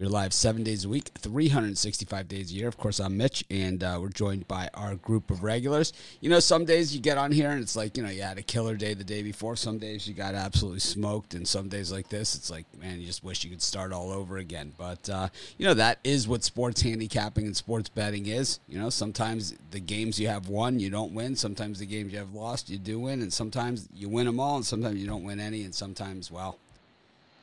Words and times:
We're 0.00 0.06
live 0.06 0.32
seven 0.32 0.62
days 0.62 0.84
a 0.84 0.88
week, 0.88 1.10
365 1.18 2.28
days 2.28 2.52
a 2.52 2.54
year. 2.54 2.68
Of 2.68 2.76
course, 2.76 3.00
I'm 3.00 3.16
Mitch, 3.16 3.42
and 3.50 3.82
uh, 3.82 3.98
we're 4.00 4.10
joined 4.10 4.46
by 4.46 4.70
our 4.72 4.94
group 4.94 5.28
of 5.28 5.42
regulars. 5.42 5.92
You 6.20 6.30
know, 6.30 6.38
some 6.38 6.64
days 6.64 6.94
you 6.94 7.02
get 7.02 7.18
on 7.18 7.32
here 7.32 7.50
and 7.50 7.60
it's 7.60 7.74
like, 7.74 7.96
you 7.96 8.04
know, 8.04 8.08
you 8.08 8.22
had 8.22 8.38
a 8.38 8.42
killer 8.42 8.76
day 8.76 8.94
the 8.94 9.02
day 9.02 9.24
before. 9.24 9.56
Some 9.56 9.78
days 9.78 10.06
you 10.06 10.14
got 10.14 10.36
absolutely 10.36 10.78
smoked, 10.78 11.34
and 11.34 11.48
some 11.48 11.68
days 11.68 11.90
like 11.90 12.10
this, 12.10 12.36
it's 12.36 12.48
like, 12.48 12.64
man, 12.80 13.00
you 13.00 13.06
just 13.06 13.24
wish 13.24 13.42
you 13.42 13.50
could 13.50 13.60
start 13.60 13.92
all 13.92 14.12
over 14.12 14.36
again. 14.36 14.72
But, 14.78 15.10
uh, 15.10 15.30
you 15.56 15.66
know, 15.66 15.74
that 15.74 15.98
is 16.04 16.28
what 16.28 16.44
sports 16.44 16.80
handicapping 16.80 17.46
and 17.46 17.56
sports 17.56 17.88
betting 17.88 18.26
is. 18.26 18.60
You 18.68 18.78
know, 18.78 18.90
sometimes 18.90 19.54
the 19.72 19.80
games 19.80 20.20
you 20.20 20.28
have 20.28 20.48
won, 20.48 20.78
you 20.78 20.90
don't 20.90 21.12
win. 21.12 21.34
Sometimes 21.34 21.80
the 21.80 21.86
games 21.86 22.12
you 22.12 22.20
have 22.20 22.34
lost, 22.34 22.70
you 22.70 22.78
do 22.78 23.00
win. 23.00 23.20
And 23.20 23.32
sometimes 23.32 23.88
you 23.92 24.08
win 24.08 24.26
them 24.26 24.38
all, 24.38 24.54
and 24.54 24.64
sometimes 24.64 25.00
you 25.00 25.08
don't 25.08 25.24
win 25.24 25.40
any. 25.40 25.64
And 25.64 25.74
sometimes, 25.74 26.30
well, 26.30 26.56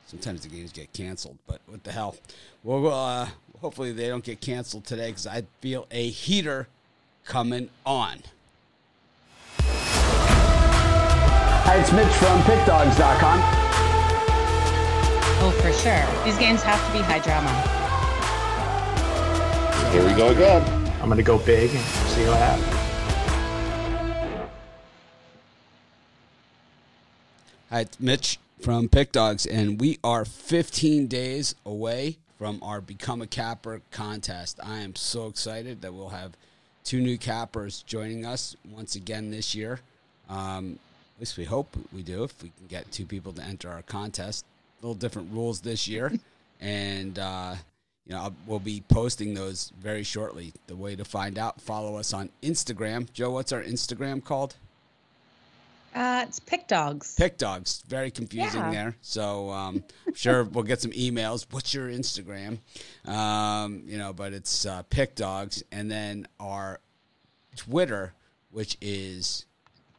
Sometimes 0.06 0.42
the 0.42 0.48
games 0.48 0.70
get 0.70 0.92
canceled, 0.92 1.36
but 1.48 1.60
what 1.66 1.82
the 1.82 1.90
hell? 1.90 2.14
Well, 2.62 2.86
uh, 2.86 3.28
hopefully 3.60 3.90
they 3.90 4.06
don't 4.06 4.22
get 4.22 4.40
canceled 4.40 4.84
today 4.84 5.08
because 5.08 5.26
I 5.26 5.42
feel 5.60 5.88
a 5.90 6.08
heater 6.08 6.68
coming 7.24 7.70
on. 7.84 8.22
Hi, 11.64 11.80
it's 11.80 11.90
Mitch 11.90 12.06
from 12.06 12.40
PickDogs.com. 12.42 13.40
Oh, 15.38 15.50
for 15.60 15.72
sure. 15.72 16.24
These 16.24 16.38
games 16.38 16.62
have 16.62 16.86
to 16.86 16.92
be 16.92 17.00
high 17.00 17.18
drama. 17.18 17.50
Here 19.90 20.04
we 20.08 20.14
go 20.14 20.28
again. 20.28 20.62
I'm 21.00 21.06
going 21.06 21.16
to 21.16 21.24
go 21.24 21.38
big 21.38 21.70
and 21.70 21.80
see 21.80 22.24
what 22.26 22.38
happens. 22.38 22.66
Hi, 27.70 27.80
it's 27.80 27.98
Mitch 27.98 28.38
from 28.60 28.88
Pick 28.88 29.12
Dogs, 29.12 29.46
and 29.46 29.80
we 29.80 29.98
are 30.02 30.24
15 30.24 31.06
days 31.06 31.54
away 31.64 32.16
from 32.38 32.58
our 32.62 32.80
Become 32.80 33.22
a 33.22 33.26
Capper 33.26 33.82
contest. 33.90 34.58
I 34.62 34.80
am 34.80 34.94
so 34.96 35.26
excited 35.26 35.82
that 35.82 35.92
we'll 35.92 36.08
have 36.08 36.32
two 36.84 37.00
new 37.00 37.18
cappers 37.18 37.82
joining 37.82 38.24
us 38.24 38.56
once 38.70 38.96
again 38.96 39.30
this 39.30 39.54
year. 39.54 39.80
Um, 40.28 40.78
at 41.16 41.20
least 41.20 41.36
we 41.36 41.44
hope 41.44 41.76
we 41.92 42.02
do 42.02 42.24
if 42.24 42.42
we 42.42 42.50
can 42.50 42.66
get 42.66 42.90
two 42.90 43.06
people 43.06 43.32
to 43.34 43.42
enter 43.42 43.70
our 43.70 43.82
contest. 43.82 44.44
A 44.80 44.86
little 44.86 44.94
different 44.94 45.32
rules 45.32 45.60
this 45.60 45.86
year, 45.86 46.12
and 46.60 47.18
uh, 47.18 47.54
you 48.06 48.14
know 48.14 48.22
I'll, 48.22 48.34
we'll 48.46 48.58
be 48.58 48.82
posting 48.88 49.34
those 49.34 49.72
very 49.80 50.02
shortly. 50.02 50.52
The 50.66 50.76
way 50.76 50.96
to 50.96 51.04
find 51.04 51.38
out, 51.38 51.60
follow 51.60 51.96
us 51.96 52.12
on 52.12 52.30
Instagram. 52.42 53.12
Joe, 53.12 53.30
what's 53.30 53.52
our 53.52 53.62
Instagram 53.62 54.24
called? 54.24 54.56
Uh, 55.96 56.26
it's 56.28 56.38
Pick 56.40 56.68
Dogs. 56.68 57.14
Pick 57.14 57.38
Dogs. 57.38 57.82
Very 57.88 58.10
confusing 58.10 58.60
Yeah. 58.60 58.70
there. 58.70 58.96
So 59.00 59.50
um, 59.50 59.82
I'm 60.06 60.14
sure 60.14 60.44
we'll 60.44 60.62
get 60.64 60.82
some 60.82 60.90
emails. 60.92 61.46
What's 61.50 61.72
your 61.72 61.88
Instagram? 61.88 62.58
Um, 63.06 63.82
you 63.86 63.96
know, 63.96 64.12
but 64.12 64.34
it's 64.34 64.66
uh, 64.66 64.82
Pick 64.90 65.14
Dogs, 65.14 65.62
and 65.72 65.90
then 65.90 66.28
our 66.38 66.80
Twitter, 67.56 68.12
which 68.50 68.76
is 68.82 69.46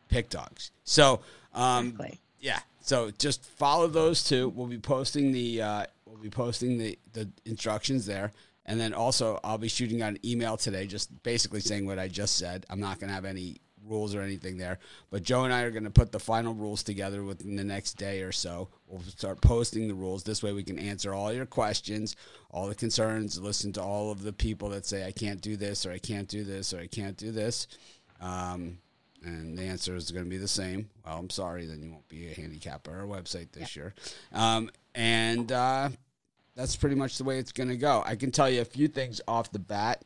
Pick 0.08 0.30
Dogs. 0.30 0.70
So 0.84 1.22
um, 1.56 1.88
Exactly. 1.88 2.20
yeah. 2.42 2.60
So 2.82 3.10
just 3.18 3.44
follow 3.44 3.88
those 3.88 4.24
two. 4.24 4.50
We'll 4.50 4.68
be 4.68 4.78
posting 4.78 5.32
the 5.32 5.62
uh, 5.64 5.86
we'll 6.06 6.22
be 6.22 6.30
posting 6.30 6.78
the 6.78 6.98
the 7.14 7.28
instructions 7.46 8.06
there. 8.06 8.32
And 8.70 8.80
then 8.80 8.94
also, 8.94 9.40
I'll 9.46 9.58
be 9.58 9.70
shooting 9.70 10.02
out 10.02 10.10
an 10.10 10.20
email 10.26 10.58
today, 10.58 10.88
just 10.88 11.24
basically 11.24 11.62
saying 11.62 11.86
what 11.86 11.98
I 12.00 12.10
just 12.10 12.36
said. 12.38 12.66
I'm 12.70 12.82
not 12.82 13.00
going 13.00 13.08
to 13.08 13.14
have 13.14 13.24
any 13.24 13.62
rules 13.88 14.16
or 14.16 14.22
anything 14.22 14.58
there, 14.58 14.80
but 15.10 15.24
Joe 15.24 15.44
and 15.44 15.54
I 15.54 15.62
are 15.62 15.72
going 15.72 15.84
to 15.84 15.90
put 15.90 16.12
the 16.12 16.20
final 16.20 16.54
rules 16.54 16.84
together 16.84 17.24
within 17.24 17.56
the 17.56 17.64
next 17.64 17.94
day 17.94 18.22
or 18.22 18.32
so. 18.32 18.70
We'll 18.88 19.02
start 19.02 19.42
posting 19.42 19.88
the 19.88 19.94
rules. 19.94 20.24
This 20.24 20.44
way, 20.44 20.54
we 20.54 20.64
can 20.64 20.80
answer 20.80 21.14
all 21.14 21.34
your 21.34 21.46
questions, 21.46 22.16
all 22.52 22.68
the 22.68 22.76
concerns, 22.76 23.40
listen 23.40 23.74
to 23.74 23.82
all 23.82 24.12
of 24.12 24.24
the 24.24 24.34
people 24.34 24.70
that 24.70 24.86
say 24.86 25.06
I 25.06 25.12
can't 25.12 25.42
do 25.42 25.56
this 25.58 25.86
or 25.86 25.92
I 25.92 26.00
can't 26.00 26.28
do 26.28 26.44
this 26.44 26.74
or 26.74 26.80
I 26.80 26.88
can't 26.88 27.18
do 27.18 27.32
this. 27.32 27.68
Um, 28.22 28.80
and 29.24 29.58
the 29.58 29.64
answer 29.64 29.96
is 29.96 30.12
going 30.12 30.26
to 30.26 30.30
be 30.30 30.38
the 30.38 30.48
same. 30.48 30.90
Well, 31.06 31.18
I'm 31.18 31.30
sorry, 31.30 31.66
then 31.66 31.82
you 31.82 31.92
won't 31.92 32.08
be 32.08 32.28
a 32.28 32.34
handicapper 32.34 32.92
our 32.92 33.06
website 33.06 33.52
this 33.52 33.76
year. 33.76 33.94
Um, 34.34 34.70
and 34.96 35.52
uh, 35.52 35.90
that's 36.56 36.76
pretty 36.76 36.96
much 36.96 37.18
the 37.18 37.24
way 37.24 37.38
it's 37.38 37.52
going 37.52 37.70
to 37.70 37.78
go. 37.78 38.04
I 38.06 38.16
can 38.16 38.32
tell 38.32 38.50
you 38.50 38.62
a 38.62 38.66
few 38.66 38.88
things 38.88 39.22
off 39.28 39.52
the 39.52 39.60
bat 39.60 40.04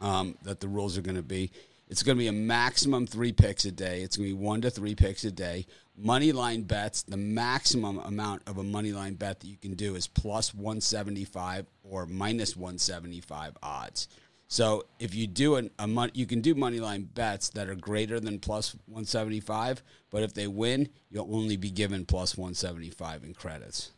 um, 0.00 0.36
that 0.42 0.60
the 0.60 0.68
rules 0.68 0.96
are 0.98 1.02
going 1.02 1.16
to 1.16 1.22
be. 1.22 1.50
It's 1.88 2.02
going 2.02 2.16
to 2.16 2.22
be 2.22 2.28
a 2.28 2.32
maximum 2.32 3.06
three 3.06 3.32
picks 3.32 3.64
a 3.64 3.72
day. 3.72 4.02
It's 4.02 4.16
going 4.16 4.28
to 4.28 4.36
be 4.36 4.44
one 4.44 4.60
to 4.60 4.70
three 4.70 4.94
picks 4.94 5.24
a 5.24 5.30
day. 5.30 5.66
Money 5.96 6.32
line 6.32 6.62
bets, 6.62 7.02
the 7.02 7.16
maximum 7.16 7.98
amount 7.98 8.42
of 8.46 8.58
a 8.58 8.62
money 8.62 8.92
line 8.92 9.14
bet 9.14 9.40
that 9.40 9.46
you 9.46 9.56
can 9.56 9.74
do 9.74 9.94
is 9.94 10.06
plus 10.06 10.54
175 10.54 11.66
or 11.82 12.06
minus 12.06 12.56
175 12.56 13.56
odds. 13.62 14.08
So 14.48 14.84
if 14.98 15.14
you 15.14 15.26
do 15.26 15.56
an, 15.56 15.70
a 15.78 15.86
mon- 15.86 16.10
you 16.14 16.26
can 16.26 16.40
do 16.40 16.54
money 16.54 16.78
line 16.78 17.02
bets 17.02 17.50
that 17.50 17.68
are 17.68 17.74
greater 17.74 18.20
than 18.20 18.38
plus 18.38 18.74
175, 18.86 19.82
but 20.10 20.22
if 20.22 20.34
they 20.34 20.46
win, 20.46 20.88
you'll 21.10 21.34
only 21.34 21.56
be 21.56 21.70
given 21.70 22.04
plus 22.04 22.36
175 22.36 23.24
in 23.24 23.34
credits. 23.34 23.90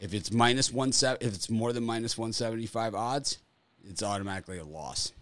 If 0.00 0.12
it's 0.12 0.30
minus 0.32 0.72
one 0.72 0.90
if 0.90 1.22
it's 1.22 1.48
more 1.48 1.72
than 1.72 1.84
minus 1.84 2.18
175 2.18 2.94
odds, 2.94 3.38
it's 3.88 4.02
automatically 4.02 4.58
a 4.58 4.64
loss. 4.64 5.12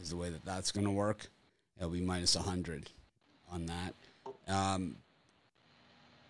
Is 0.00 0.10
the 0.10 0.16
way 0.16 0.30
that 0.30 0.44
that's 0.44 0.72
going 0.72 0.84
to 0.84 0.90
work. 0.90 1.28
It'll 1.76 1.90
be 1.90 2.00
minus 2.00 2.36
100 2.36 2.90
on 3.50 3.66
that. 3.66 3.94
Um, 4.48 4.96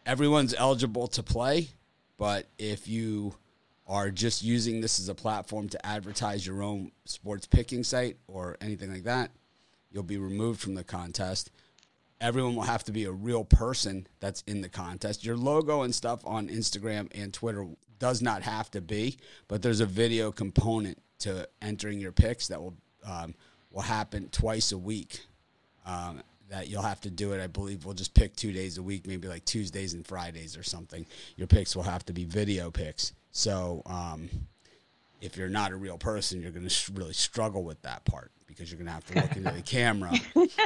everyone's 0.06 0.54
eligible 0.54 1.06
to 1.08 1.22
play, 1.22 1.68
but 2.18 2.46
if 2.58 2.88
you 2.88 3.34
are 3.86 4.10
just 4.10 4.42
using 4.42 4.80
this 4.80 4.98
as 4.98 5.08
a 5.08 5.14
platform 5.14 5.68
to 5.68 5.86
advertise 5.86 6.46
your 6.46 6.62
own 6.62 6.92
sports 7.04 7.46
picking 7.46 7.84
site 7.84 8.16
or 8.28 8.56
anything 8.60 8.92
like 8.92 9.04
that, 9.04 9.30
you'll 9.90 10.02
be 10.02 10.18
removed 10.18 10.60
from 10.60 10.74
the 10.74 10.84
contest. 10.84 11.50
Everyone 12.20 12.54
will 12.54 12.62
have 12.62 12.84
to 12.84 12.92
be 12.92 13.04
a 13.04 13.12
real 13.12 13.44
person 13.44 14.06
that's 14.20 14.42
in 14.46 14.60
the 14.60 14.68
contest. 14.68 15.24
Your 15.24 15.36
logo 15.36 15.82
and 15.82 15.94
stuff 15.94 16.24
on 16.24 16.48
Instagram 16.48 17.08
and 17.14 17.34
Twitter 17.34 17.66
does 17.98 18.22
not 18.22 18.42
have 18.42 18.70
to 18.70 18.80
be, 18.80 19.18
but 19.48 19.62
there's 19.62 19.80
a 19.80 19.86
video 19.86 20.30
component 20.30 21.02
to 21.20 21.48
entering 21.60 22.00
your 22.00 22.12
picks 22.12 22.48
that 22.48 22.60
will 22.60 22.74
um, 23.04 23.34
will 23.72 23.82
happen 23.82 24.28
twice 24.30 24.72
a 24.72 24.78
week. 24.78 25.20
Um, 25.84 26.22
that 26.52 26.68
you'll 26.68 26.82
have 26.82 27.00
to 27.00 27.10
do 27.10 27.32
it. 27.32 27.42
I 27.42 27.46
believe 27.46 27.86
we'll 27.86 27.94
just 27.94 28.12
pick 28.12 28.36
two 28.36 28.52
days 28.52 28.76
a 28.76 28.82
week, 28.82 29.06
maybe 29.06 29.26
like 29.26 29.44
Tuesdays 29.46 29.94
and 29.94 30.06
Fridays 30.06 30.54
or 30.54 30.62
something. 30.62 31.06
Your 31.36 31.46
picks 31.46 31.74
will 31.74 31.82
have 31.82 32.04
to 32.04 32.12
be 32.12 32.26
video 32.26 32.70
picks. 32.70 33.12
So 33.30 33.82
um, 33.86 34.28
if 35.22 35.36
you're 35.36 35.48
not 35.48 35.72
a 35.72 35.76
real 35.76 35.96
person, 35.96 36.42
you're 36.42 36.50
going 36.50 36.68
to 36.68 36.92
really 36.92 37.14
struggle 37.14 37.64
with 37.64 37.80
that 37.82 38.04
part 38.04 38.32
because 38.46 38.70
you're 38.70 38.76
going 38.76 38.86
to 38.86 38.92
have 38.92 39.06
to 39.06 39.14
look 39.14 39.34
into 39.36 39.50
the 39.50 39.62
camera 39.62 40.12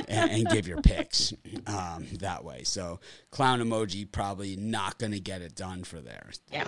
and, 0.08 0.30
and 0.30 0.48
give 0.48 0.66
your 0.66 0.82
picks 0.82 1.32
um, 1.68 2.06
that 2.18 2.42
way. 2.42 2.64
So 2.64 2.98
clown 3.30 3.60
emoji 3.60 4.10
probably 4.10 4.56
not 4.56 4.98
going 4.98 5.12
to 5.12 5.20
get 5.20 5.40
it 5.40 5.54
done 5.54 5.84
for 5.84 6.00
there. 6.00 6.30
Yeah. 6.50 6.66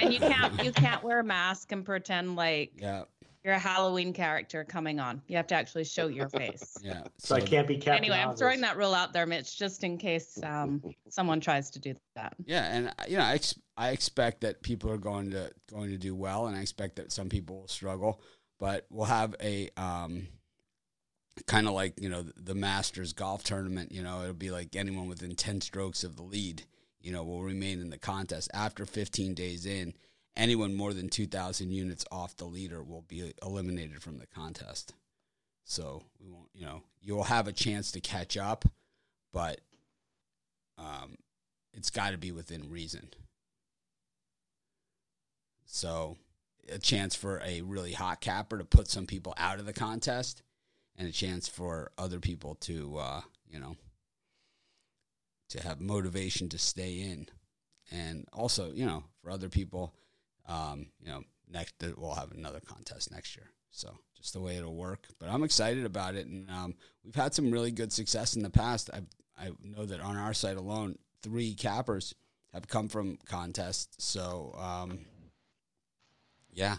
And 0.00 0.12
you 0.12 0.18
can't 0.18 0.64
you 0.64 0.72
can't 0.72 1.04
wear 1.04 1.20
a 1.20 1.24
mask 1.24 1.70
and 1.70 1.84
pretend 1.84 2.34
like 2.34 2.72
Yeah, 2.76 3.04
you're 3.48 3.56
a 3.56 3.58
Halloween 3.58 4.12
character 4.12 4.62
coming 4.62 5.00
on. 5.00 5.22
You 5.26 5.38
have 5.38 5.46
to 5.46 5.54
actually 5.54 5.84
show 5.84 6.08
your 6.08 6.28
face. 6.28 6.76
yeah. 6.82 7.04
So 7.16 7.34
I 7.34 7.40
can't 7.40 7.66
be 7.66 7.76
Captain 7.76 7.94
Anyway, 8.04 8.18
I'm 8.18 8.36
throwing 8.36 8.60
that 8.60 8.76
rule 8.76 8.94
out 8.94 9.14
there, 9.14 9.24
Mitch, 9.24 9.58
just 9.58 9.84
in 9.84 9.96
case 9.96 10.38
um, 10.42 10.82
someone 11.08 11.40
tries 11.40 11.70
to 11.70 11.78
do 11.78 11.94
that. 12.14 12.34
Yeah, 12.44 12.64
and 12.70 12.92
you 13.08 13.16
know, 13.16 13.24
I, 13.24 13.32
ex- 13.36 13.58
I 13.74 13.88
expect 13.88 14.42
that 14.42 14.60
people 14.60 14.90
are 14.90 14.98
going 14.98 15.30
to 15.30 15.50
going 15.70 15.88
to 15.88 15.96
do 15.96 16.14
well, 16.14 16.46
and 16.46 16.58
I 16.58 16.60
expect 16.60 16.96
that 16.96 17.10
some 17.10 17.30
people 17.30 17.60
will 17.60 17.68
struggle. 17.68 18.20
But 18.58 18.84
we'll 18.90 19.06
have 19.06 19.34
a 19.42 19.70
um, 19.78 20.28
kind 21.46 21.66
of 21.66 21.72
like 21.72 21.98
you 22.02 22.10
know 22.10 22.20
the, 22.20 22.34
the 22.36 22.54
Masters 22.54 23.14
golf 23.14 23.44
tournament. 23.44 23.92
You 23.92 24.02
know, 24.02 24.20
it'll 24.24 24.34
be 24.34 24.50
like 24.50 24.76
anyone 24.76 25.08
within 25.08 25.34
ten 25.36 25.62
strokes 25.62 26.04
of 26.04 26.16
the 26.16 26.22
lead. 26.22 26.64
You 27.00 27.12
know, 27.12 27.24
will 27.24 27.42
remain 27.42 27.80
in 27.80 27.88
the 27.88 27.96
contest 27.96 28.50
after 28.52 28.84
15 28.84 29.32
days 29.32 29.64
in. 29.64 29.94
Anyone 30.38 30.74
more 30.74 30.94
than 30.94 31.08
2,000 31.08 31.72
units 31.72 32.04
off 32.12 32.36
the 32.36 32.44
leader 32.44 32.80
will 32.80 33.02
be 33.02 33.34
eliminated 33.42 34.00
from 34.00 34.18
the 34.18 34.26
contest. 34.26 34.94
So 35.64 36.04
we 36.20 36.30
won't, 36.30 36.48
you 36.54 36.64
know, 36.64 36.84
you 37.02 37.16
will 37.16 37.24
have 37.24 37.48
a 37.48 37.52
chance 37.52 37.90
to 37.92 38.00
catch 38.00 38.36
up, 38.36 38.64
but 39.32 39.60
um, 40.78 41.16
it's 41.74 41.90
got 41.90 42.10
to 42.10 42.18
be 42.18 42.30
within 42.30 42.70
reason. 42.70 43.08
So, 45.66 46.16
a 46.72 46.78
chance 46.78 47.16
for 47.16 47.42
a 47.44 47.62
really 47.62 47.92
hot 47.92 48.20
capper 48.20 48.58
to 48.58 48.64
put 48.64 48.88
some 48.88 49.06
people 49.06 49.34
out 49.36 49.58
of 49.58 49.66
the 49.66 49.72
contest, 49.72 50.42
and 50.96 51.08
a 51.08 51.12
chance 51.12 51.48
for 51.48 51.90
other 51.98 52.20
people 52.20 52.54
to, 52.56 52.96
uh, 52.96 53.20
you 53.50 53.58
know, 53.58 53.76
to 55.50 55.62
have 55.62 55.80
motivation 55.80 56.48
to 56.50 56.58
stay 56.58 57.00
in, 57.00 57.28
and 57.90 58.26
also, 58.32 58.72
you 58.72 58.86
know, 58.86 59.04
for 59.22 59.30
other 59.30 59.48
people, 59.48 59.94
um, 60.48 60.86
you 61.00 61.08
know, 61.10 61.22
next 61.50 61.74
we'll 61.96 62.14
have 62.14 62.32
another 62.32 62.60
contest 62.60 63.12
next 63.12 63.36
year. 63.36 63.46
So 63.70 63.96
just 64.16 64.32
the 64.32 64.40
way 64.40 64.56
it'll 64.56 64.74
work. 64.74 65.06
But 65.20 65.28
I'm 65.28 65.44
excited 65.44 65.84
about 65.84 66.14
it, 66.14 66.26
and 66.26 66.50
um, 66.50 66.74
we've 67.04 67.14
had 67.14 67.34
some 67.34 67.50
really 67.50 67.70
good 67.70 67.92
success 67.92 68.34
in 68.34 68.42
the 68.42 68.50
past. 68.50 68.90
I 68.92 69.02
I 69.40 69.50
know 69.62 69.86
that 69.86 70.00
on 70.00 70.16
our 70.16 70.34
site 70.34 70.56
alone, 70.56 70.98
three 71.22 71.54
cappers 71.54 72.14
have 72.52 72.66
come 72.66 72.88
from 72.88 73.18
contests. 73.26 74.04
So 74.04 74.54
um, 74.58 75.00
Yeah. 76.52 76.76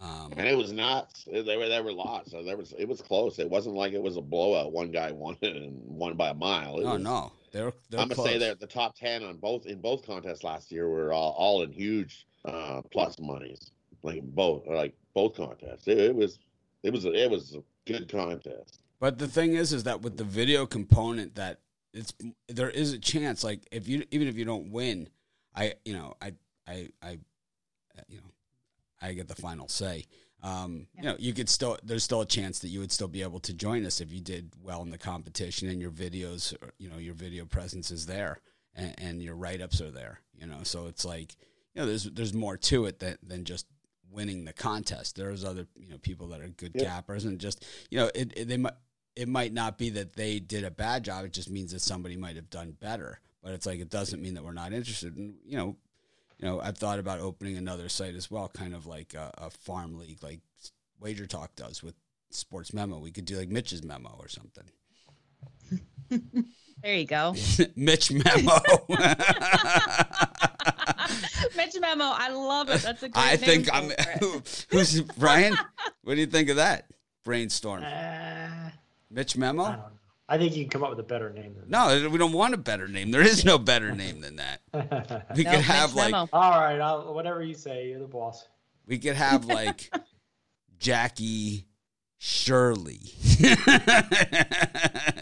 Um, 0.00 0.32
and 0.36 0.48
it 0.48 0.56
was 0.56 0.72
not 0.72 1.12
They 1.30 1.56
were 1.56 1.68
they 1.68 1.80
were 1.80 1.92
lost. 1.92 2.30
So 2.30 2.42
there 2.42 2.56
was 2.56 2.72
it 2.78 2.88
was 2.88 3.00
close. 3.00 3.38
It 3.38 3.48
wasn't 3.48 3.76
like 3.76 3.92
it 3.92 4.02
was 4.02 4.16
a 4.16 4.20
blowout. 4.20 4.72
One 4.72 4.90
guy 4.90 5.12
won 5.12 5.36
it 5.42 5.54
and 5.54 5.80
won 5.84 6.16
by 6.16 6.30
a 6.30 6.34
mile. 6.34 6.78
It 6.78 6.84
no, 6.84 6.92
was, 6.94 7.02
no, 7.02 7.32
they're, 7.52 7.72
they're 7.90 8.00
I'm 8.00 8.08
gonna 8.08 8.16
say 8.16 8.38
close. 8.38 8.40
that 8.40 8.60
the 8.60 8.66
top 8.66 8.96
ten 8.96 9.22
on 9.22 9.36
both 9.36 9.66
in 9.66 9.80
both 9.80 10.04
contests 10.04 10.42
last 10.42 10.72
year 10.72 10.88
were 10.88 11.12
all, 11.12 11.32
all 11.38 11.62
in 11.62 11.70
huge 11.70 12.26
uh, 12.44 12.82
plus 12.90 13.18
monies. 13.20 13.70
Like 14.02 14.22
both, 14.22 14.66
like 14.66 14.94
both 15.14 15.36
contests. 15.36 15.86
It, 15.86 15.98
it 15.98 16.14
was 16.14 16.38
it 16.82 16.92
was 16.92 17.04
a, 17.04 17.12
it 17.12 17.30
was 17.30 17.54
a 17.54 17.62
good 17.90 18.10
contest. 18.10 18.80
But 18.98 19.18
the 19.18 19.28
thing 19.28 19.54
is, 19.54 19.72
is 19.72 19.84
that 19.84 20.02
with 20.02 20.16
the 20.16 20.24
video 20.24 20.66
component, 20.66 21.34
that 21.36 21.60
it's 21.92 22.12
there 22.48 22.70
is 22.70 22.92
a 22.92 22.98
chance. 22.98 23.44
Like 23.44 23.60
if 23.70 23.88
you 23.88 24.04
even 24.10 24.28
if 24.28 24.36
you 24.36 24.44
don't 24.44 24.70
win, 24.70 25.08
I 25.54 25.74
you 25.84 25.92
know 25.92 26.16
I 26.20 26.32
I 26.66 26.88
I 27.02 27.18
you 28.08 28.18
know 28.18 28.30
I 29.00 29.12
get 29.12 29.28
the 29.28 29.34
final 29.34 29.68
say. 29.68 30.04
Um, 30.42 30.88
You 30.96 31.04
know, 31.04 31.16
you 31.20 31.32
could 31.32 31.48
still 31.48 31.78
there's 31.84 32.02
still 32.02 32.22
a 32.22 32.26
chance 32.26 32.58
that 32.60 32.68
you 32.68 32.80
would 32.80 32.90
still 32.90 33.08
be 33.08 33.22
able 33.22 33.38
to 33.40 33.52
join 33.54 33.86
us 33.86 34.00
if 34.00 34.12
you 34.12 34.20
did 34.20 34.52
well 34.60 34.82
in 34.82 34.90
the 34.90 34.98
competition 34.98 35.68
and 35.68 35.80
your 35.80 35.92
videos, 35.92 36.56
you 36.78 36.88
know, 36.88 36.98
your 36.98 37.14
video 37.14 37.44
presence 37.44 37.92
is 37.92 38.06
there 38.06 38.40
and, 38.74 38.94
and 38.98 39.22
your 39.22 39.36
write 39.36 39.60
ups 39.60 39.80
are 39.80 39.92
there. 39.92 40.18
You 40.34 40.46
know, 40.46 40.64
so 40.64 40.88
it's 40.88 41.04
like 41.04 41.36
you 41.74 41.80
know 41.82 41.86
there's 41.86 42.04
there's 42.04 42.34
more 42.34 42.56
to 42.56 42.86
it 42.86 42.98
than 42.98 43.16
than 43.22 43.44
just 43.44 43.66
winning 44.10 44.44
the 44.44 44.52
contest. 44.52 45.16
There's 45.16 45.44
other 45.44 45.66
you 45.76 45.88
know 45.90 45.98
people 45.98 46.28
that 46.28 46.40
are 46.40 46.48
good 46.48 46.72
Yeah. 46.74 46.84
cappers 46.84 47.24
and 47.24 47.38
just 47.38 47.64
you 47.90 47.98
know 47.98 48.10
it, 48.14 48.32
it 48.36 48.48
they 48.48 48.56
might 48.58 48.74
it 49.16 49.28
might 49.28 49.52
not 49.52 49.76
be 49.78 49.90
that 49.90 50.14
they 50.14 50.38
did 50.40 50.64
a 50.64 50.70
bad 50.70 51.04
job. 51.04 51.24
It 51.24 51.32
just 51.32 51.50
means 51.50 51.72
that 51.72 51.80
somebody 51.80 52.16
might 52.16 52.36
have 52.36 52.50
done 52.50 52.76
better. 52.80 53.20
But 53.42 53.52
it's 53.54 53.66
like 53.66 53.80
it 53.80 53.90
doesn't 53.90 54.22
mean 54.22 54.34
that 54.34 54.44
we're 54.44 54.52
not 54.52 54.72
interested. 54.72 55.16
And 55.16 55.34
you 55.44 55.56
know, 55.56 55.76
you 56.38 56.46
know, 56.46 56.60
I've 56.60 56.78
thought 56.78 56.98
about 56.98 57.20
opening 57.20 57.56
another 57.56 57.88
site 57.88 58.14
as 58.14 58.30
well, 58.30 58.48
kind 58.48 58.74
of 58.74 58.86
like 58.86 59.14
a, 59.14 59.30
a 59.36 59.50
farm 59.50 59.98
league, 59.98 60.22
like 60.22 60.40
Wager 61.00 61.26
Talk 61.26 61.54
does 61.56 61.82
with 61.82 61.94
Sports 62.30 62.72
Memo. 62.72 62.98
We 62.98 63.10
could 63.12 63.24
do 63.24 63.36
like 63.36 63.48
Mitch's 63.48 63.82
Memo 63.82 64.14
or 64.18 64.28
something. 64.28 64.64
There 66.82 66.96
you 66.96 67.06
go. 67.06 67.36
Mitch 67.76 68.10
Memo. 68.10 68.58
Mitch 71.74 71.80
Memo. 71.80 72.04
I 72.04 72.28
love 72.30 72.68
it. 72.70 72.80
That's 72.82 73.02
a 73.02 73.08
great 73.10 73.22
I 73.22 73.30
name 73.36 73.38
think 73.38 73.68
I'm. 73.72 73.90
it. 73.98 74.66
Who's 74.70 75.00
Brian? 75.00 75.56
What 76.04 76.14
do 76.14 76.20
you 76.20 76.26
think 76.26 76.48
of 76.48 76.56
that 76.56 76.86
brainstorm? 77.24 77.84
Uh, 77.84 78.70
Mitch 79.10 79.36
I 79.36 79.40
Memo? 79.40 79.64
don't 79.64 79.72
know. 79.76 79.84
I 80.28 80.36
think 80.38 80.56
you 80.56 80.64
can 80.64 80.70
come 80.70 80.82
up 80.82 80.90
with 80.90 80.98
a 80.98 81.04
better 81.04 81.30
name 81.30 81.54
than 81.54 81.68
No, 81.68 82.08
we 82.10 82.18
don't 82.18 82.32
want 82.32 82.54
a 82.54 82.56
better 82.56 82.88
name. 82.88 83.10
There 83.12 83.20
is 83.20 83.44
no 83.44 83.56
better 83.58 83.92
name 83.92 84.20
than 84.20 84.36
that. 84.36 84.60
that. 84.72 85.36
We 85.36 85.44
No, 85.44 85.50
could 85.50 85.58
Mitch 85.58 85.66
have 85.66 85.94
like 85.94 86.10
Memo. 86.12 86.28
All 86.32 86.60
right, 86.60 86.80
I'll, 86.80 87.14
whatever 87.14 87.42
you 87.44 87.54
say. 87.54 87.88
You're 87.88 88.00
the 88.00 88.06
boss. 88.06 88.48
We 88.86 88.98
could 88.98 89.14
have 89.14 89.44
like 89.44 89.92
Jackie 90.78 91.66
Shirley 92.18 93.00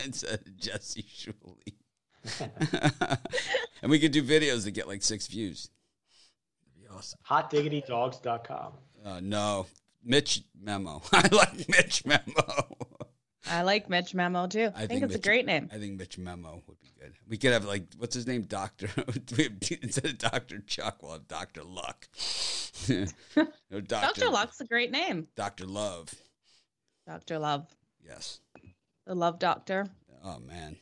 instead 0.04 0.40
of 0.46 0.56
Jesse 0.56 1.04
Shirley. 1.08 1.74
and 3.82 3.90
we 3.90 3.98
could 3.98 4.12
do 4.12 4.22
videos 4.22 4.64
that 4.64 4.70
get 4.72 4.88
like 4.88 5.02
six 5.02 5.26
views. 5.26 5.68
That'd 7.00 7.16
awesome. 7.32 7.60
HotDiggityDogs.com. 7.72 8.72
Uh, 9.04 9.20
no, 9.22 9.66
Mitch 10.04 10.42
Memo. 10.60 11.02
I 11.12 11.28
like 11.32 11.68
Mitch 11.68 12.04
Memo. 12.04 12.76
I 13.48 13.62
like 13.62 13.88
Mitch 13.88 14.14
Memo 14.14 14.46
too. 14.46 14.70
I, 14.74 14.86
think, 14.86 15.02
it's 15.02 15.12
Mitch- 15.14 15.24
a 15.24 15.28
great 15.28 15.46
name. 15.46 15.68
I 15.72 15.78
think 15.78 15.98
Mitch 15.98 16.18
Memo 16.18 16.62
would 16.66 16.80
be 16.80 16.92
good. 17.00 17.14
We 17.26 17.38
could 17.38 17.52
have 17.52 17.64
like 17.64 17.84
what's 17.98 18.14
his 18.14 18.26
name, 18.26 18.42
Doctor. 18.42 18.88
instead 19.82 20.04
of 20.04 20.18
Doctor 20.18 20.58
Chuck, 20.60 21.02
we'll 21.02 21.12
have 21.12 21.28
Doctor 21.28 21.62
Luck. 21.62 22.08
or 23.72 23.80
Dr. 23.80 24.28
Luck's 24.28 24.60
a 24.60 24.66
great 24.66 24.90
name. 24.90 25.26
Doctor 25.36 25.66
Love. 25.66 26.14
Dr. 27.06 27.38
Love. 27.38 27.66
Yes. 28.06 28.40
The 29.06 29.14
Love 29.14 29.38
Doctor. 29.38 29.86
Oh 30.22 30.38
man. 30.38 30.76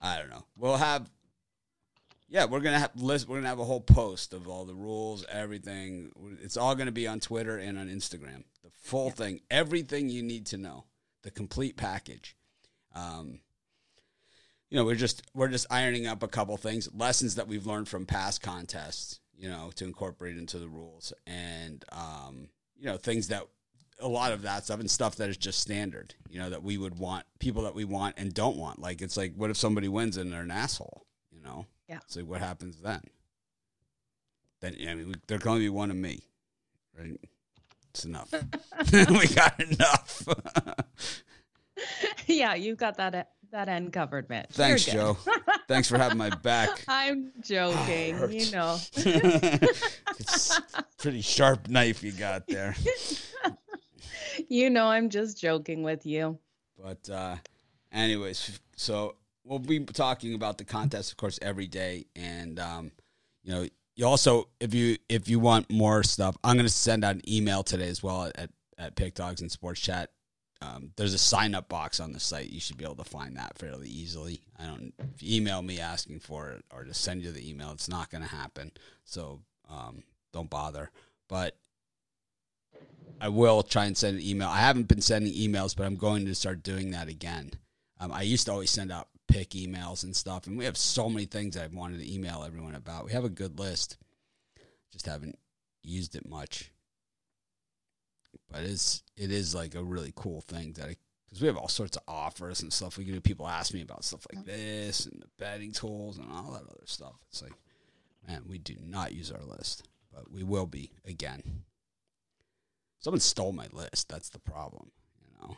I 0.00 0.18
don't 0.18 0.30
know. 0.30 0.44
We'll 0.56 0.76
have 0.76 1.08
Yeah, 2.32 2.46
we're 2.46 2.60
going 2.60 2.72
to 2.72 2.78
have 2.78 2.92
list 2.96 3.28
we're 3.28 3.42
to 3.42 3.46
have 3.46 3.58
a 3.58 3.64
whole 3.64 3.82
post 3.82 4.32
of 4.32 4.48
all 4.48 4.64
the 4.64 4.74
rules, 4.74 5.26
everything. 5.30 6.12
It's 6.42 6.56
all 6.56 6.74
going 6.74 6.86
to 6.86 6.92
be 6.92 7.06
on 7.06 7.20
Twitter 7.20 7.58
and 7.58 7.78
on 7.78 7.90
Instagram. 7.90 8.44
The 8.64 8.70
full 8.70 9.10
thing, 9.10 9.42
everything 9.50 10.08
you 10.08 10.22
need 10.22 10.46
to 10.46 10.56
know, 10.56 10.84
the 11.24 11.30
complete 11.30 11.76
package. 11.76 12.34
Um 12.94 13.40
you 14.70 14.78
know, 14.78 14.86
we're 14.86 14.94
just 14.94 15.22
we're 15.34 15.48
just 15.48 15.66
ironing 15.70 16.06
up 16.06 16.22
a 16.22 16.28
couple 16.28 16.56
things, 16.56 16.88
lessons 16.94 17.34
that 17.34 17.48
we've 17.48 17.66
learned 17.66 17.88
from 17.88 18.06
past 18.06 18.40
contests, 18.40 19.20
you 19.36 19.50
know, 19.50 19.70
to 19.74 19.84
incorporate 19.84 20.38
into 20.38 20.58
the 20.58 20.68
rules 20.68 21.12
and 21.26 21.84
um 21.92 22.48
you 22.78 22.86
know, 22.86 22.96
things 22.96 23.28
that 23.28 23.46
a 23.98 24.08
lot 24.08 24.32
of 24.32 24.40
that 24.40 24.64
stuff 24.64 24.80
and 24.80 24.90
stuff 24.90 25.16
that 25.16 25.28
is 25.28 25.36
just 25.36 25.60
standard, 25.60 26.14
you 26.30 26.38
know, 26.38 26.48
that 26.48 26.62
we 26.62 26.78
would 26.78 26.98
want 26.98 27.26
people 27.40 27.64
that 27.64 27.74
we 27.74 27.84
want 27.84 28.14
and 28.16 28.32
don't 28.32 28.56
want. 28.56 28.78
Like 28.78 29.02
it's 29.02 29.18
like, 29.18 29.34
what 29.36 29.50
if 29.50 29.58
somebody 29.58 29.88
wins 29.88 30.16
and 30.16 30.32
they're 30.32 30.40
an 30.40 30.50
asshole? 30.50 31.04
You 31.30 31.42
know? 31.42 31.66
Yeah. 31.92 31.98
So 32.06 32.22
what 32.22 32.40
happens 32.40 32.78
then? 32.78 33.02
Then 34.62 34.76
I 34.88 34.94
mean, 34.94 35.14
there 35.26 35.38
can 35.38 35.50
only 35.50 35.64
be 35.64 35.68
one 35.68 35.90
of 35.90 35.96
me, 35.96 36.22
right? 36.98 37.20
It's 37.90 38.06
enough. 38.06 38.32
we 38.92 39.26
got 39.28 39.60
enough. 39.60 40.26
yeah, 42.26 42.54
you 42.54 42.76
got 42.76 42.96
that 42.96 43.28
that 43.50 43.68
end 43.68 43.92
covered, 43.92 44.30
Mitch. 44.30 44.46
Thanks. 44.52 44.86
Joe. 44.86 45.18
Thanks 45.68 45.86
for 45.86 45.98
having 45.98 46.16
my 46.16 46.30
back. 46.30 46.82
I'm 46.88 47.30
joking. 47.42 48.16
hurts. 48.16 48.32
you 48.46 48.50
know. 48.52 48.78
it's 48.96 50.58
a 50.74 50.84
pretty 50.96 51.20
sharp 51.20 51.68
knife 51.68 52.02
you 52.02 52.12
got 52.12 52.46
there. 52.46 52.74
you 54.48 54.70
know 54.70 54.86
I'm 54.86 55.10
just 55.10 55.38
joking 55.38 55.82
with 55.82 56.06
you. 56.06 56.38
But 56.82 57.10
uh, 57.10 57.36
anyways, 57.92 58.58
so 58.76 59.16
we'll 59.44 59.58
be 59.58 59.80
talking 59.80 60.34
about 60.34 60.58
the 60.58 60.64
contest, 60.64 61.10
of 61.10 61.16
course, 61.16 61.38
every 61.42 61.66
day. 61.66 62.06
And 62.16 62.58
um, 62.58 62.92
you 63.42 63.52
know, 63.52 63.68
you 63.94 64.06
also 64.06 64.48
if 64.60 64.74
you 64.74 64.96
if 65.08 65.28
you 65.28 65.38
want 65.38 65.70
more 65.70 66.02
stuff, 66.02 66.36
I'm 66.42 66.56
going 66.56 66.66
to 66.66 66.72
send 66.72 67.04
out 67.04 67.16
an 67.16 67.28
email 67.28 67.62
today 67.62 67.88
as 67.88 68.02
well 68.02 68.30
at 68.34 68.50
at 68.78 68.96
Pick 68.96 69.14
Dogs 69.14 69.40
and 69.40 69.50
Sports 69.50 69.80
Chat. 69.80 70.10
Um, 70.60 70.92
there's 70.96 71.14
a 71.14 71.18
sign 71.18 71.56
up 71.56 71.68
box 71.68 71.98
on 71.98 72.12
the 72.12 72.20
site. 72.20 72.50
You 72.50 72.60
should 72.60 72.76
be 72.76 72.84
able 72.84 72.94
to 72.96 73.04
find 73.04 73.36
that 73.36 73.58
fairly 73.58 73.88
easily. 73.88 74.42
I 74.58 74.66
don't. 74.66 74.94
If 75.14 75.22
you 75.22 75.36
email 75.36 75.60
me 75.60 75.80
asking 75.80 76.20
for 76.20 76.50
it 76.50 76.64
or 76.72 76.84
to 76.84 76.94
send 76.94 77.22
you 77.22 77.32
the 77.32 77.48
email, 77.48 77.72
it's 77.72 77.88
not 77.88 78.10
going 78.10 78.22
to 78.22 78.30
happen. 78.30 78.70
So 79.04 79.40
um, 79.68 80.04
don't 80.32 80.48
bother. 80.48 80.90
But 81.28 81.56
I 83.20 83.28
will 83.28 83.62
try 83.62 83.86
and 83.86 83.96
send 83.96 84.18
an 84.18 84.22
email. 84.22 84.48
I 84.48 84.58
haven't 84.58 84.88
been 84.88 85.00
sending 85.00 85.32
emails, 85.32 85.76
but 85.76 85.86
I'm 85.86 85.96
going 85.96 86.26
to 86.26 86.34
start 86.34 86.62
doing 86.62 86.92
that 86.92 87.08
again. 87.08 87.52
Um, 87.98 88.12
I 88.12 88.22
used 88.22 88.46
to 88.46 88.52
always 88.52 88.70
send 88.70 88.90
out 88.90 89.08
pick 89.28 89.50
emails 89.50 90.04
and 90.04 90.14
stuff, 90.14 90.46
and 90.46 90.58
we 90.58 90.64
have 90.64 90.76
so 90.76 91.08
many 91.08 91.26
things 91.26 91.56
I've 91.56 91.74
wanted 91.74 92.00
to 92.00 92.12
email 92.12 92.44
everyone 92.46 92.74
about. 92.74 93.04
We 93.04 93.12
have 93.12 93.24
a 93.24 93.30
good 93.30 93.58
list, 93.58 93.96
just 94.92 95.06
haven't 95.06 95.38
used 95.82 96.14
it 96.16 96.28
much. 96.28 96.70
But 98.50 98.62
it's 98.62 99.02
it 99.16 99.30
is 99.30 99.54
like 99.54 99.74
a 99.74 99.82
really 99.82 100.12
cool 100.14 100.42
thing 100.42 100.72
that 100.74 100.96
because 101.32 101.40
we 101.40 101.46
have 101.46 101.56
all 101.56 101.68
sorts 101.68 101.96
of 101.96 102.02
offers 102.06 102.60
and 102.60 102.70
stuff. 102.70 102.98
We 102.98 103.04
can 103.04 103.14
do. 103.14 103.20
People 103.20 103.48
ask 103.48 103.72
me 103.72 103.80
about 103.80 104.04
stuff 104.04 104.26
like 104.32 104.44
this 104.44 105.06
and 105.06 105.22
the 105.22 105.28
betting 105.38 105.72
tools 105.72 106.18
and 106.18 106.30
all 106.30 106.52
that 106.52 106.68
other 106.68 106.84
stuff. 106.84 107.14
It's 107.30 107.42
like, 107.42 107.54
man, 108.28 108.42
we 108.46 108.58
do 108.58 108.74
not 108.84 109.12
use 109.12 109.30
our 109.32 109.42
list, 109.42 109.88
but 110.12 110.30
we 110.30 110.42
will 110.42 110.66
be 110.66 110.92
again. 111.06 111.42
Someone 113.00 113.20
stole 113.20 113.52
my 113.52 113.66
list. 113.72 114.10
That's 114.10 114.28
the 114.28 114.38
problem. 114.40 114.90
You 115.22 115.48
know. 115.48 115.56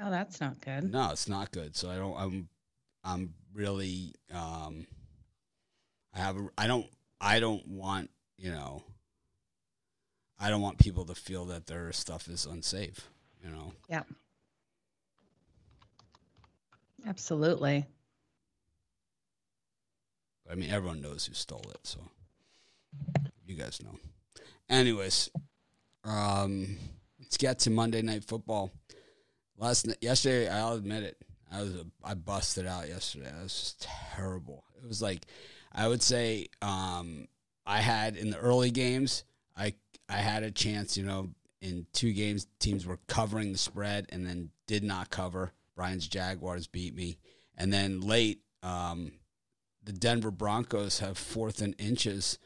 Oh, 0.00 0.10
that's 0.10 0.40
not 0.40 0.60
good. 0.62 0.90
No, 0.90 1.10
it's 1.10 1.28
not 1.28 1.52
good. 1.52 1.76
So 1.76 1.90
I 1.90 1.96
don't. 1.96 2.16
I'm. 2.16 2.48
I'm 3.06 3.34
really. 3.54 4.14
Um. 4.34 4.86
I 6.14 6.18
have. 6.18 6.36
A, 6.36 6.48
I 6.58 6.66
don't. 6.66 6.86
I 7.20 7.40
don't 7.40 7.66
want. 7.68 8.10
You 8.36 8.50
know. 8.50 8.82
I 10.38 10.50
don't 10.50 10.60
want 10.60 10.78
people 10.78 11.06
to 11.06 11.14
feel 11.14 11.46
that 11.46 11.66
their 11.66 11.92
stuff 11.92 12.28
is 12.28 12.44
unsafe. 12.44 13.08
You 13.42 13.50
know. 13.50 13.72
Yeah. 13.88 14.02
Absolutely. 17.06 17.86
I 20.50 20.54
mean, 20.54 20.70
everyone 20.70 21.00
knows 21.00 21.26
who 21.26 21.34
stole 21.34 21.64
it, 21.70 21.80
so 21.84 21.98
you 23.46 23.54
guys 23.56 23.82
know. 23.82 23.98
Anyways, 24.68 25.30
um, 26.04 26.76
let's 27.20 27.36
get 27.36 27.60
to 27.60 27.70
Monday 27.70 28.02
Night 28.02 28.24
Football. 28.24 28.70
Last 29.58 29.86
night, 29.86 29.98
yesterday, 30.00 30.48
I'll 30.48 30.74
admit 30.74 31.02
it, 31.02 31.16
I 31.50 31.62
was 31.62 31.74
I 32.02 32.14
busted 32.14 32.66
out 32.66 32.88
yesterday. 32.88 33.30
I 33.38 33.42
was 33.42 33.52
just 33.52 33.82
terrible. 34.14 34.64
It 34.82 34.86
was 34.86 35.00
like 35.00 35.26
I 35.72 35.88
would 35.88 36.02
say 36.02 36.48
um, 36.62 37.28
I 37.64 37.80
had 37.80 38.16
in 38.16 38.30
the 38.30 38.38
early 38.38 38.70
games, 38.70 39.24
I 39.56 39.74
I 40.08 40.16
had 40.16 40.42
a 40.42 40.50
chance. 40.50 40.96
You 40.96 41.04
know, 41.04 41.30
in 41.60 41.86
two 41.92 42.12
games, 42.12 42.46
teams 42.58 42.86
were 42.86 42.98
covering 43.06 43.52
the 43.52 43.58
spread 43.58 44.06
and 44.10 44.26
then 44.26 44.50
did 44.66 44.84
not 44.84 45.10
cover. 45.10 45.52
Brian's 45.74 46.08
Jaguars 46.08 46.66
beat 46.66 46.94
me, 46.94 47.18
and 47.56 47.72
then 47.72 48.00
late. 48.00 48.40
Um, 48.62 49.12
the 49.84 49.92
Denver 49.92 50.32
Broncos 50.32 50.98
have 50.98 51.16
fourth 51.16 51.62
and 51.62 51.74
inches, 51.78 52.38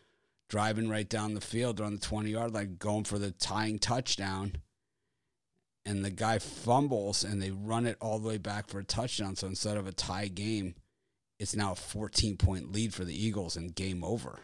driving 0.51 0.91
right 0.91 1.09
down 1.09 1.33
the 1.33 1.41
field 1.41 1.79
They're 1.79 1.87
on 1.87 1.95
the 1.95 2.01
20 2.01 2.31
yard 2.31 2.53
line, 2.53 2.77
going 2.79 3.05
for 3.05 3.19
the 3.19 3.31
tying 3.31 3.79
touchdown. 3.79 4.57
And 5.91 6.05
the 6.05 6.11
guy 6.11 6.39
fumbles 6.39 7.25
and 7.25 7.43
they 7.43 7.51
run 7.51 7.85
it 7.85 7.97
all 8.01 8.21
the 8.21 8.29
way 8.29 8.39
back 8.39 8.69
for 8.69 8.79
a 8.79 8.85
touchdown. 8.85 9.35
So 9.35 9.49
instead 9.49 9.77
of 9.77 9.89
a 9.89 9.93
tie 9.93 10.29
game, 10.29 10.77
it's 11.41 11.57
now 11.57 11.73
a 11.73 11.75
14 11.75 12.37
point 12.37 12.71
lead 12.71 12.95
for 12.95 13.05
the 13.05 13.27
Eagles 13.27 13.57
and 13.57 13.75
game 13.75 14.05
over. 14.05 14.39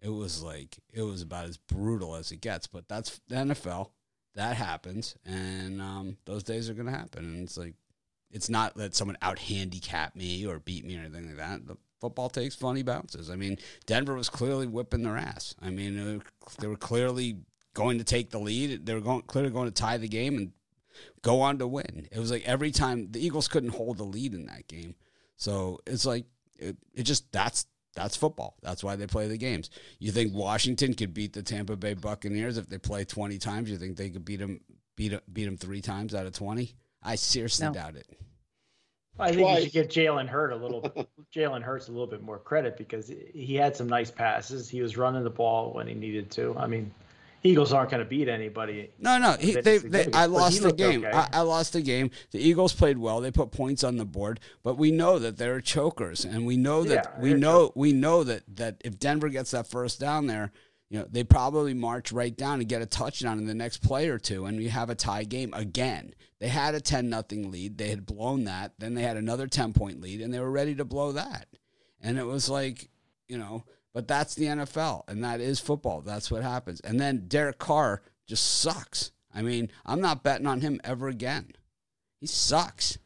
It 0.00 0.08
was 0.08 0.42
like, 0.42 0.78
it 0.90 1.02
was 1.02 1.20
about 1.20 1.44
as 1.44 1.58
brutal 1.58 2.16
as 2.16 2.32
it 2.32 2.40
gets. 2.40 2.66
But 2.66 2.88
that's 2.88 3.20
the 3.28 3.34
NFL. 3.34 3.90
That 4.34 4.56
happens. 4.56 5.14
And 5.26 5.82
um, 5.82 6.16
those 6.24 6.42
days 6.42 6.70
are 6.70 6.74
going 6.74 6.86
to 6.86 6.98
happen. 6.98 7.22
And 7.22 7.42
it's 7.42 7.58
like, 7.58 7.74
it's 8.30 8.48
not 8.48 8.74
that 8.76 8.94
someone 8.94 9.18
out 9.20 9.38
handicap 9.38 10.16
me 10.16 10.46
or 10.46 10.58
beat 10.58 10.86
me 10.86 10.96
or 10.96 11.00
anything 11.00 11.26
like 11.26 11.36
that. 11.36 11.66
The 11.66 11.76
football 12.00 12.30
takes 12.30 12.54
funny 12.54 12.82
bounces. 12.82 13.28
I 13.28 13.36
mean, 13.36 13.58
Denver 13.84 14.14
was 14.14 14.30
clearly 14.30 14.66
whipping 14.66 15.02
their 15.02 15.18
ass. 15.18 15.54
I 15.60 15.68
mean, 15.68 15.96
they 15.96 16.16
were, 16.16 16.22
they 16.60 16.66
were 16.66 16.76
clearly 16.76 17.36
going 17.74 17.98
to 17.98 18.04
take 18.04 18.30
the 18.30 18.40
lead. 18.40 18.86
They 18.86 18.94
were 18.94 19.00
going 19.00 19.22
clearly 19.22 19.50
going 19.50 19.68
to 19.68 19.82
tie 19.82 19.98
the 19.98 20.08
game 20.08 20.38
and 20.38 20.52
go 21.22 21.40
on 21.40 21.58
to 21.58 21.66
win. 21.66 22.08
It 22.10 22.18
was 22.18 22.30
like 22.30 22.44
every 22.46 22.70
time 22.70 23.10
the 23.12 23.24
Eagles 23.24 23.48
couldn't 23.48 23.70
hold 23.70 23.98
the 23.98 24.04
lead 24.04 24.34
in 24.34 24.46
that 24.46 24.68
game. 24.68 24.94
So 25.36 25.80
it's 25.86 26.06
like 26.06 26.24
it, 26.58 26.76
it 26.94 27.02
just 27.04 27.30
that's 27.32 27.66
that's 27.94 28.16
football. 28.16 28.56
That's 28.62 28.82
why 28.82 28.96
they 28.96 29.06
play 29.06 29.28
the 29.28 29.36
games. 29.36 29.68
You 29.98 30.12
think 30.12 30.32
Washington 30.34 30.94
could 30.94 31.12
beat 31.12 31.32
the 31.34 31.42
Tampa 31.42 31.76
Bay 31.76 31.94
Buccaneers 31.94 32.56
if 32.56 32.68
they 32.68 32.78
play 32.78 33.04
20 33.04 33.36
times? 33.38 33.70
You 33.70 33.76
think 33.76 33.96
they 33.96 34.10
could 34.10 34.24
beat 34.24 34.40
them 34.40 34.60
beat 34.96 35.12
beat 35.32 35.44
them 35.44 35.56
3 35.56 35.80
times 35.80 36.14
out 36.14 36.26
of 36.26 36.32
20? 36.32 36.74
I 37.02 37.16
seriously 37.16 37.66
No. 37.66 37.72
doubt 37.74 37.96
it. 37.96 38.06
I 39.18 39.28
think 39.28 39.40
you 39.40 39.44
Twice. 39.44 39.62
should 39.64 39.72
give 39.72 39.88
Jalen 39.88 40.26
Hurt 40.26 40.52
a 40.52 40.56
little 40.56 40.80
Jalen 41.34 41.62
Hurts 41.62 41.88
a 41.88 41.92
little 41.92 42.06
bit 42.06 42.22
more 42.22 42.38
credit 42.38 42.78
because 42.78 43.12
he 43.34 43.54
had 43.54 43.76
some 43.76 43.86
nice 43.88 44.10
passes. 44.10 44.68
He 44.70 44.80
was 44.80 44.96
running 44.96 45.22
the 45.22 45.30
ball 45.30 45.72
when 45.74 45.86
he 45.86 45.92
needed 45.94 46.30
to. 46.32 46.56
I 46.56 46.66
mean, 46.66 46.90
Eagles 47.44 47.72
aren't 47.72 47.90
going 47.90 48.02
to 48.02 48.08
beat 48.08 48.28
anybody. 48.28 48.90
No, 48.98 49.18
no. 49.18 49.32
He, 49.32 49.52
they, 49.52 49.78
they, 49.78 50.12
I 50.12 50.26
lost 50.26 50.62
the 50.62 50.72
game. 50.72 51.04
okay. 51.04 51.16
I, 51.16 51.28
I 51.32 51.40
lost 51.40 51.72
the 51.72 51.82
game. 51.82 52.10
The 52.30 52.38
Eagles 52.38 52.72
played 52.72 52.98
well. 52.98 53.20
They 53.20 53.30
put 53.30 53.50
points 53.50 53.82
on 53.82 53.96
the 53.96 54.04
board, 54.04 54.40
but 54.62 54.78
we 54.78 54.92
know 54.92 55.18
that 55.18 55.36
they're 55.38 55.60
chokers, 55.60 56.24
and 56.24 56.46
we 56.46 56.56
know 56.56 56.84
that 56.84 57.12
Yeah, 57.14 57.20
we 57.20 57.34
know 57.34 57.72
we 57.74 57.92
know 57.92 58.22
that 58.24 58.42
that 58.56 58.80
if 58.84 58.98
Denver 58.98 59.28
gets 59.28 59.50
that 59.50 59.66
first 59.66 59.98
down 59.98 60.26
there, 60.26 60.52
you 60.88 61.00
know 61.00 61.06
they 61.10 61.24
probably 61.24 61.74
march 61.74 62.12
right 62.12 62.36
down 62.36 62.60
and 62.60 62.68
get 62.68 62.82
a 62.82 62.86
touchdown 62.86 63.38
in 63.38 63.46
the 63.46 63.54
next 63.54 63.78
play 63.78 64.08
or 64.08 64.18
two, 64.18 64.46
and 64.46 64.56
we 64.56 64.68
have 64.68 64.90
a 64.90 64.94
tie 64.94 65.24
game 65.24 65.52
again. 65.54 66.14
They 66.38 66.48
had 66.48 66.74
a 66.74 66.80
ten 66.80 67.08
nothing 67.08 67.50
lead. 67.50 67.78
They 67.78 67.88
had 67.88 68.06
blown 68.06 68.44
that. 68.44 68.72
Then 68.78 68.94
they 68.94 69.02
had 69.02 69.16
another 69.16 69.46
ten 69.46 69.72
point 69.72 70.00
lead, 70.00 70.20
and 70.20 70.32
they 70.32 70.40
were 70.40 70.50
ready 70.50 70.74
to 70.76 70.84
blow 70.84 71.12
that. 71.12 71.46
And 72.00 72.18
it 72.18 72.26
was 72.26 72.48
like, 72.48 72.88
you 73.28 73.38
know, 73.38 73.64
but 73.94 74.08
that's 74.08 74.34
the 74.34 74.46
NFL, 74.46 75.02
and 75.08 75.22
that 75.24 75.40
is 75.40 75.60
football. 75.60 76.00
That's 76.00 76.30
what 76.30 76.42
happens. 76.42 76.80
And 76.80 76.98
then 76.98 77.26
Derek 77.28 77.58
Carr 77.58 78.02
just 78.26 78.60
sucks. 78.60 79.12
I 79.34 79.42
mean, 79.42 79.70
I'm 79.84 80.00
not 80.00 80.22
betting 80.22 80.46
on 80.46 80.60
him 80.60 80.80
ever 80.84 81.08
again. 81.08 81.52
He 82.20 82.26
sucks. 82.26 82.98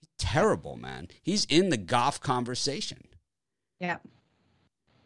He's 0.00 0.08
terrible, 0.18 0.76
man. 0.76 1.08
He's 1.22 1.44
in 1.46 1.68
the 1.68 1.76
golf 1.76 2.20
conversation. 2.20 3.04
Yeah. 3.80 3.98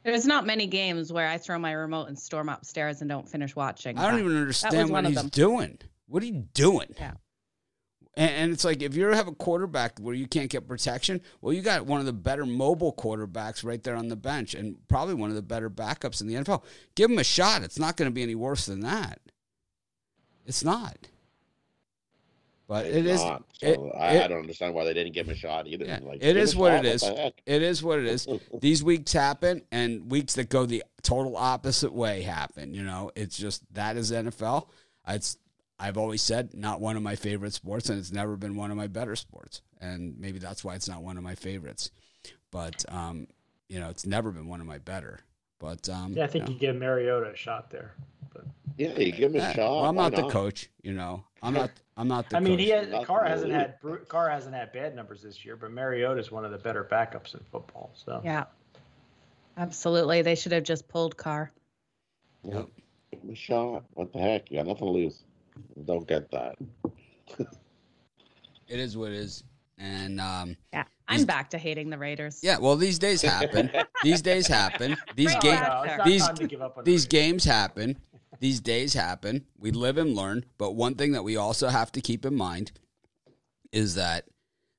There's 0.04 0.26
not 0.26 0.46
many 0.46 0.66
games 0.66 1.12
where 1.12 1.28
I 1.28 1.38
throw 1.38 1.58
my 1.58 1.72
remote 1.72 2.08
and 2.08 2.18
storm 2.18 2.48
upstairs 2.48 3.00
and 3.02 3.08
don't 3.08 3.28
finish 3.28 3.54
watching. 3.54 3.98
I 3.98 4.10
don't 4.10 4.20
even 4.20 4.36
understand 4.36 4.90
what 4.90 5.06
he's 5.06 5.22
doing. 5.24 5.78
What 6.06 6.22
are 6.22 6.26
you 6.26 6.44
doing? 6.54 6.94
Yeah. 6.98 7.12
And, 8.14 8.30
and 8.30 8.52
it's 8.52 8.64
like 8.64 8.82
if 8.82 8.94
you 8.94 9.06
have 9.06 9.28
a 9.28 9.32
quarterback 9.32 9.98
where 9.98 10.14
you 10.14 10.26
can't 10.26 10.50
get 10.50 10.68
protection, 10.68 11.22
well, 11.40 11.52
you 11.52 11.62
got 11.62 11.86
one 11.86 12.00
of 12.00 12.06
the 12.06 12.12
better 12.12 12.44
mobile 12.44 12.92
quarterbacks 12.92 13.64
right 13.64 13.82
there 13.82 13.96
on 13.96 14.08
the 14.08 14.16
bench, 14.16 14.54
and 14.54 14.76
probably 14.88 15.14
one 15.14 15.30
of 15.30 15.36
the 15.36 15.42
better 15.42 15.70
backups 15.70 16.20
in 16.20 16.26
the 16.26 16.34
NFL. 16.34 16.62
Give 16.94 17.10
him 17.10 17.18
a 17.18 17.24
shot. 17.24 17.62
It's 17.62 17.78
not 17.78 17.96
going 17.96 18.10
to 18.10 18.14
be 18.14 18.22
any 18.22 18.34
worse 18.34 18.66
than 18.66 18.80
that. 18.80 19.18
It's 20.46 20.62
not. 20.64 20.98
But 22.68 22.86
it 22.86 23.06
is. 23.06 23.22
Not. 23.22 23.42
So 23.60 23.66
it- 23.66 23.80
I, 23.98 24.12
it- 24.14 24.24
I 24.24 24.28
don't 24.28 24.40
understand 24.40 24.74
why 24.74 24.84
they 24.84 24.94
didn't 24.94 25.12
give 25.12 25.26
him 25.26 25.32
a 25.34 25.36
shot 25.36 25.66
either. 25.66 25.84
Yeah, 25.84 25.98
Like, 26.02 26.22
it 26.22 26.36
is 26.36 26.54
a 26.54 26.58
what 26.58 26.70
shot, 26.72 26.84
it 26.84 26.94
is. 26.94 27.00
the 27.02 27.14
heck? 27.14 27.42
It 27.44 27.62
is 27.62 27.82
what 27.82 27.98
it 27.98 28.06
is. 28.06 28.26
These 28.60 28.82
weeks 28.82 29.12
happen, 29.12 29.62
and 29.70 30.10
weeks 30.10 30.34
that 30.34 30.48
go 30.48 30.64
the 30.66 30.82
total 31.02 31.36
opposite 31.36 31.92
way 31.92 32.22
happen. 32.22 32.72
You 32.74 32.84
know, 32.84 33.10
it's 33.14 33.36
just 33.36 33.62
that 33.74 33.96
is 33.96 34.10
NFL. 34.12 34.68
It's 35.08 35.36
I've 35.82 35.98
always 35.98 36.22
said 36.22 36.54
not 36.54 36.80
one 36.80 36.96
of 36.96 37.02
my 37.02 37.16
favorite 37.16 37.52
sports, 37.52 37.88
and 37.88 37.98
it's 37.98 38.12
never 38.12 38.36
been 38.36 38.54
one 38.54 38.70
of 38.70 38.76
my 38.76 38.86
better 38.86 39.16
sports, 39.16 39.62
and 39.80 40.16
maybe 40.16 40.38
that's 40.38 40.62
why 40.62 40.76
it's 40.76 40.88
not 40.88 41.02
one 41.02 41.16
of 41.16 41.24
my 41.24 41.34
favorites. 41.34 41.90
But 42.52 42.84
um, 42.88 43.26
you 43.68 43.80
know, 43.80 43.88
it's 43.88 44.06
never 44.06 44.30
been 44.30 44.46
one 44.46 44.60
of 44.60 44.66
my 44.66 44.78
better. 44.78 45.18
But 45.58 45.88
um, 45.88 46.12
Yeah, 46.12 46.22
I 46.22 46.26
think 46.28 46.46
you 46.46 46.54
you 46.54 46.60
give 46.60 46.76
Mariota 46.76 47.32
a 47.32 47.36
shot 47.36 47.68
there. 47.70 47.94
But 48.32 48.44
Yeah, 48.78 48.96
you 48.96 49.10
give 49.10 49.34
him 49.34 49.40
a 49.40 49.44
know, 49.44 49.52
shot. 49.52 49.58
well, 49.58 49.84
I'm 49.86 49.96
why 49.96 50.08
not 50.08 50.14
the 50.14 50.28
coach. 50.28 50.70
You 50.82 50.92
know, 50.92 51.24
I'm 51.42 51.54
not. 51.54 51.70
I'm 51.96 52.06
not 52.06 52.30
the. 52.30 52.36
I 52.36 52.40
mean, 52.40 52.52
coach. 52.54 52.64
he 52.64 52.70
has, 52.70 53.06
Carr 53.06 53.24
hasn't 53.24 53.52
had 53.52 53.80
Bru- 53.80 54.04
Carr 54.04 54.30
hasn't 54.30 54.54
had 54.54 54.72
bad 54.72 54.94
numbers 54.94 55.20
this 55.20 55.44
year, 55.44 55.56
but 55.56 55.72
Mariota 55.72 56.20
is 56.20 56.30
one 56.30 56.44
of 56.44 56.52
the 56.52 56.58
better 56.58 56.84
backups 56.84 57.34
in 57.34 57.40
football. 57.50 57.90
So 57.94 58.20
Yeah. 58.24 58.44
Absolutely. 59.56 60.22
They 60.22 60.36
should 60.36 60.52
have 60.52 60.62
just 60.62 60.86
pulled 60.86 61.16
Carr. 61.16 61.50
Yeah. 62.44 62.62
Give 63.10 63.20
him 63.20 63.30
a 63.30 63.34
shot. 63.34 63.84
What 63.94 64.12
the 64.12 64.20
heck? 64.20 64.50
You 64.50 64.58
got 64.58 64.66
nothing 64.68 64.86
to 64.86 64.92
lose. 64.92 65.24
Don't 65.84 66.06
get 66.06 66.30
that. 66.30 66.56
It 68.68 68.78
is 68.78 68.96
what 68.96 69.10
it 69.10 69.16
is, 69.18 69.44
and 69.78 70.20
um, 70.20 70.56
Yeah. 70.72 70.84
I'm 71.08 71.24
back 71.26 71.50
to 71.50 71.58
hating 71.58 71.90
the 71.90 71.98
Raiders. 71.98 72.40
Yeah, 72.42 72.56
well, 72.58 72.74
these 72.76 72.98
days 72.98 73.20
happen. 73.20 73.70
these 74.02 74.22
days 74.22 74.46
happen. 74.46 74.96
These 75.14 75.34
Bring 75.34 75.34
No, 75.34 75.38
it 75.38 75.42
games, 75.42 75.60
back. 75.60 75.86
no, 75.86 75.92
it's 75.92 76.04
these 76.04 76.26
time 76.26 76.34
to 76.36 76.46
give 76.46 76.62
up 76.62 76.78
on 76.78 76.84
the 76.84 76.90
these 76.90 77.06
games 77.06 77.44
happen. 77.44 77.98
These 78.40 78.60
days 78.60 78.94
happen. 78.94 79.44
We 79.58 79.72
live 79.72 79.98
and 79.98 80.14
learn. 80.16 80.46
But 80.56 80.72
one 80.72 80.94
thing 80.94 81.12
that 81.12 81.22
we 81.22 81.36
also 81.36 81.68
have 81.68 81.92
to 81.92 82.00
keep 82.00 82.24
in 82.24 82.34
mind 82.34 82.72
is 83.72 83.94
that 83.96 84.24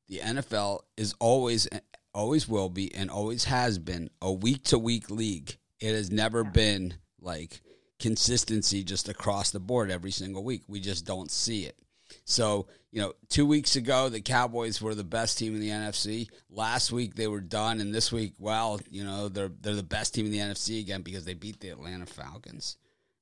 the 0.07 0.19
NFL 0.19 0.79
is 0.97 1.13
always, 1.19 1.67
always 2.15 2.47
will 2.47 2.69
be, 2.69 2.93
and 2.95 3.11
always 3.11 3.43
has 3.45 3.77
been 3.77 4.09
a 4.21 4.31
week 4.33 4.63
to 4.65 4.79
week 4.79 5.11
league. 5.11 5.57
It 5.79 5.93
has 5.93 6.11
never 6.11 6.43
been 6.43 6.95
like 7.21 7.61
consistency 8.03 8.83
just 8.83 9.07
across 9.07 9.51
the 9.51 9.61
board 9.61 9.89
every 9.89 10.11
single 10.11 10.43
week. 10.43 10.63
We 10.67 10.81
just 10.81 11.05
don't 11.05 11.31
see 11.31 11.63
it. 11.63 11.79
So, 12.25 12.67
you 12.91 12.99
know, 12.99 13.13
two 13.29 13.45
weeks 13.45 13.77
ago, 13.77 14.09
the 14.09 14.19
Cowboys 14.19 14.81
were 14.81 14.93
the 14.93 15.05
best 15.05 15.37
team 15.37 15.55
in 15.55 15.61
the 15.61 15.69
NFC. 15.69 16.27
Last 16.49 16.91
week, 16.91 17.15
they 17.15 17.27
were 17.27 17.39
done. 17.39 17.79
And 17.79 17.95
this 17.95 18.11
week, 18.11 18.33
well, 18.37 18.81
you 18.91 19.05
know, 19.05 19.29
they're, 19.29 19.49
they're 19.61 19.73
the 19.73 19.83
best 19.83 20.13
team 20.13 20.25
in 20.25 20.33
the 20.33 20.39
NFC 20.39 20.81
again 20.81 21.01
because 21.01 21.23
they 21.23 21.33
beat 21.33 21.61
the 21.61 21.69
Atlanta 21.69 22.05
Falcons 22.05 22.75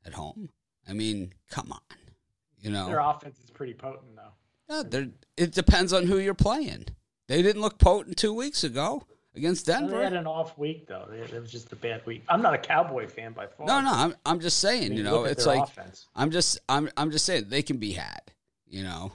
at 0.04 0.14
home. 0.14 0.50
I 0.90 0.94
mean, 0.94 1.32
come 1.52 1.72
on. 1.72 1.98
You 2.60 2.72
know, 2.72 2.88
Their 2.88 3.02
offense 3.02 3.40
is 3.40 3.52
pretty 3.52 3.76
potent 3.76 4.16
though. 4.16 4.82
yeah, 4.90 5.06
it 5.38 5.52
depends 5.52 5.94
on 5.94 6.08
who 6.08 6.18
you're 6.18 6.34
playing. 6.34 6.86
They 7.28 7.44
didn't 7.44 7.62
look 7.62 7.78
potent 7.78 8.18
two 8.18 8.34
weeks 8.34 8.64
ago 8.64 9.06
against 9.36 9.68
Well, 9.68 9.88
They 9.88 10.04
had 10.04 10.14
an 10.14 10.28
off 10.28 10.58
week 10.58 10.88
though. 10.88 11.08
It 11.12 11.40
was 11.40 11.52
just 11.52 11.72
a 11.72 11.76
bad 11.76 12.06
week. 12.06 12.24
I'm 12.30 12.42
not 12.42 12.54
a 12.54 12.58
Cowboy 12.58 13.08
fan 13.08 13.34
by 13.34 13.48
far. 13.48 13.66
No, 13.68 13.82
no, 13.82 13.92
I'm, 13.92 14.16
I'm 14.26 14.40
just 14.40 14.64
I 14.66 14.70
saying, 14.70 14.90
mean, 14.90 14.98
you 14.98 15.04
know, 15.04 15.24
it's 15.26 15.46
like, 15.46 15.64
offense. 15.64 16.08
I'm 16.16 16.32
just, 16.32 16.60
I'm, 16.68 16.90
I'm 16.98 17.12
just 17.12 17.26
saying 17.26 17.46
they 17.50 17.62
can 17.62 17.78
be 17.78 17.92
had, 17.94 18.22
you 18.68 18.84
know. 18.84 19.12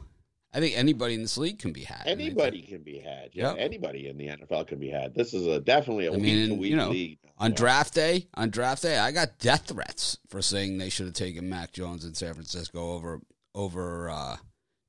I 0.54 0.60
think 0.60 0.74
anybody 0.78 1.12
in 1.14 1.20
this 1.20 1.36
league 1.36 1.58
can 1.58 1.72
be 1.72 1.82
had. 1.82 2.06
And 2.06 2.12
I 2.12 2.14
think- 2.16 2.20
Anybody 2.30 2.62
can 2.62 2.82
be 2.82 2.98
had. 2.98 3.30
Yeah, 3.34 3.48
Yep. 3.50 3.56
anybody 3.58 4.08
in 4.08 4.16
the 4.16 4.28
NFL 4.28 4.66
can 4.68 4.78
be 4.78 4.88
had. 4.88 5.14
This 5.14 5.34
is 5.34 5.46
a 5.46 5.60
definitely 5.60 6.06
a 6.06 6.14
I 6.14 6.16
mean, 6.16 6.22
week 6.22 6.48
to 6.48 6.54
week 6.54 6.70
you 6.70 6.76
know, 6.76 6.88
league. 6.90 7.18
On 7.36 7.50
Yeah. 7.50 7.56
draft 7.56 7.92
day, 7.92 8.26
on 8.32 8.48
draft 8.48 8.82
day, 8.82 8.96
I 8.98 9.12
got 9.12 9.38
death 9.38 9.66
threats 9.66 10.16
for 10.28 10.40
saying 10.40 10.78
they 10.78 10.88
should 10.88 11.04
have 11.06 11.14
taken 11.14 11.50
Mac 11.50 11.72
Jones 11.72 12.06
in 12.06 12.14
San 12.14 12.32
Francisco 12.32 12.92
over 12.92 13.20
over 13.54 14.08
uh, 14.08 14.36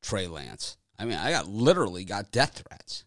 Trey 0.02 0.28
Lance. 0.28 0.78
I 0.98 1.04
mean, 1.06 1.18
I 1.18 1.32
got 1.32 1.48
literally 1.48 2.06
got 2.06 2.32
death 2.32 2.64
threats. 2.66 3.04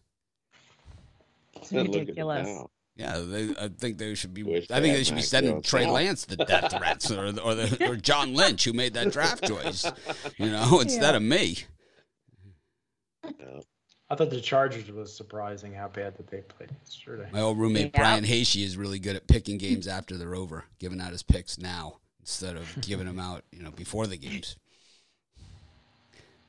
It's 1.61 1.71
And 1.71 1.87
look 1.87 1.89
at 1.89 1.95
it 1.95 1.99
ridiculous. 2.01 2.67
Yeah, 2.95 3.19
they, 3.19 3.49
I 3.59 3.69
think 3.69 3.97
they 3.97 4.13
should 4.15 4.33
be. 4.33 4.43
Wish 4.43 4.69
I 4.69 4.81
think 4.81 4.95
they 4.95 5.03
should 5.03 5.15
be 5.15 5.21
sending 5.21 5.61
Trey 5.61 5.85
now. 5.85 5.93
Lance 5.93 6.25
the 6.25 6.35
death 6.35 6.71
threats, 6.71 7.09
or 7.09 7.27
or, 7.27 7.55
the, 7.55 7.87
or 7.89 7.95
John 7.95 8.33
Lynch 8.33 8.65
who 8.65 8.73
made 8.73 8.93
that 8.95 9.11
draft 9.11 9.47
choice. 9.47 9.89
You 10.37 10.49
know, 10.51 10.79
instead 10.81 11.15
of 11.15 11.21
me. 11.21 11.57
I 14.09 14.15
thought 14.15 14.29
the 14.29 14.41
Chargers 14.41 14.91
was 14.91 15.15
surprising 15.15 15.73
how 15.73 15.87
bad 15.87 16.17
that 16.17 16.27
they 16.27 16.41
played 16.41 16.69
yesterday. 16.83 17.29
My 17.31 17.39
old 17.39 17.57
roommate 17.57 17.91
Yeah. 17.93 18.01
Brian 18.01 18.25
Hasty 18.25 18.61
is 18.61 18.75
really 18.75 18.99
good 18.99 19.15
at 19.15 19.25
picking 19.27 19.57
games 19.57 19.87
after 19.87 20.17
they're 20.17 20.35
over, 20.35 20.65
giving 20.79 20.99
out 20.99 21.13
his 21.13 21.23
picks 21.23 21.57
now 21.57 21.99
instead 22.19 22.57
of 22.57 22.81
giving 22.81 23.07
them 23.07 23.19
out, 23.19 23.45
you 23.53 23.63
know, 23.63 23.71
before 23.71 24.07
the 24.07 24.17
games. 24.17 24.57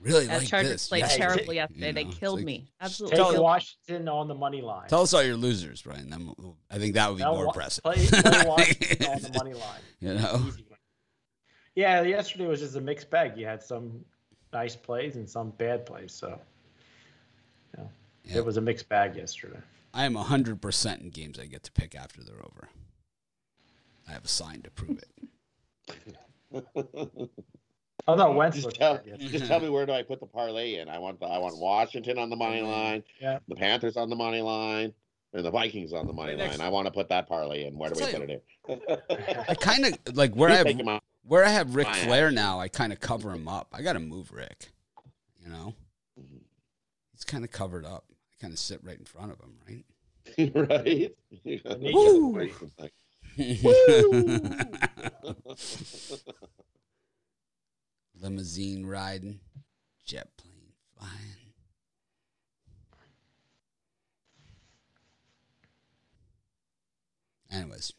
Really 0.02 0.26
Yeah, 0.26 0.38
like 0.38 0.48
Chargers 0.48 0.70
this. 0.72 0.88
played 0.88 1.00
Yeah, 1.00 1.08
terribly 1.08 1.54
yesterday. 1.56 1.92
they 1.92 2.02
know, 2.04 2.10
it's 2.10 2.18
killed 2.18 2.38
like- 2.40 2.44
me. 2.46 2.68
Absolutely. 2.80 3.18
Take. 3.18 3.38
Washington 3.40 4.08
on 4.08 4.26
the 4.28 4.34
money 4.34 4.60
line. 4.60 4.88
Tell 4.88 5.02
us 5.02 5.14
all 5.14 5.22
your 5.22 5.36
losers, 5.36 5.82
Brian. 5.82 6.10
Then 6.10 6.26
we'll- 6.38 6.58
I 6.70 6.78
think 6.78 6.94
that 6.94 7.08
would 7.08 7.18
be 7.18 7.22
No, 7.24 7.34
more 7.34 7.46
wa- 7.46 7.52
impressive. 7.52 7.84
Play, 7.84 8.06
play 8.06 8.42
Washington 8.46 9.06
on 9.06 9.22
the 9.22 9.30
money 9.38 9.54
line. 9.54 9.80
you 10.00 10.14
know, 10.14 10.50
Yeah, 11.76 12.02
yesterday 12.02 12.46
was 12.46 12.60
just 12.60 12.74
a 12.76 12.80
mixed 12.80 13.10
bag. 13.10 13.36
You 13.38 13.46
had 13.46 13.62
some 13.62 14.04
nice 14.52 14.74
plays 14.76 15.16
and 15.16 15.28
some 15.28 15.50
bad 15.52 15.86
plays. 15.86 16.12
So, 16.12 16.38
you 17.76 17.84
know, 17.84 17.90
Yeah. 18.24 18.36
it 18.38 18.44
was 18.44 18.56
a 18.56 18.60
mixed 18.60 18.88
bag 18.88 19.16
yesterday. 19.16 19.60
I 19.94 20.04
am 20.04 20.14
hundred 20.16 20.60
percent 20.60 21.02
in 21.02 21.10
games 21.10 21.38
I 21.38 21.46
get 21.46 21.62
to 21.64 21.72
pick 21.72 21.94
after 21.94 22.22
they're 22.24 22.42
over. 22.42 22.68
I 24.08 24.12
have 24.12 24.24
a 24.24 24.28
sign 24.28 24.62
to 24.62 24.70
prove 24.70 24.98
it. 24.98 25.08
I 28.08 28.16
thought 28.16 28.34
Wentz 28.34 28.56
Just 28.56 28.76
tell, 28.76 29.00
just 29.18 29.46
tell 29.46 29.60
me 29.60 29.68
where 29.68 29.86
do 29.86 29.92
I 29.92 30.02
put 30.02 30.18
the 30.20 30.26
parlay 30.26 30.76
in? 30.76 30.88
I 30.88 30.98
want 30.98 31.20
the, 31.20 31.26
I 31.26 31.38
want 31.38 31.56
Washington 31.58 32.18
on 32.18 32.30
the 32.30 32.36
money 32.36 32.60
line, 32.60 33.04
Yeah. 33.20 33.38
the 33.48 33.54
Panthers 33.54 33.96
on 33.96 34.10
the 34.10 34.16
money 34.16 34.40
line, 34.40 34.92
and 35.32 35.44
the 35.44 35.50
Vikings 35.50 35.92
on 35.92 36.06
the 36.06 36.12
money 36.12 36.32
Right 36.32 36.38
next- 36.38 36.58
line. 36.58 36.66
I 36.66 36.70
want 36.70 36.86
to 36.86 36.92
put 36.92 37.08
that 37.10 37.28
parlay 37.28 37.64
in. 37.64 37.78
Where 37.78 37.90
do 37.90 38.00
I'll 38.00 38.06
we 38.06 38.12
tell 38.12 38.20
put 38.20 38.30
it 38.30 38.44
in? 38.68 39.44
I 39.48 39.54
kind 39.54 39.86
of 39.86 40.16
like 40.16 40.34
where 40.34 40.50
I 40.50 40.54
have 40.54 40.66
take 40.66 40.82
where 41.24 41.44
I 41.44 41.48
have 41.50 41.76
Ric 41.76 41.86
Fine. 41.86 42.04
Flair 42.04 42.30
now. 42.30 42.58
I 42.60 42.68
kind 42.68 42.92
of 42.92 43.00
cover 43.00 43.32
him 43.32 43.46
up. 43.46 43.68
I 43.72 43.82
got 43.82 43.92
to 43.94 44.00
move 44.00 44.32
Ric. 44.32 44.70
You 45.42 45.50
know, 45.50 45.74
mm-hmm. 46.18 46.38
he's 47.12 47.24
kind 47.24 47.44
of 47.44 47.50
covered 47.50 47.84
up. 47.84 48.04
I 48.10 48.40
kind 48.40 48.52
of 48.52 48.58
sit 48.58 48.82
right 48.82 48.98
in 48.98 49.04
front 49.04 49.32
of 49.32 49.40
him, 49.40 49.54
right? 49.68 49.84
right? 50.54 51.14
Woo! 51.94 52.48
Limousine 58.22 58.86
riding, 58.86 59.40
jet 60.06 60.28
plane 60.36 60.72
flying. 60.96 61.12
Anyways, 67.50 67.92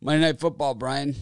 Monday 0.00 0.26
Night 0.26 0.38
Football, 0.38 0.74
Brian. 0.74 1.16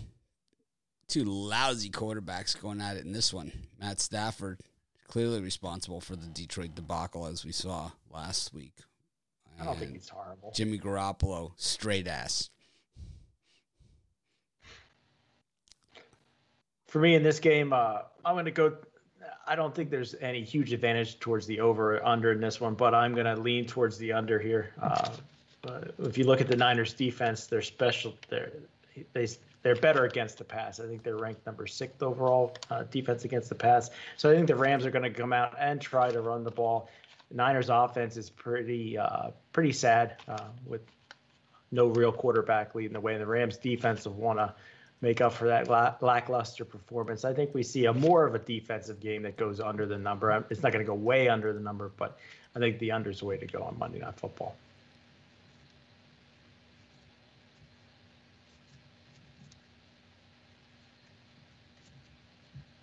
Two 1.07 1.25
lousy 1.25 1.89
quarterbacks 1.89 2.61
going 2.61 2.83
at 2.83 2.99
it 2.99 3.07
in 3.07 3.13
this 3.13 3.33
one. 3.33 3.51
Matt 3.81 3.99
Stafford, 3.99 4.61
clearly 5.07 5.41
responsible 5.41 6.03
for 6.03 6.17
the 6.17 6.27
Detroit 6.27 6.75
debacle, 6.75 7.25
as 7.25 7.47
we 7.47 7.53
saw 7.53 7.93
last 8.11 8.53
week. 8.53 8.75
I 9.59 9.65
don't 9.65 9.79
think 9.79 9.95
he's 9.95 10.11
horrible. 10.11 10.53
Jimmy 10.55 10.79
Garoppolo, 10.79 11.53
straight 11.57 12.07
ass. 12.07 12.51
For 16.89 16.99
me 16.99 17.15
in 17.15 17.23
this 17.23 17.39
game, 17.39 17.73
uh, 17.73 18.01
I'm 18.25 18.35
going 18.35 18.47
to 18.47 18.51
go. 18.51 18.77
I 19.47 19.55
don't 19.55 19.75
think 19.75 19.91
there's 19.91 20.15
any 20.21 20.43
huge 20.43 20.73
advantage 20.73 21.21
towards 21.21 21.47
the 21.47 21.61
over 21.61 21.97
or 21.97 22.07
under 22.07 22.33
in 22.33 22.41
this 22.41 22.61
one, 22.61 22.75
but 22.75 22.95
I'm 22.95 23.15
going 23.15 23.27
to 23.27 23.37
lean 23.41 23.67
towards 23.67 23.97
the 23.97 24.13
under 24.13 24.39
here. 24.39 24.73
Uh, 24.81 25.11
if 26.01 26.19
you 26.19 26.25
look 26.25 26.41
at 26.41 26.49
the 26.49 26.57
Niners 26.57 26.93
defense, 26.93 27.47
they're 27.47 27.63
special. 27.63 28.15
They're 28.29 28.53
they 29.13 29.29
they're 29.63 29.77
better 29.77 30.05
against 30.05 30.39
the 30.39 30.45
pass. 30.45 30.81
I 30.81 30.87
think 30.87 31.03
they're 31.03 31.17
ranked 31.17 31.45
number 31.45 31.67
sixth 31.67 32.03
overall 32.03 32.57
uh, 32.71 32.85
defense 32.85 33.25
against 33.25 33.49
the 33.49 33.55
pass. 33.55 33.91
So 34.17 34.31
I 34.31 34.35
think 34.35 34.47
the 34.47 34.57
Rams 34.57 34.87
are 34.87 34.91
going 34.91 35.03
to 35.03 35.11
come 35.11 35.33
out 35.33 35.55
and 35.59 35.81
try 35.81 36.11
to 36.11 36.21
run 36.21 36.45
the 36.45 36.51
ball. 36.51 36.89
The 37.31 37.37
Niners 37.37 37.69
offense 37.69 38.17
is 38.17 38.31
pretty 38.31 38.97
uh, 38.97 39.31
pretty 39.53 39.73
sad 39.73 40.17
uh, 40.27 40.45
with 40.65 40.83
no 41.71 41.89
real 41.89 42.13
quarterback 42.13 42.75
leading 42.75 42.95
the 42.95 43.01
way. 43.01 43.13
And 43.13 43.21
the 43.21 43.27
Rams 43.27 43.59
defense 43.59 44.07
will 44.07 44.15
want 44.15 44.39
to 44.39 44.55
make 45.01 45.21
up 45.21 45.33
for 45.33 45.47
that 45.47 45.69
la- 45.69 45.95
lackluster 46.01 46.65
performance. 46.65 47.25
I 47.25 47.33
think 47.33 47.55
we 47.55 47.63
see 47.63 47.87
a 47.87 47.93
more 47.93 48.27
of 48.27 48.35
a 48.35 48.39
defensive 48.39 49.01
game 49.01 49.23
that 49.23 49.37
goes 49.37 49.61
under 49.61 49.87
the 49.87 49.99
number. 49.99 50.33
Um, 50.33 50.45
It's 50.51 50.63
not 50.63 50.73
going 50.73 50.85
to 50.85 50.89
go 50.89 50.95
way 50.95 51.29
under 51.29 51.53
the 51.53 51.61
number, 51.61 51.91
but 51.97 52.19
I 52.57 52.59
think 52.59 52.79
the 52.79 52.93
under 52.93 53.11
is 53.11 53.21
the 53.21 53.27
way 53.27 53.37
to 53.37 53.47
go 53.47 53.63
on 53.63 53.79
Monday 53.79 53.99
Night 53.99 54.15
Football. 54.17 54.57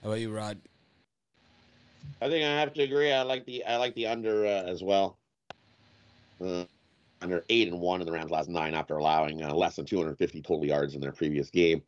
How 0.02 0.10
about 0.12 0.20
you, 0.20 0.32
Rod? 0.32 0.60
I 2.22 2.30
think 2.30 2.46
I 2.46 2.60
have 2.60 2.74
to 2.74 2.84
agree. 2.84 3.12
I 3.12 3.24
like 3.24 3.46
the 3.46 3.66
I 3.66 3.78
like 3.78 3.96
the 3.96 4.08
under 4.08 4.46
uh, 4.46 4.64
as 4.64 4.84
well. 4.84 5.18
Uh, 6.40 6.66
under 7.22 7.44
eight 7.50 7.68
and 7.68 7.80
one 7.80 8.02
in 8.02 8.06
the 8.06 8.12
Rams 8.12 8.30
last 8.30 8.50
nine 8.50 8.76
after 8.76 8.98
allowing 8.98 9.42
uh, 9.42 9.54
less 9.54 9.76
than 9.78 9.86
250 9.86 10.42
total 10.44 10.66
yards 10.66 10.94
in 10.94 11.02
their 11.02 11.12
previous 11.12 11.50
game. 11.50 11.82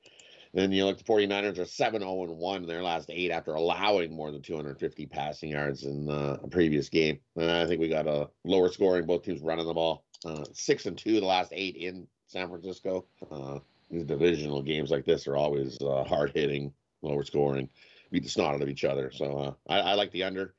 Then 0.53 0.71
you 0.71 0.85
look, 0.85 0.97
the 0.97 1.03
49ers 1.03 1.59
are 1.59 1.65
7 1.65 2.01
0 2.01 2.23
and 2.23 2.37
1 2.37 2.61
in 2.63 2.67
their 2.67 2.83
last 2.83 3.09
eight 3.09 3.31
after 3.31 3.53
allowing 3.53 4.13
more 4.15 4.31
than 4.31 4.41
250 4.41 5.05
passing 5.07 5.51
yards 5.51 5.83
in 5.83 6.09
uh, 6.09 6.37
a 6.41 6.47
previous 6.47 6.89
game. 6.89 7.19
And 7.35 7.51
I 7.51 7.65
think 7.65 7.79
we 7.79 7.89
got 7.89 8.07
a 8.07 8.29
lower 8.43 8.71
scoring, 8.71 9.05
both 9.05 9.23
teams 9.23 9.41
running 9.41 9.67
the 9.67 9.73
ball. 9.73 10.03
Uh, 10.25 10.45
6 10.51 10.85
and 10.87 10.97
2 10.97 11.19
the 11.19 11.25
last 11.25 11.51
eight 11.53 11.75
in 11.75 12.07
San 12.27 12.49
Francisco. 12.49 13.05
Uh, 13.31 13.59
these 13.89 14.03
divisional 14.03 14.61
games 14.61 14.91
like 14.91 15.05
this 15.05 15.27
are 15.27 15.37
always 15.37 15.77
uh, 15.81 16.03
hard 16.03 16.31
hitting, 16.33 16.73
lower 17.01 17.23
scoring, 17.23 17.69
beat 18.11 18.23
the 18.23 18.29
snot 18.29 18.55
out 18.55 18.61
of 18.61 18.69
each 18.69 18.83
other. 18.83 19.11
So 19.11 19.37
uh, 19.37 19.53
I, 19.71 19.91
I 19.91 19.93
like 19.93 20.11
the 20.11 20.23
under. 20.23 20.53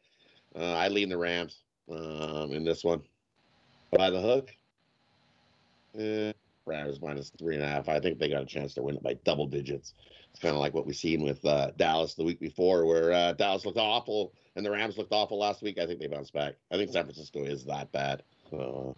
Uh, 0.55 0.72
I 0.74 0.88
lean 0.88 1.09
the 1.09 1.18
Rams 1.18 1.62
um, 1.90 2.53
in 2.53 2.64
this 2.64 2.85
one. 2.85 3.03
By 3.90 4.11
the 4.11 4.20
hook, 4.20 4.55
Rams 6.68 7.00
minus 7.00 7.31
three 7.31 7.54
and 7.54 7.64
a 7.64 7.68
half. 7.68 7.88
I 7.88 7.98
think 7.98 8.18
they 8.18 8.28
got 8.28 8.42
a 8.42 8.46
chance 8.46 8.74
to 8.74 8.83
win 8.83 8.96
it 8.96 9.02
by 9.02 9.14
double 9.24 9.46
digits. 9.46 9.94
It's 10.31 10.40
kind 10.40 10.54
of 10.54 10.61
like 10.61 10.74
what 10.74 10.87
we've 10.87 10.94
seen 10.94 11.22
with 11.22 11.44
uh, 11.44 11.70
Dallas 11.76 12.14
the 12.14 12.22
week 12.24 12.38
before, 12.38 12.85
where 12.85 13.12
uh, 13.12 13.33
Dallas 13.33 13.64
looked 13.64 13.78
awful 13.78 14.33
and 14.54 14.64
the 14.64 14.70
Rams 14.70 14.98
looked 14.98 15.12
awful 15.12 15.38
last 15.38 15.62
week. 15.62 15.78
I 15.78 15.87
think 15.87 16.00
they 16.00 16.07
bounced 16.07 16.33
back. 16.33 16.54
I 16.70 16.76
think 16.76 16.92
San 16.92 17.04
Francisco 17.04 17.44
is 17.44 17.64
that 17.64 17.90
bad. 17.92 18.22
So 18.50 18.96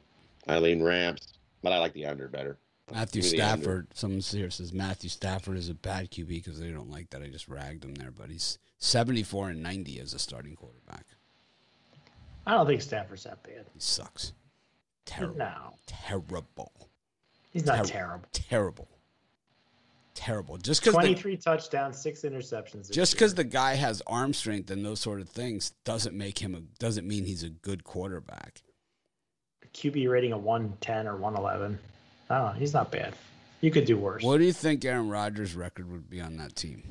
uh, 0.49 0.53
I 0.53 0.59
lean 0.59 0.83
Rams, 0.83 1.35
but 1.63 1.73
I 1.73 1.79
like 1.79 1.95
the 1.95 2.07
under 2.07 2.29
better. 2.29 2.59
Matthew 2.93 3.23
Give 3.23 3.33
me 3.33 3.39
the 3.39 3.45
under. 3.45 3.63
Stafford. 3.63 3.87
Someone 3.95 4.21
here 4.21 4.51
says 4.51 4.73
Matthew 4.73 5.09
Stafford 5.09 5.57
is 5.57 5.69
a 5.69 5.75
bad 5.75 6.11
QB 6.11 6.29
because 6.29 6.59
they 6.59 6.71
don't 6.71 6.91
like 6.91 7.11
that. 7.11 7.23
I 7.23 7.29
just 7.29 7.49
ragged 7.49 7.85
him 7.85 7.95
there, 7.95 8.11
but 8.11 8.31
he's 8.31 8.59
74 8.79 9.51
and 9.51 9.63
90 9.63 10.01
as 10.01 10.13
a 10.13 10.19
starting 10.19 10.57
quarterback. 10.57 11.07
I 12.47 12.53
don't 12.55 12.67
think 12.67 12.83
Stafford's 12.83 13.25
that 13.25 13.43
bad. 13.43 13.67
He 13.73 13.81
sucks. 13.81 14.33
Terrible. 15.05 15.37
No, 15.39 15.75
Terrible. 15.87 16.90
He's 17.51 17.67
not 17.67 17.85
Ter- 17.85 17.93
terrible. 17.93 18.29
Terrible. 18.33 18.89
Terrible. 20.15 20.59
Just 20.59 20.81
because 20.83 20.95
23 20.95 21.37
touchdowns, 21.37 21.97
six 21.97 22.23
interceptions. 22.23 22.91
just 22.91 23.13
because 23.15 23.35
the 23.35 23.45
guy 23.45 23.75
has 23.75 24.03
arm 24.07 24.35
strength 24.35 24.71
and 24.71 24.85
those 24.85 25.01
sort 25.01 25.21
of 25.21 25.29
things 25.31 25.73
doesn't 25.85 26.17
make 26.17 26.39
him 26.41 26.55
a 26.55 26.61
doesn't 26.79 27.07
mean 27.07 27.25
he's 27.25 27.43
a 27.43 27.49
good 27.49 27.85
quarterback. 27.85 28.63
QB 29.73 30.11
rating 30.11 30.33
of 30.33 30.43
110 30.43 31.07
or 31.07 31.17
111. 31.17 31.79
I 32.29 32.39
don't 32.39 32.47
know. 32.55 32.59
He's 32.59 32.75
not 32.75 32.91
bad. 32.91 33.15
You 33.61 33.71
could 33.71 33.85
do 33.85 33.97
worse. 33.97 34.23
What 34.23 34.39
do 34.39 34.45
you 34.45 34.53
think 34.53 34.85
Aaron 34.85 35.09
Rodgers' 35.09 35.55
record 35.55 35.91
would 35.91 36.11
be 36.11 36.21
on 36.21 36.37
that 36.39 36.57
team? 36.57 36.83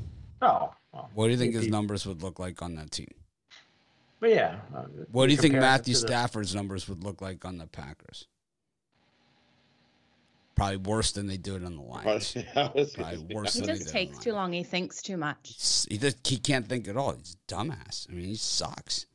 Oh, 0.41 0.73
well, 0.93 1.09
What 1.13 1.25
do 1.25 1.31
you 1.31 1.37
think 1.37 1.53
his 1.55 1.65
be- 1.65 1.71
numbers 1.71 2.05
would 2.05 2.23
look 2.23 2.39
like 2.39 2.61
on 2.61 2.75
that 2.75 2.91
team? 2.91 3.11
But 4.21 4.29
yeah. 4.29 4.59
uh, 4.75 4.83
What 5.11 5.25
do 5.27 5.33
you 5.33 5.37
think 5.37 5.55
Matthew 5.55 5.93
to 5.93 5.99
the- 6.01 6.07
Stafford's 6.07 6.55
numbers 6.55 6.87
would 6.87 7.03
look 7.03 7.21
like 7.21 7.43
on 7.43 7.57
the 7.57 7.67
Packers? 7.67 8.27
Probably 10.59 10.77
worse 10.77 11.11
than 11.13 11.27
they 11.27 11.37
do 11.37 11.55
it 11.55 11.63
on 11.63 11.75
the 11.75 11.81
Lions. 11.81 12.35
I 12.55 12.67
Probably 12.69 13.35
worse 13.35 13.53
He 13.55 13.61
than 13.61 13.75
just 13.77 13.89
takes 13.89 14.17
too 14.19 14.33
long. 14.33 14.53
He 14.53 14.63
thinks 14.63 15.01
too 15.01 15.17
much. 15.17 15.37
He's- 15.43 15.87
He 15.89 15.97
just, 15.97 16.25
he 16.27 16.37
can't 16.37 16.67
think 16.67 16.87
at 16.87 16.97
all. 16.97 17.13
He's 17.13 17.35
a 17.49 17.53
dumbass. 17.53 18.07
I 18.09 18.13
mean, 18.13 18.25
he 18.25 18.35
sucks. 18.35 19.05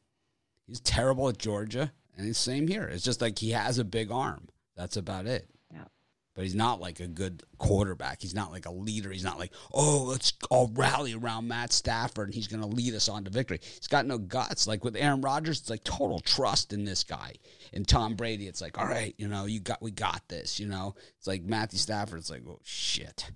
He's 0.66 0.80
terrible 0.80 1.28
at 1.28 1.38
Georgia, 1.38 1.92
and 2.16 2.26
it's 2.28 2.38
same 2.38 2.66
here. 2.68 2.84
It's 2.84 3.04
just 3.04 3.20
like 3.20 3.38
he 3.38 3.50
has 3.50 3.78
a 3.78 3.84
big 3.84 4.10
arm. 4.10 4.48
That's 4.76 4.96
about 4.96 5.26
it. 5.26 5.48
But 6.34 6.42
he's 6.44 6.54
not 6.54 6.80
like 6.80 6.98
a 6.98 7.06
good 7.06 7.44
quarterback. 7.58 8.20
He's 8.20 8.34
not 8.34 8.50
like 8.50 8.66
a 8.66 8.72
leader. 8.72 9.10
He's 9.10 9.24
not 9.24 9.38
like, 9.38 9.52
oh, 9.72 10.04
let's 10.08 10.32
all 10.50 10.70
rally 10.74 11.14
around 11.14 11.46
Matt 11.46 11.72
Stafford 11.72 12.28
and 12.28 12.34
he's 12.34 12.48
going 12.48 12.62
to 12.62 12.66
lead 12.68 12.94
us 12.94 13.08
on 13.08 13.24
to 13.24 13.30
victory. 13.30 13.60
He's 13.62 13.86
got 13.86 14.06
no 14.06 14.18
guts. 14.18 14.66
Like 14.66 14.82
with 14.82 14.96
Aaron 14.96 15.20
Rodgers, 15.20 15.60
it's 15.60 15.70
like 15.70 15.84
total 15.84 16.18
trust 16.18 16.72
in 16.72 16.84
this 16.84 17.04
guy. 17.04 17.34
And 17.72 17.86
Tom 17.86 18.14
Brady, 18.14 18.48
it's 18.48 18.60
like, 18.60 18.78
all 18.78 18.86
right, 18.86 19.14
you 19.16 19.28
know, 19.28 19.44
you 19.44 19.60
got, 19.60 19.80
we 19.80 19.92
got 19.92 20.22
this. 20.28 20.58
You 20.58 20.66
know, 20.66 20.96
it's 21.18 21.26
like 21.28 21.44
Matthew 21.44 21.78
Stafford. 21.78 22.18
It's 22.18 22.30
like, 22.30 22.42
oh 22.48 22.60
shit. 22.64 23.30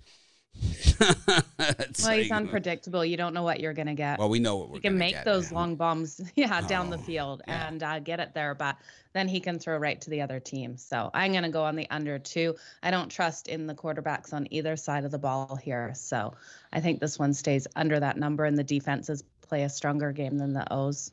It's 1.79 2.03
Well, 2.05 2.17
he's 2.17 2.31
unpredictable. 2.31 3.03
You 3.05 3.17
don't 3.17 3.33
know 3.33 3.43
what 3.43 3.59
you're 3.59 3.73
gonna 3.73 3.95
get. 3.95 4.19
Well, 4.19 4.29
we 4.29 4.39
know 4.39 4.55
what 4.57 4.69
we're 4.69 4.75
he 4.75 4.81
can 4.81 4.97
make 4.97 5.13
get, 5.15 5.25
those 5.25 5.51
man. 5.51 5.55
long 5.55 5.75
bombs, 5.75 6.21
yeah, 6.35 6.61
down 6.61 6.89
the 6.89 6.97
Oh, 6.97 7.01
field 7.01 7.41
yeah. 7.47 7.67
and 7.67 7.81
uh, 7.83 7.99
get 7.99 8.19
it 8.19 8.33
there, 8.33 8.53
but 8.55 8.77
then 9.13 9.27
he 9.27 9.39
can 9.39 9.59
throw 9.59 9.77
right 9.77 9.99
to 10.01 10.09
the 10.09 10.21
other 10.21 10.39
team. 10.39 10.77
So 10.77 11.09
I'm 11.13 11.33
gonna 11.33 11.49
go 11.49 11.63
on 11.63 11.75
the 11.75 11.87
under 11.89 12.19
two. 12.19 12.55
I 12.83 12.91
don't 12.91 13.09
trust 13.09 13.47
in 13.47 13.67
the 13.67 13.75
quarterbacks 13.75 14.33
on 14.33 14.47
either 14.51 14.75
side 14.77 15.05
of 15.05 15.11
the 15.11 15.17
ball 15.19 15.55
here, 15.61 15.93
so 15.95 16.33
I 16.71 16.79
think 16.81 16.99
this 16.99 17.17
one 17.19 17.33
stays 17.33 17.67
under 17.75 17.99
that 17.99 18.17
number, 18.17 18.45
and 18.45 18.57
the 18.57 18.63
defenses 18.63 19.23
play 19.41 19.63
a 19.63 19.69
stronger 19.69 20.11
game 20.11 20.37
than 20.37 20.53
the 20.53 20.71
O's. 20.73 21.11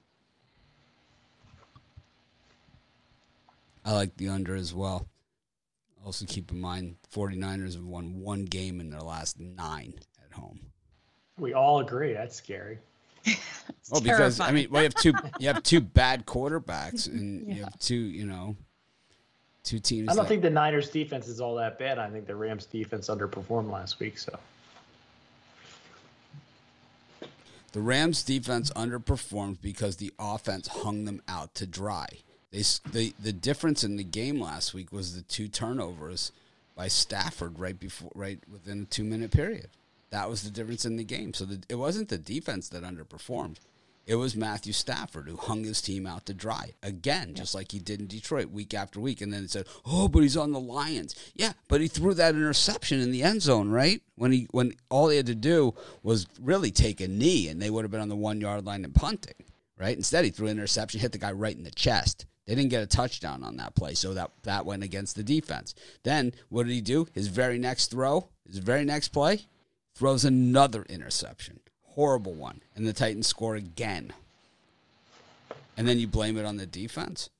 I 3.84 3.92
like 3.92 4.16
the 4.16 4.28
under 4.28 4.54
as 4.56 4.74
well. 4.74 5.06
Also, 6.06 6.24
keep 6.24 6.52
in 6.52 6.60
mind, 6.60 6.94
49ers 7.12 7.74
have 7.74 7.82
won 7.84 8.20
one 8.20 8.44
game 8.44 8.80
in 8.80 8.90
their 8.90 9.00
last 9.00 9.40
nine 9.40 9.92
at 10.24 10.32
home. 10.38 10.60
We 11.36 11.52
all 11.52 11.80
agree. 11.80 12.12
That's 12.12 12.36
scary. 12.36 12.78
It's 13.24 13.36
Well, 13.90 14.00
because 14.00 14.38
I 14.38 14.46
terrifying. 14.50 14.54
mean, 14.54 14.70
well, 14.70 14.82
you 14.82 14.86
have 14.86 14.94
two, 14.94 15.12
you 15.40 15.48
have 15.48 15.64
two 15.64 15.80
bad 15.80 16.24
quarterbacks, 16.24 17.08
and 17.12 17.52
you 17.52 17.64
have 17.64 17.76
two, 17.80 17.96
you 17.96 18.24
know, 18.24 18.56
two 19.64 19.80
teams. 19.80 20.08
I 20.08 20.14
don't 20.14 20.22
that- 20.22 20.28
think 20.28 20.42
the 20.42 20.50
Niners 20.50 20.90
defense 20.90 21.26
is 21.26 21.40
all 21.40 21.56
that 21.56 21.76
bad. 21.76 21.98
I 21.98 22.08
think 22.08 22.28
the 22.28 22.36
Rams 22.36 22.66
defense 22.66 23.08
underperformed 23.08 23.68
last 23.72 23.98
week. 23.98 24.16
So 24.16 24.38
The 27.72 27.80
Rams 27.80 28.22
defense 28.22 28.70
underperformed 28.76 29.60
because 29.60 29.96
the 29.96 30.12
offense 30.20 30.68
hung 30.68 31.04
them 31.04 31.20
out 31.26 31.54
to 31.56 31.66
dry. 31.66 32.06
They 32.52 32.62
the 32.90 33.14
the 33.18 33.32
difference 33.32 33.84
in 33.84 33.96
the 33.96 34.04
game 34.04 34.40
last 34.40 34.72
week 34.72 34.92
was 34.92 35.14
the 35.14 35.22
two 35.22 35.48
turnovers 35.48 36.32
by 36.74 36.88
Stafford 36.88 37.58
right 37.58 37.78
before, 37.78 38.12
right 38.14 38.38
within 38.50 38.82
a 38.82 38.84
two 38.84 39.04
minute 39.04 39.30
period. 39.30 39.68
That 40.10 40.30
was 40.30 40.42
the 40.42 40.50
difference 40.50 40.84
in 40.84 40.96
the 40.96 41.04
game. 41.04 41.34
So 41.34 41.44
the, 41.44 41.62
it 41.68 41.74
wasn't 41.74 42.08
the 42.08 42.18
defense 42.18 42.68
that 42.68 42.84
underperformed. 42.84 43.56
It 44.06 44.14
was 44.14 44.36
Matthew 44.36 44.72
Stafford 44.72 45.28
who 45.28 45.36
hung 45.36 45.64
his 45.64 45.82
team 45.82 46.06
out 46.06 46.26
to 46.26 46.34
dry 46.34 46.74
again, 46.80 47.34
just 47.34 47.56
like 47.56 47.72
he 47.72 47.80
did 47.80 47.98
in 47.98 48.06
Detroit 48.06 48.50
week 48.50 48.72
after 48.72 49.00
week. 49.00 49.20
And 49.20 49.32
then 49.32 49.42
it 49.42 49.50
said, 49.50 49.66
"Oh, 49.84 50.06
but 50.06 50.22
he's 50.22 50.36
on 50.36 50.52
the 50.52 50.60
Lions." 50.60 51.16
Yeah, 51.34 51.54
but 51.66 51.80
he 51.80 51.88
threw 51.88 52.14
that 52.14 52.36
interception 52.36 53.00
in 53.00 53.10
the 53.10 53.24
end 53.24 53.42
zone, 53.42 53.68
right? 53.70 54.00
When 54.14 54.30
he 54.30 54.46
when 54.52 54.74
all 54.90 55.08
he 55.08 55.16
had 55.16 55.26
to 55.26 55.34
do 55.34 55.74
was 56.04 56.28
really 56.40 56.70
take 56.70 57.00
a 57.00 57.08
knee, 57.08 57.48
and 57.48 57.60
they 57.60 57.68
would 57.68 57.82
have 57.82 57.90
been 57.90 58.00
on 58.00 58.08
the 58.08 58.14
one 58.14 58.40
yard 58.40 58.64
line 58.64 58.84
and 58.84 58.94
punting, 58.94 59.34
right? 59.76 59.96
Instead, 59.96 60.24
he 60.24 60.30
threw 60.30 60.46
an 60.46 60.56
interception, 60.56 61.00
hit 61.00 61.10
the 61.10 61.18
guy 61.18 61.32
right 61.32 61.56
in 61.56 61.64
the 61.64 61.70
chest. 61.72 62.26
They 62.46 62.54
didn't 62.54 62.70
get 62.70 62.82
a 62.82 62.86
touchdown 62.86 63.42
on 63.42 63.56
that 63.56 63.74
play, 63.74 63.94
so 63.94 64.14
that 64.14 64.30
that 64.44 64.64
went 64.64 64.82
against 64.82 65.16
the 65.16 65.22
defense. 65.24 65.74
Then 66.04 66.32
what 66.48 66.66
did 66.66 66.72
he 66.72 66.80
do? 66.80 67.06
His 67.12 67.26
very 67.28 67.58
next 67.58 67.90
throw, 67.90 68.28
his 68.46 68.58
very 68.58 68.84
next 68.84 69.08
play, 69.08 69.46
throws 69.94 70.24
another 70.24 70.84
interception 70.88 71.60
horrible 71.96 72.34
one, 72.34 72.60
and 72.76 72.86
the 72.86 72.92
Titans 72.92 73.26
score 73.26 73.56
again. 73.56 74.12
And 75.78 75.88
then 75.88 75.98
you 75.98 76.06
blame 76.06 76.36
it 76.36 76.44
on 76.44 76.58
the 76.58 76.66
defense? 76.66 77.30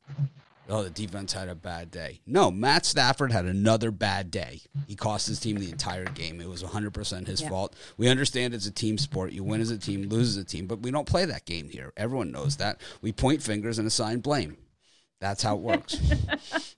Oh, 0.69 0.83
the 0.83 0.90
defense 0.90 1.33
had 1.35 1.49
a 1.49 1.55
bad 1.55 1.90
day. 1.90 2.21
No, 2.27 2.51
Matt 2.51 2.85
Stafford 2.87 3.31
had 3.33 3.45
another 3.45 3.90
bad 3.90 4.31
day. 4.31 4.62
He 4.88 4.97
cost 4.97 5.29
his 5.29 5.38
team 5.38 5.59
the 5.59 5.71
entire 5.71 6.07
game. 6.07 6.40
It 6.40 6.49
was 6.49 6.62
100% 6.62 7.29
his 7.29 7.42
Yeah. 7.42 7.51
fault. 7.51 7.77
We 7.99 8.09
understand 8.09 8.53
it's 8.55 8.66
a 8.66 8.71
team 8.73 8.99
sport. 8.99 9.33
You 9.33 9.45
win 9.45 9.61
as 9.61 9.71
a 9.71 9.79
team, 9.79 10.09
lose 10.09 10.31
as 10.31 10.42
a 10.42 10.45
team, 10.45 10.66
but 10.66 10.81
we 10.81 10.90
don't 10.90 11.07
play 11.07 11.25
that 11.27 11.45
game 11.45 11.69
here. 11.69 11.92
Everyone 11.97 12.33
knows 12.33 12.57
that. 12.57 12.81
We 13.03 13.12
point 13.12 13.42
fingers 13.42 13.79
and 13.79 13.87
assign 13.87 14.21
blame. 14.21 14.57
That's 15.21 15.43
how 15.43 15.57
it 15.57 15.63
works. 15.63 15.99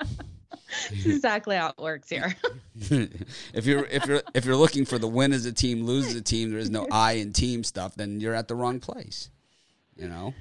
That's 0.91 1.07
exactly 1.07 1.57
how 1.57 1.71
it 1.71 1.79
works 1.79 2.09
here. 2.09 2.37
if 2.75 3.67
you're 3.67 3.85
if 3.87 4.07
you're 4.07 4.23
if 4.35 4.45
you're 4.45 4.57
looking 4.57 4.85
for 4.85 4.99
the 4.99 5.09
win 5.09 5.33
as 5.33 5.47
a 5.47 5.53
team, 5.53 5.85
lose 5.85 6.09
as 6.09 6.15
a 6.15 6.23
team, 6.23 6.51
there 6.51 6.59
is 6.59 6.71
no 6.71 6.87
I 6.91 7.13
in 7.13 7.33
team 7.33 7.65
stuff, 7.65 7.95
then 7.95 8.21
you're 8.21 8.35
at 8.35 8.49
the 8.49 8.55
wrong 8.55 8.81
place. 8.81 9.31
You 9.97 10.09
know? 10.09 10.35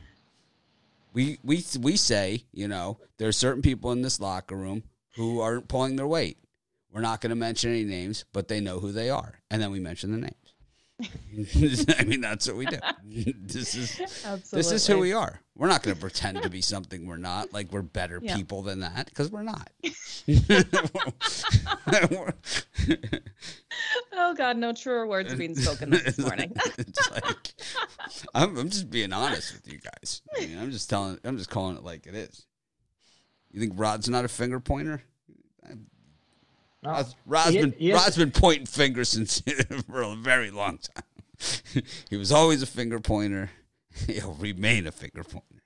We 1.14 1.40
we 1.44 1.64
we 1.80 1.98
say, 1.98 2.44
you 2.54 2.68
know, 2.68 3.00
there 3.18 3.28
are 3.28 3.34
certain 3.34 3.62
people 3.62 3.92
in 3.92 4.02
this 4.02 4.20
locker 4.20 4.56
room 4.56 4.84
who 5.16 5.40
aren't 5.40 5.68
pulling 5.68 5.96
their 5.96 6.08
weight. 6.08 6.38
We're 6.92 7.02
not 7.02 7.22
going 7.22 7.32
to 7.32 7.36
mention 7.36 7.72
any 7.72 7.84
names, 7.84 8.26
but 8.34 8.48
they 8.48 8.60
know 8.60 8.80
who 8.80 8.92
they 8.92 9.10
are, 9.10 9.40
and 9.50 9.62
then 9.62 9.72
we 9.72 9.80
mention 9.80 10.12
the 10.12 10.18
names. 10.18 10.48
I 12.00 12.04
mean, 12.06 12.22
that's 12.22 12.48
what 12.48 12.56
we 12.56 12.66
do. 12.66 12.80
this 13.06 13.76
is 13.76 14.00
Absolutely. 14.26 14.60
this 14.60 14.72
is 14.72 14.88
who 14.88 15.00
we 15.00 15.14
are. 15.14 15.42
We're 15.58 15.68
not 15.68 15.82
going 15.82 15.96
to 15.96 16.00
pretend 16.02 16.44
to 16.44 16.50
be 16.50 16.62
something 16.62 17.08
we're 17.08 17.18
not. 17.18 17.52
Like 17.52 17.72
we're 17.72 17.82
better 17.82 18.20
Yeah. 18.22 18.36
people 18.36 18.62
than 18.62 18.82
that 18.82 19.08
because 19.08 19.32
we're 19.32 19.42
not. 19.44 19.70
Oh 24.20 24.34
God, 24.36 24.58
no 24.58 24.74
truer 24.74 25.08
words 25.08 25.34
being 25.36 25.56
spoken 25.56 25.90
this 25.92 26.18
morning. 26.18 26.52
it's 26.78 27.12
like 27.12 27.54
I'm, 28.34 28.58
I'm 28.58 28.70
just 28.70 28.90
being 28.90 29.14
honest 29.14 29.54
with 29.54 29.72
you 29.72 29.80
guys. 29.80 30.22
I 30.36 30.46
mean, 30.46 30.58
I'm 30.60 30.72
just 30.72 30.90
telling. 30.90 31.20
I'm 31.24 31.38
just 31.38 31.50
calling 31.50 31.78
it 31.78 31.84
like 31.84 32.08
it 32.08 32.16
is. 32.16 32.46
You 33.52 33.60
think 33.60 33.74
Rod's 33.76 34.10
not 34.10 34.26
a 34.26 34.28
finger 34.28 34.60
pointer? 34.60 35.02
No. 36.84 36.92
Rod's, 36.92 37.16
Rod's 37.26 37.54
He- 37.54 37.60
been 37.62 37.74
he 37.78 37.90
is- 37.92 37.96
Rod's 37.96 38.18
been 38.18 38.32
pointing 38.32 38.66
fingers 38.66 39.10
since 39.10 39.42
for 39.90 40.02
a 40.02 40.16
very 40.16 40.52
long 40.52 40.80
time. 40.80 41.84
he 42.10 42.18
was 42.18 42.32
always 42.32 42.62
a 42.64 42.68
finger 42.68 43.00
pointer. 43.00 43.50
He'll 44.08 44.34
remain 44.40 44.88
a 44.88 44.92
finger 44.92 45.24
pointer. 45.24 45.64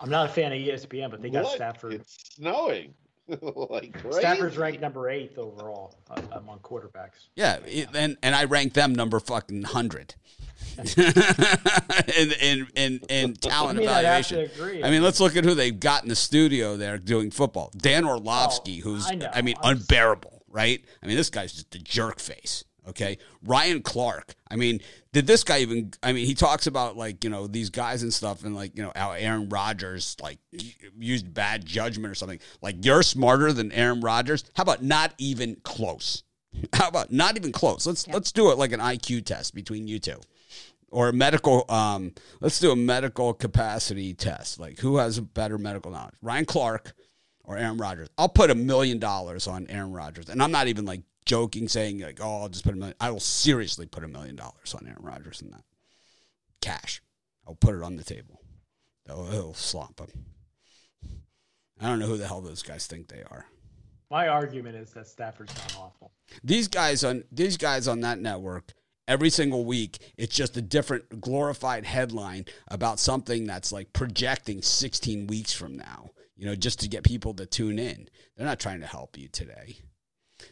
I'm 0.00 0.10
not 0.10 0.26
a 0.30 0.32
fan 0.32 0.52
of 0.52 0.58
ESPN, 0.58 1.10
but 1.10 1.22
they 1.22 1.30
got 1.30 1.44
What? 1.44 1.54
Stafford. 1.56 1.94
It's 1.94 2.34
snowing. 2.34 2.94
like 3.28 3.92
crazy. 4.00 4.20
Stafford's 4.20 4.56
ranked 4.56 4.80
number 4.80 5.10
eighth 5.10 5.36
overall 5.38 5.94
uh, 6.10 6.22
among 6.32 6.58
quarterbacks. 6.60 7.26
Yeah, 7.36 7.58
it- 7.66 7.88
and 7.94 8.16
and 8.22 8.34
I 8.34 8.44
rank 8.44 8.72
them 8.72 8.94
number 8.94 9.20
fucking 9.20 9.64
hundred 9.64 10.14
in 12.16 12.32
in 12.40 12.66
in 12.74 13.00
in 13.08 13.34
talent 13.34 13.78
I 13.78 13.80
mean, 13.80 13.88
I'd 13.88 14.04
have 14.04 14.26
to 14.28 14.34
evaluation. 14.34 14.38
agree. 14.62 14.84
I 14.84 14.90
mean, 14.90 15.02
let's 15.02 15.20
look 15.20 15.36
at 15.36 15.44
who 15.44 15.54
they've 15.54 15.78
got 15.78 16.02
in 16.02 16.08
the 16.08 16.16
studio 16.16 16.76
there 16.76 16.98
doing 16.98 17.30
football. 17.30 17.70
Dan 17.76 18.04
Orlovsky, 18.04 18.80
Oh, 18.82 18.84
who's 18.90 19.06
I. 19.06 19.18
I 19.34 19.42
mean 19.42 19.56
I'm 19.62 19.76
unbearable, 19.78 20.42
right? 20.48 20.82
I 21.02 21.06
mean, 21.06 21.16
this 21.16 21.30
guy's 21.30 21.52
just 21.52 21.74
a 21.74 21.78
jerk 21.78 22.20
face. 22.20 22.64
Okay, 22.88 23.18
Ryan 23.44 23.82
Clark. 23.82 24.34
I 24.50 24.56
mean, 24.56 24.80
did 25.12 25.26
this 25.26 25.44
guy 25.44 25.58
even? 25.58 25.92
I 26.02 26.12
mean, 26.12 26.26
he 26.26 26.34
talks 26.34 26.66
about 26.66 26.96
like 26.96 27.22
you 27.22 27.30
know 27.30 27.46
these 27.46 27.68
guys 27.70 28.02
and 28.02 28.12
stuff, 28.12 28.44
and 28.44 28.54
like 28.54 28.76
you 28.76 28.82
know 28.82 28.92
how 28.96 29.12
Aaron 29.12 29.48
Rodgers 29.48 30.16
like 30.22 30.38
used 30.98 31.32
bad 31.34 31.66
judgment 31.66 32.10
or 32.10 32.14
something. 32.14 32.40
Like 32.62 32.84
you're 32.84 33.02
smarter 33.02 33.52
than 33.52 33.70
Aaron 33.72 34.00
Rodgers. 34.00 34.44
How 34.54 34.62
about 34.62 34.82
not 34.82 35.12
even 35.18 35.56
close? 35.64 36.22
How 36.72 36.88
about 36.88 37.12
not 37.12 37.36
even 37.36 37.52
close? 37.52 37.86
Let's 37.86 38.08
let's 38.08 38.32
do 38.32 38.50
it 38.50 38.58
like 38.58 38.72
an 38.72 38.80
IQ 38.80 39.24
test 39.26 39.54
between 39.54 39.86
you 39.86 39.98
two, 39.98 40.20
or 40.90 41.10
a 41.10 41.12
medical. 41.12 41.64
Um, 41.68 42.12
let's 42.40 42.58
do 42.58 42.70
a 42.70 42.76
medical 42.76 43.34
capacity 43.34 44.14
test. 44.14 44.58
Like 44.58 44.78
who 44.78 44.96
has 44.96 45.18
a 45.18 45.22
better 45.22 45.58
medical 45.58 45.90
knowledge, 45.90 46.14
Ryan 46.22 46.46
Clark 46.46 46.94
or 47.44 47.58
Aaron 47.58 47.76
Rodgers? 47.76 48.08
I'll 48.16 48.28
put 48.28 48.50
a 48.50 48.54
million 48.54 48.98
dollars 48.98 49.46
on 49.46 49.66
Aaron 49.68 49.92
Rodgers, 49.92 50.28
and 50.28 50.42
I'm 50.42 50.52
not 50.52 50.68
even 50.68 50.84
like 50.86 51.02
joking, 51.28 51.68
saying 51.68 52.00
like, 52.00 52.18
oh, 52.20 52.42
I'll 52.42 52.48
just 52.48 52.64
put 52.64 52.74
a 52.74 52.76
million. 52.76 52.96
I 52.98 53.10
will 53.12 53.20
seriously 53.20 53.86
put 53.86 54.02
a 54.02 54.08
million 54.08 54.34
dollars 54.34 54.74
on 54.74 54.84
Aaron 54.86 55.02
Rodgers 55.04 55.40
in 55.40 55.50
that 55.50 55.62
cash. 56.60 57.00
I'll 57.46 57.54
put 57.54 57.76
it 57.76 57.82
on 57.82 57.94
the 57.96 58.02
table. 58.02 58.40
They'll, 59.06 59.28
it'll 59.32 59.54
slump 59.54 60.00
him. 60.00 60.24
I 61.80 61.86
don't 61.86 62.00
know 62.00 62.06
who 62.06 62.16
the 62.16 62.26
hell 62.26 62.40
those 62.40 62.62
guys 62.64 62.88
think 62.88 63.06
they 63.06 63.22
are. 63.22 63.46
My 64.10 64.26
argument 64.26 64.74
is 64.74 64.90
that 64.94 65.06
Stafford's 65.06 65.54
not 65.54 65.76
awful. 65.78 66.12
these 66.42 66.66
guys 66.66 67.04
on 67.04 67.22
these 67.30 67.56
guys 67.56 67.86
on 67.86 68.00
that 68.00 68.18
network 68.18 68.72
every 69.06 69.30
single 69.30 69.64
week 69.64 69.98
it's 70.16 70.34
just 70.34 70.56
a 70.56 70.62
different 70.62 71.20
glorified 71.20 71.84
headline 71.84 72.44
about 72.68 72.98
something 72.98 73.46
that's 73.46 73.70
like 73.70 73.92
projecting 73.92 74.60
16 74.62 75.26
weeks 75.26 75.52
from 75.52 75.76
now 75.76 76.10
you 76.36 76.46
know 76.46 76.54
just 76.54 76.80
to 76.80 76.88
get 76.88 77.04
people 77.04 77.34
to 77.34 77.44
tune 77.46 77.78
in 77.78 78.08
they're 78.36 78.46
not 78.46 78.58
trying 78.58 78.80
to 78.80 78.86
help 78.86 79.16
you 79.18 79.28
today 79.28 79.76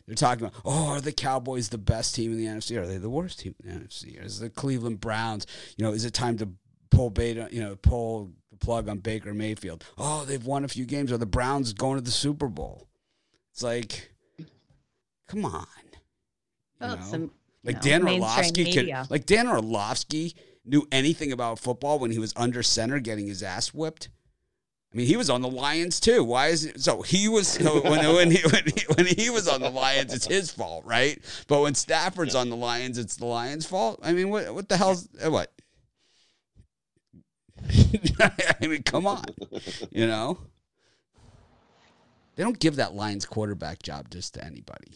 they're 0.07 0.15
talking 0.15 0.45
about 0.45 0.61
oh 0.65 0.89
are 0.89 1.01
the 1.01 1.13
cowboys 1.13 1.69
the 1.69 1.79
best 1.79 2.15
team 2.15 2.33
in 2.33 2.39
the 2.39 2.47
nfc 2.47 2.77
are 2.77 2.87
they 2.87 2.99
the 2.99 3.11
worst 3.11 3.41
team 3.41 3.55
in 3.65 3.81
the 3.81 3.85
nfc 3.87 4.25
is 4.25 4.41
the 4.41 4.51
cleveland 4.51 5.01
browns 5.01 5.47
you 5.77 5.85
know 5.85 5.93
is 5.93 6.05
it 6.05 6.13
time 6.13 6.37
to 6.37 6.49
pull 6.91 7.11
beta 7.11 7.49
you 7.51 7.63
know 7.63 7.77
pull 7.77 8.31
the 8.59 8.65
plug 8.65 8.89
on 8.89 8.99
baker 8.99 9.35
mayfield? 9.35 9.85
Oh 9.99 10.25
they've 10.25 10.45
won 10.45 10.65
a 10.65 10.69
few 10.69 10.85
games. 10.85 11.13
Are 11.13 11.19
the 11.19 11.27
browns 11.27 11.73
going 11.73 11.97
to 11.97 12.05
the 12.05 12.11
super 12.11 12.49
bowl? 12.49 12.89
It's 13.53 13.63
like 13.63 14.13
come 15.29 15.45
on. 15.45 15.67
Know? 16.81 16.99
some, 17.03 17.31
like 17.65 17.77
know, 17.77 17.83
Dan 17.83 18.05
mainstream 18.05 18.23
Orlovsky 18.23 18.73
could, 18.73 19.11
like 19.11 19.27
Dan 19.27 19.49
Orlovsky 19.49 20.35
knew 20.65 20.87
anything 20.93 21.33
about 21.33 21.59
football 21.59 21.99
when 21.99 22.11
he 22.11 22.19
was 22.19 22.33
under 22.37 22.63
center 22.63 22.99
getting 22.99 23.27
his 23.27 23.43
ass 23.43 23.69
whipped. 23.69 24.09
I 24.97 24.99
mean, 24.99 25.09
he 25.09 25.19
was 25.19 25.29
on 25.29 25.43
the 25.43 25.51
Lions 25.51 26.01
too. 26.01 26.25
Why 26.25 26.47
is 26.47 26.65
it 26.65 26.81
so? 26.81 27.03
He 27.03 27.29
was 27.29 27.49
so 27.49 27.83
when 27.83 27.99
when 28.15 28.31
he, 28.31 28.41
when 28.51 28.65
he 28.65 28.87
when 28.95 29.07
he 29.07 29.29
was 29.29 29.47
on 29.47 29.61
the 29.61 29.69
Lions, 29.69 30.15
it's 30.15 30.27
his 30.27 30.51
fault, 30.51 30.87
right? 30.87 31.23
But 31.49 31.61
when 31.61 31.75
Stafford's 31.75 32.35
on 32.35 32.49
the 32.49 32.57
Lions, 32.57 32.97
it's 32.97 33.17
the 33.17 33.27
Lions' 33.27 33.67
fault. 33.67 34.01
I 34.03 34.15
mean, 34.15 34.31
what 34.31 34.55
what 34.55 34.71
the 34.71 34.79
hell's 34.79 35.07
uh, 35.23 35.31
what? 35.31 35.53
I 38.19 38.67
mean, 38.67 38.83
come 38.85 39.07
on, 39.07 39.27
you 39.91 40.07
know. 40.07 40.39
They 42.37 42.43
don't 42.43 42.59
give 42.59 42.77
that 42.77 42.95
Lions 42.95 43.27
quarterback 43.27 43.83
job 43.83 44.09
just 44.11 44.33
to 44.35 44.45
anybody. 44.45 44.93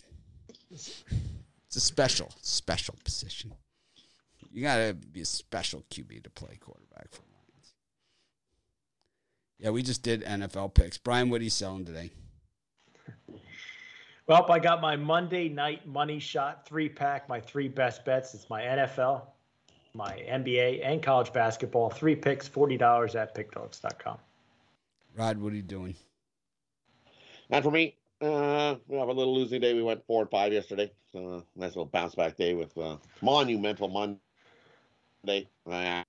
It's 0.70 1.76
a 1.76 1.80
special, 1.80 2.32
special 2.40 2.94
position. 3.04 3.52
You 4.50 4.62
gotta 4.62 4.94
be 4.94 5.20
a 5.20 5.26
special 5.26 5.84
QB 5.90 6.22
to 6.22 6.30
play 6.30 6.56
quarterback 6.58 7.10
for. 7.10 7.20
Yeah, 9.60 9.70
we 9.70 9.82
just 9.82 10.02
did 10.02 10.24
NFL 10.24 10.72
picks. 10.72 10.96
Brian, 10.96 11.28
what 11.28 11.42
are 11.42 11.44
you 11.44 11.50
selling 11.50 11.84
today? 11.84 12.10
Well, 14.26 14.50
I 14.50 14.58
got 14.58 14.80
my 14.80 14.96
Monday 14.96 15.48
night 15.48 15.86
money 15.86 16.18
shot 16.18 16.64
three 16.64 16.88
pack, 16.88 17.28
my 17.28 17.40
three 17.40 17.68
best 17.68 18.04
bets. 18.04 18.32
It's 18.32 18.48
my 18.48 18.62
NFL, 18.62 19.22
my 19.92 20.12
NBA, 20.28 20.86
and 20.86 21.02
college 21.02 21.32
basketball. 21.32 21.90
Three 21.90 22.14
picks, 22.14 22.48
$40 22.48 23.20
at 23.20 23.34
pickdogs.com. 23.34 24.18
Rod, 25.16 25.38
what 25.38 25.52
are 25.52 25.56
you 25.56 25.62
doing? 25.62 25.96
And 27.50 27.62
for 27.64 27.72
me, 27.72 27.96
uh, 28.22 28.76
we 28.86 28.96
have 28.96 29.08
a 29.08 29.12
little 29.12 29.34
losing 29.34 29.60
day. 29.60 29.74
We 29.74 29.82
went 29.82 30.06
four 30.06 30.22
and 30.22 30.30
five 30.30 30.52
yesterday. 30.52 30.92
So 31.12 31.44
nice 31.56 31.70
little 31.70 31.86
bounce 31.86 32.14
back 32.14 32.36
day 32.36 32.54
with 32.54 32.76
uh, 32.78 32.96
monumental 33.20 33.88
Monday. 33.88 35.48
Uh, 35.68 36.04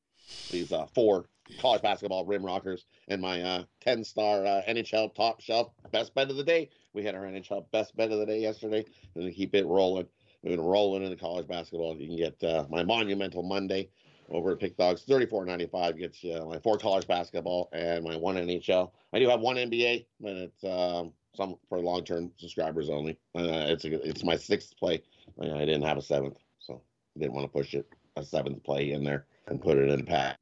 these 0.50 0.72
uh, 0.72 0.86
four 0.94 1.26
college 1.60 1.82
basketball 1.82 2.26
rim 2.26 2.46
rockers 2.46 2.86
and 3.08 3.22
my 3.22 3.42
uh, 3.42 3.64
10 3.82 4.04
star 4.04 4.46
uh, 4.46 4.62
NHL 4.68 5.14
top 5.14 5.42
shelf 5.42 5.72
best 5.92 6.14
bet 6.16 6.30
of 6.30 6.38
the 6.38 6.44
day. 6.44 6.70
We 6.94 7.04
had 7.04 7.16
our 7.16 7.24
NHL 7.24 7.66
best 7.72 7.96
bet 7.96 8.12
of 8.12 8.20
the 8.20 8.26
day 8.26 8.40
yesterday. 8.40 8.86
And 9.16 9.34
keep 9.34 9.56
it 9.56 9.66
rolling. 9.66 10.08
We've 10.44 10.56
been 10.56 10.66
rolling 10.66 11.04
into 11.04 11.18
college 11.18 11.48
basketball. 11.48 11.98
You 11.98 12.08
can 12.08 12.18
get 12.18 12.44
uh, 12.44 12.66
my 12.70 12.84
monumental 12.84 13.44
Monday 13.44 13.90
over 14.30 14.52
at 14.52 14.60
Pick 14.60 14.78
Dogs. 14.78 15.04
Thirty 15.04 15.26
four 15.26 15.46
ninety 15.46 15.68
five 15.68 15.98
gets 15.98 16.24
you 16.24 16.44
my 16.46 16.58
four 16.60 16.78
college 16.78 17.08
basketball 17.08 17.70
and 17.74 18.04
my 18.04 18.16
one 18.16 18.36
NHL. 18.36 18.92
I 19.14 19.20
do 19.20 19.30
have 19.30 19.42
one 19.42 19.58
NBA, 19.58 20.06
but 20.20 20.32
it's 20.32 20.64
um, 20.64 21.14
some 21.36 21.58
for 21.70 21.80
long 21.80 22.04
term 22.04 22.32
subscribers 22.38 22.90
only. 22.90 23.20
Uh, 23.36 23.68
it's 23.68 23.86
a, 23.86 24.08
it's 24.08 24.24
my 24.24 24.36
sixth 24.36 24.76
play. 24.78 25.04
I 25.42 25.66
didn't 25.66 25.84
have 25.84 25.98
a 25.98 26.02
seventh, 26.02 26.40
so 26.60 26.82
I 27.16 27.20
didn't 27.20 27.34
want 27.34 27.46
to 27.46 27.52
push 27.52 27.74
it 27.76 27.88
a 28.18 28.26
seventh 28.26 28.64
play 28.64 28.92
in 28.92 29.04
there 29.04 29.26
and 29.48 29.62
put 29.62 29.78
it 29.78 29.90
in 29.90 30.00
a 30.00 30.04
pack 30.04 30.38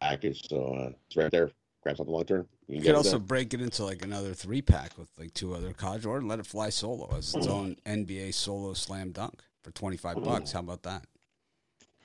package. 0.00 0.48
So 0.48 0.74
uh, 0.74 0.92
it's 1.06 1.16
right 1.16 1.30
there. 1.30 1.50
Grab 1.82 1.96
something 1.96 2.12
long 2.14 2.24
term. 2.24 2.46
You, 2.66 2.82
could 2.82 2.94
also 2.94 3.18
break 3.18 3.54
it 3.54 3.60
into 3.60 3.84
like 3.84 4.04
another 4.04 4.34
three 4.34 4.60
pack 4.62 4.96
with 4.98 5.08
like 5.18 5.32
two 5.34 5.54
other 5.54 5.72
cards, 5.72 6.04
or 6.04 6.20
let 6.20 6.38
it 6.38 6.46
fly 6.46 6.68
solo 6.68 7.14
as 7.16 7.34
its 7.34 7.46
own 7.46 7.76
NBA 7.86 8.34
solo 8.34 8.74
slam 8.74 9.12
dunk 9.12 9.40
for 9.62 9.70
twenty 9.70 9.96
five 9.96 10.22
bucks. 10.22 10.52
How 10.52 10.60
about 10.60 10.82
that? 10.82 11.04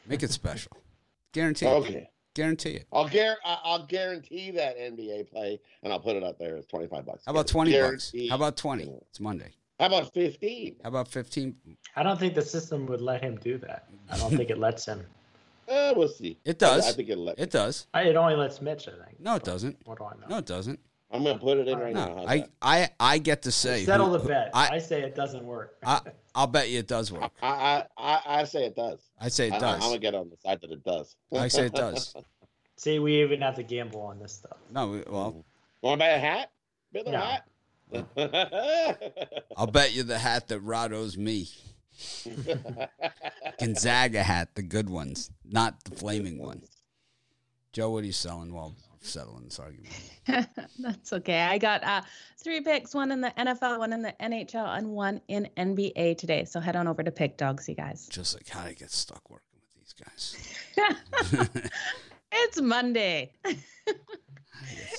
Make 0.08 0.24
it 0.24 0.32
special. 0.32 0.72
Guarantee. 1.34 1.68
Okay. 1.68 1.94
It. 1.94 2.08
Guarantee 2.36 2.72
it. 2.72 2.88
I'll 2.92 3.08
gar- 3.08 3.38
I'll 3.46 3.86
guarantee 3.86 4.52
that 4.52 4.78
NBA 4.78 5.30
play, 5.30 5.60
and 5.84 5.92
I'll 5.92 6.00
put 6.00 6.16
it 6.16 6.24
up 6.24 6.38
there. 6.40 6.56
It's 6.56 6.68
twenty 6.68 6.88
five 6.88 7.06
bucks. 7.06 7.24
How 7.26 7.32
about 7.32 7.48
twenty 7.48 7.72
bucks? 7.80 8.14
How 8.30 8.36
about 8.36 8.58
twenty? 8.58 8.92
It's 9.10 9.20
Monday. 9.20 9.52
How 9.80 9.88
about 9.88 10.14
fifteen? 10.14 10.78
How 10.84 10.90
about 10.90 11.10
fifteen? 11.10 11.56
I 11.96 12.04
don't 12.04 12.20
think 12.20 12.34
the 12.34 12.42
system 12.42 12.86
would 12.88 13.02
let 13.02 13.22
him 13.22 13.38
do 13.42 13.58
that. 13.60 13.88
I 14.10 14.18
don't 14.18 14.36
think 14.36 14.50
it 14.50 14.58
lets 14.58 14.86
him. 14.86 15.06
Uh, 15.68 15.94
we'll 15.96 16.08
see. 16.08 16.38
It 16.46 16.60
does. 16.60 16.86
I, 16.86 16.90
I 16.90 16.92
think 16.94 17.10
it 17.10 17.18
let. 17.18 17.40
It 17.40 17.52
does. 17.52 17.88
I, 17.94 18.04
it 18.04 18.16
only 18.16 18.36
lets 18.36 18.62
Mitch. 18.62 18.88
I 18.88 18.92
think. 19.06 19.20
No, 19.20 19.36
it 19.36 19.44
doesn't. 19.44 19.78
What 19.86 19.98
do 19.98 20.06
I 20.06 20.12
know? 20.22 20.28
No, 20.30 20.38
it 20.38 20.46
doesn't. 20.46 20.80
I'm 21.12 21.24
gonna 21.24 21.40
put 21.40 21.58
it 21.60 21.68
in 21.68 21.80
right 21.80 21.94
No, 21.94 22.16
now. 22.16 22.26
I, 22.28 22.38
that? 22.40 22.50
I, 22.62 22.90
I 23.00 23.18
get 23.20 23.44
to 23.44 23.52
say. 23.52 23.86
Settle 23.86 24.10
who- 24.12 24.18
the 24.18 24.28
bet. 24.28 24.50
I, 24.54 24.76
I, 24.76 24.80
say 24.80 25.02
it 25.02 25.16
doesn't 25.16 25.46
work. 25.46 25.76
I, 25.86 26.02
I'll 26.34 26.48
bet 26.48 26.70
you 26.70 26.80
it 26.80 26.88
does 26.88 27.12
work. 27.12 27.32
I, 27.42 27.48
I, 27.48 27.84
I, 27.98 28.22
I 28.42 28.44
say 28.44 28.66
it 28.66 28.76
does. 28.76 29.00
I 29.20 29.30
say 29.30 29.50
I, 29.50 29.56
it 29.56 29.64
I, 29.64 29.74
I'm 29.76 29.80
gonna 29.80 30.00
get 30.00 30.14
on 30.16 30.30
the 30.30 30.38
side 30.38 30.60
that 30.62 30.72
it 30.72 30.84
does. 30.84 31.16
I 31.32 31.48
say 31.48 31.68
it 31.68 31.74
does. 31.76 32.14
See, 32.76 33.00
we 33.00 33.22
even 33.22 33.40
have 33.42 33.56
to 33.56 33.64
gamble 33.64 34.02
on 34.02 34.20
this 34.20 34.34
stuff. 34.34 34.58
No, 34.72 34.88
we- 34.90 35.04
well, 35.08 35.46
Want 35.82 36.00
to 36.00 36.04
buy 36.06 36.10
a 36.10 36.20
hat? 36.20 36.52
Build 36.92 37.08
a 37.08 37.12
No. 37.12 37.20
hat. 37.20 38.98
I'll 39.56 39.68
bet 39.68 39.94
you 39.94 40.04
the 40.04 40.18
hat 40.18 40.48
that 40.50 40.60
Rod 40.62 40.92
owes 40.92 41.18
me. 41.18 41.48
Gonzaga 43.60 44.24
hat, 44.24 44.56
the 44.56 44.64
good 44.64 44.90
ones, 44.90 45.32
not 45.44 45.84
the 45.84 45.96
flaming 45.96 46.38
one. 46.38 46.64
Joe, 47.74 47.90
what 47.90 48.04
are 48.04 48.08
you 48.08 48.12
selling 48.12 48.54
while 48.54 48.76
settling 49.02 49.44
this 49.46 49.60
argument? 49.60 49.94
That's 50.80 51.14
okay. 51.14 51.42
I 51.42 51.58
got 51.58 51.84
uh, 51.84 52.02
three 52.38 52.62
picks, 52.62 52.94
one 52.96 53.12
in 53.12 53.22
the 53.22 53.34
NFL, 53.38 53.80
one 53.80 53.94
in 53.94 54.02
the 54.02 54.14
NHL, 54.22 54.78
and 54.78 54.90
one 54.90 55.22
in 55.28 55.50
NBA 55.58 56.18
today. 56.18 56.46
So 56.46 56.60
head 56.60 56.76
on 56.76 56.88
over 56.88 57.04
to 57.04 57.12
Pick 57.12 57.38
Dogs, 57.38 57.68
you 57.68 57.76
guys. 57.76 58.08
Just 58.08 58.34
like 58.36 58.48
how 58.48 58.66
to 58.66 58.74
get 58.74 58.92
stuck 58.92 59.30
working 59.30 59.60
with 59.60 59.74
these 59.76 59.94
guys. 59.94 61.72
It's 62.38 62.60
Monday. 62.60 63.32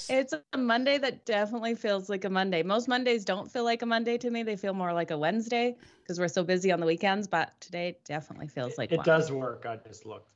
It's 0.09 0.35
a 0.53 0.59
Monday 0.59 0.99
that 0.99 1.25
definitely 1.25 1.75
feels 1.75 2.09
like 2.09 2.25
a 2.25 2.31
Monday. 2.31 2.63
Most 2.63 2.89
Mondays 2.89 3.25
don't 3.25 3.51
feel 3.51 3.65
like 3.65 3.83
a 3.83 3.87
Monday 3.87 4.19
to 4.19 4.31
me. 4.31 4.43
They 4.43 4.57
feel 4.57 4.75
more 4.75 4.93
like 4.93 5.11
a 5.11 5.19
Wednesday 5.19 5.77
because 6.03 6.19
we're 6.19 6.29
so 6.29 6.45
busy 6.45 6.73
on 6.73 6.81
the 6.81 6.87
weekends. 6.87 7.27
But 7.27 7.59
today 7.61 7.99
definitely 8.05 8.49
feels 8.49 8.79
like 8.79 8.93
It 8.93 8.99
one. 8.99 9.07
does 9.07 9.33
work. 9.33 9.67
I 9.69 9.77
just 9.77 10.07
looked. 10.07 10.31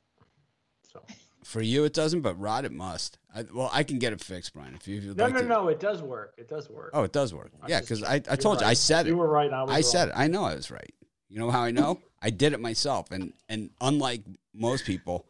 So 0.93 1.03
For 1.45 1.61
you, 1.63 1.85
it 1.85 1.95
doesn't, 1.95 2.23
but 2.23 2.39
Rod, 2.41 2.65
it 2.65 2.73
must. 2.73 3.19
I, 3.35 3.45
well, 3.55 3.71
I 3.73 3.85
can 3.85 3.99
get 3.99 4.13
it 4.13 4.21
fixed, 4.21 4.53
Brian. 4.55 4.75
If 4.75 4.89
you 4.89 4.99
if 4.99 5.05
you'd 5.05 5.17
no, 5.17 5.25
like 5.25 5.35
no, 5.35 5.41
to. 5.43 5.47
no. 5.47 5.69
It 5.69 5.79
does 5.81 6.03
work. 6.03 6.35
It 6.37 6.49
does 6.49 6.69
work. 6.69 6.91
Oh, 6.93 7.05
it 7.05 7.13
does 7.13 7.33
work. 7.33 7.53
I'm 7.63 7.69
Yeah, 7.69 7.81
because 7.81 8.03
I. 8.03 8.15
I 8.15 8.23
You're 8.29 8.37
told 8.37 8.61
you, 8.61 8.67
I 8.67 8.75
said 8.75 9.07
it. 9.07 9.11
You 9.11 9.17
were 9.17 9.29
right. 9.29 9.53
I 9.53 9.63
was 9.63 9.73
I 9.73 9.81
said 9.83 10.09
wrong. 10.09 10.19
it. 10.19 10.25
I 10.25 10.27
know 10.27 10.45
I 10.45 10.55
was 10.55 10.71
right. 10.71 10.93
You 11.29 11.39
know 11.39 11.51
how 11.51 11.61
I 11.63 11.71
know? 11.71 12.01
I 12.21 12.31
did 12.31 12.53
it 12.53 12.61
myself, 12.61 13.11
and 13.13 13.33
and 13.49 13.71
unlike 13.81 14.23
most 14.53 14.85
people, 14.85 15.27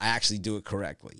I 0.00 0.08
actually 0.08 0.38
do 0.38 0.56
it 0.56 0.64
correctly. 0.64 1.16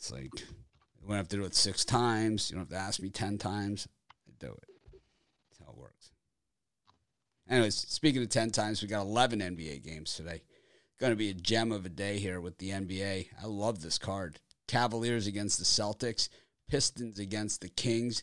It's 0.00 0.10
like 0.10 0.32
you 0.32 1.06
don't 1.06 1.16
have 1.18 1.28
to 1.28 1.36
do 1.36 1.44
it 1.44 1.54
six 1.54 1.84
times. 1.84 2.50
You 2.50 2.56
don't 2.56 2.62
have 2.62 2.78
to 2.78 2.82
ask 2.82 3.02
me 3.02 3.10
ten 3.10 3.36
times. 3.36 3.86
I 4.26 4.32
do 4.38 4.50
it. 4.50 4.64
That's 5.50 5.60
how 5.62 5.72
it 5.72 5.78
works. 5.78 6.12
Anyways, 7.50 7.74
speaking 7.74 8.22
of 8.22 8.30
ten 8.30 8.48
times, 8.48 8.80
we 8.80 8.88
got 8.88 9.02
eleven 9.02 9.40
NBA 9.40 9.84
games 9.84 10.14
today. 10.14 10.40
Going 10.98 11.12
to 11.12 11.16
be 11.16 11.28
a 11.28 11.34
gem 11.34 11.70
of 11.70 11.84
a 11.84 11.90
day 11.90 12.18
here 12.18 12.40
with 12.40 12.56
the 12.56 12.70
NBA. 12.70 13.26
I 13.42 13.46
love 13.46 13.82
this 13.82 13.98
card. 13.98 14.40
Cavaliers 14.66 15.26
against 15.26 15.58
the 15.58 15.64
Celtics, 15.66 16.30
Pistons 16.66 17.18
against 17.18 17.60
the 17.60 17.68
Kings, 17.68 18.22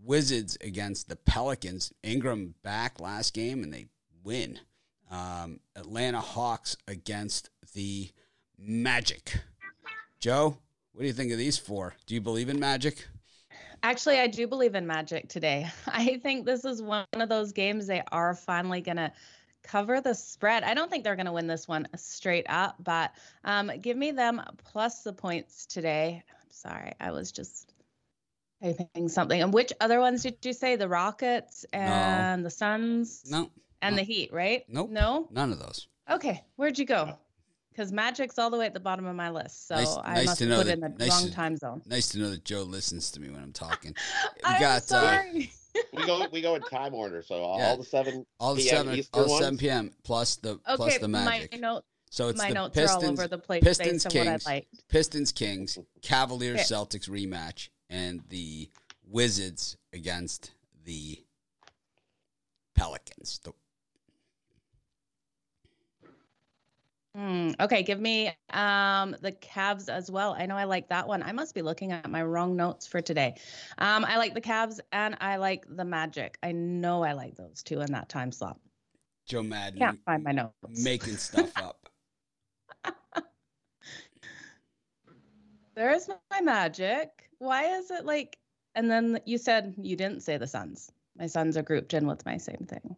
Wizards 0.00 0.56
against 0.60 1.08
the 1.08 1.16
Pelicans. 1.16 1.92
Ingram 2.04 2.54
back 2.62 3.00
last 3.00 3.34
game 3.34 3.64
and 3.64 3.74
they 3.74 3.86
win. 4.22 4.60
Um, 5.10 5.58
Atlanta 5.74 6.20
Hawks 6.20 6.76
against 6.86 7.50
the 7.74 8.10
Magic. 8.58 9.40
Joe, 10.20 10.58
what 10.96 11.02
do 11.02 11.08
you 11.08 11.12
think 11.12 11.30
of 11.30 11.36
these 11.36 11.58
four? 11.58 11.94
Do 12.06 12.14
you 12.14 12.22
believe 12.22 12.48
in 12.48 12.58
Magic? 12.58 13.06
Actually, 13.82 14.18
I 14.18 14.28
do 14.28 14.46
believe 14.46 14.74
in 14.74 14.86
Magic 14.86 15.28
today. 15.28 15.68
I 15.86 16.16
think 16.22 16.46
this 16.46 16.64
is 16.64 16.80
one 16.80 17.04
of 17.12 17.28
those 17.28 17.52
games 17.52 17.86
they 17.86 18.02
are 18.12 18.34
finally 18.34 18.80
going 18.80 18.96
to 18.96 19.12
cover 19.62 20.00
the 20.00 20.14
spread. 20.14 20.62
I 20.62 20.72
don't 20.72 20.90
think 20.90 21.04
they're 21.04 21.14
going 21.14 21.26
to 21.26 21.32
win 21.32 21.46
this 21.46 21.68
one 21.68 21.86
straight 21.96 22.46
up, 22.48 22.76
but 22.82 23.12
um, 23.44 23.70
give 23.82 23.98
me 23.98 24.10
them 24.10 24.40
plus 24.64 25.02
the 25.02 25.12
points 25.12 25.66
today. 25.66 26.22
I'm 26.30 26.50
sorry, 26.50 26.94
I 26.98 27.10
was 27.10 27.30
just 27.30 27.74
typing 28.62 29.10
something. 29.10 29.42
And 29.42 29.52
which 29.52 29.74
other 29.82 30.00
ones 30.00 30.22
did 30.22 30.38
you 30.42 30.54
say? 30.54 30.76
The 30.76 30.88
Rockets 30.88 31.66
and 31.74 32.42
the 32.42 32.48
Suns 32.48 33.22
No, 33.28 33.50
and 33.82 33.96
no. 33.96 34.00
the 34.00 34.06
Heat, 34.06 34.32
right? 34.32 34.64
Nope. 34.66 34.88
No? 34.88 35.28
none 35.30 35.52
of 35.52 35.58
those. 35.58 35.88
Okay, 36.08 36.42
where'd 36.56 36.78
you 36.78 36.86
go? 36.86 37.18
Because 37.76 37.92
Magic's 37.92 38.38
all 38.38 38.48
the 38.48 38.56
way 38.56 38.64
at 38.64 38.72
the 38.72 38.80
bottom 38.80 39.04
of 39.04 39.14
my 39.14 39.28
list, 39.28 39.68
so 39.68 39.74
Nice- 39.74 39.96
I 40.02 40.14
nice 40.14 40.26
must 40.26 40.38
to 40.38 40.48
have 40.48 40.56
put 40.60 40.66
that- 40.68 40.72
in 40.72 40.80
the 40.80 40.88
nice 40.88 41.10
wrong 41.10 41.24
to- 41.26 41.30
time 41.32 41.56
zone. 41.58 41.82
Nice 41.84 42.08
to 42.08 42.18
know 42.18 42.30
that 42.30 42.42
Joe 42.42 42.62
listens 42.62 43.10
to 43.10 43.20
me 43.20 43.28
when 43.28 43.42
I'm 43.42 43.52
talking. 43.52 43.94
We 44.36 44.40
I'm 44.44 44.60
got 44.60 44.76
uh, 44.78 44.80
sorry. 44.80 45.52
we 45.92 46.06
go 46.06 46.26
we 46.32 46.40
go 46.40 46.54
in 46.54 46.62
time 46.62 46.94
order, 46.94 47.22
so 47.22 47.34
all, 47.42 47.58
Yeah. 47.58 47.76
the 47.76 47.84
seven 47.84 48.24
all 48.40 48.54
the 48.54 48.62
PM 48.62 48.76
seven, 48.76 48.94
Eastern 48.98 49.22
all 49.22 49.28
seven 49.38 49.44
ones? 49.54 49.60
p.m. 49.60 49.90
plus 50.04 50.36
the 50.36 50.56
plus 50.56 50.80
okay, 50.80 50.96
the 50.98 51.08
my 51.08 51.24
Magic. 51.26 51.60
note, 51.60 51.84
so 52.10 52.28
it's 52.28 52.38
my 52.38 52.48
the 52.48 52.54
notes 52.54 52.74
Pistons, 52.74 53.02
are 53.02 53.06
all 53.06 53.12
over 53.12 53.28
the 53.28 53.38
place 53.38 53.62
Pistons, 53.62 54.04
based 54.04 54.06
on 54.16 54.18
what 54.20 54.30
Kings, 54.32 54.46
I 54.46 54.50
like. 54.50 54.68
Pistons, 54.88 55.32
Kings, 55.32 55.78
Cavaliers, 56.00 56.60
Okay. 56.60 56.98
Celtics 56.98 57.10
rematch, 57.10 57.68
and 57.90 58.22
the 58.30 58.70
Wizards 59.06 59.76
against 59.92 60.52
the 60.84 61.22
Pelicans. 62.74 63.40
The- 63.44 63.52
Hmm, 67.16 67.52
okay, 67.60 67.82
give 67.82 67.98
me 67.98 68.28
um 68.50 69.16
the 69.22 69.32
Cavs 69.32 69.88
as 69.88 70.10
well. 70.10 70.34
I 70.38 70.44
know 70.44 70.54
I 70.54 70.64
like 70.64 70.90
that 70.90 71.08
one. 71.08 71.22
I 71.22 71.32
must 71.32 71.54
be 71.54 71.62
looking 71.62 71.90
at 71.90 72.10
my 72.10 72.22
wrong 72.22 72.56
notes 72.56 72.86
for 72.86 73.00
today. 73.00 73.36
Um, 73.78 74.04
I 74.04 74.18
like 74.18 74.34
the 74.34 74.40
Cavs 74.42 74.80
and 74.92 75.16
I 75.18 75.36
like 75.36 75.64
the 75.66 75.84
Magic. 75.86 76.36
I 76.42 76.52
know 76.52 77.02
I 77.04 77.14
like 77.14 77.34
those 77.34 77.62
two 77.62 77.80
in 77.80 77.90
that 77.92 78.10
time 78.10 78.30
slot. 78.32 78.60
Joe 79.26 79.42
Madden 79.42 79.78
Can't 79.78 79.98
find 80.04 80.22
my 80.24 80.32
notes. 80.32 80.52
making 80.84 81.16
stuff 81.16 81.56
up. 81.56 81.88
There's 85.74 86.10
my 86.30 86.40
Magic. 86.42 87.30
Why 87.38 87.64
is 87.78 87.90
it 87.90 88.04
like? 88.04 88.36
And 88.74 88.90
then 88.90 89.20
you 89.24 89.38
said 89.38 89.74
you 89.78 89.96
didn't 89.96 90.20
say 90.20 90.36
the 90.36 90.46
Suns. 90.46 90.92
My 91.18 91.28
Suns 91.28 91.56
are 91.56 91.62
grouped 91.62 91.94
in 91.94 92.06
with 92.06 92.26
my 92.26 92.36
same 92.36 92.66
thing. 92.68 92.94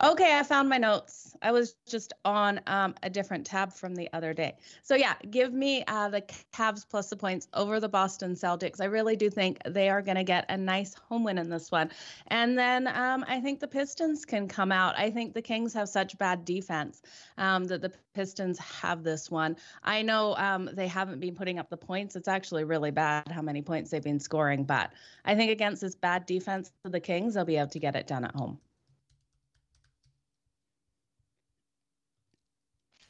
Okay, 0.00 0.38
I 0.38 0.44
found 0.44 0.68
my 0.68 0.78
notes. 0.78 1.36
I 1.42 1.50
was 1.50 1.74
just 1.88 2.12
on 2.24 2.60
um, 2.68 2.94
a 3.02 3.10
different 3.10 3.44
tab 3.44 3.72
from 3.72 3.96
the 3.96 4.08
other 4.12 4.32
day. 4.32 4.56
So 4.84 4.94
yeah, 4.94 5.14
give 5.28 5.52
me 5.52 5.82
uh, 5.88 6.08
the 6.08 6.22
Cavs 6.54 6.88
plus 6.88 7.10
the 7.10 7.16
points 7.16 7.48
over 7.52 7.80
the 7.80 7.88
Boston 7.88 8.34
Celtics. 8.34 8.80
I 8.80 8.84
really 8.84 9.16
do 9.16 9.28
think 9.28 9.58
they 9.66 9.88
are 9.90 10.00
going 10.00 10.16
to 10.16 10.22
get 10.22 10.44
a 10.50 10.56
nice 10.56 10.94
home 10.94 11.24
win 11.24 11.36
in 11.36 11.50
this 11.50 11.72
one. 11.72 11.90
And 12.28 12.56
then 12.56 12.86
um, 12.86 13.24
I 13.26 13.40
think 13.40 13.58
the 13.58 13.66
Pistons 13.66 14.24
can 14.24 14.46
come 14.46 14.70
out. 14.70 14.96
I 14.96 15.10
think 15.10 15.34
the 15.34 15.42
Kings 15.42 15.74
have 15.74 15.88
such 15.88 16.16
bad 16.16 16.44
defense 16.44 17.02
um, 17.36 17.64
that 17.64 17.82
the 17.82 17.90
Pistons 18.14 18.60
have 18.60 19.02
this 19.02 19.32
one. 19.32 19.56
I 19.82 20.02
know 20.02 20.36
um, 20.36 20.70
they 20.72 20.86
haven't 20.86 21.18
been 21.18 21.34
putting 21.34 21.58
up 21.58 21.70
the 21.70 21.76
points. 21.76 22.14
It's 22.14 22.28
actually 22.28 22.62
really 22.62 22.92
bad 22.92 23.26
how 23.32 23.42
many 23.42 23.62
points 23.62 23.90
they've 23.90 24.00
been 24.00 24.20
scoring. 24.20 24.62
But 24.62 24.92
I 25.24 25.34
think 25.34 25.50
against 25.50 25.82
this 25.82 25.96
bad 25.96 26.24
defense 26.24 26.70
of 26.84 26.92
the 26.92 27.00
Kings, 27.00 27.34
they'll 27.34 27.44
be 27.44 27.56
able 27.56 27.70
to 27.70 27.80
get 27.80 27.96
it 27.96 28.06
done 28.06 28.24
at 28.24 28.36
home. 28.36 28.60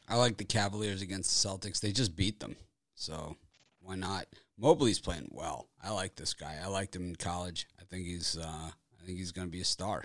I 0.08 0.16
like 0.16 0.38
the 0.38 0.44
Cavaliers 0.44 1.02
against 1.02 1.42
the 1.42 1.48
Celtics. 1.48 1.80
They 1.80 1.92
just 1.92 2.16
beat 2.16 2.40
them, 2.40 2.56
so 2.94 3.36
why 3.80 3.94
not? 3.96 4.26
Mobley's 4.58 4.98
playing 4.98 5.28
well. 5.30 5.68
I 5.82 5.90
like 5.90 6.16
this 6.16 6.34
guy. 6.34 6.56
I 6.62 6.68
liked 6.68 6.96
him 6.96 7.08
in 7.08 7.16
college. 7.16 7.66
I 7.78 7.84
think 7.84 8.06
he's. 8.06 8.36
Uh, 8.36 8.70
I 8.70 9.06
think 9.06 9.18
he's 9.18 9.32
going 9.32 9.46
to 9.46 9.52
be 9.52 9.60
a 9.60 9.66
star. 9.66 10.04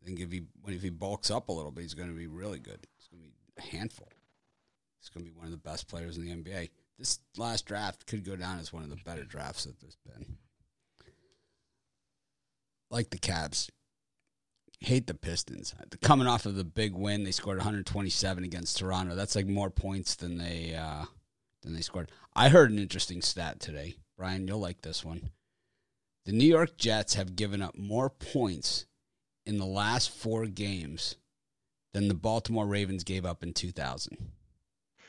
I 0.00 0.04
think 0.04 0.20
if 0.20 0.32
he 0.32 0.42
if 0.66 0.82
he 0.82 0.90
bulks 0.90 1.30
up 1.30 1.48
a 1.48 1.52
little 1.52 1.70
bit, 1.70 1.82
he's 1.82 1.94
going 1.94 2.08
to 2.08 2.14
be 2.14 2.26
really 2.26 2.58
good. 2.58 2.86
He's 2.96 3.08
going 3.08 3.22
to 3.22 3.28
be 3.28 3.34
a 3.58 3.76
handful. 3.76 4.08
He's 5.00 5.08
going 5.08 5.24
to 5.24 5.30
be 5.30 5.36
one 5.36 5.46
of 5.46 5.52
the 5.52 5.56
best 5.58 5.88
players 5.88 6.16
in 6.16 6.24
the 6.24 6.34
NBA. 6.34 6.70
This 6.98 7.20
last 7.36 7.64
draft 7.64 8.06
could 8.06 8.24
go 8.24 8.36
down 8.36 8.58
as 8.58 8.72
one 8.72 8.82
of 8.82 8.90
the 8.90 8.96
better 8.96 9.24
drafts 9.24 9.64
that 9.64 9.80
there's 9.80 9.96
been. 10.06 10.36
Like 12.90 13.10
the 13.10 13.18
Cavs. 13.18 13.70
Hate 14.80 15.06
the 15.06 15.14
Pistons. 15.14 15.74
Coming 16.00 16.26
off 16.26 16.46
of 16.46 16.54
the 16.54 16.64
big 16.64 16.94
win, 16.94 17.24
they 17.24 17.32
scored 17.32 17.58
127 17.58 18.44
against 18.44 18.78
Toronto. 18.78 19.14
That's 19.14 19.36
like 19.36 19.46
more 19.46 19.70
points 19.70 20.14
than 20.14 20.38
they 20.38 20.74
uh, 20.74 21.04
than 21.62 21.74
they 21.74 21.82
scored. 21.82 22.10
I 22.34 22.48
heard 22.48 22.70
an 22.70 22.78
interesting 22.78 23.20
stat 23.20 23.60
today, 23.60 23.96
Brian, 24.16 24.48
you'll 24.48 24.58
like 24.58 24.80
this 24.82 25.04
one. 25.04 25.30
The 26.24 26.32
New 26.32 26.46
York 26.46 26.76
Jets 26.76 27.14
have 27.14 27.36
given 27.36 27.60
up 27.60 27.76
more 27.76 28.08
points 28.08 28.86
in 29.46 29.58
the 29.58 29.66
last 29.66 30.10
four 30.10 30.46
games 30.46 31.16
than 31.92 32.08
the 32.08 32.14
Baltimore 32.14 32.66
Ravens 32.66 33.04
gave 33.04 33.26
up 33.26 33.42
in 33.42 33.52
2000. 33.52 34.16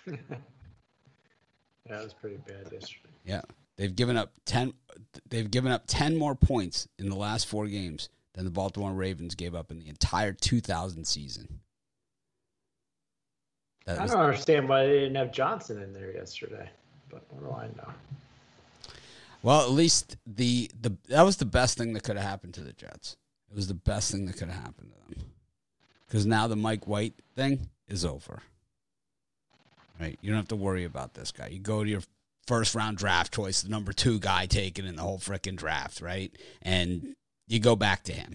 Yeah, 0.05 0.15
that 1.87 2.03
was 2.03 2.13
pretty 2.13 2.37
bad 2.37 2.71
yesterday. 2.71 3.09
Yeah. 3.23 3.41
They've 3.77 3.95
given 3.95 4.17
up 4.17 4.33
10 4.45 4.73
they've 5.29 5.49
given 5.49 5.71
up 5.71 5.83
10 5.87 6.15
more 6.15 6.35
points 6.35 6.87
in 6.99 7.09
the 7.09 7.15
last 7.15 7.47
4 7.47 7.67
games 7.67 8.09
than 8.33 8.45
the 8.45 8.51
Baltimore 8.51 8.93
Ravens 8.93 9.35
gave 9.35 9.53
up 9.55 9.71
in 9.71 9.79
the 9.79 9.89
entire 9.89 10.33
2000 10.33 11.05
season. 11.05 11.59
That 13.85 13.99
I 13.99 14.03
was- 14.03 14.11
don't 14.11 14.21
understand 14.21 14.69
why 14.69 14.85
they 14.85 14.99
didn't 14.99 15.15
have 15.15 15.31
Johnson 15.31 15.81
in 15.81 15.93
there 15.93 16.11
yesterday, 16.13 16.69
but 17.09 17.25
what 17.31 17.43
do 17.43 17.51
I 17.51 17.67
know? 17.75 17.93
well, 19.43 19.61
at 19.61 19.71
least 19.71 20.17
the 20.25 20.69
the 20.79 20.95
that 21.07 21.23
was 21.23 21.37
the 21.37 21.45
best 21.45 21.77
thing 21.77 21.93
that 21.93 22.03
could 22.03 22.15
have 22.15 22.25
happened 22.25 22.53
to 22.55 22.61
the 22.61 22.73
Jets. 22.73 23.17
It 23.49 23.55
was 23.55 23.67
the 23.67 23.73
best 23.73 24.11
thing 24.11 24.25
that 24.27 24.37
could 24.37 24.49
have 24.49 24.63
happened 24.63 24.91
to 24.93 25.15
them. 25.15 25.31
Cuz 26.09 26.25
now 26.25 26.47
the 26.47 26.55
Mike 26.55 26.87
White 26.87 27.15
thing 27.35 27.69
is 27.87 28.05
over. 28.05 28.43
Right? 29.99 30.17
You 30.21 30.29
don't 30.29 30.37
have 30.37 30.47
to 30.49 30.55
worry 30.55 30.83
about 30.83 31.13
this 31.15 31.31
guy. 31.31 31.47
You 31.47 31.59
go 31.59 31.83
to 31.83 31.89
your 31.89 32.01
first 32.47 32.75
round 32.75 32.97
draft 32.97 33.33
choice, 33.33 33.61
the 33.61 33.69
number 33.69 33.93
2 33.93 34.19
guy 34.19 34.45
taken 34.45 34.85
in 34.85 34.95
the 34.95 35.01
whole 35.03 35.19
freaking 35.19 35.55
draft, 35.55 36.01
right? 36.01 36.35
And 36.61 37.15
you 37.51 37.59
go 37.59 37.75
back 37.75 38.03
to 38.03 38.13
him. 38.13 38.33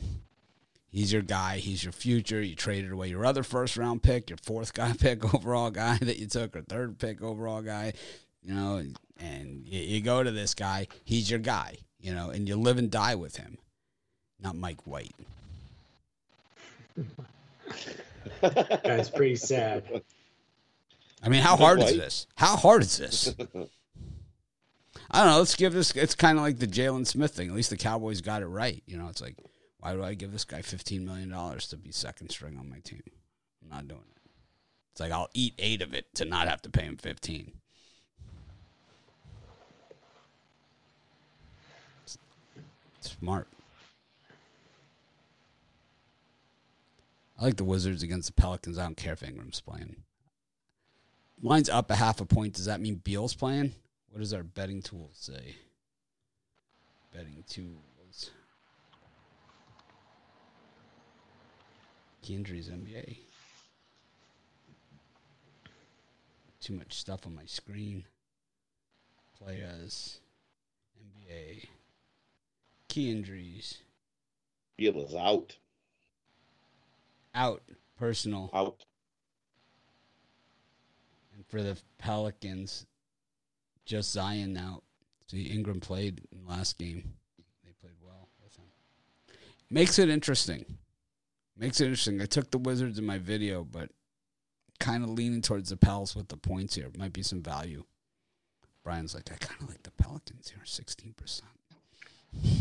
He's 0.91 1.11
your 1.11 1.23
guy. 1.23 1.57
He's 1.57 1.83
your 1.83 1.93
future. 1.93 2.43
You 2.43 2.55
traded 2.55 2.93
away 2.93 3.09
your 3.09 3.25
other 3.25 3.43
first 3.43 3.79
round 3.79 4.03
pick, 4.03 4.29
your 4.29 4.37
fourth 4.43 4.75
guy 4.75 4.93
pick 4.99 5.35
overall 5.35 5.71
guy 5.71 5.97
that 5.99 6.19
you 6.19 6.27
took, 6.27 6.55
or 6.55 6.61
third 6.61 6.99
pick 6.99 7.23
overall 7.23 7.63
guy, 7.63 7.95
you 8.43 8.55
know, 8.55 8.83
and 9.19 9.67
you, 9.67 9.81
you 9.81 10.01
go 10.03 10.23
to 10.23 10.31
this 10.31 10.55
guy. 10.55 10.87
He's 11.05 11.31
your 11.31 11.39
guy, 11.39 11.79
you 11.99 12.15
know, 12.15 12.29
and 12.29 12.47
you 12.47 12.57
live 12.57 12.77
and 12.77 12.91
die 12.91 13.15
with 13.15 13.37
him, 13.37 13.57
not 14.39 14.55
Mike 14.55 14.87
White. 14.87 15.15
That's 18.43 19.09
pretty 19.09 19.37
sad. 19.37 20.03
I 21.23 21.31
mean, 21.31 21.41
how 21.41 21.57
hard 21.57 21.81
is 21.81 21.97
this? 21.97 22.27
How 22.37 22.57
hard 22.57 22.83
is 22.83 22.99
this? 22.99 23.35
I 25.11 25.23
don't 25.23 25.33
know. 25.33 25.39
Let's 25.39 25.55
give 25.55 25.73
this. 25.73 25.93
It's 25.93 26.15
kind 26.15 26.39
of 26.39 26.45
like 26.45 26.59
the 26.59 26.67
Jaylon 26.67 27.07
Smith 27.07 27.33
thing. 27.35 27.49
At 27.49 27.55
least 27.55 27.71
the 27.71 27.77
Cowboys 27.77 28.21
got 28.21 28.43
it 28.43 28.47
right. 28.47 28.83
You 28.87 28.99
know, 28.99 29.09
it's 29.09 29.23
like, 29.23 29.37
why 29.79 29.95
do 29.95 30.03
I 30.03 30.15
give 30.15 30.33
this 30.33 30.45
guy 30.45 30.63
fifteen 30.63 31.05
million 31.07 31.29
dollars 31.31 31.69
to 31.69 31.77
be 31.77 31.93
second 31.93 32.31
string 32.31 32.59
on 32.59 32.69
my 32.69 32.81
team? 32.81 33.03
I'm 33.63 33.69
not 33.69 33.89
doing 33.89 34.01
it. 34.01 34.31
It's 34.93 35.01
like 35.01 35.13
I'll 35.13 35.29
eat 35.35 35.55
eight 35.59 35.83
of 35.83 35.95
it 35.95 36.15
to 36.17 36.25
not 36.25 36.49
have 36.49 36.63
to 36.63 36.71
pay 36.71 36.83
him 36.83 36.97
fifteen. 36.97 37.53
Smart. 43.01 43.47
I 47.39 47.45
like 47.45 47.57
the 47.57 47.65
Wizards 47.65 48.03
against 48.03 48.35
the 48.35 48.41
Pelicans. 48.41 48.79
I 48.79 48.85
don't 48.85 48.97
care 48.97 49.13
if 49.13 49.23
Ingram's 49.23 49.61
playing. 49.61 49.97
Line's 51.43 51.69
up 51.69 51.91
a 51.91 51.95
half 51.95 52.21
a 52.21 52.25
point. 52.25 52.55
Does 52.55 52.65
that 52.65 52.81
mean 52.81 52.97
Beal's 52.97 53.35
playing? 53.35 53.75
What 54.17 54.21
does 54.21 54.33
our 54.33 54.43
betting 54.43 54.81
tool 54.81 55.11
say? 55.13 55.57
Betting 57.13 57.45
tools. 57.47 58.31
Key 62.23 62.35
injuries 62.37 62.71
NBA. 62.71 63.19
Too 66.63 66.73
much 66.73 66.95
stuff 66.95 67.27
on 67.27 67.35
my 67.35 67.45
screen. 67.45 68.05
Players. 69.39 70.21
NBA. 70.99 71.67
Key 72.89 73.11
injuries. 73.11 73.83
Beal 74.79 74.99
is 75.03 75.15
out. 75.15 75.59
Out. 77.35 77.61
Personal. 77.99 78.49
Out. 78.55 78.83
And 81.35 81.47
for 81.49 81.63
the 81.63 81.77
Pelicans, 81.99 82.87
just 83.87 84.13
Zion 84.13 84.57
out. 84.59 84.83
See, 85.31 85.45
Ingram 85.45 85.81
played 85.81 86.21
in 86.31 86.45
the 86.45 86.51
last 86.51 86.79
game. 86.79 87.15
They 87.65 87.73
played 87.81 87.95
well 88.05 88.29
with 88.43 88.55
him. 88.57 88.65
Makes 89.71 89.99
it 89.99 90.11
interesting. 90.11 90.65
Makes 91.57 91.81
it 91.81 91.85
interesting. 91.87 92.21
I 92.21 92.27
took 92.27 92.51
the 92.51 92.59
Wizards 92.59 92.99
in 92.99 93.07
my 93.07 93.19
video, 93.19 93.65
but 93.65 93.91
kind 94.79 95.03
of 95.03 95.11
leaning 95.11 95.41
towards 95.41 95.71
the 95.71 95.77
Pels 95.77 96.15
with 96.15 96.29
the 96.29 96.37
points 96.37 96.75
here. 96.75 96.89
Might 96.99 97.15
be 97.15 97.23
some 97.23 97.43
value. 97.43 97.85
Brian's 98.85 99.15
like, 99.15 99.33
I 99.33 99.37
kind 99.37 99.61
of 99.63 99.69
like 99.69 99.83
the 99.83 99.91
Pelicans 99.93 100.51
here, 100.51 100.61
16%. 100.65 101.41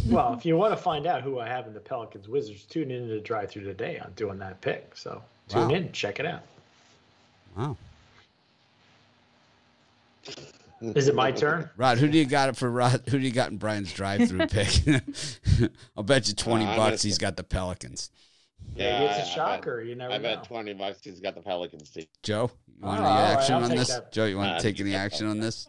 Well, 0.08 0.34
if 0.34 0.46
you 0.46 0.56
want 0.56 0.72
to 0.72 0.78
find 0.82 1.06
out 1.06 1.22
who 1.22 1.40
I 1.40 1.48
have 1.48 1.68
in 1.68 1.74
the 1.74 1.80
Pelicans 1.82 2.28
Wizards, 2.30 2.64
tune 2.64 2.90
in 2.90 3.08
to 3.10 3.20
Drive 3.20 3.52
Through 3.52 3.66
today 3.66 4.00
on 4.00 4.14
doing 4.16 4.40
that 4.40 4.62
pick. 4.62 4.96
So 4.96 5.22
tune 5.50 5.68
Wow. 5.70 5.76
in, 5.76 5.92
check 5.92 6.20
it 6.20 6.26
out. 6.26 6.44
Wow. 7.58 7.78
Is 10.96 11.08
it 11.08 11.16
my 11.16 11.32
turn? 11.32 11.70
Rod, 11.78 11.98
who 11.98 12.08
do 12.08 12.18
you 12.18 12.26
got 12.26 12.50
it 12.50 12.56
for 12.58 12.70
Rod? 12.70 13.02
Who 13.10 13.18
do 13.20 13.26
you 13.26 13.32
got 13.32 13.52
in 13.52 13.58
Brian's 13.58 13.92
drive 13.94 14.28
through 14.28 14.46
pick? 14.48 14.70
I'll 15.98 16.04
bet 16.04 16.28
you 16.28 16.34
20 16.36 16.66
Uh, 16.66 16.76
bucks 16.76 17.02
he's 17.02 17.18
got 17.18 17.38
the 17.38 17.44
Pelicans. 17.44 18.12
Maybe 18.76 18.84
it's 18.84 18.90
I- 18.90 19.06
a 19.06 19.16
I 19.16 19.18
bet- 19.20 19.28
shocker. 19.28 19.82
You 19.82 19.96
never 19.96 20.14
I 20.14 20.18
know. 20.18 20.24
bet 20.24 20.44
twenty 20.46 20.74
bucks 20.74 21.00
he's 21.04 21.20
got 21.20 21.36
the 21.36 21.42
Pelicans 21.42 21.90
team. 21.92 22.06
Joe, 22.24 22.50
you 22.68 22.86
want 22.86 23.00
Oh, 23.00 23.06
any 23.06 23.34
action 23.34 23.56
I'll 23.56 23.64
on 23.64 23.70
this? 23.70 23.88
that. 23.90 24.12
Joe, 24.12 24.26
you 24.26 24.38
want 24.38 24.52
Uh, 24.52 24.58
to 24.58 24.62
take 24.64 24.80
any 24.80 24.96
action 24.96 25.28
on 25.28 25.40
this? 25.40 25.68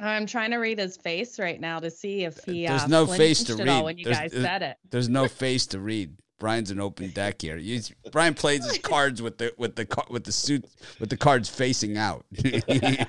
I'm 0.00 0.26
trying 0.26 0.50
to 0.50 0.56
read 0.56 0.78
his 0.78 0.96
face 0.96 1.38
right 1.38 1.60
now 1.60 1.78
to 1.78 1.90
see 1.90 2.24
if 2.24 2.38
he 2.44 2.66
There's 2.66 2.82
uh, 2.82 2.86
no 2.88 3.06
face 3.06 3.44
to 3.44 3.52
flinched 3.54 3.60
at 3.60 3.68
all 3.68 3.76
read. 3.80 3.84
when 3.84 3.98
you 3.98 4.04
There's- 4.06 4.18
guys 4.18 4.30
there's- 4.32 4.44
said 4.46 4.62
it. 4.62 4.76
There's 4.90 5.08
no 5.08 5.28
face 5.28 5.66
to 5.68 5.78
read. 5.78 6.16
Brian's 6.38 6.70
an 6.70 6.80
open 6.80 7.10
deck 7.14 7.42
here. 7.42 7.56
He's, 7.56 7.92
Brian 8.12 8.34
plays 8.34 8.64
his 8.64 8.78
cards 8.78 9.22
with 9.22 9.38
the 9.38 9.52
with 9.56 9.76
the 9.76 9.86
with 10.10 10.24
the 10.24 10.32
suit 10.32 10.64
with 11.00 11.10
the 11.10 11.16
cards 11.16 11.48
facing 11.48 11.96
out. 11.96 12.24
you 12.32 12.60
guys 12.60 13.06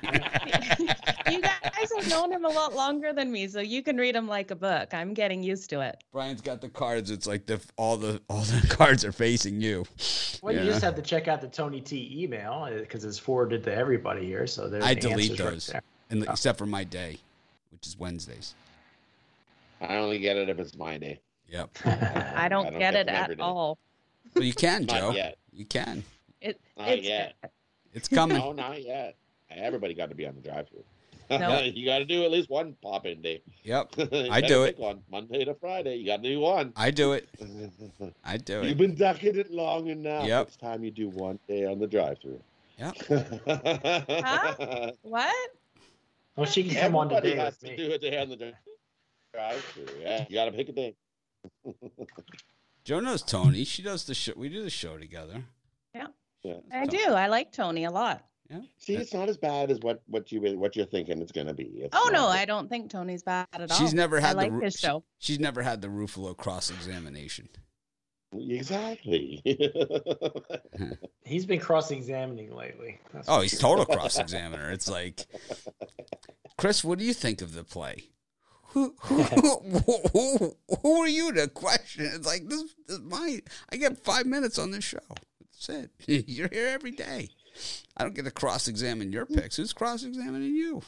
have 1.96 2.08
known 2.08 2.32
him 2.32 2.44
a 2.44 2.48
lot 2.48 2.74
longer 2.74 3.12
than 3.12 3.30
me, 3.30 3.48
so 3.48 3.60
you 3.60 3.82
can 3.82 3.96
read 3.96 4.14
him 4.14 4.28
like 4.28 4.50
a 4.50 4.56
book. 4.56 4.94
I'm 4.94 5.14
getting 5.14 5.42
used 5.42 5.70
to 5.70 5.80
it. 5.80 6.02
Brian's 6.12 6.40
got 6.40 6.60
the 6.60 6.68
cards. 6.68 7.10
It's 7.10 7.26
like 7.26 7.46
the 7.46 7.60
all 7.76 7.96
the 7.96 8.20
all 8.28 8.42
the 8.42 8.66
cards 8.70 9.04
are 9.04 9.12
facing 9.12 9.60
you. 9.60 9.84
Well, 10.42 10.54
you 10.54 10.64
just 10.64 10.82
have 10.82 10.94
to 10.94 11.02
check 11.02 11.28
out 11.28 11.40
the 11.40 11.48
Tony 11.48 11.80
T 11.80 12.22
email 12.22 12.66
uh, 12.68 12.78
because 12.78 13.04
it's 13.04 13.18
forwarded 13.18 13.64
to 13.64 13.74
everybody 13.74 14.24
here. 14.24 14.46
So 14.46 14.68
there's 14.68 14.84
I 14.84 14.94
the 14.94 15.00
delete 15.00 15.30
answers 15.32 15.40
right 15.40 15.50
those, 15.50 15.66
there. 15.66 15.82
and 16.10 16.22
except 16.24 16.58
for 16.58 16.66
my 16.66 16.84
day, 16.84 17.18
which 17.72 17.86
is 17.86 17.98
Wednesdays. 17.98 18.54
I 19.80 19.96
only 19.96 20.18
get 20.18 20.36
it 20.36 20.48
if 20.48 20.58
it's 20.58 20.76
my 20.76 20.96
day. 20.96 21.20
Yep. 21.48 21.70
I 21.84 22.48
don't, 22.48 22.64
don't 22.64 22.72
get 22.72 22.78
get 22.78 22.94
it 22.94 23.08
at 23.08 23.28
day. 23.28 23.36
all. 23.38 23.78
Well, 24.34 24.44
you 24.44 24.52
can, 24.52 24.86
Not 24.86 24.98
Joe. 25.00 25.10
yet. 25.12 25.38
You 25.52 25.64
can. 25.64 26.04
It, 26.40 26.60
Not 26.76 26.88
it's 26.88 27.06
yet. 27.06 27.34
It's 27.94 28.08
coming. 28.08 28.36
No, 28.40 28.52
not 28.52 28.82
yet. 28.82 29.16
Everybody 29.50 29.94
got 29.94 30.10
to 30.10 30.14
be 30.14 30.26
on 30.26 30.34
the 30.34 30.40
drive-through. 30.42 30.84
No. 31.30 31.60
you 31.74 31.86
got 31.86 31.98
to 31.98 32.04
do 32.04 32.24
at 32.24 32.30
least 32.30 32.50
one 32.50 32.76
pop-in 32.82 33.22
day. 33.22 33.42
Yep. 33.62 33.94
I 34.30 34.40
do 34.40 34.64
it. 34.64 34.78
One 34.78 35.02
Monday 35.10 35.44
to 35.44 35.54
Friday. 35.54 35.96
You 35.96 36.06
got 36.06 36.22
to 36.22 36.28
do 36.28 36.40
one. 36.40 36.72
I 36.76 36.90
do 36.90 37.12
it. 37.14 37.28
I 38.24 38.36
do 38.36 38.60
it. 38.60 38.66
You've 38.68 38.78
been 38.78 38.94
ducking 38.94 39.36
it 39.36 39.50
long 39.50 39.86
enough. 39.86 40.26
Yep. 40.26 40.48
It's 40.48 40.56
time 40.56 40.84
you 40.84 40.90
do 40.90 41.08
one 41.08 41.38
day 41.48 41.64
on 41.64 41.78
the 41.78 41.86
drive-through. 41.86 42.40
Yep. 42.78 42.96
Huh? 43.46 44.92
What? 45.02 45.34
Well, 46.36 46.46
she 46.46 46.64
can 46.64 46.74
come 46.78 46.96
on 46.96 47.06
Everybody 47.06 47.30
today 47.30 47.42
has 47.42 47.52
with 47.54 47.70
to 47.70 47.70
me. 47.70 47.76
do 47.88 47.92
a 47.94 47.98
day 47.98 48.20
on 48.20 48.28
the 48.28 48.52
drive-through. 49.32 49.86
Yeah, 50.02 50.26
you 50.28 50.34
got 50.34 50.44
to 50.46 50.52
pick 50.52 50.68
a 50.68 50.72
day. 50.72 50.94
Joe 52.84 53.00
knows 53.00 53.22
Tony. 53.22 53.64
She 53.64 53.82
does 53.82 54.04
the 54.04 54.14
show. 54.14 54.32
We 54.36 54.48
do 54.48 54.62
the 54.62 54.70
show 54.70 54.96
together. 54.96 55.42
Yeah. 55.94 56.06
I 56.72 56.86
do. 56.86 56.98
I 57.08 57.26
like 57.26 57.50
Tony 57.50 57.84
a 57.84 57.90
lot. 57.90 58.24
Yeah. 58.48 58.60
See, 58.78 58.94
it's 58.94 59.12
not 59.12 59.28
as 59.28 59.36
bad 59.36 59.72
as 59.72 59.80
what 59.80 60.00
what 60.06 60.30
you 60.30 60.40
what 60.56 60.76
you're 60.76 60.86
thinking 60.86 61.20
it's 61.20 61.32
gonna 61.32 61.52
be. 61.54 61.64
It's 61.64 61.88
Oh 61.96 62.08
no, 62.12 62.20
not. 62.20 62.36
I 62.38 62.44
don't 62.44 62.68
think 62.70 62.88
Tony's 62.90 63.24
bad 63.24 63.48
at 63.52 63.68
all. 63.72 63.76
She's 63.76 63.92
never 63.92 64.20
had 64.20 64.36
like 64.36 64.50
the 64.52 64.56
Ru- 64.58 64.64
his 64.64 64.74
show. 64.74 65.02
She, 65.18 65.32
she's 65.32 65.40
never 65.40 65.62
had 65.62 65.82
the 65.82 65.88
Ruffalo 65.88 66.36
cross 66.36 66.70
examination. 66.70 67.48
exactly. 68.38 69.42
He's 71.24 71.44
been 71.46 71.58
cross-examining 71.58 72.54
lately. 72.54 73.00
That's 73.12 73.28
Oh, 73.28 73.40
he's 73.40 73.58
total 73.58 73.84
cross 73.96 74.16
examiner. 74.18 74.70
It's 74.70 74.88
like, 74.88 75.26
Chris, 76.56 76.84
what 76.84 76.98
do 77.00 77.04
you 77.04 77.14
think 77.14 77.42
of 77.42 77.52
the 77.54 77.64
play? 77.64 78.10
Who, 78.76 78.94
who, 79.00 79.22
who, 79.22 79.98
who, 80.12 80.56
who 80.82 81.00
are 81.00 81.08
you 81.08 81.32
to 81.32 81.48
question? 81.48 82.10
It's 82.12 82.26
like 82.26 82.46
this, 82.46 82.62
this 82.86 82.98
is 82.98 83.02
my. 83.04 83.40
I 83.72 83.76
get 83.76 84.04
five 84.04 84.26
minutes 84.26 84.58
on 84.58 84.70
this 84.70 84.84
show. 84.84 84.98
That's 85.40 85.70
it. 85.70 85.90
You're 86.28 86.50
here 86.52 86.66
every 86.66 86.90
day. 86.90 87.30
I 87.96 88.02
don't 88.02 88.14
get 88.14 88.26
to 88.26 88.30
cross 88.30 88.68
examine 88.68 89.12
your 89.12 89.24
picks. 89.24 89.56
Who's 89.56 89.72
cross 89.72 90.04
examining 90.04 90.54
you? 90.54 90.82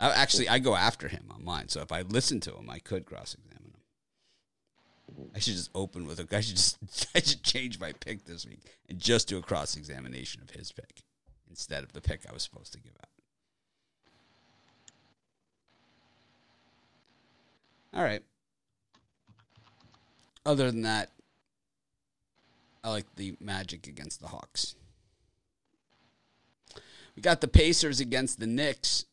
I, 0.00 0.12
actually, 0.12 0.48
I 0.48 0.60
go 0.60 0.74
after 0.74 1.08
him 1.08 1.26
on 1.28 1.44
mine. 1.44 1.68
So 1.68 1.82
if 1.82 1.92
I 1.92 2.00
listen 2.00 2.40
to 2.40 2.56
him, 2.56 2.70
I 2.70 2.78
could 2.78 3.04
cross 3.04 3.34
examine 3.34 3.74
him. 3.74 5.30
I 5.34 5.40
should 5.40 5.56
just 5.56 5.72
open 5.74 6.06
with 6.06 6.20
a. 6.20 6.34
I 6.34 6.40
should 6.40 6.56
just. 6.56 6.78
I 7.14 7.20
should 7.20 7.42
change 7.42 7.78
my 7.78 7.92
pick 7.92 8.24
this 8.24 8.46
week 8.46 8.60
and 8.88 8.98
just 8.98 9.28
do 9.28 9.36
a 9.36 9.42
cross 9.42 9.76
examination 9.76 10.40
of 10.40 10.58
his 10.58 10.72
pick 10.72 11.02
instead 11.50 11.84
of 11.84 11.92
the 11.92 12.00
pick 12.00 12.22
I 12.26 12.32
was 12.32 12.42
supposed 12.42 12.72
to 12.72 12.80
give 12.80 12.94
out. 12.98 13.13
All 17.94 18.02
right. 18.02 18.22
Other 20.44 20.70
than 20.70 20.82
that, 20.82 21.10
I 22.82 22.90
like 22.90 23.06
the 23.16 23.36
Magic 23.40 23.86
against 23.86 24.20
the 24.20 24.28
Hawks. 24.28 24.74
We 27.16 27.22
got 27.22 27.40
the 27.40 27.48
Pacers 27.48 28.00
against 28.00 28.40
the 28.40 28.46
Knicks, 28.46 29.06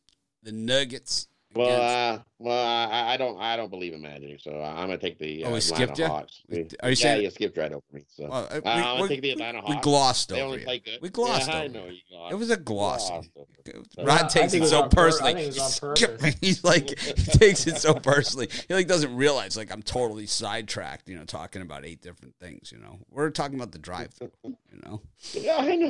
the 0.43 0.51
Nuggets. 0.51 1.27
Well, 1.53 2.15
uh, 2.15 2.19
well, 2.39 2.89
I, 2.89 3.13
I 3.13 3.17
don't, 3.17 3.37
I 3.39 3.57
don't 3.57 3.69
believe 3.69 3.93
in 3.93 4.01
magic, 4.01 4.39
so 4.39 4.51
I'm 4.61 4.87
gonna 4.87 4.97
take 4.97 5.19
the. 5.19 5.43
Uh, 5.43 5.49
Oh, 5.49 5.53
we 5.53 5.59
skipped 5.59 5.99
ya? 5.99 6.07
Hawks. 6.07 6.41
We- 6.47 6.59
are 6.59 6.63
you 6.63 6.69
yeah, 6.89 6.93
saying- 6.95 7.23
you 7.23 7.29
skipped 7.29 7.57
right 7.57 7.71
over 7.73 7.83
me. 7.91 8.03
So 8.07 8.27
Well, 8.29 8.33
uh, 8.33 8.55
uh, 8.55 8.61
we- 8.63 8.71
I'm 8.71 8.97
gonna 8.97 9.07
take 9.09 9.21
the 9.21 9.31
Atlanta 9.31 9.59
Hawks. 9.61 9.75
we 9.75 9.81
glossed 9.81 10.29
They 10.29 10.35
over 10.41 10.53
only 10.53 10.63
play 10.63 10.79
good. 10.79 10.99
We 11.01 11.09
glossed 11.09 11.49
yeah, 11.49 11.55
over 11.55 11.63
I 11.63 11.67
know 11.67 11.85
you. 11.87 11.91
you 11.91 11.99
glossed. 12.09 12.31
It 12.31 12.35
was 12.35 12.49
a 12.51 12.57
gloss. 12.57 13.09
Glossed. 13.09 13.29
Rod 14.01 14.29
takes 14.29 14.53
it 14.53 14.63
it 14.63 14.67
so 14.67 14.83
on 14.83 14.89
pur- 14.89 15.01
I 15.01 15.09
personally. 15.09 15.33
think 15.33 15.43
it 15.43 15.47
was 15.61 15.79
on 15.83 15.95
Skip- 15.95 16.19
purpose. 16.19 16.35
He's 16.41 16.63
like 16.63 16.99
he 16.99 17.13
takes 17.37 17.67
it 17.67 17.77
so 17.77 17.93
personally. 17.95 18.47
He 18.67 18.73
like 18.73 18.87
doesn't 18.87 19.13
realize 19.15 19.57
like 19.57 19.71
I'm 19.71 19.83
totally 19.83 20.25
sidetracked. 20.27 21.09
You 21.09 21.17
know, 21.17 21.25
talking 21.25 21.61
about 21.61 21.85
eight 21.85 22.01
different 22.01 22.35
things. 22.39 22.71
You 22.71 22.79
know, 22.79 22.99
we're 23.09 23.29
talking 23.29 23.55
about 23.55 23.71
the 23.73 23.79
drive-through. 23.79 24.31
Know, 24.83 25.01
Yeah, 25.33 25.57
I 25.57 25.75
know. 25.75 25.89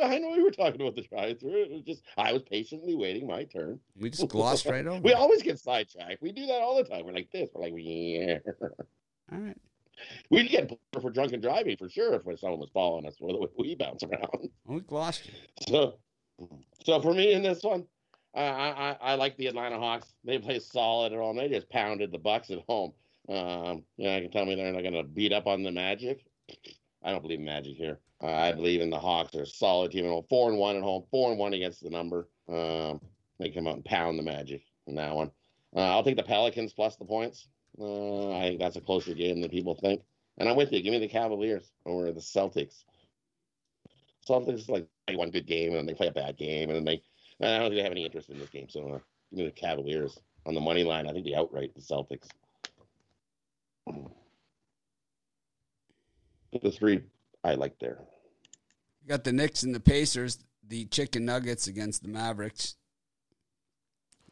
I 0.02 0.18
know 0.18 0.30
we 0.32 0.42
were 0.42 0.50
talking 0.50 0.80
about 0.80 0.96
the 0.96 1.02
drive-through. 1.02 1.62
It 1.62 1.70
was 1.70 1.82
just 1.82 2.02
I 2.16 2.32
was 2.32 2.42
patiently 2.42 2.94
waiting 2.94 3.26
my 3.26 3.44
turn. 3.44 3.78
we 3.98 4.10
just 4.10 4.28
glossed 4.28 4.66
right 4.66 4.86
over. 4.86 5.00
We 5.02 5.12
always 5.12 5.42
get 5.42 5.58
sidetracked. 5.58 6.22
We 6.22 6.32
do 6.32 6.46
that 6.46 6.60
all 6.60 6.76
the 6.76 6.84
time. 6.84 7.04
We're 7.06 7.12
like 7.12 7.30
this. 7.32 7.50
We're 7.54 7.62
like, 7.62 7.74
yeah. 7.76 8.38
All 9.32 9.38
right. 9.38 9.56
We'd 10.30 10.48
get 10.48 10.68
pulled 10.68 10.80
for 11.02 11.10
drunken 11.10 11.40
driving 11.40 11.76
for 11.76 11.88
sure 11.88 12.14
if 12.14 12.40
someone 12.40 12.58
was 12.58 12.70
following 12.74 13.06
us. 13.06 13.14
The 13.20 13.26
way 13.26 13.48
we 13.58 13.74
bounce 13.76 14.02
around. 14.02 14.48
We 14.66 14.80
glossed. 14.80 15.30
So, 15.68 15.98
so 16.84 17.00
for 17.00 17.12
me 17.12 17.32
in 17.34 17.42
this 17.42 17.62
one, 17.62 17.84
I, 18.34 18.42
I 18.42 18.96
I 19.00 19.14
like 19.16 19.36
the 19.36 19.48
Atlanta 19.48 19.78
Hawks. 19.78 20.14
They 20.24 20.38
play 20.38 20.58
solid 20.60 21.12
at 21.12 21.18
home. 21.18 21.36
They 21.36 21.48
just 21.48 21.68
pounded 21.68 22.10
the 22.10 22.18
Bucks 22.18 22.50
at 22.50 22.60
home. 22.68 22.92
Um, 23.28 23.84
yeah, 23.98 24.16
I 24.16 24.20
can 24.20 24.30
tell 24.30 24.46
me 24.46 24.54
they're 24.54 24.72
not 24.72 24.82
going 24.82 24.94
to 24.94 25.02
beat 25.04 25.32
up 25.32 25.46
on 25.46 25.62
the 25.62 25.70
Magic. 25.70 26.24
I 27.04 27.10
don't 27.12 27.22
believe 27.22 27.40
Magic 27.40 27.76
here. 27.76 27.98
Uh, 28.22 28.26
I 28.26 28.52
believe 28.52 28.80
in 28.80 28.90
the 28.90 28.98
Hawks. 28.98 29.32
They're 29.32 29.42
a 29.42 29.46
solid 29.46 29.90
team 29.90 30.04
at 30.04 30.10
home. 30.10 30.24
Four 30.28 30.50
and 30.50 30.58
one 30.58 30.76
at 30.76 30.82
home. 30.82 31.04
Four 31.10 31.30
and 31.30 31.38
one 31.38 31.54
against 31.54 31.82
the 31.82 31.90
number. 31.90 32.28
Um, 32.48 33.00
they 33.38 33.50
come 33.50 33.66
out 33.66 33.74
and 33.74 33.84
pound 33.84 34.18
the 34.18 34.22
Magic 34.22 34.62
in 34.86 34.94
that 34.94 35.14
one. 35.14 35.30
Uh, 35.74 35.80
I'll 35.80 36.04
take 36.04 36.16
the 36.16 36.22
Pelicans 36.22 36.72
plus 36.72 36.96
the 36.96 37.04
points. 37.04 37.48
Uh, 37.80 38.30
I 38.36 38.42
think 38.42 38.60
that's 38.60 38.76
a 38.76 38.80
closer 38.80 39.14
game 39.14 39.40
than 39.40 39.50
people 39.50 39.74
think. 39.74 40.02
And 40.38 40.48
I'm 40.48 40.56
with 40.56 40.72
you. 40.72 40.82
Give 40.82 40.92
me 40.92 40.98
the 40.98 41.08
Cavaliers 41.08 41.72
over 41.84 42.12
the 42.12 42.20
Celtics. 42.20 42.84
Celtics 44.28 44.68
like 44.68 44.86
play 45.06 45.16
one 45.16 45.30
good 45.30 45.46
game 45.46 45.68
and 45.68 45.78
then 45.78 45.86
they 45.86 45.94
play 45.94 46.06
a 46.06 46.12
bad 46.12 46.36
game 46.36 46.70
and 46.70 46.76
then 46.76 46.84
they 46.84 47.02
I 47.44 47.58
don't 47.58 47.70
think 47.70 47.78
they 47.78 47.82
have 47.82 47.92
any 47.92 48.04
interest 48.04 48.30
in 48.30 48.38
this 48.38 48.50
game. 48.50 48.68
So 48.68 48.88
uh, 48.88 48.98
give 49.30 49.38
me 49.38 49.44
the 49.46 49.50
Cavaliers 49.50 50.20
on 50.46 50.54
the 50.54 50.60
money 50.60 50.84
line. 50.84 51.08
I 51.08 51.12
think 51.12 51.26
they 51.26 51.34
outright 51.34 51.74
the 51.74 51.80
Celtics. 51.80 52.28
The 56.52 56.70
three 56.70 57.02
I 57.42 57.54
like 57.54 57.78
there. 57.80 57.98
We 59.02 59.08
got 59.08 59.24
the 59.24 59.32
Knicks 59.32 59.62
and 59.62 59.74
the 59.74 59.80
Pacers, 59.80 60.38
the 60.66 60.84
Chicken 60.86 61.24
Nuggets 61.24 61.66
against 61.66 62.02
the 62.02 62.08
Mavericks, 62.08 62.76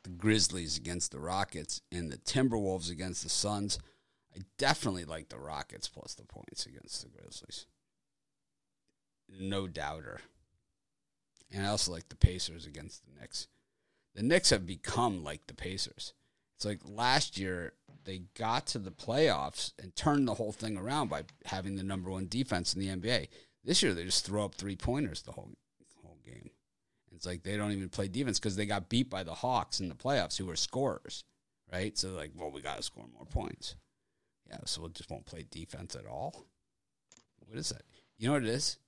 the 0.05 0.11
Grizzlies 0.11 0.77
against 0.77 1.11
the 1.11 1.21
Rockets, 1.21 1.83
and 1.91 2.11
the 2.11 2.19
Timberwolves 2.19 2.91
against 2.91 3.23
the 3.23 3.29
Suns. 3.29 3.79
I 4.35 4.43
definitely 4.59 5.05
like 5.05 5.29
the 5.29 5.39
Rockets 5.39 5.89
plus 5.89 6.15
the 6.15 6.25
points 6.25 6.67
against 6.67 7.03
the 7.03 7.09
Grizzlies. 7.09 7.67
No 9.29 9.67
doubter. 9.67 10.21
And 11.53 11.67
I 11.67 11.71
also 11.71 11.93
like 11.93 12.09
the 12.09 12.17
Pacers 12.17 12.65
against 12.65 13.05
the 13.05 13.21
Knicks. 13.21 13.49
The 14.15 14.23
Knicks 14.23 14.51
have 14.51 14.67
become 14.67 15.25
like 15.25 15.47
the 15.47 15.55
Pacers. 15.55 16.15
It's 16.57 16.65
like 16.65 16.81
last 16.85 17.39
year 17.39 17.73
they 18.05 18.23
got 18.37 18.67
to 18.69 18.79
the 18.79 18.91
playoffs 18.91 19.73
and 19.81 19.97
turned 19.97 20.29
the 20.29 20.35
whole 20.35 20.53
thing 20.53 20.77
around 20.77 21.09
by 21.09 21.25
having 21.47 21.77
the 21.77 21.83
number 21.83 22.11
one 22.11 22.27
defense 22.29 22.75
in 22.75 22.81
the 22.81 22.89
NBA. 22.89 23.29
This 23.65 23.83
year 23.83 23.93
they 23.95 24.05
just 24.05 24.25
throw 24.25 24.45
up 24.45 24.55
three 24.55 24.77
pointers 24.77 25.23
the 25.23 25.33
whole 25.33 25.51
whole 26.03 26.19
game. 26.25 26.51
It's 27.15 27.27
like 27.27 27.43
they 27.43 27.57
don't 27.57 27.73
even 27.73 27.89
play 27.91 28.09
defense 28.09 28.39
because 28.39 28.57
they 28.57 28.65
got 28.67 28.89
beat 28.89 29.11
by 29.11 29.23
the 29.23 29.35
Hawks 29.35 29.81
in 29.81 29.89
the 29.89 29.95
playoffs, 29.95 30.39
who 30.39 30.47
were 30.47 30.57
scorers, 30.57 31.25
right? 31.73 31.97
So 31.99 32.11
like, 32.11 32.31
well, 32.35 32.51
we 32.51 32.63
got 32.63 32.79
to 32.79 32.83
score 32.83 33.05
more 33.15 33.27
points. 33.27 33.75
Yeah, 34.49 34.59
so 34.65 34.83
we 34.83 34.89
just 34.91 35.11
won't 35.11 35.27
play 35.27 35.45
defense 35.51 35.95
at 35.95 36.07
all. 36.07 36.47
What 37.47 37.59
is 37.59 37.69
that? 37.69 37.83
You 38.19 38.29
know 38.29 38.33
what 38.35 38.43
it 38.45 38.49
is? 38.49 38.79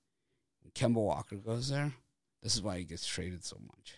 When 0.61 0.71
Kemba 0.71 0.95
Walker 1.03 1.35
goes 1.35 1.69
there, 1.69 1.93
this 2.41 2.55
is 2.55 2.61
why 2.61 2.79
he 2.79 2.83
gets 2.85 3.05
traded 3.05 3.43
so 3.45 3.57
much. 3.67 3.95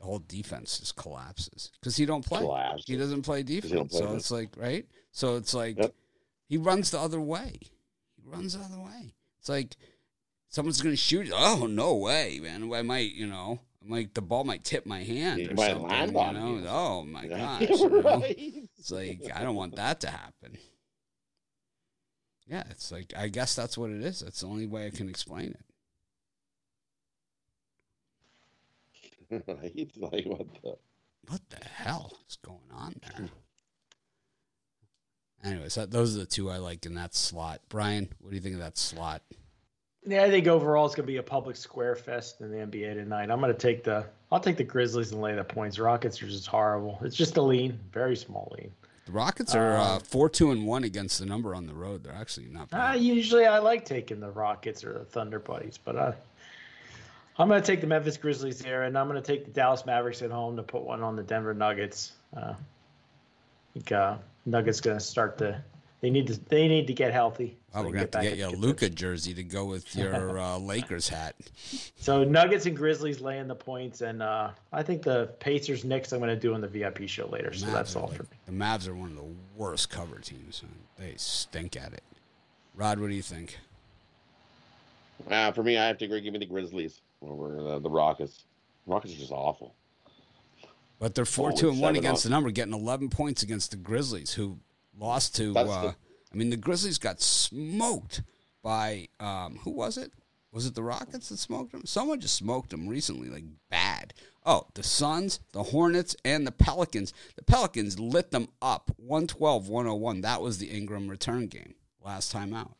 The 0.00 0.06
whole 0.06 0.18
defense 0.18 0.80
just 0.80 0.96
collapses 0.96 1.70
because 1.80 1.96
he 1.96 2.06
don't 2.06 2.26
play. 2.26 2.40
Collapses. 2.40 2.84
He 2.86 2.96
doesn't 2.96 3.22
play 3.22 3.42
defense. 3.44 3.72
play 3.90 4.00
so 4.00 4.06
defense. 4.06 4.22
it's 4.22 4.30
like 4.32 4.50
right. 4.56 4.86
So 5.12 5.36
it's 5.36 5.54
like 5.54 5.78
Yep. 5.78 5.94
he 6.48 6.56
runs 6.56 6.90
the 6.90 6.98
other 6.98 7.20
way. 7.20 7.60
He 8.38 8.46
of 8.46 8.70
the 8.70 8.78
way. 8.80 9.14
It's 9.40 9.48
like 9.48 9.76
someone's 10.48 10.80
going 10.82 10.92
to 10.94 10.96
shoot. 11.00 11.30
Oh 11.34 11.66
no 11.68 11.94
way, 11.96 12.40
man! 12.42 12.72
I 12.72 12.82
might, 12.82 13.12
you 13.14 13.26
know, 13.26 13.60
I 13.84 13.88
might 13.88 14.14
the 14.14 14.22
ball 14.22 14.44
might 14.44 14.64
tip 14.64 14.86
my 14.86 15.02
hand 15.02 15.40
You 15.40 15.50
or 15.50 15.56
something. 15.56 15.82
land 15.88 16.12
You 16.12 16.40
know? 16.40 16.54
you. 16.56 16.66
Oh 16.68 17.02
my 17.04 17.24
Yeah. 17.24 17.58
gosh! 17.60 17.68
you 17.80 17.90
know? 18.02 18.22
It's 18.78 18.90
like 18.90 19.20
I 19.34 19.42
don't 19.42 19.56
want 19.56 19.76
that 19.76 20.00
to 20.00 20.10
happen. 20.10 20.58
Yeah, 22.46 22.64
it's 22.70 22.90
like 22.92 23.12
I 23.16 23.28
guess 23.28 23.54
that's 23.54 23.76
what 23.78 23.90
it 23.90 24.02
is. 24.02 24.20
That's 24.20 24.40
the 24.40 24.46
only 24.46 24.66
way 24.66 24.86
I 24.86 24.90
can 24.90 25.08
explain 25.08 25.54
it. 29.30 29.72
He's 29.74 29.96
like, 29.96 30.26
what 30.26 30.46
the? 30.62 30.76
What 31.28 31.40
the 31.50 31.64
hell 31.64 32.18
is 32.28 32.36
going 32.36 32.58
on 32.74 32.94
there? 33.02 33.28
Anyways, 35.44 35.74
that, 35.74 35.90
those 35.90 36.14
are 36.16 36.20
the 36.20 36.26
two 36.26 36.50
I 36.50 36.58
like 36.58 36.86
in 36.86 36.94
that 36.94 37.14
slot. 37.14 37.60
Brian, 37.68 38.08
what 38.20 38.30
do 38.30 38.36
you 38.36 38.42
think 38.42 38.54
of 38.54 38.60
that 38.60 38.78
slot? 38.78 39.22
Yeah, 40.06 40.24
I 40.24 40.30
think 40.30 40.46
overall 40.48 40.86
it's 40.86 40.94
gonna 40.94 41.06
be 41.06 41.18
a 41.18 41.22
public 41.22 41.54
square 41.56 41.94
fest 41.94 42.40
in 42.40 42.50
the 42.50 42.56
NBA 42.58 42.94
tonight. 42.94 43.30
I'm 43.30 43.40
gonna 43.40 43.54
take 43.54 43.84
the 43.84 44.04
I'll 44.32 44.40
take 44.40 44.56
the 44.56 44.64
Grizzlies 44.64 45.12
and 45.12 45.20
lay 45.20 45.34
the 45.34 45.44
points. 45.44 45.78
Rockets 45.78 46.20
are 46.22 46.26
just 46.28 46.46
horrible. 46.46 46.98
It's 47.02 47.16
just 47.16 47.36
a 47.36 47.42
lean, 47.42 47.78
very 47.92 48.16
small 48.16 48.52
lean. 48.58 48.72
The 49.06 49.12
Rockets 49.12 49.54
are 49.54 49.76
uh, 49.76 49.96
Um, 49.96 50.00
four 50.00 50.28
two 50.28 50.50
and 50.50 50.66
one 50.66 50.82
against 50.84 51.18
the 51.20 51.26
number 51.26 51.54
on 51.54 51.66
the 51.66 51.74
road. 51.74 52.02
They're 52.04 52.14
actually 52.14 52.46
not 52.46 52.68
Uh, 52.72 52.94
usually 52.98 53.46
I 53.46 53.58
like 53.58 53.84
taking 53.84 54.18
the 54.20 54.30
Rockets 54.30 54.82
or 54.84 54.92
the 54.94 55.04
Thunder 55.04 55.38
buddies, 55.38 55.78
but 55.78 55.94
uh, 55.96 56.12
I'm 57.38 57.48
gonna 57.48 57.60
take 57.60 57.80
the 57.80 57.86
Memphis 57.86 58.16
Grizzlies 58.16 58.60
here, 58.60 58.82
and 58.82 58.98
I'm 58.98 59.06
gonna 59.06 59.22
take 59.22 59.44
the 59.44 59.50
Dallas 59.52 59.86
Mavericks 59.86 60.22
at 60.22 60.30
home 60.32 60.56
to 60.56 60.62
put 60.64 60.82
one 60.82 61.02
on 61.02 61.14
the 61.14 61.22
Denver 61.22 61.54
Nuggets. 61.54 62.12
Uh, 62.36 62.54
I 62.54 62.56
think 63.74 63.92
Nuggets 64.46 64.80
gonna 64.80 65.00
start 65.00 65.38
to. 65.38 65.62
They 66.00 66.10
need 66.10 66.26
to. 66.26 66.40
They 66.48 66.66
need 66.66 66.88
to 66.88 66.92
get 66.92 67.12
healthy. 67.12 67.56
so 67.72 67.78
Oh, 67.78 67.82
we're 67.82 67.88
gonna 67.90 68.00
have 68.00 68.10
to 68.12 68.22
get 68.22 68.36
you 68.36 68.48
a 68.48 68.50
Luka 68.50 68.88
jersey 68.90 69.32
to 69.34 69.44
go 69.44 69.64
with 69.64 69.94
your 69.96 70.38
uh, 70.38 70.58
Lakers 70.58 71.08
hat. 71.08 71.36
So 71.96 72.24
Nuggets 72.24 72.66
and 72.66 72.76
Grizzlies 72.76 73.20
laying 73.20 73.46
the 73.46 73.54
points, 73.54 74.00
and 74.00 74.20
uh, 74.20 74.50
I 74.72 74.82
think 74.82 75.02
the 75.02 75.30
Pacers 75.38 75.84
Knicks 75.84 76.12
I'm 76.12 76.18
going 76.18 76.28
to 76.30 76.36
do 76.36 76.54
on 76.54 76.60
the 76.60 76.66
VIP 76.66 77.08
show 77.08 77.28
later. 77.28 77.52
So 77.52 77.66
Mavs 77.66 77.72
that's 77.72 77.96
all 77.96 78.08
like- 78.08 78.16
for 78.16 78.22
me. 78.24 78.28
The 78.46 78.52
Mavs 78.52 78.88
are 78.88 78.94
one 78.96 79.10
of 79.10 79.16
the 79.16 79.32
worst 79.56 79.90
cover 79.90 80.18
teams. 80.18 80.62
They 80.98 81.14
stink 81.16 81.76
at 81.76 81.92
it. 81.92 82.02
Rod, 82.74 82.98
what 82.98 83.08
do 83.08 83.14
you 83.14 83.22
think? 83.22 83.58
Uh, 85.30 85.52
for 85.52 85.62
me, 85.62 85.78
I 85.78 85.86
have 85.86 85.98
to 85.98 86.04
agree. 86.06 86.20
Give 86.20 86.32
me 86.32 86.40
the 86.40 86.46
Grizzlies 86.46 87.00
over 87.22 87.74
uh, 87.74 87.78
the 87.78 87.90
Rockets. 87.90 88.44
Rockets 88.86 89.14
are 89.14 89.18
just 89.18 89.30
awful. 89.32 89.74
But 91.02 91.16
they're 91.16 91.24
four, 91.24 91.50
two, 91.50 91.68
and 91.68 91.80
one 91.80 91.96
against 91.96 92.22
the 92.22 92.30
number, 92.30 92.52
getting 92.52 92.72
eleven 92.72 93.08
points 93.10 93.42
against 93.42 93.72
the 93.72 93.76
Grizzlies, 93.76 94.34
who 94.34 94.60
lost 94.96 95.34
to. 95.34 95.52
Uh, 95.56 95.64
the- 95.64 95.96
I 96.32 96.36
mean, 96.36 96.50
the 96.50 96.56
Grizzlies 96.56 96.98
got 96.98 97.20
smoked 97.20 98.22
by 98.62 99.08
um, 99.18 99.58
who 99.64 99.72
was 99.72 99.98
it? 99.98 100.12
Was 100.52 100.64
it 100.64 100.76
the 100.76 100.82
Rockets 100.84 101.30
that 101.30 101.38
smoked 101.38 101.72
them? 101.72 101.82
Someone 101.86 102.20
just 102.20 102.36
smoked 102.36 102.70
them 102.70 102.86
recently, 102.86 103.28
like 103.30 103.42
bad. 103.68 104.14
Oh, 104.46 104.68
the 104.74 104.84
Suns, 104.84 105.40
the 105.52 105.64
Hornets, 105.64 106.14
and 106.24 106.46
the 106.46 106.52
Pelicans. 106.52 107.12
The 107.34 107.42
Pelicans 107.42 107.98
lit 107.98 108.30
them 108.30 108.46
up 108.62 108.92
112 108.96 109.68
101. 109.68 110.20
That 110.20 110.40
was 110.40 110.58
the 110.58 110.68
Ingram 110.68 111.08
return 111.08 111.48
game 111.48 111.74
last 112.04 112.30
time 112.30 112.54
out. 112.54 112.76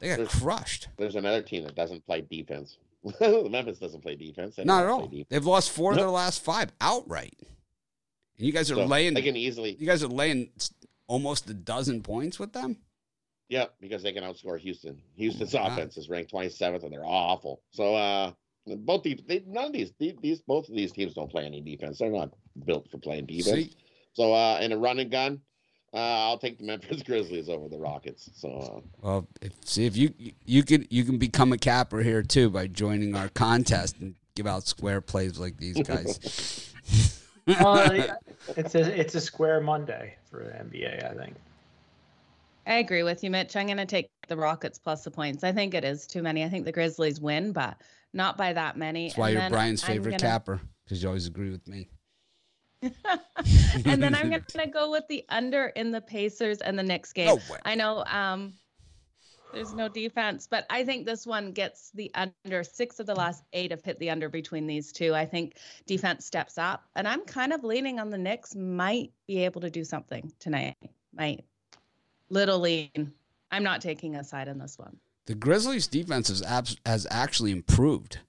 They 0.00 0.08
got 0.08 0.18
There's- 0.18 0.38
crushed. 0.38 0.88
There's 0.98 1.16
another 1.16 1.40
team 1.40 1.64
that 1.64 1.74
doesn't 1.74 2.04
play 2.04 2.20
defense. 2.20 2.76
Memphis 3.20 3.78
doesn't 3.78 4.02
play 4.02 4.14
defense. 4.16 4.56
They 4.56 4.64
Not 4.64 4.84
at 4.84 4.90
all. 4.90 5.06
Defense. 5.06 5.26
They've 5.30 5.44
lost 5.44 5.70
four 5.70 5.92
of 5.92 5.98
their 5.98 6.10
last 6.10 6.42
five 6.44 6.70
outright. 6.80 7.34
And 8.38 8.46
you 8.46 8.52
guys 8.52 8.70
are 8.70 8.74
So 8.76 8.84
laying 8.84 9.14
They 9.14 9.22
can 9.22 9.36
easily, 9.36 9.76
You 9.78 9.86
guys 9.86 10.02
are 10.02 10.08
laying 10.08 10.50
almost 11.06 11.48
a 11.50 11.54
dozen 11.54 12.02
points 12.02 12.38
with 12.38 12.52
them. 12.52 12.76
yeah, 13.48 13.66
because 13.80 14.02
they 14.02 14.12
can 14.12 14.22
outscore 14.24 14.58
Houston. 14.58 15.00
Houston's 15.16 15.54
Oh 15.54 15.58
my 15.60 15.68
God. 15.68 15.78
offense 15.78 15.96
is 15.96 16.08
ranked 16.08 16.32
27th, 16.32 16.82
and 16.84 16.92
they're 16.92 17.04
awful. 17.04 17.62
So, 17.70 17.94
uh, 17.94 18.32
both 18.66 19.02
these, 19.02 19.20
they, 19.26 19.42
none 19.46 19.64
of 19.66 19.72
these, 19.72 19.92
these, 19.98 20.14
these, 20.22 20.40
both 20.42 20.68
of 20.68 20.74
these 20.76 20.92
teams 20.92 21.14
don't 21.14 21.30
play 21.30 21.44
any 21.46 21.60
defense. 21.60 21.98
They're 21.98 22.10
not 22.10 22.30
built 22.64 22.88
for 22.90 22.98
playing 22.98 23.26
defense. 23.26 23.46
See, 23.70 23.76
So, 24.12 24.32
uh, 24.34 24.58
in 24.60 24.72
a 24.72 24.78
run 24.78 24.98
and 25.00 25.10
gun, 25.10 25.40
uh, 25.92 25.96
I'll 25.96 26.38
take 26.38 26.58
the 26.58 26.64
Memphis 26.64 27.02
Grizzlies 27.06 27.48
over 27.48 27.68
the 27.68 27.78
Rockets. 27.78 28.30
So, 28.34 28.48
uh, 28.48 28.80
well, 29.00 29.28
if, 29.40 29.52
see 29.64 29.86
if 29.86 29.96
you 29.96 30.12
you 30.44 30.62
can 30.62 30.86
you 30.90 31.04
can 31.04 31.18
become 31.18 31.52
a 31.52 31.58
capper 31.58 32.00
here 32.00 32.22
too 32.22 32.50
by 32.50 32.66
joining 32.66 33.14
our 33.16 33.28
contest 33.28 33.98
and 34.00 34.14
give 34.34 34.46
out 34.46 34.66
square 34.66 35.00
plays 35.00 35.38
like 35.38 35.56
these 35.58 35.80
guys. 35.82 36.66
Well, 37.46 38.14
it's 38.56 38.74
a 38.74 39.00
it's 39.00 39.14
a 39.14 39.20
square 39.20 39.60
Monday 39.60 40.16
for 40.30 40.44
the 40.44 40.50
NBA, 40.50 41.10
I 41.10 41.14
think. 41.14 41.34
I 42.66 42.74
agree 42.74 43.02
with 43.02 43.24
you, 43.24 43.30
Mitch. 43.30 43.56
I'm 43.56 43.66
going 43.66 43.78
to 43.78 43.86
take 43.86 44.08
the 44.28 44.36
Rockets 44.36 44.78
plus 44.78 45.02
the 45.02 45.10
points. 45.10 45.42
I 45.42 45.50
think 45.50 45.74
it 45.74 45.84
is 45.84 46.06
too 46.06 46.22
many. 46.22 46.44
I 46.44 46.48
think 46.48 46.64
the 46.64 46.72
Grizzlies 46.72 47.20
win, 47.20 47.52
but 47.52 47.76
not 48.12 48.36
by 48.36 48.52
that 48.52 48.76
many. 48.76 49.08
That's 49.08 49.18
why 49.18 49.30
And 49.30 49.40
you're 49.40 49.50
Brian's 49.50 49.82
favorite 49.82 50.12
gonna- 50.12 50.22
capper 50.22 50.60
because 50.84 51.02
you 51.02 51.08
always 51.08 51.26
agree 51.26 51.50
with 51.50 51.66
me. 51.66 51.88
and 52.82 54.02
then 54.02 54.14
I'm 54.14 54.30
going 54.30 54.42
to 54.42 54.66
go 54.66 54.90
with 54.90 55.06
the 55.08 55.24
under 55.28 55.66
in 55.66 55.90
the 55.90 56.00
Pacers 56.00 56.58
and 56.58 56.78
the 56.78 56.82
Knicks 56.82 57.12
game. 57.12 57.26
No. 57.26 57.40
I 57.64 57.74
know 57.74 58.04
um, 58.06 58.54
there's 59.52 59.74
no 59.74 59.88
defense, 59.88 60.46
but 60.50 60.66
I 60.70 60.84
think 60.84 61.06
this 61.06 61.26
one 61.26 61.52
gets 61.52 61.90
the 61.92 62.10
under. 62.14 62.62
Six 62.64 63.00
of 63.00 63.06
the 63.06 63.14
last 63.14 63.44
eight 63.52 63.70
have 63.70 63.82
hit 63.82 63.98
the 63.98 64.10
under 64.10 64.28
between 64.28 64.66
these 64.66 64.92
two. 64.92 65.14
I 65.14 65.26
think 65.26 65.56
defense 65.86 66.24
steps 66.24 66.58
up, 66.58 66.84
and 66.96 67.06
I'm 67.06 67.24
kind 67.24 67.52
of 67.52 67.64
leaning 67.64 67.98
on 67.98 68.10
the 68.10 68.18
Knicks 68.18 68.54
might 68.54 69.12
be 69.26 69.44
able 69.44 69.60
to 69.60 69.70
do 69.70 69.84
something 69.84 70.32
tonight. 70.38 70.76
Might 71.12 71.44
little 72.28 72.60
lean. 72.60 73.12
I'm 73.50 73.64
not 73.64 73.80
taking 73.80 74.16
a 74.16 74.24
side 74.24 74.48
in 74.48 74.58
this 74.58 74.78
one. 74.78 74.96
The 75.26 75.34
Grizzlies' 75.34 75.86
defense 75.86 76.28
has, 76.28 76.42
abs- 76.42 76.76
has 76.86 77.06
actually 77.10 77.50
improved 77.50 78.20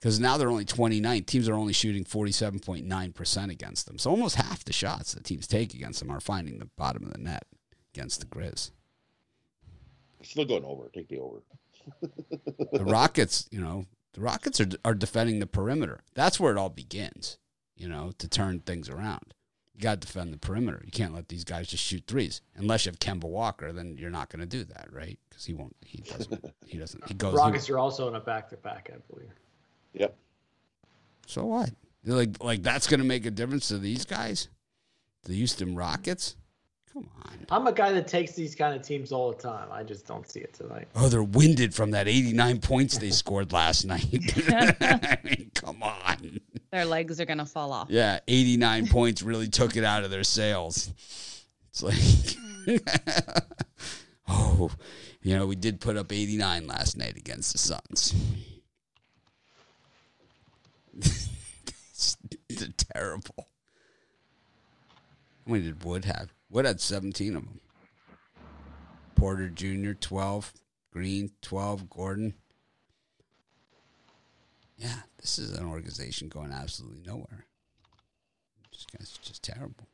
because 0.00 0.20
now 0.20 0.36
they're 0.36 0.50
only 0.50 0.64
29. 0.64 1.24
Teams 1.24 1.48
are 1.48 1.54
only 1.54 1.72
shooting 1.72 2.04
47.9% 2.04 3.50
against 3.50 3.86
them. 3.86 3.98
So 3.98 4.10
almost 4.10 4.36
half 4.36 4.64
the 4.64 4.72
shots 4.72 5.14
that 5.14 5.24
teams 5.24 5.46
take 5.46 5.74
against 5.74 6.00
them 6.00 6.10
are 6.10 6.20
finding 6.20 6.58
the 6.58 6.68
bottom 6.76 7.04
of 7.04 7.12
the 7.12 7.18
net 7.18 7.44
against 7.94 8.20
the 8.20 8.26
Grizz. 8.26 8.70
Still 10.22 10.44
going 10.44 10.64
over. 10.64 10.90
Take 10.94 11.08
the 11.08 11.18
over. 11.18 11.42
The 12.72 12.84
Rockets, 12.84 13.46
you 13.50 13.60
know, 13.60 13.86
the 14.14 14.20
Rockets 14.20 14.60
are, 14.60 14.68
are 14.84 14.94
defending 14.94 15.38
the 15.40 15.46
perimeter. 15.46 16.00
That's 16.14 16.38
where 16.40 16.52
it 16.52 16.58
all 16.58 16.70
begins, 16.70 17.38
you 17.76 17.88
know, 17.88 18.12
to 18.18 18.28
turn 18.28 18.60
things 18.60 18.88
around. 18.88 19.34
You 19.74 19.82
got 19.82 20.00
to 20.00 20.06
defend 20.06 20.32
the 20.32 20.38
perimeter. 20.38 20.80
You 20.84 20.92
can't 20.92 21.14
let 21.14 21.28
these 21.28 21.44
guys 21.44 21.66
just 21.66 21.82
shoot 21.82 22.04
threes. 22.06 22.40
Unless 22.54 22.86
you 22.86 22.90
have 22.92 23.00
Kemba 23.00 23.24
Walker, 23.24 23.72
then 23.72 23.96
you're 23.98 24.08
not 24.08 24.28
going 24.30 24.40
to 24.40 24.46
do 24.46 24.62
that, 24.64 24.88
right? 24.92 25.18
Because 25.28 25.44
he 25.44 25.52
won't. 25.52 25.74
He 25.84 25.98
doesn't. 25.98 26.44
He 26.64 26.78
doesn't. 26.78 27.06
He 27.08 27.14
goes. 27.14 27.32
he- 27.32 27.38
Rockets 27.38 27.68
are 27.68 27.78
also 27.78 28.06
in 28.08 28.14
a 28.14 28.20
back 28.20 28.48
to 28.50 28.56
back, 28.56 28.90
I 28.94 28.98
believe. 29.12 29.30
Yep. 29.94 30.16
So 31.26 31.46
what? 31.46 31.70
They're 32.02 32.16
like, 32.16 32.42
like 32.42 32.62
that's 32.62 32.86
going 32.86 33.00
to 33.00 33.06
make 33.06 33.26
a 33.26 33.30
difference 33.30 33.68
to 33.68 33.78
these 33.78 34.04
guys, 34.04 34.48
the 35.24 35.34
Houston 35.34 35.74
Rockets. 35.74 36.36
Come 36.92 37.08
on. 37.24 37.46
I'm 37.50 37.66
a 37.66 37.72
guy 37.72 37.90
that 37.90 38.06
takes 38.06 38.32
these 38.34 38.54
kind 38.54 38.76
of 38.76 38.82
teams 38.82 39.10
all 39.10 39.32
the 39.32 39.42
time. 39.42 39.68
I 39.72 39.82
just 39.82 40.06
don't 40.06 40.28
see 40.30 40.40
it 40.40 40.54
tonight. 40.54 40.86
Oh, 40.94 41.08
they're 41.08 41.24
winded 41.24 41.74
from 41.74 41.90
that 41.90 42.06
89 42.06 42.60
points 42.60 42.98
they 42.98 43.10
scored 43.10 43.52
last 43.52 43.84
night. 43.84 44.06
I 44.48 45.18
mean, 45.24 45.50
come 45.54 45.82
on. 45.82 46.38
Their 46.70 46.84
legs 46.84 47.20
are 47.20 47.24
going 47.24 47.38
to 47.38 47.46
fall 47.46 47.72
off. 47.72 47.88
Yeah, 47.90 48.20
89 48.28 48.86
points 48.88 49.22
really 49.22 49.48
took 49.48 49.76
it 49.76 49.82
out 49.82 50.04
of 50.04 50.12
their 50.12 50.22
sails. 50.22 50.92
It's 51.70 51.82
like, 51.82 51.96
oh, 54.28 54.70
you 55.20 55.36
know, 55.36 55.46
we 55.46 55.56
did 55.56 55.80
put 55.80 55.96
up 55.96 56.12
89 56.12 56.68
last 56.68 56.96
night 56.96 57.16
against 57.16 57.52
the 57.52 57.58
Suns. 57.58 58.14
They're 62.48 62.68
terrible. 62.94 63.48
How 65.46 65.52
many 65.52 65.64
did 65.64 65.84
Wood 65.84 66.04
have? 66.04 66.32
Wood 66.50 66.64
had 66.64 66.80
17 66.80 67.36
of 67.36 67.44
them. 67.44 67.60
Porter 69.14 69.48
Jr., 69.48 69.92
12. 69.92 70.52
Green, 70.92 71.30
12. 71.42 71.90
Gordon. 71.90 72.34
Yeah, 74.76 75.00
this 75.20 75.38
is 75.38 75.56
an 75.56 75.66
organization 75.66 76.28
going 76.28 76.52
absolutely 76.52 77.02
nowhere. 77.06 77.46
This 78.72 78.86
guy's 78.86 79.18
just 79.22 79.42
terrible. 79.42 79.88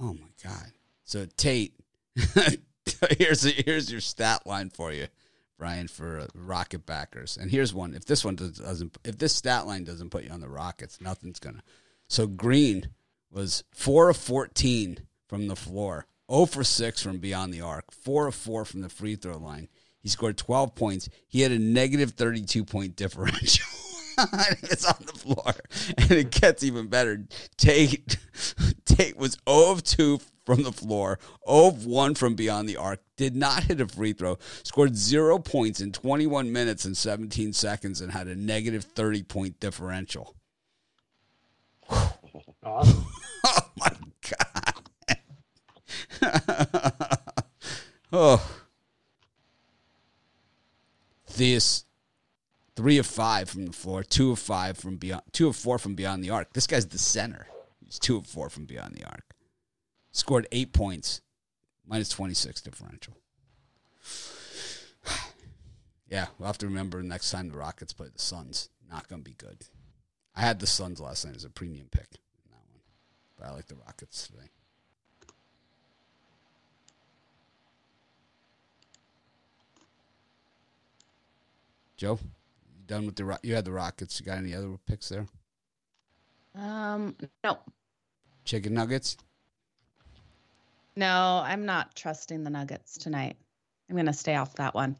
Oh 0.00 0.14
my 0.14 0.28
god! 0.42 0.72
So 1.04 1.26
Tate, 1.36 1.74
here's 3.18 3.42
here's 3.44 3.90
your 3.90 4.00
stat 4.00 4.46
line 4.46 4.70
for 4.70 4.92
you, 4.92 5.06
Brian, 5.64 5.88
for 5.88 6.26
Rocket 6.34 6.84
backers. 6.84 7.38
And 7.38 7.50
here's 7.50 7.72
one: 7.72 7.94
if 7.94 8.04
this 8.04 8.22
one 8.22 8.36
doesn't, 8.36 8.98
if 9.02 9.16
this 9.16 9.34
stat 9.34 9.66
line 9.66 9.84
doesn't 9.84 10.10
put 10.10 10.24
you 10.24 10.30
on 10.30 10.42
the 10.42 10.48
Rockets, 10.48 11.00
nothing's 11.00 11.38
gonna. 11.38 11.62
So 12.06 12.26
Green 12.26 12.90
was 13.30 13.64
four 13.72 14.10
of 14.10 14.18
fourteen 14.18 14.98
from 15.26 15.48
the 15.48 15.56
floor, 15.56 16.06
zero 16.30 16.44
for 16.44 16.64
six 16.64 17.02
from 17.02 17.16
beyond 17.16 17.54
the 17.54 17.62
arc, 17.62 17.90
four 17.92 18.26
of 18.26 18.34
four 18.34 18.66
from 18.66 18.82
the 18.82 18.90
free 18.90 19.16
throw 19.16 19.38
line. 19.38 19.68
He 20.02 20.10
scored 20.10 20.36
12 20.36 20.74
points. 20.74 21.08
He 21.28 21.40
had 21.40 21.50
a 21.50 21.58
negative 21.58 22.10
32 22.10 22.62
point 22.66 22.94
differential. 22.94 23.64
it's 24.64 24.84
on 24.84 25.02
the 25.06 25.14
floor. 25.14 25.54
And 25.96 26.12
it 26.12 26.30
gets 26.30 26.62
even 26.62 26.88
better. 26.88 27.24
Tate, 27.56 28.18
Tate 28.84 29.16
was 29.16 29.38
0 29.48 29.70
of 29.70 29.82
2 29.82 30.20
from 30.44 30.62
the 30.62 30.72
floor, 30.72 31.18
0 31.48 31.68
of 31.68 31.86
1 31.86 32.14
from 32.14 32.34
beyond 32.34 32.68
the 32.68 32.76
arc, 32.76 33.00
did 33.16 33.34
not 33.34 33.64
hit 33.64 33.80
a 33.80 33.88
free 33.88 34.12
throw, 34.12 34.38
scored 34.62 34.96
zero 34.96 35.38
points 35.38 35.80
in 35.80 35.92
21 35.92 36.52
minutes 36.52 36.84
and 36.84 36.96
17 36.96 37.52
seconds, 37.52 38.00
and 38.00 38.12
had 38.12 38.28
a 38.28 38.34
negative 38.34 38.84
30 38.84 39.22
point 39.22 39.60
differential. 39.60 40.34
Awesome. 42.62 43.06
Oh 43.46 43.60
my 43.76 43.90
God. 44.30 44.74
oh. 48.12 48.64
Theis, 51.28 51.84
three 52.74 52.98
of 52.98 53.06
five 53.06 53.50
from 53.50 53.66
the 53.66 53.72
floor, 53.72 54.02
two 54.02 54.30
of 54.30 54.38
five 54.38 54.78
from 54.78 54.96
beyond, 54.96 55.22
two 55.32 55.48
of 55.48 55.56
four 55.56 55.78
from 55.78 55.94
beyond 55.94 56.24
the 56.24 56.30
arc. 56.30 56.54
This 56.54 56.66
guy's 56.66 56.86
the 56.86 56.98
center. 56.98 57.48
He's 57.84 57.98
two 57.98 58.16
of 58.16 58.26
four 58.26 58.48
from 58.48 58.64
beyond 58.64 58.94
the 58.94 59.04
arc. 59.04 59.23
Scored 60.14 60.46
eight 60.52 60.72
points, 60.72 61.22
minus 61.84 62.08
26 62.08 62.60
differential. 62.60 63.14
yeah, 66.08 66.26
we'll 66.38 66.46
have 66.46 66.56
to 66.58 66.66
remember 66.66 67.02
next 67.02 67.32
time 67.32 67.48
the 67.48 67.58
Rockets 67.58 67.92
play 67.92 68.06
the 68.12 68.20
Suns. 68.20 68.68
Not 68.88 69.08
going 69.08 69.24
to 69.24 69.28
be 69.28 69.34
good. 69.36 69.66
I 70.36 70.42
had 70.42 70.60
the 70.60 70.68
Suns 70.68 71.00
last 71.00 71.26
night 71.26 71.34
as 71.34 71.44
a 71.44 71.50
premium 71.50 71.88
pick 71.90 72.06
in 72.12 72.52
that 72.52 72.62
one, 72.70 72.80
but 73.36 73.48
I 73.48 73.50
like 73.54 73.66
the 73.66 73.74
Rockets 73.74 74.28
today. 74.28 74.50
Joe, 81.96 82.20
you 82.22 82.84
done 82.86 83.04
with 83.04 83.16
the 83.16 83.24
Ro- 83.24 83.38
you 83.42 83.56
had 83.56 83.64
the 83.64 83.72
Rockets? 83.72 84.20
You 84.20 84.26
got 84.26 84.38
any 84.38 84.54
other 84.54 84.78
picks 84.86 85.08
there? 85.08 85.26
Um, 86.54 87.16
no, 87.42 87.58
Chicken 88.44 88.74
nuggets. 88.74 89.16
No, 90.96 91.42
I'm 91.44 91.66
not 91.66 91.94
trusting 91.94 92.44
the 92.44 92.50
Nuggets 92.50 92.98
tonight. 92.98 93.36
I'm 93.88 93.96
going 93.96 94.06
to 94.06 94.12
stay 94.12 94.36
off 94.36 94.54
that 94.54 94.74
one. 94.74 94.96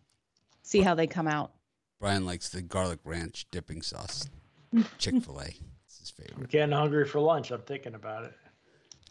See 0.63 0.81
how 0.81 0.95
they 0.95 1.07
come 1.07 1.29
out. 1.29 1.53
Brian 2.01 2.27
likes 2.27 2.49
the 2.49 2.63
garlic 2.63 3.01
ranch 3.05 3.47
dipping 3.51 3.83
sauce. 3.83 4.29
Chick 4.99 5.23
Fil 5.23 5.41
A. 5.41 5.47
It's 5.87 5.99
his 6.01 6.11
favorite. 6.11 6.37
I'm 6.37 6.47
getting 6.47 6.75
hungry 6.75 7.07
for 7.07 7.21
lunch. 7.21 7.51
I'm 7.51 7.63
thinking 7.63 7.95
about 7.95 8.25
it. 8.25 8.33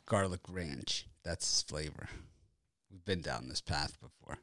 Garlic 0.05 0.41
ranch. 0.49 1.07
That's 1.23 1.49
his 1.49 1.61
flavor. 1.63 2.09
We've 2.91 3.05
been 3.05 3.21
down 3.21 3.47
this 3.47 3.61
path 3.61 3.97
before. 4.01 4.37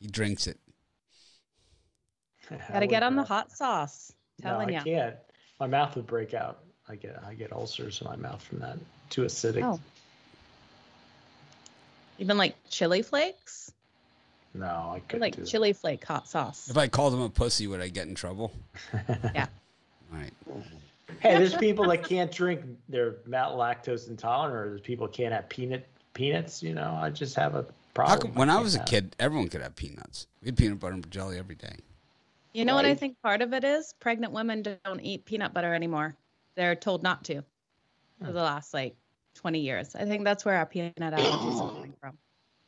He 0.00 0.08
drinks 0.08 0.46
it. 0.46 0.58
Got 2.50 2.80
to 2.80 2.86
get 2.86 3.02
on 3.02 3.16
the 3.16 3.22
hot 3.22 3.52
sauce. 3.52 4.12
Telling 4.42 4.68
no, 4.68 4.74
I 4.74 4.78
you. 4.78 4.84
can't. 4.84 5.16
My 5.60 5.66
mouth 5.66 5.96
would 5.96 6.06
break 6.06 6.34
out. 6.34 6.58
I 6.88 6.96
get 6.96 7.18
I 7.26 7.34
get 7.34 7.52
ulcers 7.52 8.02
in 8.02 8.06
my 8.06 8.16
mouth 8.16 8.42
from 8.42 8.58
that. 8.58 8.76
Too 9.08 9.22
acidic. 9.22 9.62
Oh. 9.62 9.80
Even 12.18 12.38
like 12.38 12.56
chili 12.68 13.02
flakes? 13.02 13.72
No, 14.54 14.66
I 14.66 14.94
I 14.96 15.00
couldn't 15.00 15.20
like 15.20 15.36
do 15.36 15.42
that. 15.42 15.48
chili 15.48 15.72
flake 15.72 16.04
hot 16.04 16.28
sauce. 16.28 16.70
If 16.70 16.76
I 16.76 16.86
called 16.86 17.12
him 17.12 17.20
a 17.20 17.28
pussy, 17.28 17.66
would 17.66 17.80
I 17.80 17.88
get 17.88 18.06
in 18.06 18.14
trouble? 18.14 18.52
Yeah. 19.34 19.46
All 20.12 20.20
right. 20.20 20.32
Hey, 21.20 21.38
there's 21.38 21.54
people 21.54 21.88
that 21.88 22.04
can't 22.04 22.30
drink. 22.30 22.60
They're 22.88 23.16
mal- 23.26 23.56
lactose 23.56 24.08
intolerant, 24.08 24.54
or 24.54 24.68
there's 24.70 24.80
people 24.80 25.08
can't 25.08 25.32
have 25.32 25.48
peanut 25.48 25.86
peanuts. 26.12 26.62
You 26.62 26.74
know, 26.74 26.96
I 27.00 27.10
just 27.10 27.34
have 27.34 27.56
a 27.56 27.66
problem. 27.94 28.20
come, 28.20 28.38
when 28.38 28.48
I 28.50 28.54
can't 28.54 28.64
was 28.64 28.74
a 28.76 28.78
have- 28.78 28.86
kid, 28.86 29.16
everyone 29.18 29.48
could 29.48 29.60
have 29.60 29.74
peanuts. 29.74 30.28
We 30.42 30.48
had 30.48 30.56
peanut 30.56 30.78
butter 30.78 30.94
and 30.94 31.10
jelly 31.10 31.38
every 31.38 31.56
day. 31.56 31.76
You 32.52 32.64
know 32.64 32.76
what 32.76 32.84
I 32.84 32.94
think 32.94 33.20
part 33.20 33.42
of 33.42 33.52
it 33.52 33.64
is? 33.64 33.94
Pregnant 33.98 34.32
women 34.32 34.62
don't 34.62 35.00
eat 35.00 35.24
peanut 35.24 35.52
butter 35.52 35.74
anymore. 35.74 36.14
They're 36.54 36.76
told 36.76 37.02
not 37.02 37.24
to 37.24 37.42
for 38.20 38.26
hmm. 38.26 38.32
the 38.32 38.42
last 38.42 38.72
like 38.72 38.94
20 39.34 39.58
years. 39.58 39.96
I 39.96 40.04
think 40.04 40.22
that's 40.22 40.44
where 40.44 40.54
our 40.54 40.66
peanut 40.66 40.94
allergies 40.96 41.60
are 41.60 41.70
coming 41.70 41.82
from. 41.82 41.83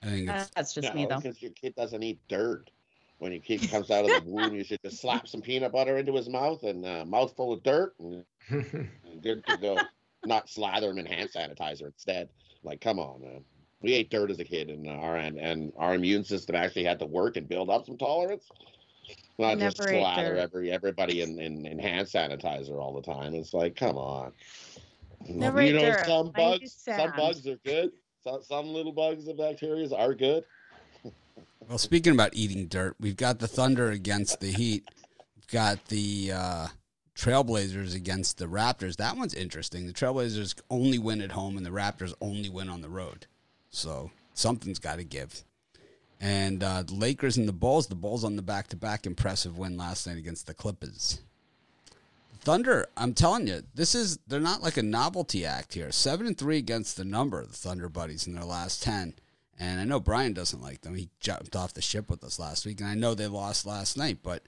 I 0.03 0.07
think 0.07 0.31
it's 0.31 0.45
uh, 0.45 0.47
That's 0.55 0.75
just 0.75 0.95
me 0.95 1.07
though. 1.07 1.17
because 1.17 1.41
your 1.43 1.53
kid 1.53 1.75
doesn't 1.75 2.03
eat 2.03 2.21
dirt. 2.29 2.71
When 3.19 3.33
your 3.33 3.41
kid 3.41 3.71
comes 3.71 3.91
out 3.91 4.05
of 4.05 4.25
the 4.25 4.31
womb, 4.31 4.55
you 4.55 4.63
should 4.63 4.83
just 4.83 5.01
slap 5.01 5.27
some 5.27 5.41
peanut 5.41 5.73
butter 5.73 5.97
into 5.97 6.15
his 6.15 6.29
mouth 6.29 6.63
and 6.65 6.85
a 6.85 7.05
mouthful 7.07 7.53
of 7.53 7.63
dirt, 7.63 7.95
and 7.99 8.25
and 8.51 9.23
good 9.23 9.45
to 9.47 9.57
go. 9.57 9.79
Not 10.25 10.51
slather 10.51 10.91
him 10.91 10.99
in 10.99 11.07
hand 11.07 11.31
sanitizer 11.35 11.87
instead. 11.87 12.29
Like, 12.63 12.81
come 12.81 12.99
on, 12.99 13.23
man. 13.23 13.45
We 13.81 13.93
ate 13.93 14.11
dirt 14.11 14.31
as 14.31 14.39
a 14.39 14.45
kid, 14.45 14.69
and 14.69 14.87
our 14.89 15.17
and, 15.17 15.39
and 15.39 15.73
our 15.79 15.95
immune 15.95 16.25
system 16.25 16.57
actually 16.57 16.85
had 16.85 16.99
to 16.99 17.07
work 17.07 17.37
and 17.37 17.49
build 17.49 17.71
up 17.71 17.87
some 17.87 17.97
tolerance. 17.97 18.51
Not 19.39 19.59
just 19.59 19.79
Never 19.79 19.91
ate 19.93 20.01
slather 20.01 20.37
every 20.37 20.71
everybody 20.71 21.23
in, 21.23 21.39
in, 21.39 21.67
in 21.67 21.79
hand 21.79 22.07
sanitizer 22.07 22.79
all 22.79 22.95
the 22.95 23.03
time. 23.03 23.35
It's 23.35 23.55
like, 23.55 23.77
come 23.77 23.97
on. 23.97 24.33
Never 25.29 25.63
you 25.63 25.73
know, 25.75 25.81
dirt. 25.81 26.07
some 26.07 26.31
bugs, 26.33 26.73
some 26.83 27.13
bugs 27.17 27.47
are 27.47 27.59
good. 27.65 27.93
Some, 28.43 28.73
little 28.73 28.93
bugs 28.93 29.29
and 29.29 29.39
bacteria 29.39 29.89
are 29.95 30.15
good. 30.15 30.45
Well, 31.69 31.79
speaking 31.79 32.13
about 32.13 32.35
eating 32.35 32.69
dirt, 32.69 32.95
we've 33.01 33.17
got 33.17 33.41
the 33.41 33.49
Thunder 33.49 33.91
against 33.91 34.39
the 34.39 34.53
Heat. 34.53 34.89
We've 35.35 35.49
got 35.49 35.85
the 35.87 36.31
uh, 36.33 36.67
Trailblazers 37.17 37.93
against 37.93 38.39
the 38.39 38.47
Raptors. 38.47 38.97
That 38.97 39.17
one's 39.17 39.35
interesting. 39.35 39.89
The 39.89 39.93
Trailblazers 39.93 40.55
only 40.71 41.01
win 41.01 41.21
at 41.21 41.33
home, 41.33 41.57
and 41.57 41.67
the 41.67 41.71
Raptors 41.71 42.15
only 42.21 42.49
win 42.49 42.69
on 42.69 42.83
the 42.83 42.89
road. 42.89 43.27
So 43.71 44.13
something's 44.33 44.79
got 44.79 44.99
to 44.99 45.05
give. 45.05 45.43
And 46.21 46.63
uh, 46.63 46.85
the 46.85 46.95
Lakers 46.95 47.37
and 47.37 47.49
the 47.49 47.53
Bulls. 47.53 47.89
The 47.89 47.97
Bulls 47.97 48.23
on 48.23 48.37
the 48.37 48.43
back-to-back 48.43 49.05
impressive 49.05 49.59
win 49.59 49.77
last 49.77 50.07
night 50.07 50.19
against 50.19 50.47
the 50.47 50.55
Clippers. 50.55 51.21
Thunder, 52.47 52.87
I'm 52.97 53.13
telling 53.13 53.49
you, 53.49 53.65
this 53.75 53.97
is 53.97 54.21
they're 54.29 54.39
not 54.39 54.63
like 54.63 54.77
a 54.77 54.83
novelty 54.83 55.45
act 55.45 55.75
here. 55.75 55.91
Seven 55.91 56.29
and 56.29 56.39
three 56.39 56.59
against 56.59 56.97
the 56.97 57.05
number, 57.05 57.45
the 57.45 57.53
Thunder 57.53 57.89
buddies 57.89 58.29
in 58.29 58.35
their 58.37 58.45
last 58.45 58.85
ten. 58.85 59.15
And 59.59 59.81
I 59.81 59.85
know 59.85 59.99
Brian 59.99 60.33
doesn't 60.33 60.63
like 60.63 60.83
them. 60.83 60.95
He 60.95 61.09
jumped 61.19 61.57
off 61.57 61.75
the 61.75 61.83
ship 61.83 62.09
with 62.09 62.23
us 62.23 62.39
last 62.39 62.65
week, 62.65 62.79
and 62.79 62.89
I 62.89 62.95
know 62.95 63.15
they 63.15 63.27
lost 63.27 63.67
last 63.67 63.97
night, 63.97 64.19
but 64.23 64.45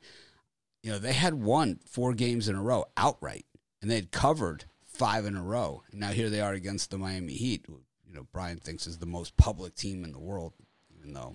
you 0.80 0.92
know 0.92 1.00
they 1.00 1.12
had 1.12 1.34
won 1.34 1.80
four 1.86 2.14
games 2.14 2.48
in 2.48 2.54
a 2.54 2.62
row 2.62 2.84
outright, 2.96 3.46
and 3.82 3.90
they 3.90 3.96
had 3.96 4.12
covered 4.12 4.66
five 4.86 5.26
in 5.26 5.34
a 5.34 5.42
row. 5.42 5.82
And 5.90 5.98
now 5.98 6.12
here 6.12 6.30
they 6.30 6.40
are 6.40 6.52
against 6.52 6.92
the 6.92 6.98
Miami 6.98 7.32
Heat, 7.32 7.64
who 7.66 7.80
you 8.06 8.14
know 8.14 8.28
Brian 8.32 8.58
thinks 8.58 8.86
is 8.86 8.98
the 8.98 9.06
most 9.06 9.36
public 9.36 9.74
team 9.74 10.04
in 10.04 10.12
the 10.12 10.20
world, 10.20 10.52
even 10.96 11.14
though 11.14 11.34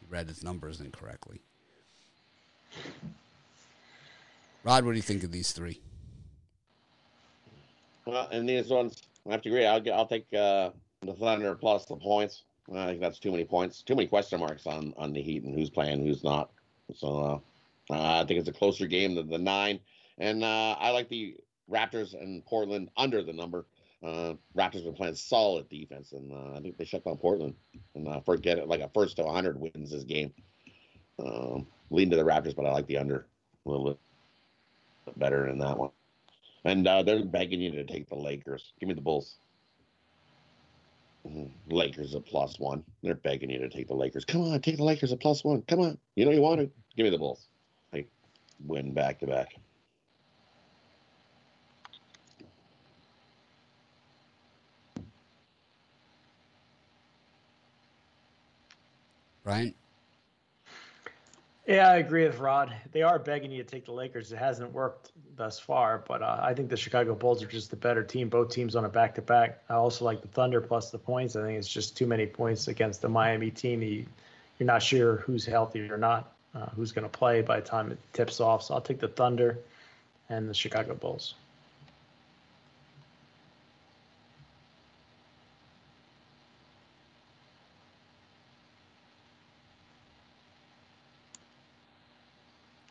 he 0.00 0.06
read 0.06 0.28
his 0.28 0.44
numbers 0.44 0.82
incorrectly. 0.82 1.40
Rod, 4.64 4.84
what 4.84 4.90
do 4.92 4.96
you 4.96 5.02
think 5.02 5.24
of 5.24 5.32
these 5.32 5.52
three? 5.52 5.80
Well, 8.06 8.28
and 8.30 8.48
these 8.48 8.68
ones, 8.68 9.02
I 9.26 9.32
have 9.32 9.42
to 9.42 9.48
agree. 9.48 9.66
I'll 9.66 9.80
get, 9.80 9.94
I'll 9.94 10.06
take 10.06 10.26
uh, 10.34 10.70
the 11.02 11.14
Thunder 11.14 11.54
plus 11.54 11.86
the 11.86 11.96
points. 11.96 12.44
I 12.74 12.86
think 12.86 13.00
that's 13.00 13.18
too 13.18 13.30
many 13.30 13.44
points, 13.44 13.82
too 13.82 13.94
many 13.94 14.08
question 14.08 14.40
marks 14.40 14.66
on 14.66 14.94
on 14.96 15.12
the 15.12 15.20
Heat 15.20 15.42
and 15.42 15.54
who's 15.54 15.70
playing, 15.70 16.04
who's 16.04 16.24
not. 16.24 16.50
So 16.94 17.42
uh, 17.90 18.20
I 18.20 18.24
think 18.24 18.40
it's 18.40 18.48
a 18.48 18.52
closer 18.52 18.86
game 18.86 19.14
than 19.14 19.28
the 19.28 19.38
nine. 19.38 19.80
And 20.18 20.42
uh, 20.44 20.76
I 20.78 20.90
like 20.90 21.08
the 21.08 21.36
Raptors 21.70 22.14
and 22.14 22.44
Portland 22.46 22.90
under 22.96 23.22
the 23.22 23.32
number. 23.32 23.66
Uh, 24.02 24.34
Raptors 24.56 24.84
been 24.84 24.94
playing 24.94 25.14
solid 25.14 25.68
defense, 25.68 26.12
and 26.12 26.32
uh, 26.32 26.56
I 26.56 26.60
think 26.60 26.76
they 26.76 26.84
shut 26.84 27.04
down 27.04 27.16
Portland. 27.16 27.54
And 27.94 28.24
forget 28.24 28.58
it, 28.58 28.68
like 28.68 28.80
a 28.80 28.90
first 28.94 29.16
to 29.16 29.24
100 29.24 29.58
wins 29.58 29.90
this 29.90 30.04
game. 30.04 30.32
Um, 31.18 31.66
leading 31.90 32.10
to 32.10 32.16
the 32.16 32.24
Raptors, 32.24 32.56
but 32.56 32.66
I 32.66 32.72
like 32.72 32.86
the 32.86 32.98
under 32.98 33.26
a 33.66 33.70
little 33.70 33.98
bit 35.06 35.18
better 35.18 35.48
in 35.48 35.58
that 35.58 35.78
one. 35.78 35.90
And 36.64 36.86
uh, 36.88 37.02
they're 37.02 37.24
begging 37.24 37.60
you 37.60 37.70
to 37.72 37.84
take 37.84 38.08
the 38.08 38.14
Lakers. 38.14 38.72
Give 38.80 38.88
me 38.88 38.94
the 38.94 39.00
Bulls. 39.00 39.36
Mhm. 41.26 41.50
Lakers 41.70 42.14
at 42.14 42.26
plus 42.26 42.58
one. 42.58 42.84
They're 43.02 43.14
begging 43.14 43.50
you 43.50 43.58
to 43.58 43.68
take 43.68 43.88
the 43.88 43.94
Lakers. 43.94 44.24
Come 44.24 44.42
on, 44.42 44.60
take 44.60 44.76
the 44.76 44.84
Lakers 44.84 45.12
at 45.12 45.20
plus 45.20 45.42
one. 45.42 45.62
Come 45.62 45.80
on. 45.80 45.98
You 46.16 46.24
know 46.24 46.30
you 46.32 46.42
want 46.42 46.60
to. 46.60 46.70
Give 46.96 47.04
me 47.04 47.10
the 47.10 47.18
Bulls. 47.18 47.48
They 47.92 48.06
win 48.66 48.92
back 48.92 49.20
to 49.20 49.26
back. 49.26 49.54
Brian? 59.42 59.74
Yeah, 61.66 61.88
I 61.88 61.96
agree 61.96 62.24
with 62.24 62.38
Rod. 62.38 62.74
They 62.92 63.02
are 63.02 63.18
begging 63.18 63.50
you 63.50 63.62
to 63.62 63.68
take 63.68 63.86
the 63.86 63.92
Lakers. 63.92 64.30
It 64.32 64.36
hasn't 64.36 64.72
worked 64.72 65.12
thus 65.34 65.58
far, 65.58 66.04
but 66.06 66.22
uh, 66.22 66.38
I 66.42 66.52
think 66.52 66.68
the 66.68 66.76
Chicago 66.76 67.14
Bulls 67.14 67.42
are 67.42 67.46
just 67.46 67.70
the 67.70 67.76
better 67.76 68.02
team. 68.02 68.28
Both 68.28 68.50
teams 68.50 68.76
on 68.76 68.84
a 68.84 68.88
back 68.90 69.14
to 69.14 69.22
back. 69.22 69.62
I 69.70 69.74
also 69.74 70.04
like 70.04 70.20
the 70.20 70.28
Thunder 70.28 70.60
plus 70.60 70.90
the 70.90 70.98
points. 70.98 71.36
I 71.36 71.42
think 71.42 71.58
it's 71.58 71.68
just 71.68 71.96
too 71.96 72.06
many 72.06 72.26
points 72.26 72.68
against 72.68 73.00
the 73.00 73.08
Miami 73.08 73.50
team. 73.50 73.82
You, 73.82 74.04
you're 74.58 74.66
not 74.66 74.82
sure 74.82 75.16
who's 75.16 75.46
healthy 75.46 75.88
or 75.88 75.96
not, 75.96 76.34
uh, 76.54 76.66
who's 76.76 76.92
going 76.92 77.08
to 77.08 77.18
play 77.18 77.40
by 77.40 77.60
the 77.60 77.66
time 77.66 77.90
it 77.90 77.98
tips 78.12 78.40
off. 78.40 78.62
So 78.62 78.74
I'll 78.74 78.82
take 78.82 79.00
the 79.00 79.08
Thunder 79.08 79.58
and 80.28 80.48
the 80.48 80.54
Chicago 80.54 80.94
Bulls. 80.94 81.34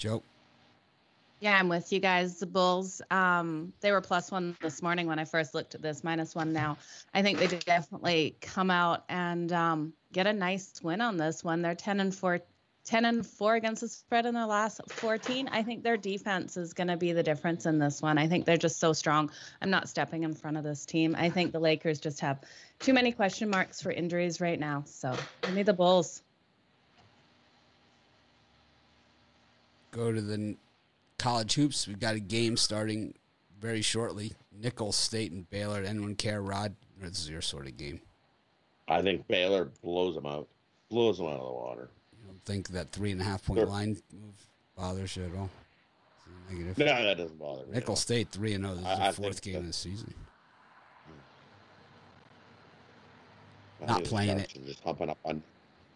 Joe? 0.03 0.21
Yeah, 1.39 1.57
I'm 1.57 1.69
with 1.69 1.93
you 1.93 2.01
guys. 2.01 2.37
The 2.37 2.45
Bulls, 2.45 3.01
um, 3.09 3.71
they 3.79 3.89
were 3.89 4.01
plus 4.01 4.31
one 4.31 4.53
this 4.61 4.81
morning 4.81 5.07
when 5.07 5.17
I 5.17 5.23
first 5.23 5.53
looked 5.53 5.75
at 5.75 5.81
this, 5.81 6.03
minus 6.03 6.35
one 6.35 6.51
now. 6.51 6.77
I 7.13 7.21
think 7.21 7.39
they 7.39 7.47
definitely 7.47 8.35
come 8.41 8.69
out 8.69 9.05
and 9.07 9.49
um, 9.53 9.93
get 10.11 10.27
a 10.27 10.33
nice 10.33 10.73
win 10.83 10.99
on 10.99 11.15
this 11.15 11.41
one. 11.41 11.61
They're 11.61 11.73
10 11.73 12.01
and 12.01 12.13
4, 12.13 12.41
10 12.83 13.05
and 13.05 13.25
4 13.25 13.55
against 13.55 13.79
the 13.79 13.87
spread 13.87 14.25
in 14.25 14.33
their 14.33 14.45
last 14.45 14.81
14. 14.89 15.47
I 15.53 15.63
think 15.63 15.83
their 15.83 15.95
defense 15.95 16.57
is 16.57 16.73
going 16.73 16.89
to 16.89 16.97
be 16.97 17.13
the 17.13 17.23
difference 17.23 17.65
in 17.65 17.79
this 17.79 18.01
one. 18.01 18.17
I 18.17 18.27
think 18.27 18.43
they're 18.45 18.57
just 18.57 18.81
so 18.81 18.91
strong. 18.91 19.31
I'm 19.61 19.69
not 19.69 19.87
stepping 19.87 20.23
in 20.23 20.33
front 20.33 20.57
of 20.57 20.65
this 20.65 20.85
team. 20.85 21.15
I 21.17 21.29
think 21.29 21.53
the 21.53 21.59
Lakers 21.59 22.01
just 22.01 22.19
have 22.19 22.41
too 22.79 22.91
many 22.91 23.13
question 23.13 23.49
marks 23.49 23.81
for 23.81 23.89
injuries 23.89 24.41
right 24.41 24.59
now. 24.59 24.83
So 24.85 25.15
give 25.43 25.53
me 25.53 25.63
the 25.63 25.73
Bulls. 25.73 26.23
Go 29.93 30.11
to 30.11 30.21
the 30.21 30.55
college 31.19 31.53
hoops. 31.53 31.87
We've 31.87 31.99
got 31.99 32.15
a 32.15 32.19
game 32.19 32.57
starting 32.57 33.13
very 33.61 33.81
shortly. 33.83 34.33
Nicholls 34.51 34.95
State 34.95 35.31
and 35.31 35.47
Baylor. 35.51 35.81
Anyone 35.83 36.15
care, 36.15 36.41
Rod? 36.41 36.75
This 36.99 37.19
is 37.19 37.29
your 37.29 37.41
sort 37.41 37.67
of 37.67 37.77
game. 37.77 38.01
I 38.87 39.01
think 39.01 39.27
Baylor 39.27 39.69
blows 39.83 40.15
them 40.15 40.25
out. 40.25 40.47
Blows 40.89 41.17
them 41.19 41.27
out 41.27 41.33
of 41.39 41.45
the 41.45 41.53
water. 41.53 41.89
You 42.11 42.27
don't 42.27 42.43
think 42.43 42.69
that 42.69 42.91
three 42.91 43.11
and 43.11 43.21
a 43.21 43.23
half 43.23 43.45
point 43.45 43.59
Sure. 43.59 43.67
line 43.67 43.97
move 44.11 44.47
bothers 44.75 45.15
you 45.15 45.25
at 45.25 45.35
all? 45.35 45.49
Negative? 46.49 46.77
No, 46.77 46.85
that 46.85 47.17
doesn't 47.17 47.39
bother 47.39 47.65
me. 47.67 47.73
Nicholls 47.73 48.01
State 48.01 48.29
three 48.29 48.53
and 48.53 48.63
zero. 48.65 48.75
This 48.75 48.85
is 48.99 49.15
the 49.15 49.21
fourth 49.21 49.41
game 49.41 49.55
of 49.57 49.67
the 49.67 49.73
season. 49.73 50.13
I 53.81 53.85
Not 53.85 54.03
playing 54.05 54.39
are 54.39 54.45
Just 54.65 54.83
humping 54.83 55.09
up 55.09 55.17
on. 55.23 55.43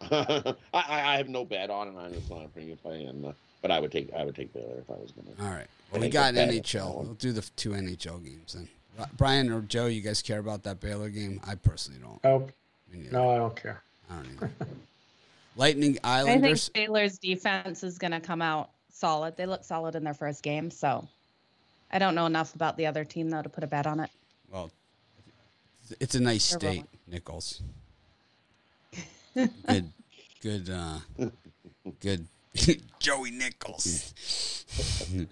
I, 0.10 0.54
I 0.74 1.16
have 1.16 1.28
no 1.28 1.44
bet 1.44 1.70
on 1.70 1.88
it. 1.88 1.94
I'm 1.98 2.12
just 2.12 2.30
not 2.30 2.44
a 2.44 2.48
premium 2.48 2.78
play, 2.78 3.04
and 3.04 3.26
uh, 3.26 3.32
but 3.62 3.70
I 3.70 3.80
would 3.80 3.92
take 3.92 4.12
I 4.14 4.24
would 4.24 4.34
take 4.34 4.52
Baylor 4.52 4.78
if 4.78 4.90
I 4.90 4.94
was 4.94 5.12
gonna. 5.12 5.48
All 5.48 5.54
right. 5.54 5.66
Well, 5.92 6.00
we 6.00 6.08
got 6.08 6.34
NHL. 6.34 7.04
We'll 7.04 7.14
do 7.14 7.32
the 7.32 7.42
two 7.56 7.70
NHL 7.70 8.22
games 8.24 8.54
then. 8.54 8.68
Brian 9.16 9.50
or 9.52 9.60
Joe, 9.60 9.86
you 9.86 10.00
guys 10.00 10.22
care 10.22 10.40
about 10.40 10.64
that 10.64 10.80
Baylor 10.80 11.08
game? 11.08 11.40
I 11.46 11.54
personally 11.54 12.00
don't. 12.00 12.20
Oh, 12.24 12.48
no, 13.12 13.30
I 13.30 13.36
don't 13.36 13.54
care. 13.54 13.82
I 14.10 14.16
don't 14.16 14.26
either. 14.36 14.50
Lightning 15.56 15.98
Islanders. 16.02 16.70
I 16.74 16.78
think 16.78 16.86
Baylor's 16.86 17.18
defense 17.18 17.84
is 17.84 17.98
going 17.98 18.12
to 18.12 18.20
come 18.20 18.42
out 18.42 18.70
solid. 18.92 19.36
They 19.36 19.46
look 19.46 19.64
solid 19.64 19.94
in 19.94 20.04
their 20.04 20.14
first 20.14 20.42
game, 20.42 20.70
so 20.70 21.06
I 21.92 21.98
don't 21.98 22.14
know 22.14 22.26
enough 22.26 22.54
about 22.54 22.76
the 22.76 22.86
other 22.86 23.04
team 23.04 23.30
though 23.30 23.42
to 23.42 23.48
put 23.48 23.64
a 23.64 23.66
bet 23.66 23.86
on 23.86 24.00
it. 24.00 24.10
Well, 24.50 24.70
it's 26.00 26.14
a 26.14 26.20
nice 26.20 26.50
They're 26.50 26.58
state, 26.58 26.66
rolling. 26.66 26.86
Nicholls. 27.06 27.62
good, 29.34 29.92
good, 30.42 30.70
uh, 30.70 30.98
good. 32.00 32.26
Joey 32.98 33.30
Nichols. 33.30 34.14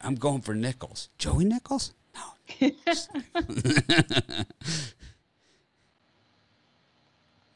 I'm 0.00 0.14
going 0.16 0.42
for 0.42 0.54
Nichols. 0.54 1.08
Joey 1.18 1.44
Nichols? 1.44 1.94
No. 2.14 2.22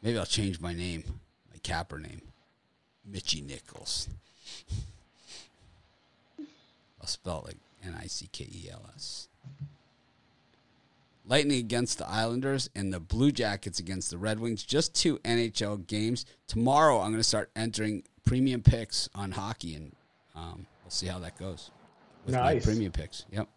Maybe 0.03 0.19
I'll 0.19 0.27
change 0.27 0.61
my 0.61 0.73
name, 0.73 1.05
my 1.51 1.59
capper 1.63 1.99
name, 1.99 2.23
Mitchy 3.05 3.41
Nichols. 3.43 4.09
I'll 7.01 7.07
spell 7.07 7.41
it 7.41 7.47
like 7.47 7.59
N 7.85 7.97
I 8.01 8.07
C 8.07 8.29
K 8.31 8.45
E 8.45 8.69
L 8.71 8.89
S. 8.95 9.29
Lightning 11.27 11.59
against 11.59 11.99
the 11.99 12.09
Islanders 12.09 12.71
and 12.75 12.91
the 12.93 13.01
Blue 13.01 13.31
Jackets 13.31 13.79
against 13.79 14.11
the 14.11 14.17
Red 14.17 14.41
Wings. 14.41 14.63
Just 14.63 14.95
two 14.95 15.19
NHL 15.19 15.87
games. 15.87 16.25
Tomorrow, 16.47 17.01
I'm 17.01 17.11
going 17.11 17.19
to 17.19 17.23
start 17.23 17.51
entering 17.55 18.05
premium 18.29 18.63
picks 18.63 19.09
on 19.15 19.33
hockey, 19.33 19.75
and 19.75 19.93
um, 20.37 20.67
we'll 20.85 20.91
see 20.91 21.07
how 21.07 21.19
that 21.19 21.39
goes. 21.39 21.71
With 22.27 22.35
my 22.35 22.59
premium 22.59 22.93
picks. 22.93 23.25
Yep. 23.33 23.49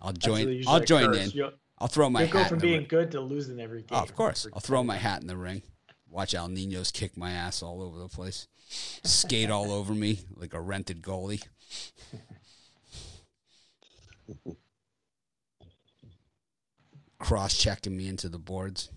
I'll 0.00 0.12
join. 0.12 0.62
I'll 0.68 0.80
join 0.80 1.06
curse. 1.06 1.18
in. 1.18 1.30
You'll, 1.30 1.52
I'll 1.78 1.88
throw 1.88 2.08
my 2.08 2.22
you'll 2.22 2.32
go 2.32 2.44
from 2.44 2.60
being 2.60 2.78
ring. 2.78 2.86
good 2.88 3.10
to 3.12 3.20
losing 3.20 3.58
every 3.60 3.80
game. 3.80 3.98
Oh, 3.98 4.02
of 4.02 4.14
course. 4.14 4.46
I'll 4.52 4.60
throw 4.60 4.84
my 4.84 4.96
hat 4.96 5.20
in 5.20 5.26
the 5.26 5.36
ring. 5.36 5.62
Watch 6.08 6.34
Al 6.34 6.48
Ninos 6.48 6.92
kick 6.92 7.16
my 7.16 7.32
ass 7.32 7.60
all 7.62 7.82
over 7.82 7.98
the 7.98 8.08
place. 8.08 8.46
Skate 8.68 9.50
all 9.50 9.72
over 9.72 9.92
me 9.92 10.20
like 10.36 10.54
a 10.54 10.60
rented 10.60 11.02
goalie. 11.02 11.42
Cross 17.18 17.58
checking 17.58 17.96
me 17.96 18.06
into 18.06 18.28
the 18.28 18.38
boards. 18.38 18.90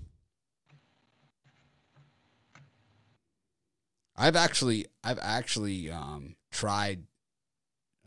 I've 4.18 4.36
actually 4.36 4.86
I've 5.04 5.20
actually 5.22 5.92
um, 5.92 6.36
tried. 6.52 7.04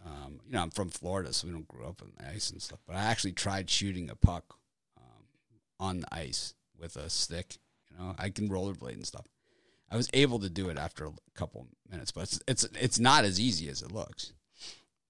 Um, 0.04 0.40
you 0.46 0.52
know, 0.52 0.62
I'm 0.62 0.70
from 0.70 0.88
Florida, 0.88 1.30
so 1.32 1.46
we 1.46 1.52
don't 1.52 1.68
grow 1.68 1.88
up 1.88 2.00
on 2.02 2.12
the 2.18 2.26
ice 2.28 2.50
and 2.50 2.60
stuff. 2.62 2.78
But 2.86 2.96
I 2.96 3.02
actually 3.02 3.32
tried 3.32 3.68
shooting 3.68 4.08
a 4.08 4.16
puck 4.16 4.56
um, 4.96 5.24
on 5.78 6.00
the 6.00 6.14
ice 6.14 6.54
with 6.78 6.96
a 6.96 7.10
stick. 7.10 7.58
You 7.90 7.98
know, 7.98 8.14
I 8.18 8.30
can 8.30 8.48
rollerblade 8.48 8.94
and 8.94 9.06
stuff. 9.06 9.26
I 9.90 9.96
was 9.96 10.08
able 10.14 10.38
to 10.38 10.48
do 10.48 10.70
it 10.70 10.78
after 10.78 11.04
a 11.04 11.10
couple 11.34 11.66
minutes, 11.90 12.12
but 12.12 12.22
it's 12.22 12.40
it's 12.48 12.64
it's 12.80 12.98
not 12.98 13.24
as 13.24 13.38
easy 13.38 13.68
as 13.68 13.82
it 13.82 13.92
looks 13.92 14.32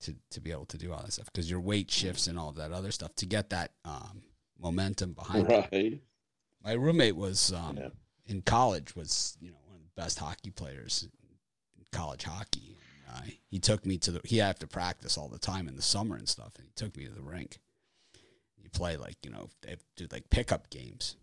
to 0.00 0.16
to 0.30 0.40
be 0.40 0.50
able 0.50 0.64
to 0.66 0.78
do 0.78 0.92
all 0.92 1.02
that 1.02 1.12
stuff 1.12 1.26
because 1.32 1.48
your 1.48 1.60
weight 1.60 1.90
shifts 1.90 2.26
and 2.26 2.36
all 2.38 2.48
of 2.48 2.56
that 2.56 2.72
other 2.72 2.90
stuff 2.90 3.14
to 3.16 3.26
get 3.26 3.50
that 3.50 3.70
um, 3.84 4.22
momentum 4.60 5.12
behind 5.12 5.50
it. 5.50 5.68
Right. 5.72 6.02
My 6.64 6.72
roommate 6.72 7.16
was 7.16 7.52
um, 7.52 7.76
Yeah. 7.76 7.88
in 8.26 8.42
college 8.42 8.96
was 8.96 9.36
you 9.40 9.50
know 9.50 9.56
one 9.56 9.59
of 9.59 9.59
the 9.59 9.59
best 10.00 10.18
hockey 10.18 10.48
players 10.48 11.06
in 11.76 11.84
college 11.92 12.24
hockey. 12.24 12.78
Uh, 13.06 13.20
he 13.50 13.58
took 13.58 13.84
me 13.84 13.98
to 13.98 14.10
the 14.12 14.20
he 14.24 14.38
had 14.38 14.58
to 14.58 14.66
practice 14.66 15.18
all 15.18 15.28
the 15.28 15.38
time 15.38 15.68
in 15.68 15.76
the 15.76 15.82
summer 15.82 16.16
and 16.16 16.26
stuff, 16.26 16.54
and 16.56 16.64
he 16.64 16.72
took 16.74 16.96
me 16.96 17.04
to 17.04 17.12
the 17.12 17.20
rink. 17.20 17.58
He 18.56 18.68
play 18.68 18.96
like 18.96 19.16
you 19.22 19.30
know 19.30 19.50
they 19.60 19.76
do 19.96 20.06
like 20.10 20.30
pickup 20.30 20.70
games, 20.70 21.16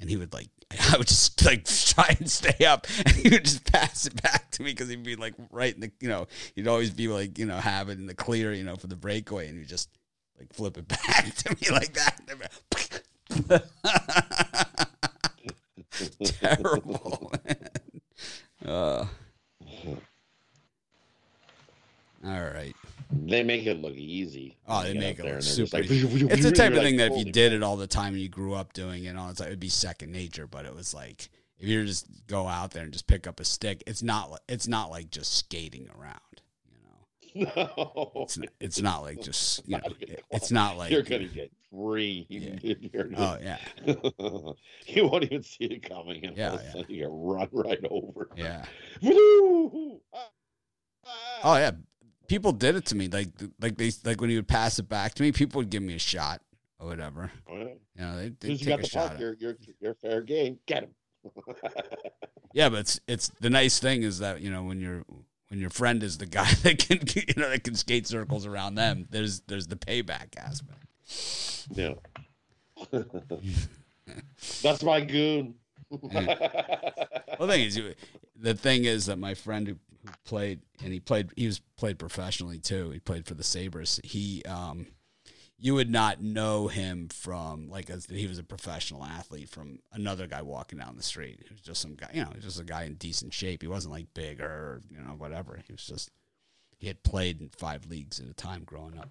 and 0.00 0.10
he 0.10 0.16
would 0.16 0.32
like 0.32 0.48
I 0.92 0.96
would 0.98 1.06
just 1.06 1.44
like 1.44 1.64
try 1.94 2.16
and 2.18 2.28
stay 2.28 2.64
up, 2.64 2.88
and 3.06 3.14
he 3.14 3.28
would 3.28 3.44
just 3.44 3.70
pass 3.70 4.04
it 4.06 4.20
back 4.20 4.50
to 4.52 4.64
me 4.64 4.72
because 4.72 4.88
he'd 4.88 5.04
be 5.04 5.14
like 5.14 5.34
right 5.52 5.72
in 5.72 5.80
the 5.80 5.92
you 6.00 6.08
know 6.08 6.26
he'd 6.56 6.66
always 6.66 6.90
be 6.90 7.06
like 7.06 7.38
you 7.38 7.46
know 7.46 7.58
have 7.58 7.88
it 7.88 7.98
in 7.98 8.06
the 8.06 8.14
clear 8.14 8.52
you 8.52 8.64
know 8.64 8.74
for 8.74 8.88
the 8.88 8.96
breakaway, 8.96 9.46
and 9.46 9.58
he'd 9.58 9.68
just 9.68 9.90
like 10.40 10.52
flip 10.52 10.76
it 10.76 10.88
back 10.88 11.36
to 11.36 11.50
me 11.50 11.70
like 11.70 11.94
that. 11.94 12.18
Terrible. 16.24 17.32
Uh, 18.66 19.06
all 22.24 22.40
right. 22.40 22.74
They 23.10 23.42
make 23.42 23.66
it 23.66 23.80
look 23.80 23.94
easy. 23.94 24.56
Oh, 24.66 24.82
they 24.82 24.94
make 24.94 25.18
it 25.18 25.24
look 25.24 25.42
super. 25.42 25.78
like, 25.78 25.86
it's 25.90 26.42
the 26.44 26.52
type 26.52 26.72
of 26.72 26.78
thing 26.82 26.96
like, 26.96 27.10
that 27.10 27.18
if 27.18 27.26
you 27.26 27.32
did 27.32 27.52
it 27.52 27.62
all 27.62 27.76
the 27.76 27.86
time 27.86 28.14
and 28.14 28.22
you 28.22 28.28
grew 28.28 28.54
up 28.54 28.72
doing 28.72 29.04
it, 29.04 29.16
all 29.16 29.28
it's 29.30 29.40
like 29.40 29.48
it'd 29.48 29.60
be 29.60 29.68
second 29.68 30.12
nature. 30.12 30.46
But 30.46 30.64
it 30.64 30.74
was 30.74 30.94
like 30.94 31.28
if 31.58 31.68
you 31.68 31.84
just 31.84 32.06
go 32.26 32.46
out 32.46 32.70
there 32.70 32.84
and 32.84 32.92
just 32.92 33.06
pick 33.06 33.26
up 33.26 33.40
a 33.40 33.44
stick, 33.44 33.82
it's 33.86 34.02
not. 34.02 34.40
It's 34.48 34.68
not 34.68 34.90
like 34.90 35.10
just 35.10 35.34
skating 35.34 35.88
around. 35.98 36.18
You 37.34 37.46
know, 37.46 37.50
No. 37.76 38.12
it's 38.22 38.38
not, 38.38 38.48
it's 38.60 38.80
not 38.80 39.02
like 39.02 39.20
just 39.20 39.66
you 39.66 39.72
know. 39.72 39.78
Not 39.78 39.90
even 39.90 40.02
it- 40.02 40.24
close. 40.28 40.42
it's 40.42 40.50
not 40.52 40.78
like 40.78 40.90
You're 40.90 41.02
gonna 41.02 41.26
get 41.26 41.50
free. 41.72 42.26
Yeah. 42.30 42.74
You're 42.92 43.10
Oh 43.16 43.38
yeah, 43.42 43.58
you 44.86 45.08
won't 45.08 45.24
even 45.24 45.42
see 45.42 45.64
it 45.64 45.88
coming, 45.88 46.24
and 46.26 46.36
Yeah, 46.36 46.50
all 46.50 46.54
of 46.56 46.60
a 46.60 46.70
sudden 46.72 46.94
you 46.94 47.06
run 47.08 47.48
right 47.52 47.80
over. 47.90 48.28
yeah. 48.36 48.64
Woo! 49.02 50.00
Ah, 50.14 50.28
ah. 51.06 51.40
Oh 51.44 51.56
yeah. 51.56 51.72
People 52.28 52.52
did 52.52 52.76
it 52.76 52.86
to 52.86 52.94
me. 52.94 53.08
Like 53.08 53.28
like 53.60 53.76
they 53.76 53.90
like 54.04 54.20
when 54.20 54.30
you 54.30 54.36
would 54.36 54.48
pass 54.48 54.78
it 54.78 54.88
back 54.88 55.14
to 55.14 55.22
me, 55.22 55.32
people 55.32 55.58
would 55.58 55.70
give 55.70 55.82
me 55.82 55.94
a 55.94 55.98
shot 55.98 56.40
or 56.78 56.86
whatever. 56.88 57.30
Oh, 57.48 57.56
yeah. 57.56 57.64
You 57.96 58.00
know, 58.04 58.16
they 58.16 58.28
they 58.40 58.48
you 58.52 58.58
take 58.58 58.78
a 58.78 58.82
the 58.82 58.88
shot. 58.88 59.10
puck, 59.12 59.20
you're, 59.20 59.34
you're, 59.38 59.56
you're 59.80 59.94
fair 59.94 60.22
game. 60.22 60.58
Get 60.66 60.84
him. 60.84 60.90
Yeah, 62.54 62.68
but 62.68 62.80
it's 62.80 63.00
it's 63.08 63.28
the 63.40 63.48
nice 63.48 63.78
thing 63.78 64.02
is 64.02 64.18
that 64.18 64.42
you 64.42 64.50
know 64.50 64.62
when 64.62 64.78
your 64.78 65.04
when 65.48 65.58
your 65.58 65.70
friend 65.70 66.02
is 66.02 66.18
the 66.18 66.26
guy 66.26 66.52
that 66.62 66.78
can 66.78 67.00
you 67.14 67.34
know 67.42 67.48
that 67.48 67.64
can 67.64 67.74
skate 67.74 68.06
circles 68.06 68.44
around 68.46 68.74
them. 68.74 69.06
There's 69.10 69.40
there's 69.48 69.68
the 69.68 69.76
payback 69.76 70.36
aspect. 70.36 70.81
Yeah. 71.70 71.94
That's 74.62 74.82
my 74.82 75.00
goon. 75.00 75.54
Well, 77.38 77.48
the 77.48 77.54
thing 77.54 77.64
is, 77.64 77.80
the 78.36 78.54
thing 78.54 78.84
is 78.84 79.06
that 79.06 79.18
my 79.18 79.34
friend 79.34 79.66
who, 79.66 79.74
who 80.06 80.12
played 80.24 80.60
and 80.82 80.92
he 80.92 81.00
played 81.00 81.30
he 81.36 81.46
was 81.46 81.60
played 81.76 81.98
professionally 81.98 82.58
too. 82.58 82.90
He 82.90 83.00
played 83.00 83.26
for 83.26 83.34
the 83.34 83.42
Sabres. 83.42 84.00
He 84.04 84.42
um, 84.44 84.86
you 85.58 85.74
would 85.74 85.90
not 85.90 86.20
know 86.20 86.68
him 86.68 87.08
from 87.08 87.68
like 87.68 87.88
as 87.90 88.06
he 88.06 88.26
was 88.26 88.38
a 88.38 88.44
professional 88.44 89.04
athlete 89.04 89.48
from 89.48 89.78
another 89.92 90.26
guy 90.26 90.42
walking 90.42 90.78
down 90.78 90.96
the 90.96 91.02
street. 91.02 91.40
He 91.46 91.52
was 91.52 91.60
just 91.60 91.80
some 91.80 91.94
guy, 91.94 92.10
you 92.12 92.22
know, 92.22 92.32
just 92.40 92.60
a 92.60 92.64
guy 92.64 92.82
in 92.84 92.94
decent 92.94 93.32
shape. 93.32 93.62
He 93.62 93.68
wasn't 93.68 93.92
like 93.94 94.12
big 94.14 94.40
or 94.40 94.82
you 94.90 94.98
know 94.98 95.14
whatever. 95.14 95.60
He 95.66 95.72
was 95.72 95.84
just 95.84 96.10
he 96.78 96.86
had 96.88 97.02
played 97.02 97.40
in 97.40 97.48
five 97.48 97.86
leagues 97.86 98.18
at 98.18 98.26
a 98.26 98.34
time 98.34 98.64
growing 98.64 98.98
up. 98.98 99.10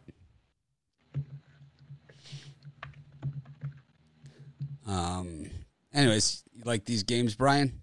Um. 4.87 5.49
Anyways, 5.93 6.43
you 6.53 6.63
like 6.65 6.85
these 6.85 7.03
games, 7.03 7.35
Brian? 7.35 7.81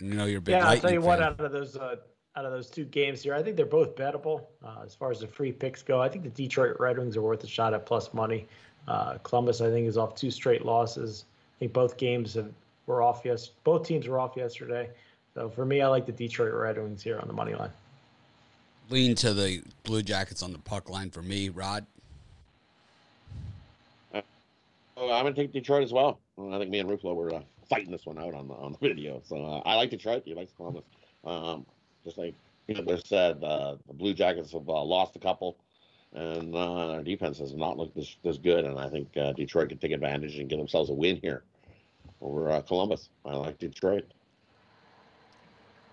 You 0.00 0.14
know 0.14 0.24
you're 0.24 0.38
a 0.38 0.42
big 0.42 0.54
Yeah, 0.54 0.68
I'll 0.68 0.78
tell 0.78 0.92
you 0.92 1.00
what. 1.00 1.20
Out 1.20 1.38
of 1.40 1.52
those, 1.52 1.76
uh, 1.76 1.96
out 2.36 2.44
of 2.46 2.52
those 2.52 2.70
two 2.70 2.84
games 2.84 3.22
here, 3.22 3.34
I 3.34 3.42
think 3.42 3.56
they're 3.56 3.66
both 3.66 3.94
bettable 3.96 4.46
uh, 4.64 4.82
as 4.84 4.94
far 4.94 5.10
as 5.10 5.20
the 5.20 5.26
free 5.26 5.52
picks 5.52 5.82
go. 5.82 6.00
I 6.00 6.08
think 6.08 6.24
the 6.24 6.30
Detroit 6.30 6.76
Red 6.80 6.98
Wings 6.98 7.16
are 7.16 7.22
worth 7.22 7.44
a 7.44 7.46
shot 7.46 7.74
at 7.74 7.84
plus 7.84 8.14
money. 8.14 8.46
Uh, 8.88 9.18
Columbus, 9.22 9.60
I 9.60 9.70
think, 9.70 9.86
is 9.86 9.98
off 9.98 10.14
two 10.14 10.30
straight 10.30 10.64
losses. 10.64 11.26
I 11.56 11.58
think 11.60 11.72
both 11.72 11.98
games 11.98 12.34
have, 12.34 12.50
were 12.86 13.02
off. 13.02 13.22
Yes, 13.24 13.50
both 13.64 13.86
teams 13.86 14.08
were 14.08 14.18
off 14.18 14.36
yesterday. 14.36 14.88
So 15.34 15.50
for 15.50 15.66
me, 15.66 15.82
I 15.82 15.88
like 15.88 16.06
the 16.06 16.12
Detroit 16.12 16.54
Red 16.54 16.78
Wings 16.78 17.02
here 17.02 17.18
on 17.18 17.28
the 17.28 17.34
money 17.34 17.54
line. 17.54 17.70
lean 18.88 19.14
to 19.16 19.34
the 19.34 19.62
Blue 19.84 20.02
Jackets 20.02 20.42
on 20.42 20.52
the 20.52 20.58
puck 20.58 20.88
line 20.88 21.10
for 21.10 21.22
me, 21.22 21.50
Rod. 21.50 21.86
Oh, 25.00 25.10
I'm 25.10 25.24
gonna 25.24 25.34
take 25.34 25.52
Detroit 25.52 25.82
as 25.82 25.94
well. 25.94 26.20
I 26.38 26.58
think 26.58 26.70
me 26.70 26.78
and 26.78 26.88
Ruflo 26.88 27.14
were 27.14 27.34
uh, 27.34 27.40
fighting 27.70 27.90
this 27.90 28.04
one 28.04 28.18
out 28.18 28.34
on 28.34 28.48
the 28.48 28.54
on 28.54 28.72
the 28.72 28.78
video. 28.88 29.22
So 29.24 29.36
uh, 29.36 29.62
I 29.64 29.76
like 29.76 29.88
Detroit. 29.88 30.24
You 30.26 30.34
like 30.34 30.54
Columbus. 30.56 30.84
Um, 31.24 31.64
just 32.04 32.18
like 32.18 32.34
Hitler 32.66 32.98
said, 32.98 33.42
uh, 33.42 33.76
the 33.86 33.94
Blue 33.94 34.12
Jackets 34.12 34.52
have 34.52 34.68
uh, 34.68 34.82
lost 34.82 35.16
a 35.16 35.18
couple, 35.18 35.56
and 36.12 36.54
uh, 36.54 36.88
their 36.88 37.02
defense 37.02 37.38
has 37.38 37.54
not 37.54 37.78
looked 37.78 37.96
this, 37.96 38.16
this 38.22 38.36
good. 38.36 38.66
And 38.66 38.78
I 38.78 38.90
think 38.90 39.08
uh, 39.16 39.32
Detroit 39.32 39.70
can 39.70 39.78
take 39.78 39.92
advantage 39.92 40.38
and 40.38 40.50
get 40.50 40.58
themselves 40.58 40.90
a 40.90 40.94
win 40.94 41.16
here 41.16 41.44
over 42.20 42.50
uh, 42.50 42.60
Columbus. 42.60 43.08
I 43.24 43.36
like 43.36 43.58
Detroit. 43.58 44.04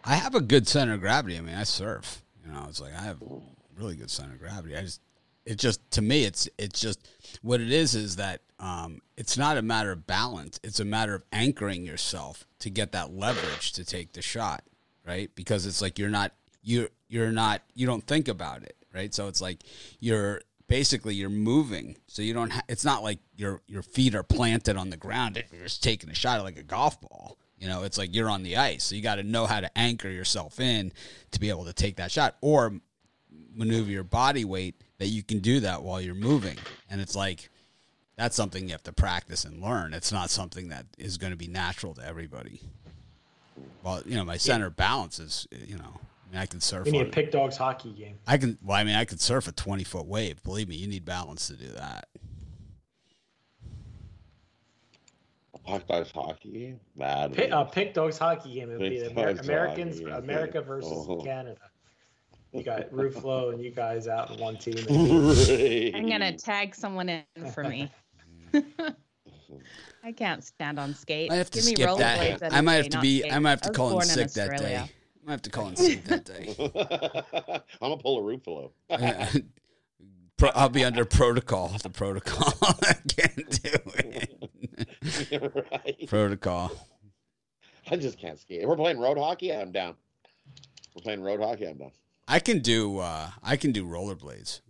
I 0.03 0.15
have 0.15 0.35
a 0.35 0.41
good 0.41 0.67
center 0.67 0.93
of 0.93 0.99
gravity. 0.99 1.37
I 1.37 1.41
mean, 1.41 1.55
I 1.55 1.63
surf. 1.63 2.23
You 2.45 2.51
know, 2.51 2.65
it's 2.67 2.81
like 2.81 2.93
I 2.93 3.03
have 3.03 3.23
really 3.77 3.95
good 3.95 4.11
center 4.11 4.33
of 4.33 4.39
gravity. 4.39 4.75
I 4.75 4.81
just, 4.81 4.99
it 5.45 5.57
just 5.57 5.79
to 5.91 6.01
me, 6.01 6.25
it's 6.25 6.49
it's 6.57 6.81
just 6.81 7.07
what 7.41 7.61
it 7.61 7.71
is 7.71 7.95
is 7.95 8.17
that 8.17 8.41
um, 8.59 9.01
it's 9.15 9.37
not 9.37 9.57
a 9.57 9.61
matter 9.61 9.91
of 9.91 10.07
balance. 10.07 10.59
It's 10.63 10.79
a 10.79 10.85
matter 10.85 11.13
of 11.13 11.23
anchoring 11.31 11.85
yourself 11.85 12.47
to 12.59 12.69
get 12.69 12.91
that 12.93 13.13
leverage 13.13 13.73
to 13.73 13.85
take 13.85 14.13
the 14.13 14.21
shot, 14.21 14.63
right? 15.05 15.29
Because 15.35 15.65
it's 15.65 15.81
like 15.81 15.99
you're 15.99 16.09
not 16.09 16.33
you 16.63 16.89
you're 17.07 17.31
not 17.31 17.61
you 17.75 17.85
don't 17.85 18.05
think 18.05 18.27
about 18.27 18.63
it, 18.63 18.75
right? 18.93 19.13
So 19.13 19.27
it's 19.27 19.41
like 19.41 19.63
you're 19.99 20.41
basically 20.67 21.13
you're 21.15 21.29
moving, 21.29 21.97
so 22.07 22.21
you 22.21 22.33
don't. 22.33 22.51
Ha- 22.51 22.63
it's 22.67 22.85
not 22.85 23.03
like 23.03 23.19
your 23.35 23.61
your 23.67 23.83
feet 23.83 24.15
are 24.15 24.23
planted 24.23 24.75
on 24.75 24.89
the 24.89 24.97
ground 24.97 25.37
and 25.37 25.45
you're 25.51 25.63
just 25.63 25.83
taking 25.83 26.09
a 26.09 26.15
shot 26.15 26.41
like 26.43 26.57
a 26.57 26.63
golf 26.63 26.99
ball. 26.99 27.37
You 27.59 27.67
know, 27.67 27.83
it's 27.83 27.97
like 27.97 28.13
you're 28.13 28.29
on 28.29 28.43
the 28.43 28.57
ice, 28.57 28.83
so 28.83 28.95
you 28.95 29.01
got 29.01 29.15
to 29.15 29.23
know 29.23 29.45
how 29.45 29.59
to 29.59 29.77
anchor 29.77 30.09
yourself 30.09 30.59
in 30.59 30.91
to 31.31 31.39
be 31.39 31.49
able 31.49 31.65
to 31.65 31.73
take 31.73 31.97
that 31.97 32.11
shot 32.11 32.37
or 32.41 32.79
maneuver 33.53 33.89
your 33.89 34.03
body 34.03 34.45
weight 34.45 34.81
that 34.99 35.07
you 35.07 35.23
can 35.23 35.39
do 35.39 35.59
that 35.61 35.81
while 35.81 35.99
you're 35.99 36.15
moving. 36.15 36.57
And 36.89 37.01
it's 37.01 37.15
like 37.15 37.49
that's 38.17 38.35
something 38.35 38.63
you 38.65 38.71
have 38.71 38.83
to 38.83 38.91
practice 38.93 39.45
and 39.45 39.61
learn. 39.61 39.93
It's 39.93 40.11
not 40.11 40.29
something 40.29 40.69
that 40.69 40.85
is 40.97 41.17
going 41.17 41.31
to 41.31 41.37
be 41.37 41.47
natural 41.47 41.93
to 41.95 42.05
everybody. 42.05 42.61
Well, 43.83 44.01
you 44.05 44.15
know, 44.15 44.25
my 44.25 44.37
center 44.37 44.69
balance 44.69 45.19
is, 45.19 45.47
you 45.51 45.77
know, 45.77 45.93
I 46.29 46.31
mean, 46.33 46.41
I 46.41 46.45
can 46.47 46.59
surf. 46.59 46.85
We 46.85 46.91
need 46.91 47.01
a 47.07 47.09
pick 47.09 47.31
dogs 47.31 47.55
hockey 47.57 47.91
game. 47.91 48.17
I 48.27 48.37
can. 48.37 48.57
Well, 48.63 48.75
I 48.75 48.83
mean, 48.83 48.95
I 48.95 49.05
could 49.05 49.21
surf 49.21 49.47
a 49.47 49.51
twenty 49.53 49.83
foot 49.85 50.05
wave. 50.07 50.43
Believe 50.43 50.67
me, 50.67 50.75
you 50.75 50.87
need 50.87 51.05
balance 51.05 51.47
to 51.47 51.53
do 51.53 51.67
that. 51.69 52.07
Hot 55.65 55.87
dogs 55.87 56.11
hockey 56.11 56.51
game. 56.51 56.79
Bad. 56.95 57.33
Pick, 57.33 57.51
uh, 57.51 57.63
pick 57.65 57.93
dogs 57.93 58.17
hockey 58.17 58.53
game. 58.55 58.71
It 58.71 58.79
would 58.79 58.89
be 58.89 58.97
Pick 59.01 59.13
the 59.15 59.19
Amer- 59.21 59.39
Americans, 59.41 59.99
hockey. 59.99 60.11
America 60.11 60.61
versus 60.61 60.91
Oh. 61.07 61.21
Canada. 61.21 61.59
You 62.53 62.63
got 62.63 62.89
Ruflo 62.91 63.53
and 63.53 63.61
you 63.61 63.71
guys 63.71 64.07
out 64.07 64.31
in 64.31 64.39
one 64.39 64.57
team. 64.57 64.77
I'm 65.95 66.07
gonna 66.09 66.35
tag 66.37 66.73
someone 66.75 67.09
in 67.09 67.23
for 67.53 67.63
me. 67.63 67.91
I 70.03 70.11
can't 70.11 70.43
stand 70.43 70.79
on 70.79 70.93
skates. 70.93 71.33
I 71.33 71.37
have 71.37 71.49
to 71.51 71.59
Give 71.59 71.65
me 71.65 71.71
skip 71.73 71.89
rollerblades 71.89 72.39
that. 72.39 72.53
I 72.53 72.61
might 72.61 72.75
have 72.75 72.89
to 72.89 72.99
be. 73.01 73.19
skate. 73.19 73.33
I 73.33 73.39
might 73.39 73.49
have 73.51 73.61
to 73.61 73.71
call 73.71 73.87
in 73.89 73.93
born 73.93 74.03
in 74.03 74.09
sick 74.09 74.31
that 74.31 74.57
day. 74.57 74.77
I 74.77 74.89
might 75.25 75.31
have 75.33 75.41
to 75.43 75.49
call 75.49 75.67
in 75.69 75.75
sick 75.75 76.03
that 76.05 76.25
day. 76.25 76.55
I'm 77.81 77.89
gonna 77.89 77.97
pull 77.97 78.19
a 78.19 78.37
Rufalo. 78.37 78.71
Pro, 80.37 80.49
I'll 80.53 80.69
be 80.69 80.85
under 80.85 81.03
protocol. 81.03 81.75
The 81.81 81.89
protocol. 81.89 82.53
I 82.61 82.93
can't 83.07 83.63
do 83.63 83.71
it. 83.95 85.31
You're 85.31 85.51
right. 85.71 86.07
Protocol. 86.07 86.71
I 87.89 87.95
just 87.95 88.19
can't 88.19 88.39
skate. 88.39 88.61
If 88.61 88.67
we're 88.67 88.75
playing 88.75 88.99
road 88.99 89.17
hockey, 89.17 89.51
I'm 89.51 89.71
down. 89.71 89.95
We're 90.95 91.01
playing 91.01 91.21
road 91.21 91.39
hockey, 91.39 91.67
I'm 91.67 91.77
down. 91.77 91.91
I 92.27 92.39
can 92.39 92.59
do. 92.59 92.99
uh 92.99 93.31
I 93.41 93.57
can 93.57 93.71
do 93.71 93.85
rollerblades. 93.85 94.61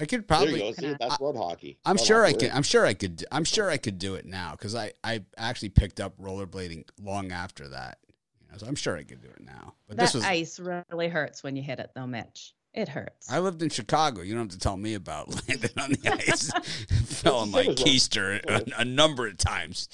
I 0.00 0.06
could 0.06 0.20
There 0.20 0.22
probably. 0.22 0.66
you 0.68 0.74
go. 0.74 0.80
See, 0.80 0.96
that's 0.98 1.20
road 1.20 1.36
hockey. 1.36 1.78
I'm 1.84 1.96
Road 1.96 2.06
sure 2.06 2.24
I 2.24 2.30
hockey. 2.32 2.46
can. 2.48 2.56
I'm 2.56 2.62
sure 2.62 2.86
I 2.86 2.94
could. 2.94 3.24
I'm 3.30 3.44
sure 3.44 3.68
I 3.70 3.76
could 3.76 3.98
do 3.98 4.14
it 4.14 4.24
now 4.26 4.52
because 4.52 4.74
I 4.74 4.92
I 5.04 5.22
actually 5.36 5.68
picked 5.68 6.00
up 6.00 6.16
rollerblading 6.18 6.84
long 7.02 7.32
after 7.32 7.68
that. 7.68 7.98
You 8.40 8.52
know, 8.52 8.58
so 8.58 8.66
I'm 8.66 8.74
sure 8.76 8.96
I 8.96 9.02
could 9.04 9.20
do 9.20 9.28
it 9.28 9.40
now. 9.44 9.74
But 9.86 9.98
That 9.98 10.04
this 10.04 10.14
was 10.14 10.24
ice 10.24 10.58
really 10.58 11.08
hurts 11.08 11.42
when 11.42 11.54
you 11.56 11.62
hit 11.62 11.78
it, 11.78 11.90
though, 11.94 12.06
Mitch. 12.06 12.54
It 12.72 12.88
hurts. 12.88 13.30
I 13.30 13.40
lived 13.40 13.62
in 13.62 13.68
Chicago. 13.68 14.22
You 14.22 14.34
don't 14.34 14.44
have 14.44 14.52
to 14.52 14.58
tell 14.58 14.76
me 14.76 14.94
about 14.94 15.28
landing 15.48 15.70
on 15.78 15.90
the 15.90 16.24
ice. 16.28 16.50
Fell 17.20 17.38
on 17.38 17.50
my 17.50 17.64
keister 17.66 18.40
a, 18.48 18.80
a 18.80 18.84
number 18.84 19.26
of 19.26 19.36
times. 19.38 19.88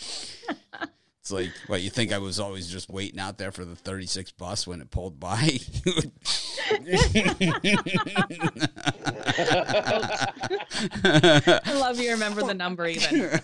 It's 1.27 1.33
like, 1.33 1.51
what, 1.67 1.83
you 1.83 1.91
think 1.91 2.13
I 2.13 2.19
was 2.19 2.39
always 2.39 2.71
just 2.71 2.89
waiting 2.89 3.19
out 3.19 3.37
there 3.37 3.51
for 3.51 3.65
the 3.65 3.75
36 3.75 4.31
bus 4.31 4.65
when 4.65 4.81
it 4.81 4.93
pulled 4.93 5.19
by? 5.19 5.35
I 11.03 11.73
love 11.75 11.99
you 11.99 12.13
remember 12.13 12.45
the 12.45 12.55
number 12.55 12.87
even. 12.87 13.41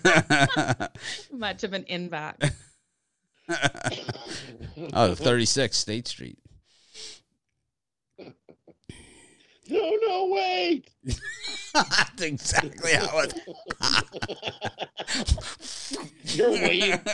Much 1.36 1.64
of 1.64 1.72
an 1.72 1.82
inbox. 1.90 2.54
oh, 4.92 5.16
36 5.16 5.76
State 5.76 6.06
Street. 6.06 6.38
No, 9.68 9.96
no, 10.06 10.26
wait. 10.32 10.90
That's 11.74 12.22
exactly 12.22 12.92
how 12.92 13.20
it. 13.20 13.34
You're 16.36 16.50
waiting. 16.50 16.92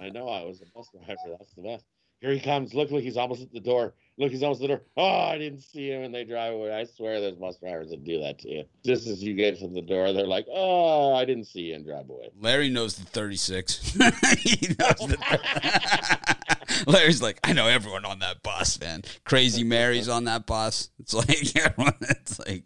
I 0.00 0.10
know 0.10 0.28
I 0.28 0.44
was 0.44 0.62
a 0.62 0.66
bus 0.74 0.88
driver. 0.92 1.36
That's 1.38 1.52
the 1.54 1.62
best. 1.62 1.84
Here 2.20 2.32
he 2.32 2.40
comes. 2.40 2.74
Look, 2.74 2.90
look, 2.90 3.02
he's 3.02 3.16
almost 3.16 3.42
at 3.42 3.52
the 3.52 3.60
door. 3.60 3.94
Look, 4.16 4.32
he's 4.32 4.42
almost 4.42 4.60
at 4.60 4.68
the 4.68 4.74
door. 4.74 4.82
Oh, 4.96 5.20
I 5.30 5.38
didn't 5.38 5.60
see 5.60 5.88
him, 5.90 6.02
and 6.02 6.12
they 6.12 6.24
drive 6.24 6.54
away. 6.54 6.72
I 6.72 6.84
swear 6.84 7.20
there's 7.20 7.36
bus 7.36 7.58
drivers 7.58 7.90
that 7.90 8.02
do 8.02 8.20
that 8.20 8.40
to 8.40 8.48
you. 8.48 8.64
Just 8.84 9.06
as 9.06 9.22
you 9.22 9.34
get 9.34 9.58
to 9.60 9.68
the 9.68 9.82
door, 9.82 10.12
they're 10.12 10.26
like, 10.26 10.46
oh, 10.52 11.14
I 11.14 11.24
didn't 11.24 11.44
see 11.44 11.60
you, 11.60 11.76
and 11.76 11.84
drive 11.86 12.10
away. 12.10 12.30
Larry 12.40 12.70
knows 12.70 12.96
the 12.96 13.04
36. 13.04 13.92
he 14.40 14.74
knows 14.78 14.98
the 14.98 16.56
Larry's 16.86 17.22
like, 17.22 17.38
I 17.44 17.52
know 17.52 17.66
everyone 17.66 18.04
on 18.04 18.18
that 18.20 18.42
bus, 18.42 18.80
man. 18.80 19.02
Crazy 19.24 19.64
Mary's 19.64 20.08
on 20.08 20.24
that 20.24 20.46
bus. 20.46 20.90
It's 20.98 21.14
like 21.14 21.56
everyone. 21.56 21.94
It's 22.00 22.38
like 22.38 22.64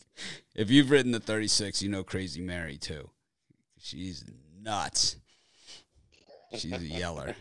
if 0.55 0.71
you've 0.71 0.91
ridden 0.91 1.13
the 1.13 1.21
36, 1.21 1.83
you 1.83 1.89
know 1.89 2.05
Crazy 2.05 2.41
Mary 2.41 2.77
too. 2.77 3.11
She's 3.79 4.25
nuts. 4.61 5.17
She's 6.57 6.73
a 6.73 6.79
yeller. 6.79 7.35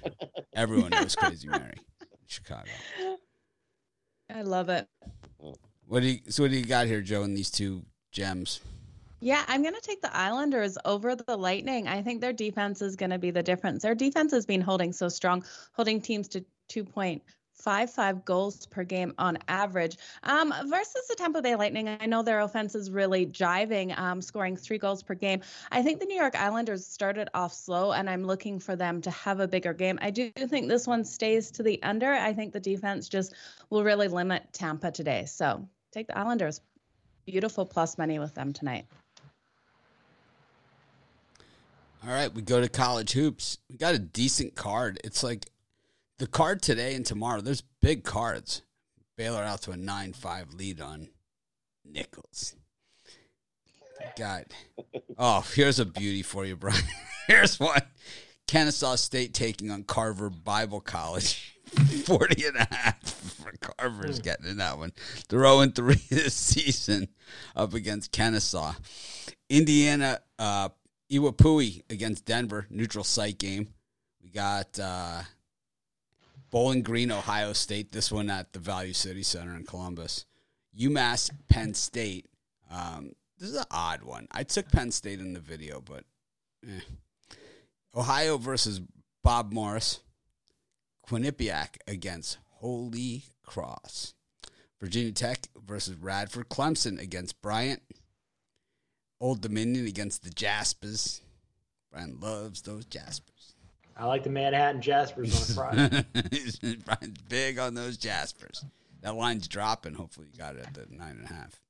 Everyone 0.55 0.89
knows 0.91 1.15
Crazy 1.15 1.47
Mary. 1.47 1.77
Chicago. 2.27 2.69
I 4.33 4.41
love 4.43 4.69
it. 4.69 4.87
What 5.85 6.01
do 6.01 6.07
you 6.07 6.19
so 6.29 6.43
what 6.43 6.51
do 6.51 6.57
you 6.57 6.65
got 6.65 6.87
here, 6.87 7.01
Joe, 7.01 7.23
in 7.23 7.33
these 7.33 7.51
two 7.51 7.83
gems? 8.11 8.61
Yeah, 9.19 9.43
I'm 9.47 9.61
going 9.61 9.75
to 9.75 9.81
take 9.81 10.01
the 10.01 10.15
Islanders 10.15 10.79
over 10.83 11.15
the 11.15 11.37
Lightning. 11.37 11.87
I 11.87 12.01
think 12.01 12.21
their 12.21 12.33
defense 12.33 12.81
is 12.81 12.95
going 12.95 13.11
to 13.11 13.19
be 13.19 13.29
the 13.29 13.43
difference. 13.43 13.83
Their 13.83 13.93
defense 13.93 14.31
has 14.31 14.47
been 14.47 14.61
holding 14.61 14.91
so 14.91 15.09
strong, 15.09 15.45
holding 15.73 16.01
teams 16.01 16.27
to 16.29 16.43
2.55 16.71 18.25
goals 18.25 18.65
per 18.67 18.83
game 18.83 19.13
on 19.17 19.37
average. 19.47 19.97
Um, 20.23 20.53
versus 20.65 21.07
the 21.09 21.15
Tampa 21.15 21.41
Bay 21.41 21.55
Lightning, 21.55 21.89
I 21.89 22.05
know 22.05 22.23
their 22.23 22.39
offense 22.39 22.75
is 22.75 22.89
really 22.89 23.25
jiving, 23.25 23.97
um, 23.99 24.21
scoring 24.21 24.55
three 24.55 24.77
goals 24.77 25.03
per 25.03 25.13
game. 25.13 25.41
I 25.71 25.81
think 25.81 25.99
the 25.99 26.05
New 26.05 26.15
York 26.15 26.35
Islanders 26.35 26.85
started 26.85 27.29
off 27.33 27.53
slow, 27.53 27.91
and 27.91 28.09
I'm 28.09 28.23
looking 28.23 28.59
for 28.59 28.75
them 28.75 29.01
to 29.01 29.11
have 29.11 29.39
a 29.39 29.47
bigger 29.47 29.73
game. 29.73 29.99
I 30.01 30.11
do 30.11 30.31
think 30.31 30.67
this 30.67 30.87
one 30.87 31.03
stays 31.03 31.51
to 31.51 31.63
the 31.63 31.81
under. 31.83 32.11
I 32.11 32.33
think 32.33 32.53
the 32.53 32.59
defense 32.59 33.09
just 33.09 33.33
will 33.69 33.83
really 33.83 34.07
limit 34.07 34.43
Tampa 34.53 34.91
today. 34.91 35.25
So 35.25 35.67
take 35.91 36.07
the 36.07 36.17
Islanders. 36.17 36.61
Beautiful 37.25 37.65
plus 37.65 37.97
money 37.97 38.17
with 38.17 38.33
them 38.33 38.53
tonight. 38.53 38.85
All 42.03 42.09
right, 42.09 42.33
we 42.33 42.41
go 42.41 42.59
to 42.59 42.67
college 42.67 43.11
hoops. 43.11 43.59
We 43.69 43.77
got 43.77 43.93
a 43.93 43.99
decent 43.99 44.55
card. 44.55 44.99
It's 45.03 45.21
like 45.23 45.51
the 46.21 46.27
card 46.27 46.61
today 46.61 46.93
and 46.93 47.03
tomorrow. 47.03 47.41
There's 47.41 47.63
big 47.81 48.03
cards. 48.03 48.61
Baylor 49.17 49.41
out 49.41 49.63
to 49.63 49.71
a 49.71 49.77
nine-five 49.77 50.53
lead 50.53 50.79
on 50.79 51.09
Nicholls. 51.83 52.55
God. 54.15 54.45
Oh, 55.17 55.43
here's 55.55 55.79
a 55.79 55.85
beauty 55.85 56.21
for 56.21 56.45
you, 56.45 56.55
Brian. 56.55 56.83
here's 57.27 57.59
one. 57.59 57.81
Kennesaw 58.47 58.95
State 58.95 59.33
taking 59.33 59.71
on 59.71 59.83
Carver 59.83 60.29
Bible 60.29 60.79
College. 60.79 61.57
40 62.05 62.45
and 62.45 62.57
a 62.57 62.67
half 62.69 63.01
for 63.01 63.51
Carver's 63.61 64.19
getting 64.19 64.45
in 64.45 64.57
that 64.57 64.77
one. 64.77 64.91
0 65.29 65.65
3 65.73 65.95
this 66.09 66.35
season 66.35 67.07
up 67.55 67.73
against 67.73 68.11
Kennesaw. 68.11 68.73
Indiana 69.49 70.19
uh, 70.37 70.69
IUPUI 71.11 71.81
against 71.89 72.25
Denver, 72.25 72.67
neutral 72.69 73.03
site 73.03 73.39
game. 73.39 73.69
We 74.21 74.29
got 74.29 74.79
uh, 74.79 75.21
Bowling 76.51 76.83
Green, 76.83 77.11
Ohio 77.11 77.53
State. 77.53 77.91
This 77.91 78.11
one 78.11 78.29
at 78.29 78.53
the 78.53 78.59
Value 78.59 78.93
City 78.93 79.23
Center 79.23 79.55
in 79.55 79.63
Columbus. 79.63 80.25
UMass, 80.77 81.31
Penn 81.49 81.73
State. 81.73 82.27
Um, 82.69 83.13
this 83.39 83.49
is 83.49 83.55
an 83.55 83.65
odd 83.71 84.03
one. 84.03 84.27
I 84.31 84.43
took 84.43 84.69
Penn 84.71 84.91
State 84.91 85.19
in 85.19 85.33
the 85.33 85.39
video, 85.39 85.81
but 85.81 86.03
eh. 86.67 86.81
Ohio 87.95 88.37
versus 88.37 88.81
Bob 89.23 89.51
Morris. 89.51 90.01
Quinnipiac 91.07 91.77
against 91.87 92.37
Holy 92.59 93.23
Cross. 93.43 94.13
Virginia 94.79 95.11
Tech 95.11 95.47
versus 95.65 95.95
Radford. 95.95 96.49
Clemson 96.49 97.01
against 97.01 97.41
Bryant. 97.41 97.81
Old 99.19 99.41
Dominion 99.41 99.85
against 99.87 100.23
the 100.23 100.29
Jaspers. 100.29 101.21
Brian 101.91 102.19
loves 102.19 102.61
those 102.61 102.85
Jaspers. 102.85 103.40
I 104.01 104.05
like 104.05 104.23
the 104.23 104.31
Manhattan 104.31 104.81
Jaspers 104.81 105.51
on 105.51 105.55
Friday. 105.55 106.05
Big 107.29 107.59
on 107.59 107.75
those 107.75 107.97
Jaspers. 107.97 108.65
That 109.01 109.13
line's 109.13 109.47
dropping. 109.47 109.93
Hopefully, 109.93 110.25
you 110.33 110.39
got 110.39 110.55
it 110.55 110.65
at 110.65 110.73
the 110.73 110.87
nine 110.89 111.17
and 111.17 111.29
a 111.29 111.33
half. 111.33 111.61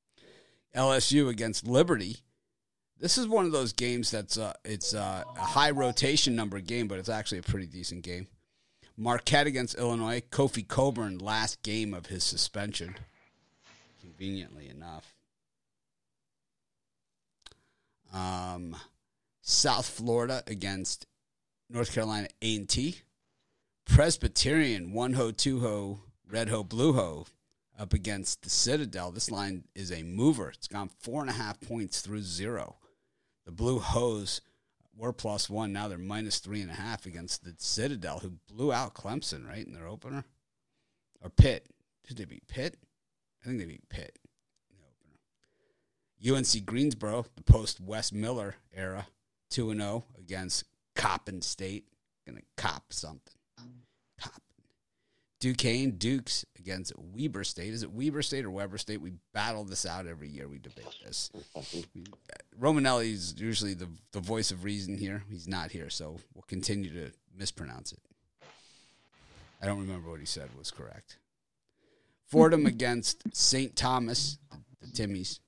LSU 0.73 1.27
against 1.27 1.67
Liberty. 1.67 2.19
This 2.97 3.17
is 3.17 3.27
one 3.27 3.45
of 3.45 3.51
those 3.51 3.73
games 3.73 4.11
that's 4.11 4.37
uh, 4.37 4.53
it's 4.63 4.93
uh, 4.93 5.25
a 5.35 5.41
high 5.41 5.71
rotation 5.71 6.33
number 6.33 6.61
game, 6.61 6.87
but 6.87 6.99
it's 6.99 7.09
actually 7.09 7.39
a 7.39 7.43
pretty 7.43 7.67
decent 7.67 8.03
game. 8.03 8.27
Marquette 8.95 9.47
against 9.47 9.75
Illinois. 9.75 10.23
Kofi 10.31 10.65
Cockburn 10.65 11.17
last 11.17 11.61
game 11.63 11.93
of 11.93 12.05
his 12.05 12.23
suspension. 12.23 12.95
Conveniently 13.99 14.69
enough. 14.69 15.13
Um, 18.13 18.77
South 19.41 19.89
Florida 19.89 20.43
against 20.47 21.07
North 21.71 21.93
Carolina 21.93 22.27
A&T. 22.41 22.97
Presbyterian 23.85 24.91
one 24.91 25.13
ho 25.13 25.31
two 25.31 25.61
ho 25.61 26.01
red 26.29 26.49
ho 26.49 26.65
blue 26.65 26.91
ho 26.93 27.25
up 27.79 27.93
against 27.93 28.41
the 28.41 28.49
Citadel. 28.49 29.11
This 29.11 29.31
line 29.31 29.63
is 29.73 29.89
a 29.89 30.03
mover. 30.03 30.49
It's 30.49 30.67
gone 30.67 30.89
four 30.99 31.21
and 31.21 31.29
a 31.29 31.33
half 31.33 31.61
points 31.61 32.01
through 32.01 32.23
zero. 32.23 32.75
The 33.45 33.53
Blue 33.53 33.79
Hose 33.79 34.41
were 34.97 35.13
plus 35.13 35.49
one. 35.49 35.71
Now 35.71 35.87
they're 35.87 35.97
minus 35.97 36.39
three 36.39 36.61
and 36.61 36.69
a 36.69 36.75
half 36.75 37.05
against 37.05 37.43
the 37.43 37.55
Citadel, 37.57 38.19
who 38.19 38.33
blew 38.53 38.73
out 38.73 38.93
Clemson 38.93 39.47
right 39.47 39.65
in 39.65 39.73
their 39.73 39.87
opener, 39.87 40.25
or 41.23 41.29
Pitt. 41.29 41.67
Did 42.05 42.17
they 42.17 42.25
beat 42.25 42.47
Pitt? 42.47 42.77
I 43.41 43.47
think 43.47 43.59
they 43.59 43.65
beat 43.65 43.87
Pitt. 43.89 44.19
UNC 46.23 46.65
Greensboro, 46.65 47.25
the 47.35 47.43
post 47.43 47.79
Wes 47.79 48.11
Miller 48.11 48.55
era, 48.75 49.07
2 49.49 49.73
0 49.73 50.03
against 50.19 50.65
Coppin 50.95 51.41
State. 51.41 51.85
Gonna 52.25 52.41
cop 52.57 52.93
something. 52.93 53.33
Cop. 54.19 54.41
Duquesne 55.39 55.97
Dukes 55.97 56.45
against 56.59 56.93
Weber 56.95 57.43
State. 57.43 57.73
Is 57.73 57.81
it 57.81 57.91
Weber 57.91 58.21
State 58.21 58.45
or 58.45 58.51
Weber 58.51 58.77
State? 58.77 59.01
We 59.01 59.13
battle 59.33 59.63
this 59.63 59.87
out 59.87 60.05
every 60.05 60.29
year. 60.29 60.47
We 60.47 60.59
debate 60.59 60.95
this. 61.03 61.31
Romanelli 62.59 63.11
is 63.11 63.35
usually 63.39 63.73
the, 63.73 63.87
the 64.11 64.19
voice 64.19 64.51
of 64.51 64.63
reason 64.63 64.97
here. 64.97 65.23
He's 65.29 65.47
not 65.47 65.71
here, 65.71 65.89
so 65.89 66.17
we'll 66.35 66.43
continue 66.47 66.93
to 66.93 67.11
mispronounce 67.35 67.91
it. 67.91 67.99
I 69.61 69.65
don't 69.65 69.79
remember 69.79 70.09
what 70.09 70.19
he 70.19 70.25
said 70.27 70.49
was 70.55 70.69
correct. 70.69 71.17
Fordham 72.27 72.65
against 72.67 73.23
St. 73.35 73.75
Thomas, 73.75 74.37
the 74.79 74.87
Timmies 74.87 75.39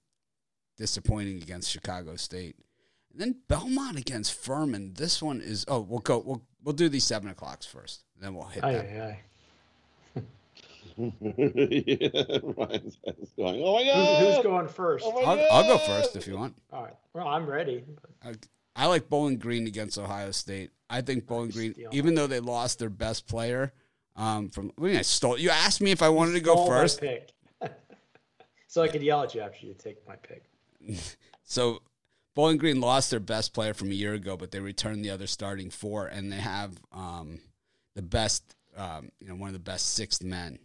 disappointing 0.78 1.38
against 1.38 1.70
Chicago 1.70 2.16
State. 2.16 2.56
And 3.14 3.22
then 3.22 3.36
Belmont 3.48 3.98
against 3.98 4.34
Furman. 4.34 4.94
This 4.96 5.22
one 5.22 5.40
is 5.40 5.66
oh 5.68 5.80
we'll 5.82 6.00
go 6.00 6.18
we'll 6.26 6.42
we'll 6.64 6.74
do 6.74 6.90
these 6.90 7.04
seven 7.04 7.30
o'clocks 7.30 7.66
first. 7.66 8.04
Then 8.20 8.34
we'll 8.36 8.48
hit 8.48 8.64
Aye, 8.64 8.74
that. 8.74 8.86
aye, 8.86 9.18
aye. 10.18 10.22
yeah, 10.98 10.98
Ryan's 12.58 12.98
going. 13.38 13.62
Oh 13.64 13.76
my 13.76 13.84
Who's, 13.84 13.94
god! 13.94 14.36
who's 14.36 14.44
going 14.44 14.68
first? 14.68 15.06
Oh 15.08 15.24
I'll, 15.24 15.48
I'll 15.52 15.64
go 15.64 15.78
first 15.80 16.16
if 16.16 16.28
you 16.28 16.38
want. 16.38 16.56
All 16.72 16.84
right. 16.84 16.96
Well, 17.14 17.28
I'm 17.28 17.46
ready. 17.46 17.84
I, 18.24 18.34
I 18.76 18.86
like 18.88 19.10
Bowling 19.10 19.38
Green 19.38 19.68
against 19.68 19.98
Ohio 19.98 20.32
State. 20.32 20.72
I 20.90 21.02
think 21.02 21.26
Bowling 21.28 21.50
Green, 21.52 21.74
Steal. 21.74 21.90
even 21.94 22.16
though 22.16 22.28
they 22.28 22.40
lost 22.40 22.80
their 22.80 22.90
best 22.90 23.28
player, 23.28 23.74
um, 24.16 24.50
from 24.50 24.68
what 24.68 24.76
do 24.78 24.84
you 24.86 24.90
mean 24.90 25.00
I 25.00 25.04
stole? 25.04 25.38
You 25.38 25.50
asked 25.50 25.82
me 25.82 25.92
if 25.92 26.02
I 26.02 26.10
wanted 26.10 26.34
to 26.34 26.40
go 26.40 26.54
Stole 26.54 26.70
my 26.70 26.80
first. 26.82 27.00
pick. 27.02 27.30
so 28.68 28.82
I 28.84 28.88
could 28.88 29.02
yell 29.04 29.24
at 29.24 29.34
you 29.36 29.42
after 29.42 29.66
you 29.66 29.74
take 29.74 30.08
my 30.08 30.16
pick. 30.16 30.44
So 31.46 31.82
Bowling 32.36 32.58
Green 32.58 32.82
lost 32.82 33.12
their 33.12 33.20
best 33.20 33.54
player 33.54 33.74
from 33.74 33.92
a 33.92 33.96
year 33.96 34.14
ago, 34.14 34.36
but 34.36 34.52
they 34.52 34.60
returned 34.60 35.06
the 35.06 35.12
other 35.12 35.28
starting 35.28 35.70
four, 35.70 36.08
and 36.08 36.32
they 36.32 36.38
have 36.38 36.74
um, 36.92 37.40
the 37.96 38.02
best 38.02 38.56
um, 38.78 39.12
you 39.20 39.28
know, 39.28 39.36
one 39.36 39.50
of 39.50 39.54
the 39.54 39.60
best 39.60 39.94
sixth 39.94 40.24
men, 40.24 40.60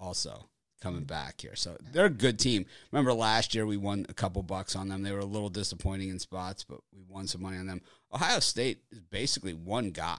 also 0.00 0.48
coming 0.80 1.04
back 1.04 1.40
here. 1.40 1.54
So 1.54 1.76
they're 1.92 2.06
a 2.06 2.10
good 2.10 2.38
team. 2.38 2.64
Remember 2.90 3.12
last 3.12 3.54
year 3.54 3.66
we 3.66 3.76
won 3.76 4.06
a 4.08 4.14
couple 4.14 4.42
bucks 4.42 4.74
on 4.74 4.88
them. 4.88 5.02
They 5.02 5.12
were 5.12 5.18
a 5.18 5.26
little 5.26 5.50
disappointing 5.50 6.08
in 6.08 6.18
spots, 6.18 6.64
but 6.64 6.80
we 6.94 7.02
won 7.06 7.26
some 7.26 7.42
money 7.42 7.58
on 7.58 7.66
them. 7.66 7.82
Ohio 8.12 8.40
State 8.40 8.82
is 8.90 9.00
basically 9.00 9.52
one 9.52 9.90
guy 9.90 10.18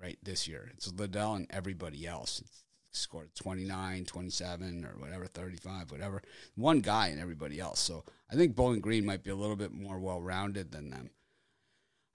right 0.00 0.18
this 0.22 0.48
year. 0.48 0.68
It's 0.74 0.92
Liddell 0.92 1.34
and 1.34 1.46
everybody 1.50 2.06
else. 2.06 2.40
It's 2.40 2.64
scored 2.92 3.34
29, 3.34 4.04
27 4.04 4.84
or 4.84 5.00
whatever, 5.00 5.26
35, 5.26 5.90
whatever. 5.90 6.22
One 6.54 6.80
guy 6.80 7.08
and 7.08 7.20
everybody 7.20 7.60
else. 7.60 7.80
So 7.80 8.04
I 8.30 8.34
think 8.34 8.56
Bowling 8.56 8.80
Green 8.80 9.06
might 9.06 9.22
be 9.22 9.30
a 9.30 9.36
little 9.36 9.56
bit 9.56 9.72
more 9.72 9.98
well-rounded 9.98 10.72
than 10.72 10.90
them. 10.90 11.10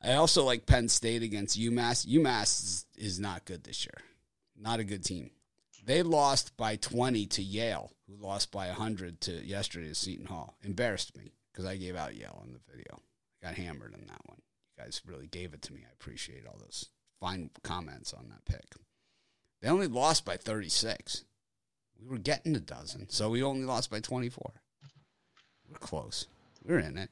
I 0.01 0.13
also 0.13 0.43
like 0.43 0.65
Penn 0.65 0.89
State 0.89 1.23
against 1.23 1.59
UMass. 1.59 2.05
UMass 2.05 2.63
is, 2.63 2.85
is 2.97 3.19
not 3.19 3.45
good 3.45 3.63
this 3.63 3.85
year. 3.85 3.97
Not 4.57 4.79
a 4.79 4.83
good 4.83 5.03
team. 5.03 5.31
They 5.85 6.03
lost 6.03 6.57
by 6.57 6.77
20 6.77 7.25
to 7.27 7.43
Yale, 7.43 7.91
who 8.07 8.15
lost 8.15 8.51
by 8.51 8.67
100 8.67 9.21
to 9.21 9.45
yesterday 9.45 9.89
to 9.89 9.95
Seton 9.95 10.25
Hall. 10.25 10.57
Embarrassed 10.63 11.15
me 11.15 11.33
because 11.51 11.65
I 11.65 11.77
gave 11.77 11.95
out 11.95 12.15
Yale 12.15 12.43
in 12.45 12.53
the 12.53 12.59
video. 12.69 12.99
I 13.41 13.47
got 13.47 13.55
hammered 13.55 13.93
in 13.93 14.07
that 14.07 14.21
one. 14.25 14.41
You 14.77 14.83
guys 14.83 15.01
really 15.05 15.27
gave 15.27 15.53
it 15.53 15.61
to 15.63 15.73
me. 15.73 15.81
I 15.87 15.91
appreciate 15.93 16.45
all 16.47 16.57
those 16.59 16.89
fine 17.19 17.49
comments 17.63 18.13
on 18.13 18.29
that 18.29 18.45
pick. 18.45 18.65
They 19.65 19.71
only 19.71 19.87
lost 19.87 20.25
by 20.25 20.37
36. 20.37 21.23
We 21.99 22.07
were 22.07 22.19
getting 22.19 22.55
a 22.55 22.59
dozen, 22.59 23.09
so 23.09 23.31
we 23.31 23.41
only 23.41 23.65
lost 23.65 23.89
by 23.89 23.99
24. 23.99 24.53
We're 25.67 25.79
close. 25.79 26.27
We're 26.63 26.77
in 26.77 26.99
it. 26.99 27.09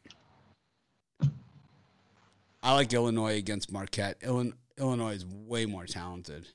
I 2.62 2.76
like 2.76 2.93
Illinois 2.93 3.39
against 3.39 3.72
Marquette. 3.72 4.22
Illinois 4.22 5.16
is 5.16 5.26
way 5.26 5.66
more 5.66 5.88
talented. 5.88 6.49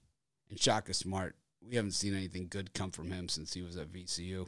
And 0.49 0.61
Shaka 0.61 0.94
Smart, 0.94 1.34
we 1.68 1.74
haven't 1.74 1.94
seen 1.94 2.14
anything 2.14 2.46
good 2.49 2.72
come 2.72 2.92
from 2.92 3.11
him 3.11 3.28
since 3.28 3.55
he 3.55 3.62
was 3.62 3.76
at 3.76 3.90
VCU. 3.90 4.46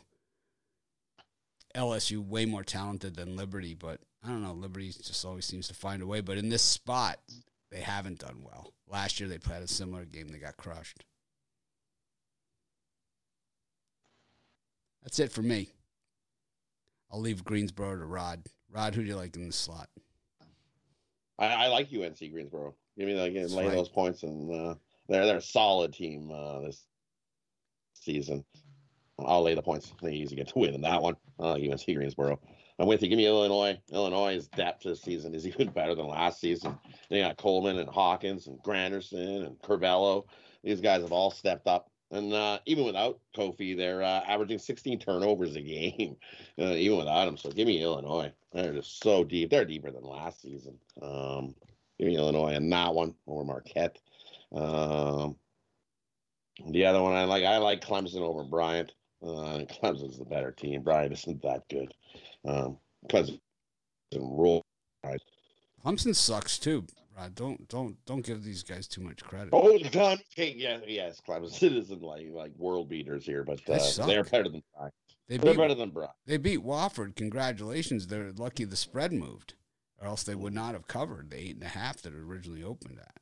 LSU 1.74 2.24
way 2.24 2.46
more 2.46 2.62
talented 2.62 3.16
than 3.16 3.34
Liberty, 3.34 3.74
but 3.74 3.98
I 4.24 4.28
don't 4.28 4.44
know. 4.44 4.52
Liberty 4.52 4.92
just 4.92 5.24
always 5.24 5.46
seems 5.46 5.66
to 5.66 5.74
find 5.74 6.00
a 6.00 6.06
way. 6.06 6.20
But 6.20 6.38
in 6.38 6.48
this 6.48 6.62
spot, 6.62 7.18
they 7.72 7.80
haven't 7.80 8.20
done 8.20 8.44
well. 8.44 8.72
Last 8.86 9.18
year 9.18 9.28
they 9.28 9.38
played 9.38 9.64
a 9.64 9.66
similar 9.66 10.04
game. 10.04 10.28
They 10.28 10.38
got 10.38 10.56
crushed. 10.56 11.04
That's 15.02 15.18
it 15.18 15.32
for 15.32 15.42
me. 15.42 15.70
I'll 17.10 17.20
leave 17.20 17.44
Greensboro 17.44 17.96
to 17.96 18.04
Rod. 18.04 18.42
Rod, 18.70 18.94
who 18.94 19.02
do 19.02 19.08
you 19.08 19.16
like 19.16 19.34
in 19.36 19.46
this 19.46 19.56
slot? 19.56 19.88
I, 21.38 21.46
I 21.46 21.66
like 21.68 21.88
UNC 21.92 22.18
Greensboro. 22.18 22.74
Give 22.98 23.08
me 23.08 23.14
like 23.14 23.32
lay 23.32 23.66
right. 23.66 23.74
those 23.74 23.88
points, 23.88 24.22
and 24.22 24.52
uh, 24.52 24.74
they're 25.08 25.26
they're 25.26 25.38
a 25.38 25.42
solid 25.42 25.92
team 25.92 26.30
uh, 26.30 26.60
this 26.60 26.84
season. 27.94 28.44
I'll 29.18 29.42
lay 29.42 29.54
the 29.54 29.62
points. 29.62 29.92
They 30.02 30.12
easy 30.12 30.36
get 30.36 30.48
to 30.48 30.58
win 30.58 30.74
in 30.74 30.80
that 30.82 31.02
one. 31.02 31.16
Uh, 31.38 31.54
UNC 31.54 31.84
Greensboro. 31.86 32.38
I'm 32.78 32.86
with 32.86 33.02
you. 33.02 33.08
Give 33.08 33.18
me 33.18 33.26
Illinois. 33.26 33.78
Illinois' 33.92 34.48
depth 34.56 34.84
this 34.84 35.02
season 35.02 35.34
is 35.34 35.46
even 35.46 35.68
better 35.68 35.94
than 35.94 36.06
last 36.06 36.40
season. 36.40 36.78
They 37.08 37.20
got 37.20 37.36
Coleman 37.36 37.78
and 37.78 37.88
Hawkins 37.88 38.46
and 38.46 38.60
Grandison 38.62 39.44
and 39.44 39.58
Curbelo. 39.60 40.24
These 40.62 40.80
guys 40.80 41.02
have 41.02 41.12
all 41.12 41.30
stepped 41.30 41.66
up. 41.66 41.89
And 42.10 42.32
uh, 42.32 42.58
even 42.66 42.84
without 42.84 43.20
Kofi, 43.36 43.76
they're 43.76 44.02
uh, 44.02 44.22
averaging 44.26 44.58
16 44.58 44.98
turnovers 44.98 45.54
a 45.54 45.60
game, 45.60 46.16
uh, 46.58 46.72
even 46.72 46.98
without 46.98 47.28
him. 47.28 47.36
So 47.36 47.50
give 47.50 47.66
me 47.66 47.82
Illinois. 47.82 48.32
They're 48.52 48.72
just 48.72 49.02
so 49.02 49.22
deep. 49.22 49.50
They're 49.50 49.64
deeper 49.64 49.90
than 49.90 50.02
last 50.02 50.42
season. 50.42 50.76
Um, 51.00 51.54
give 51.98 52.08
me 52.08 52.16
Illinois 52.16 52.54
and 52.54 52.72
that 52.72 52.94
one 52.94 53.14
over 53.26 53.44
Marquette. 53.44 53.98
Um, 54.52 55.36
the 56.68 56.84
other 56.84 57.00
one 57.00 57.14
I 57.14 57.24
like, 57.24 57.44
I 57.44 57.58
like 57.58 57.80
Clemson 57.80 58.20
over 58.20 58.42
Bryant. 58.42 58.92
Uh, 59.22 59.64
Clemson's 59.70 60.18
the 60.18 60.24
better 60.24 60.50
team. 60.50 60.82
Bryant 60.82 61.12
isn't 61.12 61.42
that 61.42 61.68
good. 61.68 61.94
Um, 62.44 62.78
Clemson 63.08 63.38
roll. 64.14 64.62
Clemson 65.84 66.14
sucks 66.14 66.58
too. 66.58 66.84
Rod. 67.20 67.34
Don't 67.34 67.68
don't 67.68 67.96
don't 68.06 68.24
give 68.24 68.42
these 68.42 68.62
guys 68.62 68.86
too 68.88 69.02
much 69.02 69.22
credit. 69.22 69.50
Oh, 69.52 69.78
Don, 69.90 70.18
yeah, 70.36 70.78
yes, 70.86 71.20
Clemson 71.26 71.76
isn't 71.78 72.02
like 72.02 72.26
like 72.30 72.52
world 72.56 72.88
beaters 72.88 73.26
here, 73.26 73.44
but 73.44 73.60
uh, 73.68 74.06
they're 74.06 74.24
better 74.24 74.48
than 74.48 74.62
Bryant. 74.74 74.94
They 75.28 75.36
are 75.36 75.54
better 75.54 75.74
than 75.74 75.90
Bryant. 75.90 76.12
They 76.26 76.38
beat 76.38 76.60
Wofford. 76.60 77.16
Congratulations. 77.16 78.06
They're 78.06 78.32
lucky 78.32 78.64
the 78.64 78.76
spread 78.76 79.12
moved, 79.12 79.54
or 79.98 80.08
else 80.08 80.22
they 80.22 80.34
would 80.34 80.54
not 80.54 80.74
have 80.74 80.88
covered 80.88 81.30
the 81.30 81.38
eight 81.38 81.54
and 81.54 81.64
a 81.64 81.68
half 81.68 82.02
that 82.02 82.14
originally 82.14 82.64
opened 82.64 82.98
at. 82.98 83.16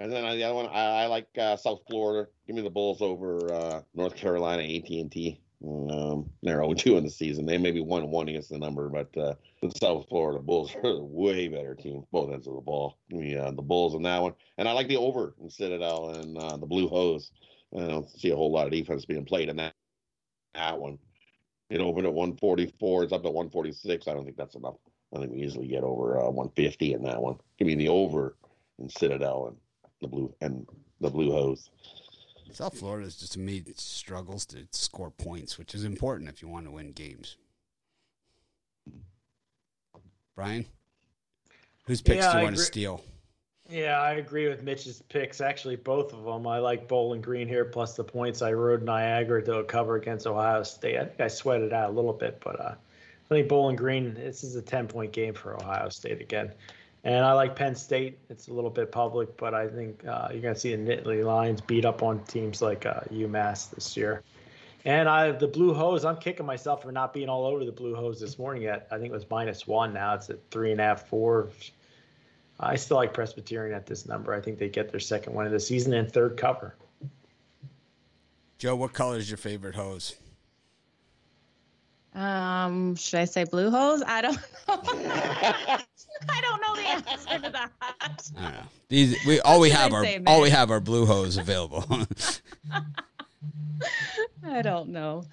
And 0.00 0.10
then 0.10 0.24
the 0.36 0.42
other 0.42 0.54
one, 0.54 0.66
I, 0.66 1.02
I 1.02 1.06
like 1.06 1.28
uh, 1.38 1.56
South 1.56 1.80
Florida. 1.88 2.28
Give 2.46 2.56
me 2.56 2.62
the 2.62 2.70
Bulls 2.70 3.00
over 3.00 3.52
uh, 3.52 3.82
North 3.94 4.16
Carolina 4.16 4.62
AT 4.62 4.90
and 4.90 5.12
T. 5.12 5.40
Um, 5.64 6.28
they're 6.42 6.56
0 6.56 6.74
2 6.74 6.96
in 6.96 7.04
the 7.04 7.10
season. 7.10 7.46
They 7.46 7.56
maybe 7.56 7.80
1 7.80 8.10
1 8.10 8.28
against 8.28 8.50
the 8.50 8.58
number, 8.58 8.88
but 8.88 9.16
uh, 9.16 9.34
the 9.60 9.70
South 9.80 10.06
Florida 10.08 10.40
Bulls 10.40 10.74
are 10.82 10.90
a 10.90 10.98
way 10.98 11.48
better 11.48 11.74
team, 11.74 12.04
both 12.10 12.32
ends 12.32 12.46
of 12.46 12.54
the 12.54 12.60
ball. 12.60 12.98
Me 13.10 13.36
uh, 13.36 13.52
the 13.52 13.62
Bulls 13.62 13.94
in 13.94 14.02
that 14.02 14.22
one. 14.22 14.34
And 14.58 14.68
I 14.68 14.72
like 14.72 14.88
the 14.88 14.96
over 14.96 15.34
in 15.40 15.48
Citadel 15.50 16.10
and 16.10 16.36
uh, 16.36 16.56
the 16.56 16.66
Blue 16.66 16.88
Hose. 16.88 17.30
I 17.76 17.86
don't 17.86 18.10
see 18.10 18.30
a 18.30 18.36
whole 18.36 18.52
lot 18.52 18.66
of 18.66 18.72
defense 18.72 19.04
being 19.04 19.24
played 19.24 19.48
in 19.48 19.56
that, 19.56 19.74
that 20.54 20.78
one. 20.78 20.98
It 21.70 21.80
opened 21.80 22.06
at 22.06 22.12
144. 22.12 23.04
It's 23.04 23.12
up 23.12 23.22
to 23.22 23.30
146. 23.30 24.08
I 24.08 24.12
don't 24.12 24.24
think 24.24 24.36
that's 24.36 24.56
enough. 24.56 24.74
I 25.14 25.20
think 25.20 25.32
we 25.32 25.42
easily 25.42 25.68
get 25.68 25.84
over 25.84 26.18
uh, 26.18 26.30
150 26.30 26.94
in 26.94 27.02
that 27.04 27.20
one. 27.20 27.36
Give 27.58 27.66
me 27.66 27.74
the 27.76 27.88
over 27.88 28.36
in 28.78 28.88
Citadel 28.88 29.46
and 29.48 29.56
the 30.00 30.08
blue 30.08 30.34
and 30.40 30.66
the 31.00 31.10
blue 31.10 31.30
hose. 31.30 31.70
South 32.52 32.78
Florida 32.78 33.06
is 33.06 33.16
just 33.16 33.36
me 33.38 33.62
struggles 33.76 34.44
to 34.46 34.66
score 34.70 35.10
points, 35.10 35.58
which 35.58 35.74
is 35.74 35.84
important 35.84 36.28
if 36.28 36.42
you 36.42 36.48
want 36.48 36.66
to 36.66 36.70
win 36.70 36.92
games. 36.92 37.36
Brian, 40.34 40.64
whose 41.86 42.00
picks 42.00 42.24
yeah, 42.24 42.32
do 42.32 42.38
you 42.38 42.40
I 42.40 42.42
want 42.44 42.54
agree. 42.54 42.64
to 42.64 42.66
steal? 42.66 43.04
Yeah, 43.68 44.00
I 44.00 44.14
agree 44.14 44.48
with 44.48 44.62
Mitch's 44.62 45.02
picks. 45.08 45.40
Actually, 45.40 45.76
both 45.76 46.12
of 46.12 46.24
them. 46.24 46.46
I 46.46 46.58
like 46.58 46.88
Bowling 46.88 47.20
Green 47.20 47.48
here 47.48 47.64
plus 47.64 47.96
the 47.96 48.04
points. 48.04 48.42
I 48.42 48.52
rode 48.52 48.82
Niagara 48.82 49.42
to 49.44 49.58
a 49.58 49.64
cover 49.64 49.96
against 49.96 50.26
Ohio 50.26 50.62
State. 50.62 50.98
I 50.98 51.04
think 51.04 51.20
I 51.20 51.28
sweated 51.28 51.72
out 51.72 51.90
a 51.90 51.92
little 51.92 52.12
bit, 52.12 52.40
but 52.44 52.60
uh, 52.60 52.74
I 52.74 53.34
think 53.34 53.48
Bowling 53.48 53.76
Green. 53.76 54.14
This 54.14 54.44
is 54.44 54.56
a 54.56 54.62
ten 54.62 54.88
point 54.88 55.12
game 55.12 55.32
for 55.32 55.54
Ohio 55.56 55.88
State 55.88 56.20
again. 56.20 56.52
And 57.04 57.24
I 57.24 57.32
like 57.32 57.56
Penn 57.56 57.74
State. 57.74 58.18
It's 58.28 58.48
a 58.48 58.52
little 58.52 58.70
bit 58.70 58.92
public, 58.92 59.36
but 59.36 59.54
I 59.54 59.68
think 59.68 60.06
uh, 60.06 60.28
you're 60.30 60.40
going 60.40 60.54
to 60.54 60.60
see 60.60 60.74
the 60.74 60.82
Nittany 60.82 61.24
Lions 61.24 61.60
beat 61.60 61.84
up 61.84 62.02
on 62.02 62.22
teams 62.24 62.62
like 62.62 62.86
uh, 62.86 63.00
UMass 63.10 63.70
this 63.70 63.96
year. 63.96 64.22
And 64.84 65.08
I 65.08 65.32
the 65.32 65.48
Blue 65.48 65.74
Hose. 65.74 66.04
I'm 66.04 66.16
kicking 66.16 66.46
myself 66.46 66.82
for 66.82 66.92
not 66.92 67.12
being 67.12 67.28
all 67.28 67.46
over 67.46 67.64
the 67.64 67.72
Blue 67.72 67.94
Hose 67.94 68.20
this 68.20 68.38
morning 68.38 68.62
yet. 68.62 68.86
I 68.90 68.98
think 68.98 69.10
it 69.10 69.12
was 69.12 69.28
minus 69.30 69.66
one. 69.66 69.92
Now 69.92 70.14
it's 70.14 70.30
at 70.30 70.38
three 70.50 70.72
and 70.72 70.80
a 70.80 70.84
half, 70.84 71.08
four. 71.08 71.48
I 72.58 72.76
still 72.76 72.96
like 72.96 73.12
Presbyterian 73.14 73.74
at 73.74 73.86
this 73.86 74.06
number. 74.06 74.32
I 74.32 74.40
think 74.40 74.58
they 74.58 74.68
get 74.68 74.90
their 74.90 75.00
second 75.00 75.34
win 75.34 75.46
of 75.46 75.52
the 75.52 75.60
season 75.60 75.92
and 75.94 76.10
third 76.10 76.36
cover. 76.36 76.74
Joe, 78.58 78.76
what 78.76 78.92
color 78.92 79.18
is 79.18 79.28
your 79.28 79.38
favorite 79.38 79.74
hose? 79.74 80.14
Um, 82.14 82.94
should 82.94 83.20
I 83.20 83.24
say 83.24 83.44
blue 83.44 83.70
hose? 83.70 84.02
I 84.06 84.20
don't 84.20 84.38
know. 84.68 85.78
I 86.28 86.40
don't 86.40 86.60
know 86.60 86.76
the 86.76 86.88
answer 86.88 87.38
to 87.44 87.50
that. 87.50 87.70
I 87.80 88.42
don't 88.42 88.52
know. 88.52 88.62
These 88.88 89.24
we 89.26 89.40
all 89.40 89.60
we 89.60 89.70
have 89.70 89.92
are 89.92 90.06
all 90.26 90.40
we 90.40 90.50
have 90.50 90.70
are 90.70 90.80
blue 90.80 91.06
hose 91.06 91.36
available. 91.36 91.84
I 94.46 94.62
don't 94.62 94.88
know. 94.90 95.24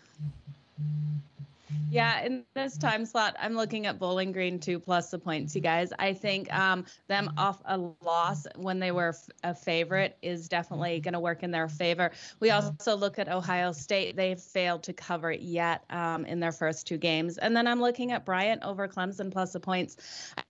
Yeah, 1.91 2.21
in 2.21 2.45
this 2.53 2.77
time 2.77 3.05
slot, 3.05 3.35
I'm 3.39 3.55
looking 3.55 3.85
at 3.85 3.99
Bowling 3.99 4.31
Green 4.31 4.59
two 4.59 4.79
plus 4.79 5.09
the 5.09 5.19
points, 5.19 5.55
you 5.55 5.61
guys. 5.61 5.91
I 5.97 6.13
think 6.13 6.53
um, 6.53 6.85
them 7.07 7.33
off 7.37 7.61
a 7.65 7.77
loss 7.77 8.45
when 8.55 8.79
they 8.79 8.91
were 8.91 9.15
a 9.43 9.55
favorite 9.55 10.17
is 10.21 10.47
definitely 10.47 10.99
going 10.99 11.13
to 11.13 11.19
work 11.19 11.41
in 11.43 11.51
their 11.51 11.67
favor. 11.67 12.11
We 12.39 12.51
also 12.51 12.95
look 12.95 13.17
at 13.17 13.27
Ohio 13.27 13.71
State; 13.71 14.15
they've 14.15 14.39
failed 14.39 14.83
to 14.83 14.93
cover 14.93 15.31
yet 15.31 15.83
um, 15.89 16.25
in 16.25 16.39
their 16.39 16.51
first 16.51 16.87
two 16.87 16.97
games. 16.97 17.37
And 17.37 17.55
then 17.55 17.67
I'm 17.67 17.81
looking 17.81 18.11
at 18.11 18.25
Bryant 18.25 18.63
over 18.63 18.87
Clemson 18.87 19.31
plus 19.31 19.53
the 19.53 19.59
points. 19.59 19.97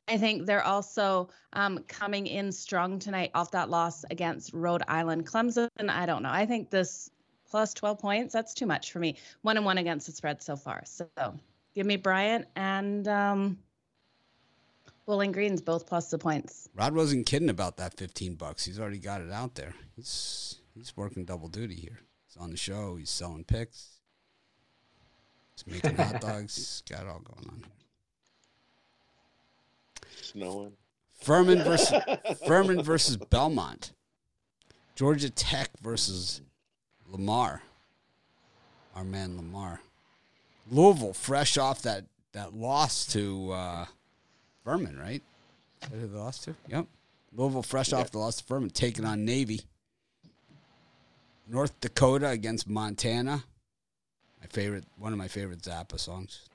I 0.07 0.17
think 0.17 0.45
they're 0.45 0.65
also 0.65 1.29
um, 1.53 1.79
coming 1.87 2.27
in 2.27 2.51
strong 2.51 2.99
tonight 2.99 3.31
off 3.33 3.51
that 3.51 3.69
loss 3.69 4.03
against 4.09 4.53
Rhode 4.53 4.83
Island. 4.87 5.25
Clemson, 5.25 5.69
I 5.87 6.05
don't 6.05 6.23
know. 6.23 6.31
I 6.31 6.45
think 6.45 6.69
this 6.69 7.09
plus 7.49 7.73
12 7.73 7.99
points. 7.99 8.33
That's 8.33 8.53
too 8.53 8.65
much 8.65 8.91
for 8.91 8.99
me. 8.99 9.17
One 9.41 9.57
and 9.57 9.65
one 9.65 9.77
against 9.77 10.07
the 10.07 10.13
spread 10.13 10.41
so 10.41 10.55
far. 10.55 10.83
So 10.85 11.07
give 11.73 11.85
me 11.85 11.95
Bryant 11.95 12.45
and 12.55 13.07
um, 13.07 13.57
Bowling 15.05 15.31
Greens 15.31 15.61
both 15.61 15.87
plus 15.87 16.09
the 16.09 16.17
points. 16.17 16.69
Rod 16.75 16.93
wasn't 16.93 17.25
kidding 17.25 17.49
about 17.49 17.77
that 17.77 17.95
15 17.95 18.35
bucks. 18.35 18.65
He's 18.65 18.79
already 18.79 18.99
got 18.99 19.21
it 19.21 19.31
out 19.31 19.55
there. 19.55 19.73
He's 19.95 20.59
he's 20.75 20.95
working 20.95 21.25
double 21.25 21.47
duty 21.47 21.75
here. 21.75 21.99
He's 22.27 22.37
on 22.37 22.51
the 22.51 22.57
show. 22.57 22.95
He's 22.95 23.09
selling 23.09 23.43
picks. 23.43 23.99
He's 25.55 25.65
making 25.65 25.97
hot 25.97 26.21
dogs. 26.21 26.55
He's 26.55 26.83
got 26.89 27.05
it 27.05 27.09
all 27.09 27.21
going 27.21 27.49
on. 27.49 27.63
Snowing. 30.21 30.73
Furman 31.13 31.63
versus 31.63 32.01
Furman 32.45 32.83
versus 32.83 33.17
Belmont. 33.17 33.93
Georgia 34.95 35.29
Tech 35.29 35.69
versus 35.81 36.41
Lamar. 37.11 37.61
Our 38.95 39.03
man 39.03 39.37
Lamar. 39.37 39.81
Louisville, 40.69 41.13
fresh 41.13 41.57
off 41.57 41.81
that, 41.83 42.05
that 42.33 42.53
loss 42.53 43.05
to 43.07 43.51
uh, 43.51 43.85
Furman, 44.63 44.99
right? 44.99 45.21
Is 45.81 45.89
that 45.89 45.97
who 45.97 46.07
they 46.07 46.17
lost 46.17 46.43
to? 46.45 46.55
Yep. 46.67 46.85
Louisville, 47.35 47.63
fresh 47.63 47.93
off 47.93 48.11
the 48.11 48.19
loss 48.19 48.37
to 48.37 48.43
Furman, 48.43 48.69
taking 48.69 49.05
on 49.05 49.25
Navy. 49.25 49.61
North 51.47 51.79
Dakota 51.79 52.29
against 52.29 52.69
Montana. 52.69 53.43
My 54.41 54.47
favorite, 54.47 54.85
one 54.97 55.11
of 55.11 55.17
my 55.17 55.27
favorite 55.27 55.61
Zappa 55.61 55.99
songs. 55.99 56.48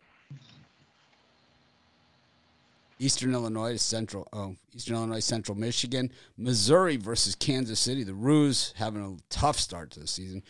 Eastern 2.98 3.34
Illinois 3.34 3.72
to 3.72 3.78
Central. 3.78 4.28
Oh, 4.32 4.56
Eastern 4.74 4.96
Illinois, 4.96 5.20
Central 5.20 5.56
Michigan, 5.56 6.10
Missouri 6.36 6.96
versus 6.96 7.34
Kansas 7.34 7.80
City. 7.80 8.04
The 8.04 8.14
Roos 8.14 8.72
having 8.76 9.02
a 9.02 9.16
tough 9.32 9.58
start 9.58 9.90
to 9.92 10.00
the 10.00 10.06
season. 10.06 10.42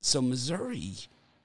So 0.00 0.22
Missouri, 0.22 0.94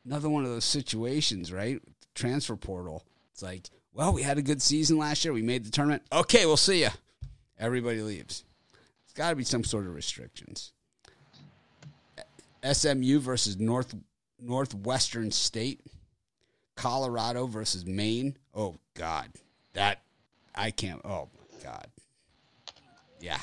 another 0.06 0.30
one 0.30 0.44
of 0.44 0.52
those 0.52 0.66
situations, 0.66 1.52
right? 1.52 1.82
Transfer 2.16 2.56
portal. 2.56 3.04
It's 3.34 3.42
like, 3.42 3.70
well, 3.94 4.14
we 4.14 4.22
had 4.22 4.38
a 4.38 4.42
good 4.42 4.62
season 4.62 4.98
last 4.98 5.26
year. 5.26 5.34
We 5.34 5.42
made 5.42 5.66
the 5.66 5.72
tournament. 5.72 6.04
Okay, 6.12 6.46
we'll 6.46 6.58
see 6.58 6.82
you. 6.82 6.90
Everybody 7.60 8.02
leaves. 8.02 8.44
It's 9.04 9.14
got 9.14 9.32
to 9.32 9.36
be 9.36 9.44
some 9.44 9.64
sort 9.64 9.86
of 9.86 9.94
restrictions. 9.94 10.72
SMU 12.64 13.20
versus 13.20 13.60
North 13.60 13.94
Northwestern 14.40 15.32
State. 15.32 15.82
Colorado 16.76 17.46
versus 17.46 17.86
Maine. 17.86 18.38
Oh 18.56 18.76
God, 18.96 19.30
that 19.74 20.02
I 20.56 20.72
can't. 20.72 21.02
Oh 21.06 21.30
my 21.34 21.64
God. 21.64 21.88
Yeah. 23.20 23.40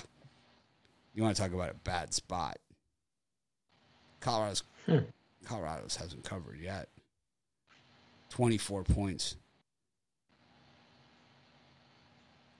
You 1.14 1.22
want 1.22 1.36
to 1.36 1.42
talk 1.42 1.52
about 1.52 1.70
a 1.70 1.74
bad 1.74 2.12
spot? 2.14 2.58
Colorado's 4.20 4.62
hmm. 4.86 4.98
Colorado's 5.44 5.96
hasn't 5.96 6.24
covered 6.24 6.58
yet. 6.60 6.88
Twenty 8.28 8.58
four 8.58 8.84
points. 8.84 9.36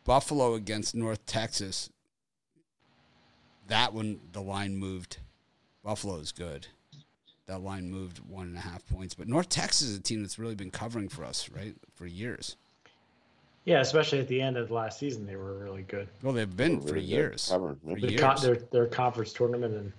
Buffalo 0.04 0.54
against 0.54 0.94
North 0.94 1.24
Texas. 1.26 1.90
That 3.66 3.92
one, 3.92 4.20
the 4.32 4.40
line 4.40 4.74
moved. 4.74 5.18
Buffalo 5.84 6.16
is 6.16 6.32
good. 6.32 6.66
That 7.46 7.60
line 7.60 7.90
moved 7.90 8.18
one 8.18 8.46
and 8.46 8.56
a 8.56 8.60
half 8.60 8.86
points. 8.86 9.14
But 9.14 9.28
North 9.28 9.50
Texas 9.50 9.88
is 9.88 9.98
a 9.98 10.02
team 10.02 10.22
that's 10.22 10.38
really 10.38 10.54
been 10.54 10.70
covering 10.70 11.10
for 11.10 11.24
us, 11.24 11.50
right, 11.50 11.74
for 11.94 12.06
years. 12.06 12.56
Yeah, 13.68 13.80
especially 13.80 14.18
at 14.20 14.28
the 14.28 14.40
end 14.40 14.56
of 14.56 14.70
last 14.70 14.98
season, 14.98 15.26
they 15.26 15.36
were 15.36 15.52
really 15.58 15.82
good. 15.82 16.08
Well, 16.22 16.32
they've 16.32 16.56
been 16.56 16.80
for 16.80 16.94
Really 16.94 17.04
years. 17.04 17.48
covering. 17.50 17.76
For 17.86 18.00
Their, 18.00 18.10
years. 18.10 18.20
con- 18.22 18.36
their, 18.40 18.54
their 18.72 18.86
conference 18.86 19.34
tournament 19.34 19.74
and 19.74 19.92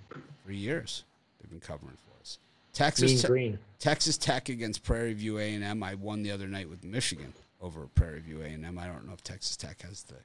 For 0.44 0.52
years, 0.52 1.04
they've 1.40 1.52
been 1.52 1.60
covering 1.60 1.96
for 1.96 2.20
us. 2.20 2.40
Texas, 2.74 3.22
Te- 3.22 3.28
Green. 3.28 3.60
Texas 3.78 4.18
Tech 4.18 4.50
against 4.50 4.82
Prairie 4.84 5.14
View 5.14 5.38
A 5.38 5.54
and 5.54 5.64
M. 5.64 5.84
I 5.84 5.94
won 5.94 6.24
the 6.24 6.32
other 6.32 6.48
night 6.48 6.68
with 6.68 6.84
Michigan 6.84 7.32
over 7.62 7.86
Prairie 7.94 8.22
View 8.22 8.42
A 8.42 8.46
and 8.46 8.66
M. 8.66 8.80
I 8.80 8.88
don't 8.88 9.06
know 9.06 9.14
if 9.14 9.24
Texas 9.24 9.56
Tech 9.56 9.84
has 9.84 10.02
the 10.02 10.16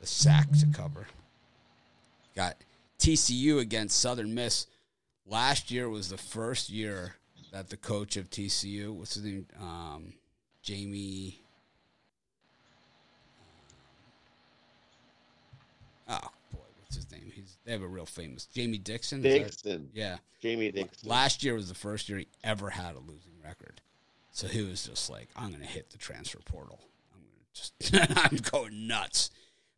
the 0.00 0.06
sack 0.06 0.50
to 0.60 0.66
cover. 0.72 1.06
Got 2.34 2.56
TCU 2.98 3.58
against 3.60 4.00
Southern 4.00 4.32
Miss. 4.34 4.66
Last 5.26 5.70
year 5.70 5.90
was 5.90 6.08
the 6.08 6.16
first 6.16 6.70
year 6.70 7.16
that 7.52 7.68
the 7.68 7.76
coach 7.76 8.16
of 8.16 8.30
TCU, 8.30 8.94
what's 8.94 9.12
his 9.16 9.24
name, 9.24 9.46
um, 9.60 10.14
Jamie. 10.62 11.42
Oh 16.10 16.18
boy, 16.52 16.58
what's 16.80 16.96
his 16.96 17.10
name? 17.12 17.30
He's 17.34 17.56
they 17.64 17.72
have 17.72 17.82
a 17.82 17.86
real 17.88 18.06
famous 18.06 18.46
Jamie 18.46 18.78
Dixon. 18.78 19.24
is 19.24 19.32
that- 19.38 19.44
Dixon. 19.44 19.90
yeah. 19.94 20.16
Jamie 20.42 20.70
Dixon. 20.72 21.08
Last 21.08 21.42
year 21.44 21.54
was 21.54 21.68
the 21.68 21.74
first 21.74 22.08
year 22.08 22.18
he 22.18 22.26
ever 22.42 22.70
had 22.70 22.96
a 22.96 22.98
losing 22.98 23.32
record. 23.44 23.80
So 24.32 24.46
he 24.46 24.62
was 24.62 24.84
just 24.86 25.10
like, 25.10 25.28
I'm 25.36 25.48
going 25.50 25.60
to 25.60 25.66
hit 25.66 25.90
the 25.90 25.98
transfer 25.98 26.38
portal. 26.44 26.80
I'm 27.12 27.20
going 27.20 27.36
to 27.52 28.08
just, 28.08 28.32
I'm 28.50 28.50
going 28.50 28.86
nuts. 28.86 29.30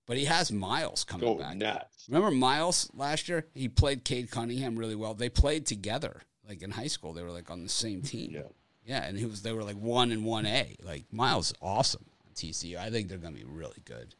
But 0.06 0.18
he 0.18 0.24
has 0.26 0.52
Miles 0.52 1.04
coming 1.04 1.26
Go 1.36 1.42
back. 1.42 1.56
nuts. 1.56 2.04
Remember 2.08 2.30
Miles 2.30 2.88
last 2.94 3.28
year? 3.28 3.46
He 3.54 3.68
played 3.68 4.04
Cade 4.04 4.30
Cunningham 4.30 4.76
really 4.76 4.94
well. 4.94 5.14
They 5.14 5.28
played 5.28 5.66
together, 5.66 6.22
like 6.48 6.62
in 6.62 6.70
high 6.72 6.86
school. 6.88 7.12
They 7.12 7.22
were 7.22 7.30
like 7.30 7.50
on 7.50 7.62
the 7.62 7.68
same 7.68 8.02
team. 8.02 8.30
Yeah. 8.32 8.42
Yeah, 8.84 9.04
and 9.04 9.16
he 9.16 9.24
was. 9.26 9.42
They 9.42 9.52
were 9.52 9.62
like 9.62 9.76
one 9.76 10.10
and 10.12 10.24
one 10.24 10.44
A. 10.44 10.76
Like 10.82 11.04
Miles, 11.12 11.54
awesome 11.62 12.04
on 12.26 12.32
TCU. 12.34 12.76
I 12.78 12.90
think 12.90 13.08
they're 13.08 13.16
going 13.18 13.34
to 13.34 13.38
be 13.40 13.46
really 13.48 13.80
good. 13.84 14.14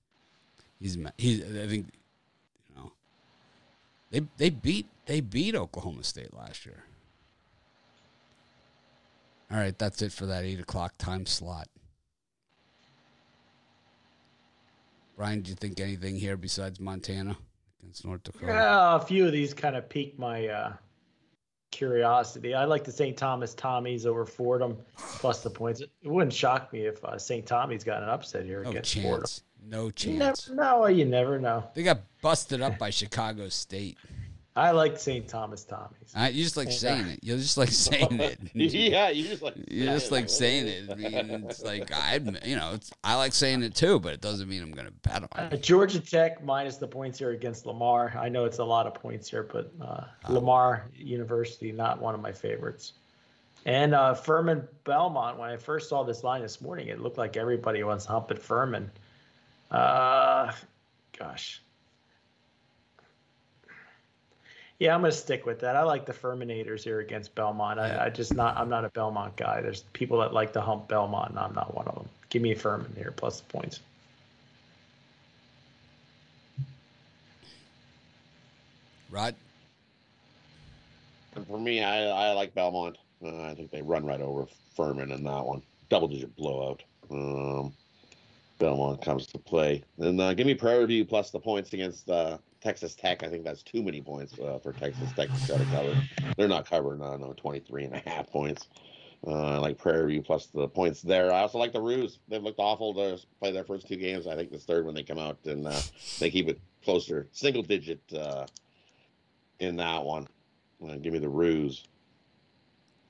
He's. 0.81 0.97
He's. 1.19 1.43
I 1.43 1.67
think. 1.67 1.89
They 4.13 4.21
they 4.37 4.51
beat 4.51 4.87
they 5.07 5.21
beat 5.21 5.57
Oklahoma 5.57 6.05
State 6.05 6.33
last 6.35 6.65
year. 6.67 6.85
All 9.51 9.59
right, 9.59 9.77
that's 9.77 10.01
it 10.01 10.13
for 10.13 10.27
that 10.27 10.45
eight 10.45 10.61
o'clock 10.61 10.95
time 10.99 11.27
slot. 11.27 11.69
Brian, 15.17 15.41
do 15.41 15.51
you 15.51 15.57
think 15.57 15.81
anything 15.81 16.17
here 16.17 16.37
besides 16.37 16.79
Montana 16.81 17.37
against 17.83 18.05
North 18.05 18.23
Dakota? 18.23 18.47
Yeah, 18.47 18.97
a 18.97 19.01
few 19.01 19.27
of 19.27 19.33
these 19.33 19.53
kind 19.53 19.77
of 19.77 19.89
piqued 19.89 20.19
my 20.19 20.47
uh, 20.47 20.73
curiosity. 21.73 22.55
I 22.55 22.65
like 22.67 22.85
the 22.85 22.93
St. 22.93 23.17
Thomas 23.17 23.55
Tommies 23.55 24.07
over 24.07 24.25
Fordham 24.25 24.77
plus 24.97 25.43
the 25.43 25.51
points. 25.51 25.81
It 25.81 25.91
wouldn't 26.05 26.33
shock 26.33 26.73
me 26.73 26.83
if 26.87 27.05
uh, 27.05 27.19
St. 27.19 27.45
Tommy's 27.45 27.83
got 27.83 28.03
an 28.03 28.09
upset 28.09 28.45
here 28.45 28.63
No 28.63 28.71
against 28.71 28.95
Fordham. 28.95 29.21
chance. 29.23 29.43
No 29.65 29.87
You 29.87 29.93
chance. 29.93 30.49
never 30.49 30.61
know. 30.63 30.87
You 30.87 31.05
never 31.05 31.39
know. 31.41 31.65
They 31.75 31.83
got 31.83 32.01
busted 32.21 32.63
up 32.63 32.79
by 32.79 32.91
Chicago 32.91 33.49
State. 33.49 33.97
I 34.55 34.73
like 34.73 34.99
St. 34.99 35.27
Thomas 35.27 35.65
Tommy's. 35.65 36.13
I, 36.15 36.29
you 36.29 36.45
just 36.45 36.59
like 36.59 36.71
saying 36.71 37.07
it. 37.07 37.21
You're 37.23 37.39
just 37.39 37.57
like 37.57 37.69
saying 37.71 38.21
it. 38.21 38.39
yeah, 38.55 39.09
you 39.09 39.27
just 39.27 39.41
like 39.43 39.55
You 39.71 39.87
just 39.87 40.13
like 40.13 40.29
saying 40.29 40.67
it. 40.67 40.91
I 40.91 40.95
mean, 40.95 41.47
it's 41.49 41.63
like 41.63 41.91
I, 41.91 42.17
you 42.45 42.57
know, 42.57 42.73
it's, 42.75 42.93
I 43.03 43.15
like 43.17 43.33
saying 43.33 43.63
it 43.63 43.75
too, 43.75 43.99
but 43.99 44.13
it 44.13 44.21
doesn't 44.21 44.49
mean 44.49 44.63
I'm 44.63 44.73
going 44.73 44.87
to 44.89 44.93
bet 45.09 45.23
on 45.23 45.29
Uh, 45.37 45.49
it. 45.53 45.63
Georgia 45.63 46.01
Tech 46.01 46.45
minus 46.45 46.77
the 46.77 46.87
points 46.87 47.19
here 47.19 47.31
against 47.31 47.65
Lamar. 47.65 48.13
I 48.19 48.29
know 48.29 48.45
it's 48.45 48.59
a 48.59 48.65
lot 48.65 48.87
of 48.87 48.93
points 48.93 49.31
here, 49.31 49.43
but 49.43 49.73
uh, 49.81 50.05
Lamar 50.29 50.85
University 50.95 51.73
not 51.73 52.01
one 52.01 52.15
of 52.15 52.21
my 52.21 52.33
favorites. 52.33 52.93
And 53.65 53.95
uh, 53.95 54.13
Furman 54.13 54.69
Belmont. 54.85 55.39
When 55.39 55.49
I 55.49 55.57
first 55.57 55.89
saw 55.89 56.03
this 56.03 56.25
line 56.25 56.43
this 56.43 56.61
morning, 56.61 56.89
it 56.89 57.01
looked 57.01 57.17
like 57.17 57.37
everybody 57.39 57.83
wants 57.85 58.05
was 58.05 58.11
humping 58.11 58.37
Furman. 58.37 58.91
Uh, 59.71 60.53
gosh. 61.19 61.63
Yeah, 64.83 64.97
I'm 64.97 65.01
gonna 65.03 65.13
stick 65.13 65.47
with 65.47 65.61
that. 65.61 65.77
I 65.77 65.85
like 65.85 66.07
the 66.07 66.13
Furminators 66.13 66.83
here 66.83 66.99
against 66.99 67.37
Belmont. 67.37 67.79
I, 67.79 68.07
I 68.07 68.11
just 68.11 68.35
not. 68.35 68.57
I'm 68.57 68.69
not 68.69 68.85
a 68.85 68.89
Belmont 68.89 69.37
guy. 69.37 69.61
There's 69.61 69.83
people 69.93 70.19
that 70.19 70.35
like 70.35 70.53
to 70.55 70.61
hump 70.61 70.89
Belmont, 70.89 71.31
and 71.31 71.39
I'm 71.39 71.55
not 71.55 71.73
one 71.73 71.87
of 71.87 71.95
them. 71.95 72.09
Give 72.31 72.43
me 72.43 72.51
a 72.51 72.57
Furman 72.57 72.93
here 72.97 73.13
plus 73.17 73.39
the 73.39 73.47
points. 73.47 73.79
Rod, 79.09 79.37
And 81.37 81.47
for 81.47 81.61
me, 81.61 81.85
I, 81.85 82.07
I 82.07 82.33
like 82.33 82.53
Belmont. 82.53 82.99
Uh, 83.25 83.45
I 83.45 83.55
think 83.55 83.71
they 83.71 83.83
run 83.83 84.05
right 84.05 84.21
over 84.21 84.47
Furman 84.75 85.13
in 85.13 85.23
that 85.23 85.47
one. 85.47 85.63
Double 85.91 86.09
digit 86.09 86.35
blowout. 86.35 86.83
Um, 87.09 87.73
Belmont 88.59 89.01
comes 89.01 89.29
to 89.29 89.39
play. 89.39 89.85
And 89.99 90.21
uh, 90.21 90.35
give 90.35 90.49
me 90.49 90.57
Prairie 90.57 90.87
View 90.87 91.05
plus 91.05 91.31
the 91.31 91.39
points 91.39 91.73
against 91.73 92.11
uh, 92.11 92.39
Texas 92.63 92.95
Tech. 92.95 93.23
I 93.23 93.29
think 93.29 93.45
that's 93.45 93.63
too 93.63 93.83
many 93.83 94.01
points 94.01 94.39
uh, 94.39 94.59
for 94.63 94.73
Texas 94.73 95.11
Tech 95.13 95.29
to 95.29 95.47
try 95.47 95.59
to 95.59 95.65
cover. 95.67 95.95
They're 96.37 96.49
not 96.49 96.69
covering, 96.69 97.03
I 97.03 97.11
don't 97.11 97.21
know, 97.21 97.35
23 97.37 97.85
and 97.85 97.95
a 97.95 98.09
half 98.09 98.29
points. 98.31 98.69
Uh, 99.25 99.61
like 99.61 99.79
Prairie 99.79 100.15
View 100.15 100.23
plus 100.23 100.47
the 100.47 100.67
points 100.67 101.01
there. 101.01 101.33
I 101.33 101.43
also 101.43 101.59
like 101.59 101.73
the 101.73 101.81
Roos. 101.81 102.19
They've 102.27 102.43
looked 102.43 102.59
awful 102.59 102.93
to 102.95 103.19
play 103.39 103.53
their 103.53 103.63
first 103.63 103.87
two 103.87 103.95
games. 103.95 104.27
I 104.27 104.35
think 104.35 104.51
this 104.51 104.65
third 104.65 104.85
one 104.85 104.95
they 104.95 105.05
come 105.05 105.19
out 105.19 105.39
and 105.45 105.67
uh, 105.67 105.81
they 106.19 106.29
keep 106.29 106.49
it 106.49 106.61
closer, 106.85 107.29
single 107.31 107.63
digit 107.63 108.01
uh, 108.13 108.47
in 109.61 109.77
that 109.77 110.03
one. 110.05 110.27
Uh, 110.85 110.97
give 110.97 111.13
me 111.13 111.21
the 111.21 111.29
Roos 111.29 111.85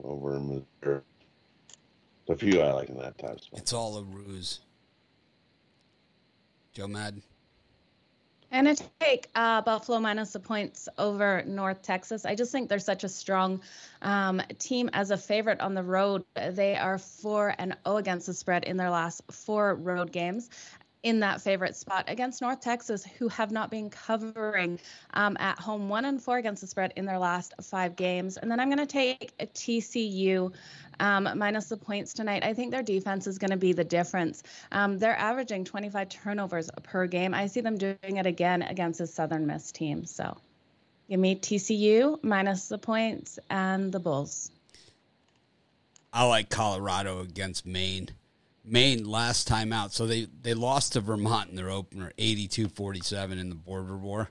over 0.05 0.39
Missouri. 0.39 1.01
A 2.29 2.37
few 2.37 2.61
I 2.61 2.73
like 2.73 2.91
in 2.91 2.99
that 2.99 3.17
time 3.17 3.39
spot. 3.39 3.61
it's 3.61 3.73
all 3.73 3.97
a 3.97 4.03
ruse. 4.03 4.61
Joe 6.75 6.89
Madden. 6.89 7.23
I'm 8.55 8.67
to 8.67 8.85
take 9.01 9.31
uh, 9.35 9.63
Buffalo 9.63 9.99
minus 9.99 10.35
the 10.35 10.39
points 10.39 10.87
over 10.99 11.43
North 11.47 11.81
Texas. 11.81 12.27
I 12.27 12.35
just 12.35 12.53
think 12.53 12.69
they're 12.69 12.79
such 12.79 13.03
a 13.03 13.09
strong 13.09 13.63
um, 14.03 14.43
team 14.59 14.91
as 14.93 15.11
a 15.11 15.17
favorite 15.17 15.61
on 15.61 15.73
the 15.73 15.83
road. 15.83 16.23
They 16.35 16.77
are 16.77 16.99
4 16.99 17.55
and 17.59 17.77
0 17.87 17.97
against 17.97 18.27
the 18.27 18.35
spread 18.35 18.65
in 18.65 18.77
their 18.77 18.91
last 18.91 19.23
four 19.31 19.75
road 19.75 20.13
games. 20.13 20.51
In 21.03 21.21
that 21.21 21.41
favorite 21.41 21.75
spot 21.75 22.05
against 22.07 22.41
North 22.41 22.61
Texas, 22.61 23.05
who 23.19 23.27
have 23.29 23.51
not 23.51 23.71
been 23.71 23.91
covering 23.91 24.79
um, 25.15 25.37
at 25.41 25.59
home, 25.59 25.89
one 25.89 26.05
and 26.05 26.23
four 26.23 26.39
against 26.39 26.61
the 26.61 26.69
spread 26.69 26.93
in 26.95 27.07
their 27.07 27.19
last 27.19 27.55
five 27.61 27.97
games. 27.97 28.37
And 28.37 28.49
then 28.49 28.61
I'm 28.61 28.69
going 28.69 28.79
to 28.79 28.87
take 28.87 29.33
a 29.41 29.47
TCU 29.47 30.53
um, 31.01 31.29
minus 31.37 31.69
the 31.69 31.77
points 31.77 32.15
tonight. 32.15 32.45
I 32.45 32.55
think 32.55 32.71
their 32.71 32.85
defense 32.85 33.27
is 33.27 33.39
going 33.39 33.51
to 33.51 33.57
be 33.57 33.73
the 33.73 33.83
difference. 33.83 34.45
Um, 34.71 34.99
they're 34.99 35.19
averaging 35.19 35.65
25 35.65 36.09
turnovers 36.09 36.71
per 36.85 37.09
game. 37.09 37.35
I 37.35 37.49
see 37.49 37.63
them 37.63 37.79
doing 37.79 37.97
it 38.03 38.27
again 38.27 38.63
against 38.63 39.01
a 39.01 39.07
Southern 39.09 39.47
Miss 39.47 39.73
team. 39.73 40.05
So 40.05 40.37
Give 41.13 41.21
me 41.21 41.37
TCU 41.37 42.23
minus 42.23 42.69
the 42.69 42.79
points 42.79 43.39
and 43.51 43.93
the 43.93 44.01
Bulls. 44.01 44.51
I 46.11 46.25
like 46.25 46.49
Colorado 46.49 47.21
against 47.21 47.67
Maine. 47.67 48.09
Maine 48.65 49.05
last 49.05 49.47
time 49.49 49.73
out, 49.73 49.93
so 49.93 50.07
they 50.07 50.27
they 50.41 50.55
lost 50.55 50.93
to 50.93 51.01
Vermont 51.01 51.51
in 51.51 51.57
their 51.57 51.71
opener, 51.71 52.13
82-47 52.19 53.39
in 53.41 53.49
the 53.49 53.55
border 53.55 53.97
war. 53.97 54.31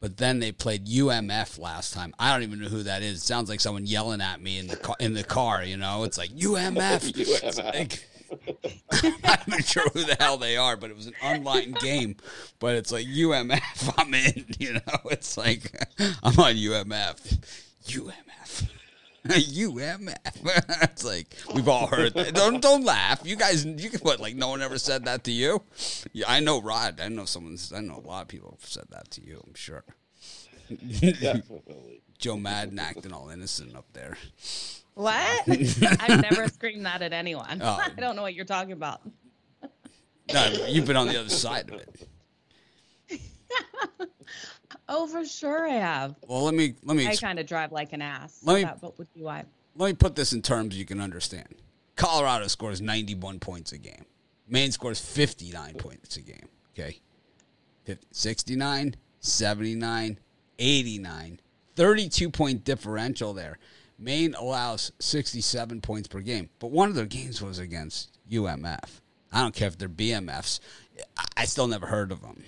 But 0.00 0.16
then 0.16 0.38
they 0.40 0.50
played 0.52 0.86
UMF 0.86 1.58
last 1.58 1.92
time. 1.92 2.14
I 2.18 2.32
don't 2.32 2.42
even 2.42 2.60
know 2.60 2.68
who 2.68 2.82
that 2.84 3.02
is. 3.02 3.18
It 3.18 3.26
sounds 3.26 3.50
like 3.50 3.60
someone 3.60 3.84
yelling 3.84 4.22
at 4.22 4.40
me 4.40 4.58
in 4.58 4.66
the 4.66 4.76
car, 4.76 4.96
in 4.98 5.12
the 5.12 5.24
car. 5.24 5.62
You 5.62 5.76
know, 5.76 6.04
it's 6.04 6.16
like 6.18 6.30
UMF. 6.30 7.12
It's 7.42 7.58
like- 7.58 8.06
I'm 8.92 9.42
not 9.48 9.64
sure 9.64 9.82
who 9.92 10.04
the 10.04 10.16
hell 10.20 10.36
they 10.36 10.56
are, 10.56 10.76
but 10.76 10.88
it 10.90 10.96
was 10.96 11.06
an 11.08 11.14
online 11.22 11.72
game. 11.72 12.16
But 12.60 12.76
it's 12.76 12.92
like 12.92 13.06
UMF. 13.06 13.92
I'm 13.98 14.14
in. 14.14 14.46
You 14.58 14.74
know, 14.74 14.98
it's 15.06 15.36
like 15.36 15.72
I'm 16.22 16.38
on 16.38 16.54
UMF. 16.54 17.38
UMF. 17.88 18.68
UMF. 19.28 20.16
it's 20.82 21.04
like 21.04 21.36
we've 21.54 21.68
all 21.68 21.86
heard 21.86 22.14
that. 22.14 22.34
Don't 22.34 22.62
don't 22.62 22.84
laugh. 22.84 23.20
You 23.24 23.36
guys, 23.36 23.64
you 23.64 23.90
can 23.90 24.00
what? 24.00 24.18
Like 24.20 24.34
no 24.34 24.48
one 24.48 24.62
ever 24.62 24.78
said 24.78 25.04
that 25.04 25.24
to 25.24 25.32
you. 25.32 25.62
Yeah, 26.12 26.26
I 26.28 26.40
know 26.40 26.60
Rod. 26.60 27.00
I 27.00 27.08
know 27.08 27.26
someone's. 27.26 27.72
I 27.72 27.80
know 27.80 28.02
a 28.02 28.06
lot 28.06 28.22
of 28.22 28.28
people 28.28 28.56
have 28.58 28.68
said 28.68 28.84
that 28.90 29.10
to 29.12 29.24
you. 29.24 29.42
I'm 29.46 29.54
sure. 29.54 29.84
Definitely. 31.00 32.02
Joe 32.18 32.36
Madden 32.36 32.78
acting 32.78 33.12
all 33.12 33.28
innocent 33.28 33.76
up 33.76 33.86
there. 33.92 34.16
What? 34.94 35.48
I've 35.48 36.22
never 36.22 36.48
screamed 36.48 36.86
that 36.86 37.02
at 37.02 37.12
anyone. 37.12 37.60
Oh. 37.62 37.80
I 37.82 38.00
don't 38.00 38.16
know 38.16 38.22
what 38.22 38.34
you're 38.34 38.44
talking 38.44 38.72
about. 38.72 39.00
No, 40.32 40.66
you've 40.68 40.86
been 40.86 40.96
on 40.96 41.08
the 41.08 41.18
other 41.18 41.30
side 41.30 41.70
of 41.70 41.80
it. 41.80 42.08
Oh, 44.92 45.06
for 45.06 45.24
sure 45.24 45.68
I 45.68 45.74
have. 45.74 46.16
Well, 46.26 46.42
let 46.42 46.52
me 46.54 46.74
let 46.82 46.96
me 46.96 47.06
I 47.06 47.14
kind 47.14 47.38
of 47.38 47.46
drive 47.46 47.70
like 47.70 47.92
an 47.92 48.02
ass. 48.02 48.40
Let 48.42 48.54
me- 48.56 48.64
that 48.64 48.98
would 48.98 49.12
be 49.14 49.22
why. 49.22 49.44
let 49.76 49.86
me 49.86 49.92
put 49.94 50.16
this 50.16 50.32
in 50.32 50.42
terms 50.42 50.76
you 50.76 50.84
can 50.84 51.00
understand. 51.00 51.54
Colorado 51.96 52.48
scores 52.48 52.80
91 52.80 53.38
points 53.38 53.72
a 53.72 53.78
game. 53.78 54.04
Maine 54.48 54.72
scores 54.72 54.98
59 54.98 55.74
points 55.74 56.16
a 56.16 56.22
game. 56.22 56.48
Okay. 56.74 56.98
50, 57.84 58.06
69, 58.10 58.96
79, 59.20 60.18
89. 60.58 61.40
32 61.76 62.30
point 62.30 62.64
differential 62.64 63.32
there. 63.32 63.58
Maine 63.98 64.34
allows 64.34 64.92
67 64.98 65.80
points 65.82 66.08
per 66.08 66.20
game, 66.20 66.48
but 66.58 66.70
one 66.70 66.88
of 66.88 66.94
their 66.94 67.06
games 67.06 67.40
was 67.40 67.58
against 67.58 68.18
UMF. 68.30 69.00
I 69.32 69.42
don't 69.42 69.54
care 69.54 69.68
if 69.68 69.78
they're 69.78 69.88
BMFs. 69.88 70.58
I 71.36 71.44
still 71.44 71.68
never 71.68 71.86
heard 71.86 72.10
of 72.10 72.22
them. 72.22 72.42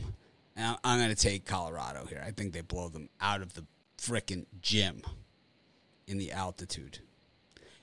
I'm- 0.56 0.98
going 0.98 1.08
to 1.08 1.14
take 1.14 1.44
Colorado 1.44 2.06
here. 2.06 2.22
I 2.26 2.30
think 2.30 2.52
they 2.52 2.60
blow 2.60 2.88
them 2.88 3.08
out 3.20 3.42
of 3.42 3.54
the 3.54 3.64
frickin' 3.98 4.46
gym 4.60 5.02
in 6.06 6.18
the 6.18 6.32
altitude. 6.32 6.98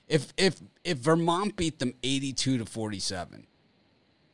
If 0.08 0.32
if 0.36 0.60
if 0.84 0.98
Vermont 0.98 1.56
beat 1.56 1.78
them 1.78 1.94
82 2.02 2.58
to 2.58 2.64
47, 2.66 3.46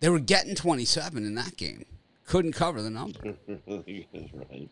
they 0.01 0.09
were 0.09 0.19
getting 0.19 0.55
27 0.55 1.25
in 1.25 1.35
that 1.35 1.57
game. 1.57 1.85
Couldn't 2.27 2.53
cover 2.53 2.83
the 2.83 2.91
number. 2.91 3.37
Right. 3.69 4.69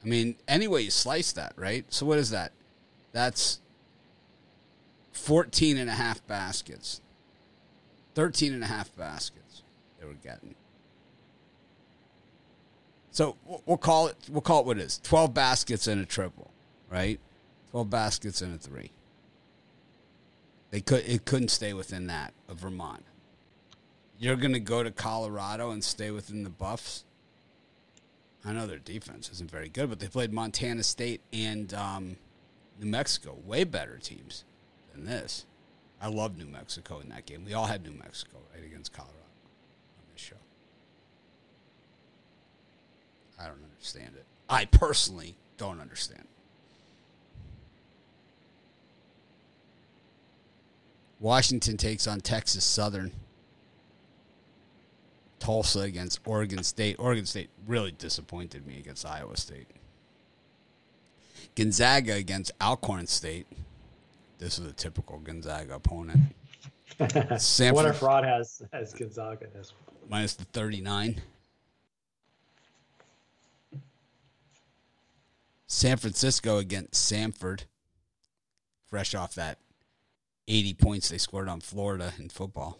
I 0.00 0.06
mean, 0.06 0.36
any 0.46 0.68
way 0.68 0.82
you 0.82 0.90
slice 0.90 1.32
that, 1.32 1.52
right? 1.56 1.84
So 1.92 2.06
what 2.06 2.18
is 2.18 2.30
that? 2.30 2.52
That's 3.12 3.58
14 5.12 5.76
and 5.76 5.90
a 5.90 5.94
half 5.94 6.24
baskets. 6.28 7.00
13 8.14 8.52
and 8.52 8.62
a 8.62 8.66
half 8.66 8.94
baskets 8.96 9.62
they 10.00 10.06
were 10.06 10.14
getting. 10.14 10.54
So 13.18 13.36
we'll- 13.66 13.78
call 13.78 14.06
it 14.06 14.16
we'll 14.28 14.42
call 14.42 14.60
it 14.60 14.66
what 14.66 14.78
it 14.78 14.82
is. 14.82 15.00
12 15.02 15.34
baskets 15.34 15.88
and 15.88 16.00
a 16.00 16.06
triple, 16.06 16.52
right? 16.88 17.18
12 17.72 17.90
baskets 17.90 18.40
and 18.40 18.54
a 18.54 18.58
3. 18.58 18.92
They 20.70 20.80
could 20.80 21.04
it 21.04 21.24
couldn't 21.24 21.48
stay 21.48 21.72
within 21.72 22.06
that 22.06 22.32
of 22.48 22.58
Vermont. 22.58 23.04
You're 24.20 24.36
to 24.36 24.60
go 24.60 24.84
to 24.84 24.92
Colorado 24.92 25.72
and 25.72 25.82
stay 25.82 26.12
within 26.12 26.44
the 26.44 26.48
Buffs? 26.48 27.02
I 28.44 28.52
know 28.52 28.68
their 28.68 28.78
defense 28.78 29.28
isn't 29.32 29.50
very 29.50 29.68
good, 29.68 29.90
but 29.90 29.98
they 29.98 30.06
played 30.06 30.32
Montana 30.32 30.84
State 30.84 31.20
and 31.32 31.74
um, 31.74 32.18
New 32.78 32.86
Mexico, 32.86 33.36
way 33.44 33.64
better 33.64 33.98
teams 33.98 34.44
than 34.92 35.06
this. 35.06 35.44
I 36.00 36.06
love 36.06 36.38
New 36.38 36.46
Mexico 36.46 37.00
in 37.00 37.08
that 37.08 37.26
game. 37.26 37.44
We 37.44 37.52
all 37.52 37.66
had 37.66 37.82
New 37.82 37.98
Mexico 37.98 38.38
right 38.54 38.64
against 38.64 38.92
Colorado 38.92 39.16
on 39.98 40.04
this 40.14 40.22
show. 40.22 40.36
I 43.38 43.44
don't 43.44 43.62
understand 43.64 44.14
it. 44.16 44.24
I 44.48 44.64
personally 44.64 45.36
don't 45.56 45.80
understand. 45.80 46.26
Washington 51.20 51.76
takes 51.76 52.06
on 52.06 52.20
Texas 52.20 52.64
Southern. 52.64 53.12
Tulsa 55.38 55.80
against 55.80 56.20
Oregon 56.24 56.62
State. 56.62 56.96
Oregon 56.98 57.26
State 57.26 57.50
really 57.66 57.92
disappointed 57.92 58.66
me 58.66 58.78
against 58.78 59.06
Iowa 59.06 59.36
State. 59.36 59.68
Gonzaga 61.54 62.14
against 62.14 62.52
Alcorn 62.60 63.06
State. 63.06 63.46
This 64.38 64.58
is 64.58 64.66
a 64.66 64.72
typical 64.72 65.18
Gonzaga 65.18 65.74
opponent. 65.74 66.20
What 66.98 67.86
a 67.86 67.92
fraud 67.92 68.24
has 68.24 68.62
has 68.72 68.92
Gonzaga 68.92 69.46
this 69.54 69.72
minus 70.08 70.34
the 70.34 70.44
39. 70.44 71.20
San 75.68 75.98
Francisco 75.98 76.56
against 76.56 76.94
Samford. 76.94 77.64
Fresh 78.88 79.14
off 79.14 79.34
that 79.34 79.58
80 80.48 80.74
points 80.74 81.10
they 81.10 81.18
scored 81.18 81.48
on 81.48 81.60
Florida 81.60 82.14
in 82.18 82.30
football. 82.30 82.78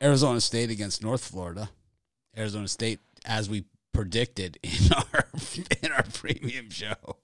Arizona 0.00 0.40
State 0.40 0.70
against 0.70 1.02
North 1.02 1.24
Florida. 1.24 1.70
Arizona 2.36 2.68
State, 2.68 3.00
as 3.24 3.48
we 3.48 3.64
predicted 3.94 4.58
in 4.62 4.92
our 4.92 5.24
in 5.82 5.90
our 5.92 6.04
premium 6.12 6.68
show, 6.68 7.16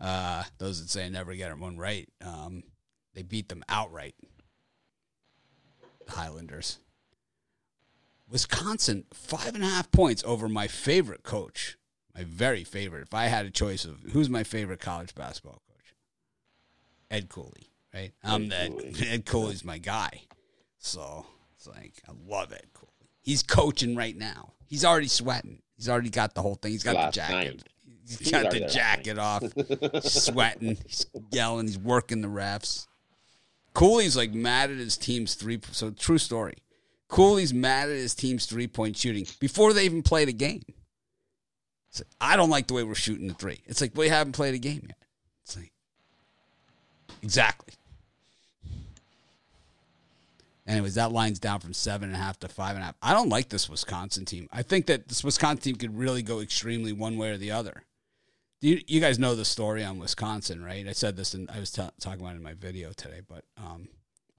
uh, 0.00 0.44
those 0.58 0.80
that 0.80 0.90
say 0.90 1.08
never 1.10 1.34
get 1.34 1.58
one 1.58 1.76
right, 1.76 2.08
um, 2.24 2.62
they 3.14 3.22
beat 3.22 3.48
them 3.48 3.64
outright. 3.68 4.14
The 6.06 6.12
Highlanders. 6.12 6.78
Wisconsin, 8.30 9.06
five 9.12 9.54
and 9.54 9.64
a 9.64 9.68
half 9.68 9.90
points 9.90 10.22
over 10.24 10.48
my 10.48 10.68
favorite 10.68 11.24
coach. 11.24 11.78
My 12.14 12.24
very 12.24 12.64
favorite. 12.64 13.02
If 13.02 13.14
I 13.14 13.24
had 13.26 13.46
a 13.46 13.50
choice 13.50 13.84
of 13.84 14.00
who's 14.12 14.28
my 14.28 14.42
favorite 14.44 14.80
college 14.80 15.14
basketball 15.14 15.62
coach, 15.68 15.94
Ed 17.10 17.28
Cooley, 17.28 17.70
right? 17.94 18.12
I'm 18.24 18.50
Ed 18.50 18.52
Ed, 18.52 18.68
Cooley. 18.70 19.08
Ed 19.08 19.24
Cooley's 19.26 19.64
my 19.64 19.78
guy. 19.78 20.22
So 20.78 21.26
it's 21.56 21.66
like, 21.66 21.94
I 22.08 22.12
love 22.26 22.52
Ed 22.52 22.66
Cooley. 22.74 22.92
He's 23.20 23.42
coaching 23.42 23.94
right 23.94 24.16
now. 24.16 24.52
He's 24.66 24.84
already 24.84 25.08
sweating. 25.08 25.62
He's 25.76 25.88
already 25.88 26.10
got 26.10 26.34
the 26.34 26.42
whole 26.42 26.54
thing. 26.56 26.72
He's 26.72 26.82
got 26.82 26.94
Last 26.96 27.14
the 27.14 27.20
jacket. 27.20 27.34
night. 27.34 27.62
He's 28.06 28.18
He 28.18 28.30
got 28.30 28.38
the 28.40 28.46
already 28.46 28.58
there 28.60 28.68
last 28.68 28.74
jacket 28.74 29.18
off. 29.18 29.42
He's 30.02 30.12
sweating. 30.24 30.76
He's 30.86 31.06
yelling. 31.30 31.66
He's 31.66 31.78
working 31.78 32.20
the 32.20 32.28
refs. 32.28 32.86
Cooley's 33.74 34.16
like 34.16 34.32
mad 34.32 34.70
at 34.70 34.78
his 34.78 34.96
team's 34.96 35.34
three. 35.34 35.60
So 35.70 35.90
true 35.90 36.18
story. 36.18 36.54
Cooley's 37.08 37.54
mad 37.54 37.88
at 37.90 37.96
his 37.96 38.14
team's 38.14 38.46
three 38.46 38.66
point 38.66 38.96
shooting 38.96 39.26
before 39.40 39.72
they 39.72 39.84
even 39.84 40.02
played 40.02 40.28
a 40.28 40.32
game. 40.32 40.62
It's 41.90 42.00
like, 42.00 42.08
I 42.20 42.36
don't 42.36 42.50
like 42.50 42.66
the 42.66 42.74
way 42.74 42.82
we're 42.82 42.94
shooting 42.94 43.28
the 43.28 43.34
three. 43.34 43.60
It's 43.66 43.80
like 43.80 43.96
we 43.96 44.08
haven't 44.08 44.32
played 44.32 44.54
a 44.54 44.58
game 44.58 44.82
yet. 44.86 44.98
It's 45.44 45.56
like 45.56 45.72
exactly. 47.22 47.74
Anyways, 50.66 50.96
that 50.96 51.12
line's 51.12 51.38
down 51.38 51.60
from 51.60 51.72
seven 51.72 52.10
and 52.10 52.16
a 52.16 52.22
half 52.22 52.38
to 52.40 52.48
five 52.48 52.74
and 52.74 52.82
a 52.82 52.86
half. 52.86 52.94
I 53.00 53.14
don't 53.14 53.30
like 53.30 53.48
this 53.48 53.70
Wisconsin 53.70 54.26
team. 54.26 54.50
I 54.52 54.62
think 54.62 54.84
that 54.86 55.08
this 55.08 55.24
Wisconsin 55.24 55.62
team 55.62 55.76
could 55.76 55.96
really 55.96 56.20
go 56.20 56.40
extremely 56.40 56.92
one 56.92 57.16
way 57.16 57.30
or 57.30 57.38
the 57.38 57.50
other. 57.50 57.84
You, 58.60 58.82
you 58.86 59.00
guys 59.00 59.18
know 59.18 59.34
the 59.34 59.46
story 59.46 59.82
on 59.82 59.98
Wisconsin, 59.98 60.62
right? 60.62 60.86
I 60.86 60.92
said 60.92 61.16
this 61.16 61.32
and 61.32 61.50
I 61.50 61.58
was 61.58 61.70
t- 61.70 61.88
talking 62.00 62.20
about 62.20 62.34
it 62.34 62.38
in 62.38 62.42
my 62.42 62.52
video 62.52 62.92
today, 62.92 63.22
but 63.26 63.44
um, 63.56 63.88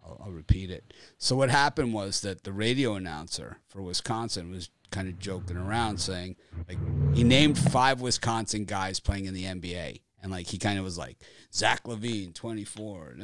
I'll, 0.09 0.25
I'll 0.25 0.31
repeat 0.31 0.69
it. 0.69 0.93
So 1.17 1.35
what 1.35 1.49
happened 1.49 1.93
was 1.93 2.21
that 2.21 2.43
the 2.43 2.51
radio 2.51 2.95
announcer 2.95 3.57
for 3.67 3.81
Wisconsin 3.81 4.51
was 4.51 4.69
kind 4.91 5.07
of 5.07 5.19
joking 5.19 5.57
around, 5.57 5.99
saying 5.99 6.35
like 6.67 6.77
he 7.15 7.23
named 7.23 7.57
five 7.57 8.01
Wisconsin 8.01 8.65
guys 8.65 8.99
playing 8.99 9.25
in 9.25 9.33
the 9.33 9.43
NBA, 9.45 10.01
and 10.21 10.31
like 10.31 10.47
he 10.47 10.57
kind 10.57 10.77
of 10.79 10.85
was 10.85 10.97
like 10.97 11.17
Zach 11.53 11.83
LaVine, 11.83 12.33
twenty 12.33 12.63
four, 12.63 13.15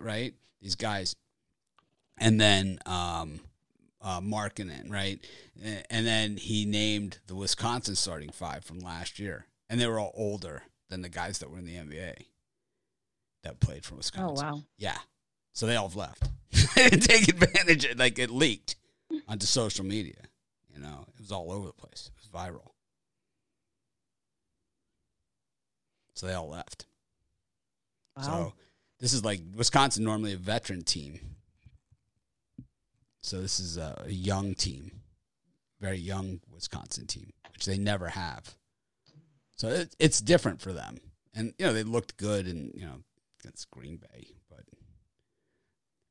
right? 0.00 0.34
These 0.60 0.74
guys, 0.76 1.14
and 2.18 2.40
then 2.40 2.78
um, 2.86 3.40
uh, 4.00 4.20
Markkanen, 4.20 4.90
right? 4.90 5.18
And 5.90 6.06
then 6.06 6.36
he 6.36 6.64
named 6.64 7.18
the 7.26 7.34
Wisconsin 7.34 7.96
starting 7.96 8.30
five 8.30 8.64
from 8.64 8.80
last 8.80 9.18
year, 9.18 9.46
and 9.68 9.80
they 9.80 9.86
were 9.86 10.00
all 10.00 10.12
older 10.16 10.64
than 10.88 11.02
the 11.02 11.08
guys 11.08 11.38
that 11.38 11.50
were 11.50 11.58
in 11.58 11.64
the 11.64 11.74
NBA 11.74 12.14
that 13.42 13.60
played 13.60 13.84
for 13.84 13.96
Wisconsin. 13.96 14.44
Oh 14.46 14.50
wow. 14.50 14.62
Yeah. 14.76 14.98
So 15.52 15.66
they 15.66 15.76
all 15.76 15.88
have 15.88 15.96
left. 15.96 16.28
they 16.74 16.88
didn't 16.90 17.02
take 17.02 17.28
advantage 17.28 17.84
of 17.84 17.98
like 17.98 18.18
it 18.18 18.30
leaked 18.30 18.76
onto 19.28 19.46
social 19.46 19.84
media. 19.84 20.14
You 20.74 20.80
know, 20.80 21.04
it 21.08 21.20
was 21.20 21.32
all 21.32 21.52
over 21.52 21.66
the 21.66 21.72
place. 21.72 22.10
It 22.14 22.20
was 22.20 22.28
viral. 22.28 22.72
so 26.22 26.28
they 26.28 26.34
all 26.34 26.48
left. 26.48 26.86
Wow. 28.16 28.22
So 28.22 28.52
this 29.00 29.12
is 29.12 29.24
like 29.24 29.40
Wisconsin 29.56 30.04
normally 30.04 30.34
a 30.34 30.36
veteran 30.36 30.84
team. 30.84 31.18
So 33.22 33.40
this 33.40 33.58
is 33.58 33.76
a, 33.76 34.04
a 34.06 34.12
young 34.12 34.54
team, 34.54 35.00
very 35.80 35.98
young 35.98 36.40
Wisconsin 36.48 37.08
team, 37.08 37.32
which 37.52 37.66
they 37.66 37.76
never 37.76 38.08
have. 38.10 38.54
So 39.56 39.68
it, 39.68 39.96
it's 39.98 40.20
different 40.20 40.60
for 40.60 40.72
them, 40.72 40.98
and 41.34 41.54
you 41.58 41.66
know 41.66 41.72
they 41.72 41.82
looked 41.82 42.16
good, 42.16 42.46
and 42.46 42.72
you 42.74 42.86
know 42.86 43.02
against 43.40 43.68
Green 43.72 43.96
Bay, 43.96 44.28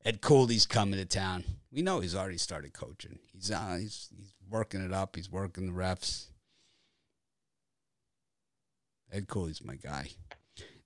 Ed 0.04 0.20
Cooley's 0.20 0.66
coming 0.66 0.98
to 0.98 1.04
town. 1.04 1.44
We 1.70 1.82
know 1.82 2.00
he's 2.00 2.14
already 2.14 2.38
started 2.38 2.72
coaching. 2.72 3.18
He's 3.32 3.50
uh, 3.50 3.76
he's 3.78 4.08
he's 4.16 4.34
working 4.50 4.84
it 4.84 4.92
up. 4.92 5.16
He's 5.16 5.30
working 5.30 5.66
the 5.66 5.72
refs. 5.72 6.26
Ed 9.12 9.28
Cooley's 9.28 9.62
my 9.64 9.76
guy. 9.76 10.08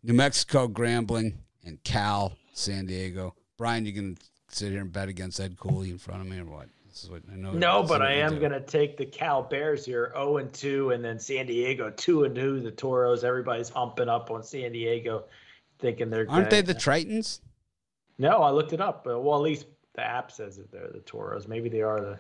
New 0.03 0.13
Mexico, 0.13 0.69
Grambling, 0.69 1.35
and 1.65 1.83
Cal, 1.83 2.37
San 2.53 2.87
Diego. 2.87 3.35
Brian, 3.57 3.87
you 3.87 3.93
can 3.93 4.19
sit 4.49 4.73
here 4.73 4.81
and 4.81 4.93
bet 4.93 5.09
against 5.09 5.41
Ed 5.41 5.59
Cooley 5.59 5.91
in 5.91 5.99
front 5.99 6.21
of 6.21 6.29
me 6.29 6.39
or 6.39 6.45
what? 6.45 6.69
This 6.89 7.05
is 7.05 7.11
what 7.11 7.23
I 7.33 7.37
know. 7.37 7.53
No, 7.53 7.83
but 7.83 8.03
I 8.03 8.13
am 8.15 8.39
gonna 8.39 8.61
take 8.61 8.97
the 8.97 9.07
Cal 9.07 9.43
Bears 9.43 9.85
here, 9.85 10.13
0 10.15 10.39
and 10.39 10.53
2, 10.53 10.91
and 10.91 11.05
then 11.05 11.19
San 11.19 11.47
Diego 11.47 11.91
2 11.91 12.25
and 12.25 12.35
2. 12.35 12.61
The 12.61 12.71
Toros, 12.71 13.25
everybody's 13.25 13.69
humping 13.69 14.09
up 14.09 14.31
on 14.31 14.43
San 14.43 14.73
Diego, 14.73 15.25
thinking 15.79 16.11
they're 16.11 16.21
Aren't 16.31 16.51
gonna, 16.51 16.51
they 16.51 16.63
the 16.63 16.75
Tritons? 16.75 17.41
No, 18.19 18.39
I 18.43 18.51
looked 18.51 18.73
it 18.73 18.81
up. 18.81 19.07
Uh, 19.09 19.19
well, 19.19 19.37
at 19.37 19.43
least 19.43 19.67
the 19.95 20.03
app 20.03 20.31
says 20.33 20.57
that 20.57 20.71
they're 20.73 20.89
the 20.93 21.01
Toros. 21.01 21.47
Maybe 21.49 21.69
they 21.69 21.83
are 21.83 22.01
the. 22.01 22.19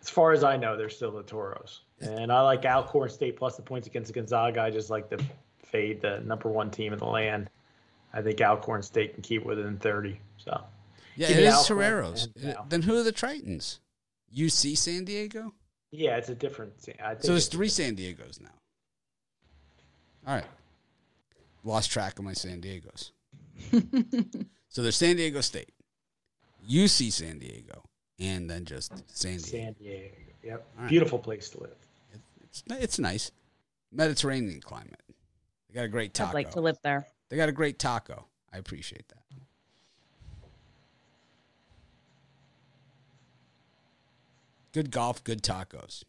As 0.00 0.08
far 0.08 0.32
as 0.32 0.42
I 0.44 0.56
know, 0.56 0.76
they're 0.76 0.88
still 0.88 1.10
the 1.12 1.22
Toros. 1.22 1.80
And 2.00 2.32
I 2.32 2.40
like 2.40 2.64
Alcorn 2.64 3.10
State 3.10 3.36
plus 3.36 3.56
the 3.56 3.62
points 3.62 3.86
against 3.86 4.12
Gonzaga. 4.14 4.62
I 4.62 4.70
just 4.70 4.88
like 4.88 5.10
to 5.10 5.18
fade 5.62 6.00
the 6.00 6.20
number 6.20 6.48
one 6.48 6.70
team 6.70 6.94
in 6.94 6.98
the 6.98 7.04
land. 7.06 7.50
I 8.14 8.22
think 8.22 8.40
Alcorn 8.40 8.82
State 8.82 9.12
can 9.14 9.22
keep 9.22 9.44
within 9.44 9.76
30. 9.78 10.18
So 10.38 10.58
Yeah, 11.16 11.28
it 11.28 11.44
Alcorn 11.46 11.78
Toreros. 11.78 12.28
Then 12.70 12.82
who 12.82 12.96
are 12.98 13.02
the 13.02 13.12
Tritons? 13.12 13.78
UC 14.34 14.76
San 14.78 15.04
Diego? 15.04 15.52
yeah, 15.90 16.16
it's 16.16 16.28
a 16.30 16.34
different. 16.34 16.72
I 17.02 17.10
think 17.10 17.22
So 17.22 17.32
there's 17.32 17.46
it's- 17.46 17.48
three 17.48 17.68
San 17.68 17.94
Diegos 17.96 18.40
now. 18.40 18.48
All 20.26 20.34
right. 20.36 20.46
Lost 21.62 21.90
track 21.90 22.18
of 22.18 22.24
my 22.24 22.32
San 22.32 22.62
Diegos. 22.62 23.10
so 24.68 24.82
there's 24.82 24.96
San 24.96 25.16
Diego 25.16 25.40
State, 25.40 25.72
UC 26.68 27.12
San 27.12 27.38
Diego, 27.38 27.82
and 28.18 28.48
then 28.50 28.64
just 28.64 28.92
San 29.16 29.38
Diego. 29.38 29.46
San 29.46 29.72
Diego. 29.74 30.14
Yep. 30.42 30.66
All 30.76 30.82
right. 30.82 30.88
Beautiful 30.88 31.18
place 31.18 31.48
to 31.50 31.60
live. 31.60 31.76
It's, 32.42 32.62
it's 32.68 32.98
nice. 32.98 33.30
Mediterranean 33.92 34.60
climate. 34.60 35.00
They 35.68 35.74
got 35.74 35.84
a 35.84 35.88
great 35.88 36.14
taco. 36.14 36.30
I'd 36.30 36.34
like 36.34 36.50
to 36.52 36.60
live 36.60 36.78
there. 36.82 37.06
They 37.28 37.36
got 37.36 37.48
a 37.48 37.52
great 37.52 37.78
taco. 37.78 38.26
I 38.52 38.58
appreciate 38.58 39.06
that. 39.08 39.16
Good 44.72 44.90
golf, 44.90 45.24
good 45.24 45.42
tacos, 45.42 46.04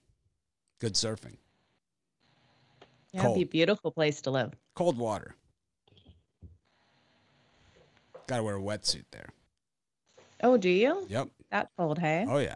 good 0.80 0.94
surfing, 0.94 1.38
Yeah, 3.11 3.23
it'd 3.23 3.36
be 3.36 3.41
a 3.41 3.45
beautiful 3.45 3.91
place 3.91 4.22
to 4.22 4.32
live. 4.32 4.53
cold 4.76 4.98
water. 4.98 5.36
Got 8.32 8.38
to 8.38 8.44
wear 8.44 8.56
a 8.56 8.62
wetsuit 8.62 9.03
there. 9.12 9.28
Oh, 10.41 10.56
do 10.56 10.70
you? 10.70 11.06
Yep. 11.10 11.28
That 11.52 11.70
cold, 11.76 11.99
hey? 11.99 12.26
Oh 12.30 12.38
yeah. 12.38 12.56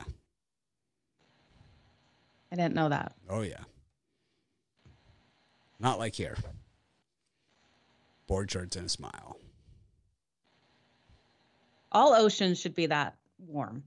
I 2.50 2.56
didn't 2.56 2.76
know 2.76 2.88
that. 2.88 3.12
Oh 3.30 3.42
yeah. 3.42 3.60
Not 5.78 6.00
like 6.00 6.14
here. 6.14 6.38
Board 8.26 8.50
shorts 8.50 8.78
and 8.78 8.86
a 8.86 8.90
smile. 8.90 9.38
All 11.92 12.14
oceans 12.14 12.58
should 12.58 12.74
be 12.74 12.86
that 12.86 13.18
warm. 13.38 13.84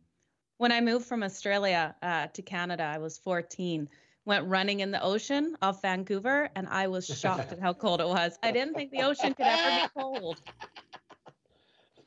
When 0.58 0.72
I 0.72 0.82
moved 0.82 1.06
from 1.06 1.22
Australia 1.22 1.94
uh, 2.02 2.26
to 2.26 2.42
Canada, 2.42 2.82
I 2.82 2.98
was 2.98 3.16
14. 3.16 3.88
Went 4.26 4.46
running 4.46 4.80
in 4.80 4.90
the 4.90 5.02
ocean 5.02 5.56
off 5.62 5.80
Vancouver, 5.80 6.50
and 6.54 6.68
I 6.68 6.88
was 6.88 7.06
shocked 7.06 7.50
at 7.50 7.60
how 7.60 7.72
cold 7.72 8.02
it 8.02 8.08
was. 8.08 8.38
I 8.42 8.52
didn't 8.52 8.74
think 8.74 8.90
the 8.90 9.04
ocean 9.04 9.32
could 9.32 9.46
ever 9.46 9.86
be 9.86 9.88
cold. 9.98 10.42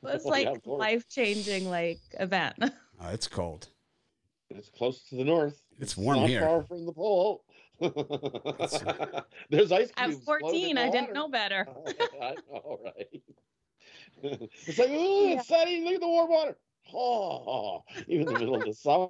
It 0.02 0.14
was 0.14 0.26
Oh, 0.26 0.34
yeah, 0.34 0.50
like 0.50 0.66
life 0.66 1.08
changing 1.08 1.68
like 1.68 2.00
event. 2.18 2.56
Oh, 3.04 3.08
it's 3.08 3.26
cold. 3.26 3.68
It's 4.48 4.68
close 4.68 5.02
to 5.08 5.16
the 5.16 5.24
north. 5.24 5.60
It's 5.80 5.96
warm 5.96 6.20
not 6.20 6.28
here. 6.28 6.42
Far 6.42 6.62
from 6.62 6.86
the 6.86 6.92
pole. 6.92 7.44
There's 9.50 9.72
ice 9.72 9.90
At 9.96 10.10
cubes. 10.10 10.24
floating 10.24 10.50
14, 10.50 10.70
in 10.70 10.76
the 10.76 10.82
I 10.82 10.90
didn't 10.90 11.12
know 11.12 11.28
better. 11.28 11.66
I 12.22 12.36
know, 12.48 12.78
right? 12.84 13.22
it's 14.22 14.78
like, 14.78 14.88
oh, 14.92 15.32
it's 15.32 15.48
sunny. 15.48 15.80
Look 15.82 15.94
at 15.94 16.00
the 16.00 16.06
warm 16.06 16.30
water. 16.30 16.56
Oh, 16.94 17.82
even 18.06 18.28
in 18.28 18.34
the 18.34 18.38
middle 18.38 18.54
of 18.54 18.64
the 18.64 18.72
summer. 18.74 19.08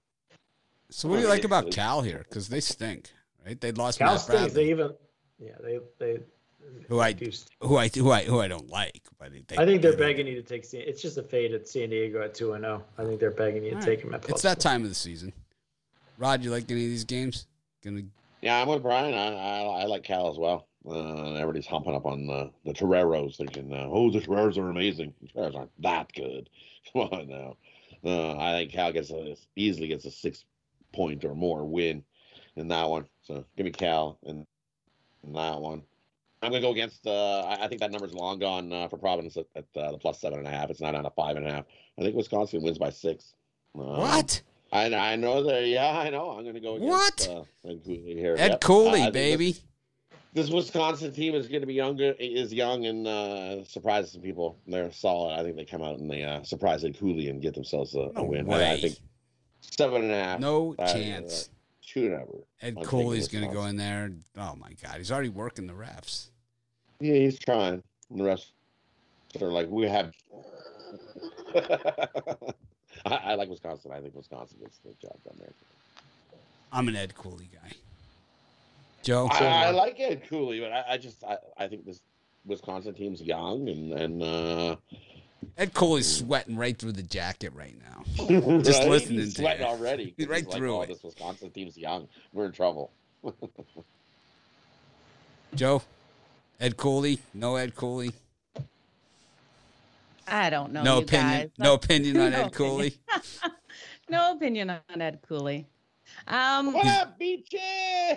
So 0.88 1.08
what 1.08 1.16
do 1.16 1.22
you 1.22 1.28
like 1.28 1.44
about 1.44 1.70
Cal 1.70 2.00
here? 2.00 2.24
Because 2.26 2.48
they 2.48 2.60
stink, 2.60 3.10
right? 3.44 3.60
They 3.60 3.72
lost 3.72 3.98
Cal 3.98 4.12
Matt 4.12 4.20
State, 4.22 4.32
Bradley, 4.32 4.64
they 4.64 4.70
even, 4.70 4.90
yeah, 5.38 5.56
they 5.62 5.80
they. 5.98 6.18
Who 6.88 7.00
I 7.00 7.12
do 7.12 7.30
who 7.60 7.76
I 7.76 7.88
who 7.88 8.10
I 8.10 8.24
who 8.24 8.40
I 8.40 8.48
don't 8.48 8.68
like, 8.70 9.02
but 9.18 9.30
they, 9.32 9.56
I 9.56 9.64
think 9.64 9.82
they're 9.82 9.92
they- 9.92 9.96
begging 9.98 10.26
you 10.26 10.34
to 10.34 10.42
take. 10.42 10.64
San- 10.64 10.82
It's 10.82 11.00
just 11.02 11.18
a 11.18 11.22
fade 11.22 11.52
at 11.54 11.68
San 11.68 11.90
Diego 11.90 12.22
at 12.22 12.34
two 12.34 12.52
and 12.54 12.64
zero. 12.64 12.84
I 12.98 13.04
think 13.04 13.20
they're 13.20 13.30
begging 13.30 13.64
you 13.64 13.70
to 13.70 13.76
All 13.76 13.82
take 13.82 14.00
right. 14.00 14.04
them 14.04 14.14
at 14.14 14.28
It's 14.28 14.42
that 14.42 14.60
time 14.60 14.82
of 14.82 14.88
the 14.88 14.94
season. 14.94 15.32
Rod, 16.18 16.42
you 16.44 16.50
like 16.50 16.70
any 16.70 16.84
of 16.84 16.90
these 16.90 17.04
games? 17.04 17.46
Gonna 17.84 18.02
Yeah, 18.42 18.60
I'm 18.60 18.68
with 18.68 18.82
Brian. 18.82 19.14
I, 19.14 19.34
I, 19.34 19.60
I 19.82 19.84
like 19.86 20.02
Cal 20.04 20.30
as 20.30 20.38
well. 20.38 20.66
Uh, 20.88 21.34
everybody's 21.34 21.66
humping 21.66 21.94
up 21.94 22.06
on 22.06 22.28
uh, 22.28 22.48
the 22.64 22.72
Toreros, 22.72 23.36
thinking, 23.36 23.72
uh, 23.72 23.86
"Oh, 23.90 24.10
the 24.10 24.20
Toreros 24.20 24.58
are 24.58 24.68
amazing." 24.68 25.14
The 25.22 25.28
Toreros 25.28 25.54
aren't 25.54 25.82
that 25.82 26.12
good. 26.12 26.50
Come 26.92 27.02
on 27.02 27.28
now. 27.28 27.56
Uh, 28.04 28.36
I 28.36 28.52
think 28.52 28.72
Cal 28.72 28.92
gets 28.92 29.10
a, 29.10 29.36
easily 29.54 29.86
gets 29.88 30.04
a 30.06 30.10
six 30.10 30.44
point 30.92 31.24
or 31.24 31.34
more 31.36 31.64
win 31.64 32.02
in 32.56 32.68
that 32.68 32.88
one. 32.88 33.06
So 33.22 33.44
give 33.56 33.64
me 33.64 33.70
Cal 33.70 34.18
in, 34.24 34.44
in 35.24 35.32
that 35.34 35.60
one. 35.60 35.82
I'm 36.42 36.50
gonna 36.50 36.60
go 36.60 36.72
against. 36.72 37.06
Uh, 37.06 37.46
I, 37.46 37.68
think 37.68 37.80
that 37.80 37.92
number's 37.92 38.14
long 38.14 38.40
gone 38.40 38.72
uh, 38.72 38.88
for 38.88 38.96
Providence 38.96 39.36
at, 39.36 39.46
at 39.54 39.64
uh, 39.76 39.92
the 39.92 39.98
plus 39.98 40.20
seven 40.20 40.40
and 40.40 40.48
a 40.48 40.50
half. 40.50 40.70
It's 40.70 40.80
not 40.80 40.94
on 40.94 41.06
a 41.06 41.10
five 41.10 41.36
and 41.36 41.46
a 41.46 41.52
half. 41.52 41.64
I 41.98 42.02
think 42.02 42.16
Wisconsin 42.16 42.62
wins 42.62 42.78
by 42.78 42.90
six. 42.90 43.34
Um, 43.76 43.98
what? 43.98 44.42
I 44.72 44.92
I 44.92 45.16
know 45.16 45.44
that. 45.44 45.66
Yeah, 45.66 45.96
I 45.96 46.10
know. 46.10 46.30
I'm 46.30 46.44
gonna 46.44 46.58
go 46.58 46.76
against 46.76 46.90
What? 46.90 47.28
Uh, 47.28 47.68
Ed 47.68 47.82
Cooley 47.84 48.14
here. 48.14 48.34
Ed 48.36 48.50
Yep. 48.52 48.60
Cooley, 48.60 49.10
baby. 49.12 49.52
This, 49.52 49.62
this 50.34 50.50
Wisconsin 50.50 51.12
team 51.12 51.34
is 51.34 51.46
going 51.46 51.60
to 51.60 51.66
be 51.66 51.74
younger, 51.74 52.14
is 52.18 52.52
young 52.52 52.86
and 52.86 53.06
uh, 53.06 53.64
surprises 53.64 54.12
some 54.12 54.22
people. 54.22 54.58
They're 54.66 54.90
solid. 54.90 55.38
I 55.38 55.42
think 55.44 55.56
they 55.56 55.64
come 55.64 55.82
out 55.82 55.98
and 55.98 56.10
they 56.10 56.24
uh, 56.24 56.42
surprise 56.42 56.84
Ed 56.84 56.98
Cooley 56.98 57.28
and 57.28 57.40
get 57.40 57.54
themselves 57.54 57.94
a, 57.94 58.00
a 58.00 58.12
No 58.14 58.24
win. 58.24 58.52
I, 58.52 58.72
I 58.72 58.80
think 58.80 58.98
seven 59.60 60.02
and 60.02 60.12
a 60.12 60.24
half. 60.24 60.40
No 60.40 60.74
uh, 60.78 60.92
chance. 60.92 61.50
Two 61.86 62.08
number. 62.08 62.38
Ed 62.62 62.74
I'm 62.78 62.84
Cooley's 62.84 63.28
gonna 63.28 63.52
go 63.52 63.66
in 63.66 63.76
there. 63.76 64.10
Oh 64.36 64.56
my 64.56 64.72
God, 64.82 64.96
he's 64.96 65.12
already 65.12 65.28
working 65.28 65.66
the 65.66 65.74
refs. 65.74 66.30
Yeah, 67.02 67.14
he's 67.14 67.38
trying. 67.38 67.82
And 68.10 68.20
the 68.20 68.24
rest 68.24 68.52
are 69.40 69.48
like 69.48 69.68
we 69.68 69.88
have. 69.88 70.12
I, 73.04 73.14
I 73.14 73.34
like 73.34 73.48
Wisconsin. 73.48 73.90
I 73.92 74.00
think 74.00 74.14
Wisconsin 74.14 74.58
gets 74.60 74.78
the 74.78 74.94
job 75.00 75.16
done 75.24 75.34
there. 75.38 75.52
I'm 76.72 76.86
an 76.88 76.96
Ed 76.96 77.14
Cooley 77.14 77.48
guy. 77.52 77.72
Joe, 79.02 79.28
I, 79.32 79.44
I 79.44 79.70
like 79.70 79.98
Ed 79.98 80.28
Cooley, 80.28 80.60
but 80.60 80.72
I, 80.72 80.84
I 80.90 80.96
just 80.98 81.24
I, 81.24 81.36
I 81.58 81.66
think 81.66 81.84
this 81.84 82.00
Wisconsin 82.46 82.94
team's 82.94 83.20
young 83.20 83.68
and 83.68 83.92
and 83.92 84.22
uh, 84.22 84.76
Ed 85.58 85.74
Cooley's 85.74 86.06
sweating 86.06 86.56
right 86.56 86.78
through 86.78 86.92
the 86.92 87.02
jacket 87.02 87.52
right 87.52 87.74
now. 87.82 88.04
just 88.62 88.84
listening 88.84 88.90
listening 88.90 89.18
to 89.18 89.22
he's 89.24 89.36
sweating 89.36 89.66
you. 89.66 89.72
already. 89.72 90.14
Right 90.20 90.46
like, 90.46 90.56
through 90.56 90.76
oh, 90.76 90.82
it. 90.82 90.88
This 90.88 91.02
Wisconsin 91.02 91.50
team's 91.50 91.76
young. 91.76 92.06
We're 92.32 92.46
in 92.46 92.52
trouble. 92.52 92.92
Joe, 95.54 95.82
Ed 96.62 96.76
Cooley, 96.76 97.18
no 97.34 97.56
Ed 97.56 97.74
Cooley, 97.74 98.12
I 100.28 100.48
don't 100.48 100.72
know. 100.72 100.84
no 100.84 100.98
you 100.98 101.02
opinion, 101.02 101.40
guys. 101.40 101.50
no 101.58 101.74
opinion 101.74 102.20
on 102.20 102.30
No 102.30 102.38
Ed 102.38 102.52
Cooley. 102.52 102.94
no 104.08 104.32
opinion 104.32 104.70
on 104.70 105.02
Ed 105.02 105.18
Cooley. 105.26 105.66
Um, 106.28 106.72
What 106.72 106.86
up, 106.86 107.18
beaches? 107.18 107.58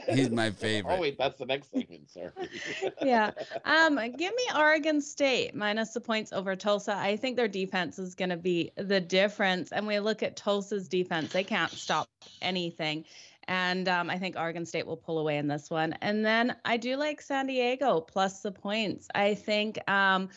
He's 0.07 0.30
my 0.30 0.51
favorite. 0.51 0.93
Oh 0.93 1.01
wait, 1.01 1.17
that's 1.17 1.39
the 1.39 1.47
next 1.47 1.72
segment. 1.72 2.07
Sorry. 2.11 2.30
yeah. 3.01 3.31
Um, 3.63 3.95
give 3.95 4.35
me 4.35 4.43
Oregon 4.55 5.01
State 5.01 5.55
minus 5.55 5.93
the 5.93 6.01
points 6.01 6.31
over 6.31 6.55
Tulsa. 6.55 6.95
I 6.95 7.17
think 7.17 7.38
their 7.38 7.47
defense 7.47 7.97
is 7.97 8.13
going 8.13 8.30
to 8.30 8.38
be 8.38 8.72
the 8.76 9.01
difference. 9.01 9.72
And 9.72 9.88
we 9.88 9.99
look 9.99 10.22
at 10.22 10.35
Tulsa's 10.35 10.88
defense; 10.88 11.34
they 11.34 11.43
can't 11.43 11.72
stop 11.72 12.07
anything. 12.43 13.05
And 13.47 13.88
um, 13.88 14.09
I 14.09 14.17
think 14.17 14.35
Oregon 14.38 14.65
State 14.65 14.88
will 14.88 14.97
pull 14.97 15.19
away 15.19 15.38
in 15.38 15.47
this 15.47 15.69
one. 15.69 15.93
And 16.01 16.26
then 16.26 16.55
I 16.65 16.77
do 16.77 16.95
like 16.95 17.22
San 17.22 17.47
Diego 17.47 18.01
plus 18.01 18.41
the 18.41 18.51
points. 18.51 19.07
I 19.13 19.35
think 19.35 19.77
um, 19.89 20.30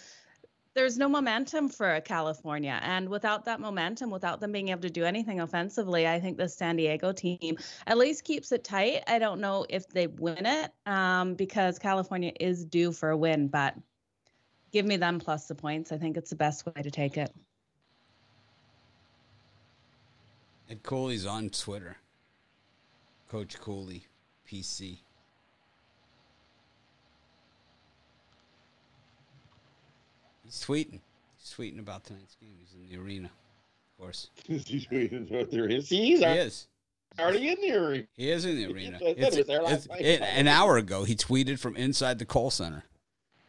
there's 0.74 0.96
no 0.98 1.08
momentum 1.08 1.68
for 1.68 2.00
California. 2.02 2.78
And 2.82 3.08
without 3.08 3.44
that 3.46 3.60
momentum, 3.60 4.10
without 4.10 4.40
them 4.40 4.52
being 4.52 4.68
able 4.68 4.82
to 4.82 4.90
do 4.90 5.04
anything 5.04 5.40
offensively, 5.40 6.06
I 6.06 6.20
think 6.20 6.36
the 6.36 6.48
San 6.48 6.76
Diego 6.76 7.12
team 7.12 7.56
at 7.86 7.98
least 7.98 8.24
keeps 8.24 8.52
it 8.52 8.62
tight. 8.62 9.02
I 9.08 9.18
don't 9.18 9.40
know 9.40 9.66
if 9.68 9.88
they 9.88 10.06
win 10.06 10.46
it 10.46 10.70
um, 10.86 11.34
because 11.34 11.78
California 11.78 12.32
is 12.38 12.64
due 12.64 12.92
for 12.92 13.10
a 13.10 13.16
win, 13.16 13.48
but 13.48 13.74
give 14.70 14.86
me 14.86 14.96
them 14.96 15.18
plus 15.18 15.48
the 15.48 15.54
points. 15.54 15.90
I 15.90 15.98
think 15.98 16.16
it's 16.16 16.30
the 16.30 16.36
best 16.36 16.64
way 16.64 16.82
to 16.82 16.90
take 16.90 17.16
it. 17.16 17.34
Ed 20.70 20.82
Cooley's 20.82 21.24
on 21.24 21.48
Twitter. 21.48 21.96
Coach 23.28 23.58
Cooley, 23.60 24.06
PC. 24.50 24.98
He's 30.44 30.64
tweeting. 30.64 31.00
He's 31.36 31.54
tweeting 31.56 31.78
about 31.78 32.04
tonight's 32.04 32.34
game. 32.36 32.54
He's 32.58 32.74
in 32.74 32.88
the 32.88 33.02
arena, 33.02 33.26
of 33.28 34.02
course. 34.02 34.30
He's 34.46 34.64
tweeting 34.64 35.30
what 35.30 35.50
there 35.50 35.66
is. 35.68 35.88
See, 35.88 36.04
he's 36.06 36.18
He 36.20 36.24
already 36.24 36.40
is. 36.40 36.66
already 37.18 37.48
in 37.48 37.56
there. 37.60 38.06
He 38.16 38.30
is 38.30 38.44
in 38.44 38.56
the 38.56 38.66
arena. 38.66 38.98
It's- 39.02 39.34
it 39.34 39.38
was 39.38 39.46
there 39.46 39.62
last 39.62 39.86
it's- 39.98 40.20
it- 40.20 40.22
an 40.22 40.48
hour 40.48 40.76
ago, 40.78 41.04
he 41.04 41.14
tweeted 41.14 41.58
from 41.58 41.76
inside 41.76 42.18
the 42.18 42.24
Kohl 42.24 42.50
Center. 42.50 42.84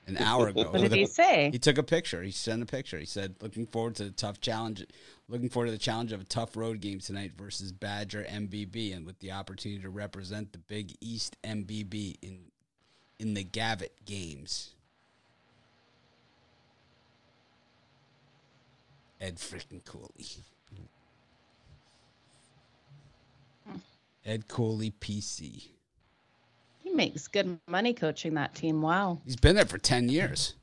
An 0.07 0.17
hour 0.19 0.47
ago. 0.49 0.63
What 0.63 0.73
did 0.73 0.81
with 0.83 0.93
a- 0.93 0.97
he 0.97 1.05
say? 1.05 1.49
He 1.51 1.59
took 1.59 1.77
a 1.77 1.83
picture. 1.83 2.21
He 2.23 2.31
sent 2.31 2.61
a 2.61 2.65
picture. 2.65 2.97
He 2.99 3.05
said, 3.05 3.35
"Looking 3.41 3.67
forward 3.67 3.95
to 3.97 4.05
the 4.05 4.11
tough 4.11 4.41
challenge. 4.41 4.85
Looking 5.29 5.49
forward 5.49 5.67
to 5.67 5.71
the 5.71 5.77
challenge 5.77 6.11
of 6.11 6.21
a 6.21 6.25
tough 6.25 6.57
road 6.57 6.81
game 6.81 6.99
tonight 6.99 7.33
versus 7.37 7.71
Badger 7.71 8.25
MBB, 8.27 8.95
and 8.95 9.05
with 9.05 9.19
the 9.19 9.31
opportunity 9.31 9.79
to 9.81 9.89
represent 9.89 10.51
the 10.51 10.57
Big 10.57 10.95
East 10.99 11.37
MBB 11.43 12.17
in 12.21 12.39
in 13.19 13.35
the 13.35 13.43
Gavitt 13.43 13.93
games." 14.05 14.71
Ed 19.21 19.35
freaking 19.35 19.83
Cooley. 19.85 20.25
Ed 24.25 24.47
Cooley, 24.47 24.93
PC. 24.99 25.69
He 26.79 26.91
makes 26.91 27.27
good 27.27 27.59
money 27.67 27.93
coaching 27.93 28.33
that 28.35 28.55
team. 28.55 28.81
Wow. 28.81 29.19
He's 29.25 29.35
been 29.35 29.55
there 29.55 29.65
for 29.65 29.77
ten 29.77 30.09
years. 30.09 30.55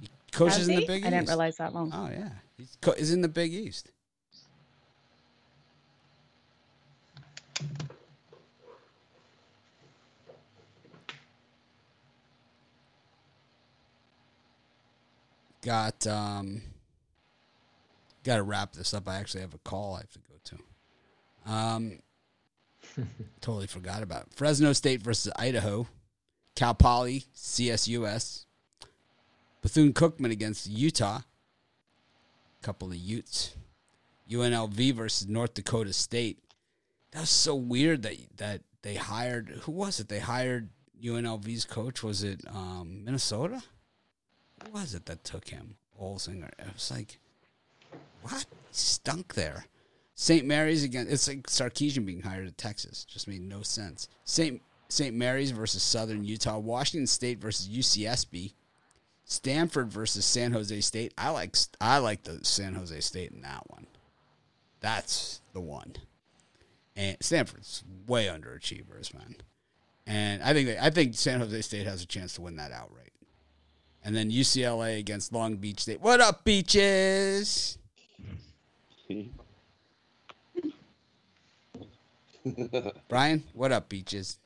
He 0.00 0.08
coaches 0.32 0.68
in 0.68 0.74
the 0.74 0.80
he? 0.82 0.86
Big 0.86 1.06
I 1.06 1.10
didn't 1.10 1.28
realize 1.28 1.56
that 1.56 1.74
long. 1.74 1.92
Oh 1.94 2.10
yeah, 2.10 2.30
he's 2.56 2.76
is 2.96 3.12
in 3.12 3.22
the 3.22 3.28
Big 3.28 3.52
East. 3.52 3.90
Got 15.62 16.06
um. 16.06 16.62
Got 18.22 18.36
to 18.36 18.42
wrap 18.42 18.72
this 18.72 18.92
up. 18.92 19.08
I 19.08 19.16
actually 19.16 19.42
have 19.42 19.54
a 19.54 19.58
call 19.58 19.94
I 19.94 19.98
have 19.98 20.12
to 20.12 20.18
go 20.18 20.34
to. 20.44 21.52
Um, 21.52 21.98
totally 23.40 23.66
forgot 23.68 24.02
about 24.02 24.22
it. 24.22 24.28
Fresno 24.34 24.72
State 24.72 25.00
versus 25.00 25.32
Idaho. 25.36 25.86
Cal 26.56 26.74
Poly, 26.74 27.24
CSUS. 27.36 28.46
Bethune 29.62 29.92
Cookman 29.92 30.32
against 30.32 30.68
Utah. 30.68 31.20
Couple 32.66 32.88
of 32.88 32.96
Utes. 32.96 33.54
UNLV 34.28 34.92
versus 34.94 35.28
North 35.28 35.54
Dakota 35.54 35.92
State. 35.92 36.42
That 37.12 37.20
was 37.20 37.30
so 37.30 37.54
weird 37.54 38.02
that 38.02 38.16
that 38.38 38.62
they 38.82 38.96
hired 38.96 39.60
who 39.62 39.70
was 39.70 40.00
it? 40.00 40.08
They 40.08 40.18
hired 40.18 40.70
UNLV's 41.00 41.64
coach. 41.64 42.02
Was 42.02 42.24
it 42.24 42.40
um, 42.52 43.04
Minnesota? 43.04 43.62
Who 44.64 44.72
was 44.72 44.96
it 44.96 45.06
that 45.06 45.22
took 45.22 45.46
him? 45.46 45.76
Olsinger. 46.02 46.50
It 46.58 46.74
was 46.74 46.90
like, 46.90 47.20
what? 48.22 48.32
He 48.32 48.72
stunk 48.72 49.34
there. 49.34 49.66
St. 50.16 50.44
Mary's 50.44 50.82
again. 50.82 51.06
It's 51.08 51.28
like 51.28 51.46
Sarkisian 51.46 52.04
being 52.04 52.22
hired 52.22 52.48
at 52.48 52.58
Texas. 52.58 53.04
Just 53.04 53.28
made 53.28 53.42
no 53.42 53.62
sense. 53.62 54.08
St. 54.24 54.60
St. 54.88 55.14
Mary's 55.14 55.52
versus 55.52 55.84
Southern 55.84 56.24
Utah. 56.24 56.58
Washington 56.58 57.06
State 57.06 57.38
versus 57.38 57.68
UCSB. 57.68 58.54
Stanford 59.26 59.88
versus 59.88 60.24
San 60.24 60.52
Jose 60.52 60.80
State. 60.80 61.12
I 61.18 61.30
like 61.30 61.56
I 61.80 61.98
like 61.98 62.22
the 62.22 62.44
San 62.44 62.74
Jose 62.74 63.00
State 63.00 63.32
in 63.32 63.42
that 63.42 63.68
one. 63.68 63.86
That's 64.80 65.40
the 65.52 65.60
one. 65.60 65.96
And 66.94 67.16
Stanford's 67.20 67.82
way 68.06 68.26
underachievers, 68.26 69.12
man. 69.12 69.36
And 70.06 70.42
I 70.42 70.52
think 70.52 70.68
they, 70.68 70.78
I 70.78 70.90
think 70.90 71.14
San 71.14 71.40
Jose 71.40 71.60
State 71.62 71.86
has 71.86 72.02
a 72.02 72.06
chance 72.06 72.34
to 72.34 72.42
win 72.42 72.56
that 72.56 72.70
outright. 72.70 73.12
And 74.04 74.14
then 74.14 74.30
UCLA 74.30 75.00
against 75.00 75.32
Long 75.32 75.56
Beach 75.56 75.80
State. 75.80 76.00
What 76.00 76.20
up, 76.20 76.44
beaches? 76.44 77.78
Brian, 83.08 83.42
what 83.52 83.72
up, 83.72 83.88
beaches? 83.88 84.38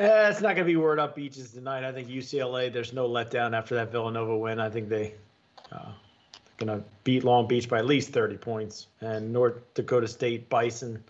Eh, 0.00 0.30
it's 0.30 0.40
not 0.40 0.56
going 0.56 0.66
to 0.66 0.72
be 0.72 0.76
word 0.76 0.98
up 0.98 1.14
beaches 1.14 1.50
tonight. 1.52 1.84
I 1.84 1.92
think 1.92 2.08
UCLA. 2.08 2.72
There's 2.72 2.94
no 2.94 3.06
letdown 3.06 3.54
after 3.54 3.74
that 3.74 3.92
Villanova 3.92 4.34
win. 4.36 4.58
I 4.58 4.70
think 4.70 4.88
they 4.88 5.12
uh, 5.70 5.92
going 6.56 6.78
to 6.80 6.82
beat 7.04 7.22
Long 7.22 7.46
Beach 7.46 7.68
by 7.68 7.78
at 7.80 7.84
least 7.84 8.10
30 8.10 8.38
points. 8.38 8.86
And 9.02 9.30
North 9.30 9.58
Dakota 9.74 10.08
State 10.08 10.48
Bison. 10.48 11.04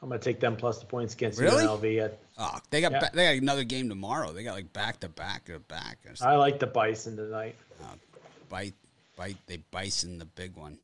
I'm 0.00 0.08
going 0.08 0.20
to 0.20 0.24
take 0.24 0.38
them 0.38 0.54
plus 0.54 0.78
the 0.78 0.86
points 0.86 1.14
against 1.14 1.40
Really? 1.40 1.64
UNLV. 1.64 2.04
At, 2.04 2.18
Oh, 2.38 2.56
they 2.70 2.80
got 2.82 2.92
Yeah. 2.92 3.00
ba- 3.00 3.10
they 3.14 3.34
got 3.34 3.42
another 3.42 3.64
game 3.64 3.88
tomorrow. 3.88 4.30
They 4.32 4.44
got 4.44 4.54
like 4.54 4.72
back 4.72 5.00
to 5.00 5.08
back 5.08 5.46
to 5.46 5.58
back. 5.58 5.98
I 6.20 6.36
like 6.36 6.60
the 6.60 6.66
Bison 6.68 7.16
tonight. 7.16 7.56
bite, 8.48 8.74
bite. 9.16 9.38
They 9.46 9.56
bison 9.72 10.18
the 10.18 10.26
big 10.26 10.54
one. 10.54 10.78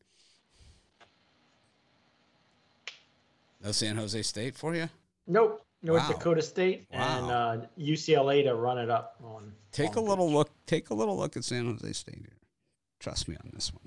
No 3.63 3.71
San 3.71 3.97
Jose 3.97 4.21
State 4.23 4.57
for 4.57 4.75
you. 4.75 4.89
Nope. 5.29 5.65
North 5.83 6.03
Wow. 6.03 6.13
Dakota 6.13 6.43
State 6.43 6.87
and 6.91 7.27
uh, 7.27 7.57
UCLA 7.79 8.45
to 8.45 8.55
run 8.55 8.79
it 8.79 8.89
up 8.91 9.17
on. 9.25 9.53
Take 9.73 9.97
a 9.97 10.01
little 10.01 10.27
Beach. 10.29 10.35
look. 10.35 10.51
Take 10.67 10.91
a 10.91 10.95
little 10.95 11.17
look 11.17 11.37
at 11.37 11.45
San 11.45 11.67
Jose 11.67 11.93
State 11.93 12.19
here. 12.19 12.37
Trust 13.01 13.27
me 13.29 13.37
on 13.43 13.51
this 13.53 13.73
one. 13.73 13.83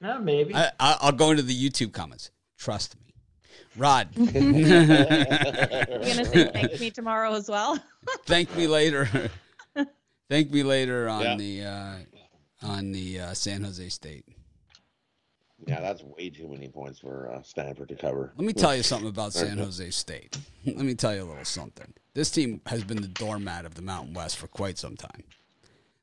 Yeah, 0.00 0.18
maybe. 0.18 0.54
I, 0.54 0.66
I, 0.78 0.98
I'll 1.00 1.12
go 1.12 1.30
into 1.30 1.42
the 1.42 1.54
YouTube 1.70 1.92
comments. 1.92 2.30
Trust 2.58 2.94
me, 3.00 3.14
Rod. 3.76 4.08
You're 4.16 4.32
gonna 4.32 6.24
say 6.24 6.50
thank 6.52 6.78
me 6.80 6.90
tomorrow 6.90 7.32
as 7.34 7.48
well? 7.48 7.78
thank 8.26 8.54
me 8.56 8.66
later. 8.66 9.08
thank 10.30 10.50
me 10.52 10.62
later 10.62 11.08
on 11.08 11.22
Yeah. 11.22 11.36
the 11.36 11.64
uh, 11.64 11.94
on 12.62 12.92
the 12.92 13.20
uh, 13.20 13.34
San 13.34 13.64
Jose 13.64 13.88
State. 13.88 14.24
Yeah, 15.66 15.80
that's 15.80 16.02
way 16.02 16.30
too 16.30 16.48
many 16.48 16.68
points 16.68 16.98
for 16.98 17.30
uh, 17.30 17.42
Stanford 17.42 17.88
to 17.88 17.96
cover. 17.96 18.32
Let 18.36 18.46
me 18.46 18.52
tell 18.52 18.76
you 18.76 18.82
something 18.82 19.08
about 19.08 19.32
San 19.32 19.58
Jose 19.58 19.90
State. 19.90 20.36
Let 20.66 20.76
me 20.76 20.94
tell 20.94 21.14
you 21.14 21.22
a 21.22 21.24
little 21.24 21.44
something. 21.44 21.92
This 22.14 22.30
team 22.30 22.60
has 22.66 22.84
been 22.84 23.00
the 23.00 23.08
doormat 23.08 23.64
of 23.64 23.74
the 23.74 23.82
Mountain 23.82 24.14
West 24.14 24.36
for 24.36 24.46
quite 24.46 24.78
some 24.78 24.96
time. 24.96 25.24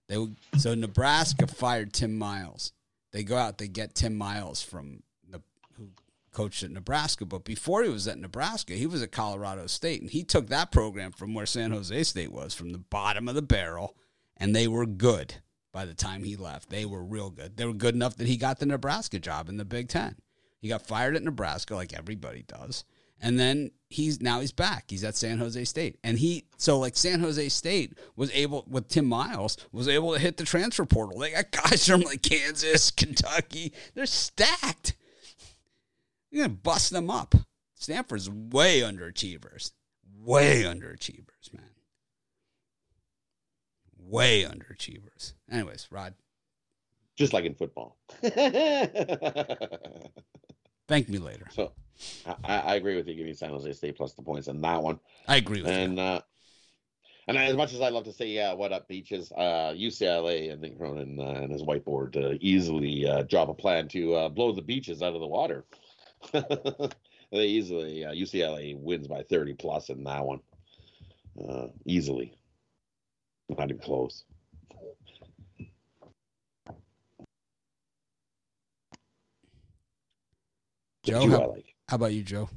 They 0.07 0.27
so 0.57 0.73
Nebraska 0.73 1.47
fired 1.47 1.93
Tim 1.93 2.17
Miles. 2.17 2.73
They 3.11 3.23
go 3.23 3.37
out, 3.37 3.57
they 3.57 3.67
get 3.67 3.95
Tim 3.95 4.17
Miles 4.17 4.61
from 4.61 5.03
the 5.29 5.41
who 5.77 5.89
coached 6.33 6.63
at 6.63 6.71
Nebraska, 6.71 7.25
but 7.25 7.43
before 7.43 7.83
he 7.83 7.89
was 7.89 8.07
at 8.07 8.17
Nebraska, 8.17 8.73
he 8.73 8.87
was 8.87 9.01
at 9.01 9.11
Colorado 9.11 9.67
State, 9.67 10.01
and 10.01 10.09
he 10.09 10.23
took 10.23 10.47
that 10.47 10.71
program 10.71 11.11
from 11.11 11.33
where 11.33 11.45
San 11.45 11.71
Jose 11.71 12.03
State 12.03 12.31
was, 12.31 12.53
from 12.53 12.71
the 12.71 12.77
bottom 12.77 13.29
of 13.29 13.35
the 13.35 13.41
barrel, 13.41 13.95
and 14.37 14.55
they 14.55 14.67
were 14.67 14.85
good 14.85 15.35
by 15.71 15.85
the 15.85 15.93
time 15.93 16.23
he 16.23 16.35
left. 16.35 16.69
They 16.69 16.85
were 16.85 17.03
real 17.03 17.29
good. 17.29 17.57
They 17.57 17.65
were 17.65 17.73
good 17.73 17.95
enough 17.95 18.17
that 18.17 18.27
he 18.27 18.37
got 18.37 18.59
the 18.59 18.65
Nebraska 18.65 19.19
job 19.19 19.49
in 19.49 19.57
the 19.57 19.65
Big 19.65 19.89
Ten. 19.89 20.15
He 20.59 20.67
got 20.67 20.85
fired 20.85 21.15
at 21.15 21.23
Nebraska, 21.23 21.75
like 21.75 21.93
everybody 21.93 22.43
does, 22.43 22.83
and 23.19 23.39
then 23.39 23.71
he's 23.89 24.21
now 24.21 24.41
he's 24.41 24.51
back. 24.51 24.85
He's 24.89 25.03
at 25.03 25.15
San 25.15 25.39
Jose 25.39 25.63
State, 25.65 25.97
and 26.03 26.19
he 26.19 26.45
so 26.57 26.77
like 26.77 26.95
San 26.95 27.19
Jose 27.19 27.49
State 27.49 27.97
was 28.15 28.31
able 28.31 28.65
with 28.69 28.87
Tim 28.87 29.05
Miles 29.05 29.57
was 29.71 29.87
able 29.87 30.13
to 30.13 30.19
hit 30.19 30.37
the 30.37 30.43
transfer 30.43 30.85
portal. 30.85 31.19
They 31.19 31.31
got 31.31 31.51
guys 31.69 31.87
from 31.87 32.01
like 32.01 32.21
Kansas, 32.21 32.91
Kentucky. 32.91 33.73
They're 33.95 34.05
stacked. 34.05 34.95
You're 36.29 36.45
gonna 36.45 36.57
bust 36.57 36.91
them 36.91 37.09
up. 37.09 37.33
Stanford's 37.73 38.29
way 38.29 38.81
underachievers, 38.81 39.71
way 40.19 40.61
underachievers, 40.61 41.51
man. 41.51 41.65
Way 43.97 44.43
underachievers. 44.43 45.33
Anyways, 45.51 45.87
Rod, 45.91 46.13
Just 47.17 47.33
like 47.33 47.43
in 47.45 47.53
football. 47.55 47.97
thank 50.87 51.09
me 51.09 51.17
later. 51.17 51.47
so 51.51 51.73
I, 52.25 52.35
I 52.59 52.75
agree 52.75 52.95
with 52.95 53.07
you 53.07 53.15
giving 53.15 53.33
San 53.33 53.49
Jose 53.49 53.73
State 53.73 53.97
plus 53.97 54.13
the 54.13 54.21
points 54.21 54.47
in 54.47 54.61
that 54.61 54.81
one. 54.81 54.99
I 55.27 55.35
agree 55.35 55.61
with 55.61 55.69
you. 55.69 55.77
And 55.77 55.99
uh, 55.99 56.21
and 57.27 57.37
as 57.37 57.55
much 57.55 57.73
as 57.73 57.81
I 57.81 57.89
love 57.89 58.05
to 58.05 58.13
say, 58.13 58.27
yeah, 58.27 58.53
what 58.53 58.71
up, 58.71 58.87
beaches? 58.87 59.31
Uh, 59.31 59.73
UCLA, 59.75 60.53
I 60.53 60.59
think 60.59 60.77
Cronin 60.77 61.19
uh, 61.19 61.41
and 61.41 61.51
his 61.51 61.63
whiteboard 61.63 62.15
uh, 62.17 62.37
easily 62.41 63.07
uh, 63.07 63.23
drop 63.23 63.49
a 63.49 63.53
plan 63.53 63.87
to 63.89 64.15
uh, 64.15 64.29
blow 64.29 64.51
the 64.53 64.61
beaches 64.61 65.01
out 65.01 65.13
of 65.13 65.19
the 65.19 65.27
water. 65.27 65.65
they 66.31 67.45
easily 67.45 68.05
uh, 68.05 68.11
UCLA 68.11 68.77
wins 68.77 69.07
by 69.07 69.23
thirty 69.23 69.53
plus 69.53 69.89
in 69.89 70.03
that 70.05 70.25
one, 70.25 70.39
uh, 71.47 71.67
easily. 71.85 72.33
Not 73.49 73.69
even 73.69 73.81
close. 73.81 74.23
Joe, 81.03 81.25
Two 81.25 81.35
I 81.35 81.39
how, 81.39 81.49
like. 81.49 81.75
how 81.87 81.95
about 81.95 82.13
you, 82.13 82.23
Joe? 82.23 82.49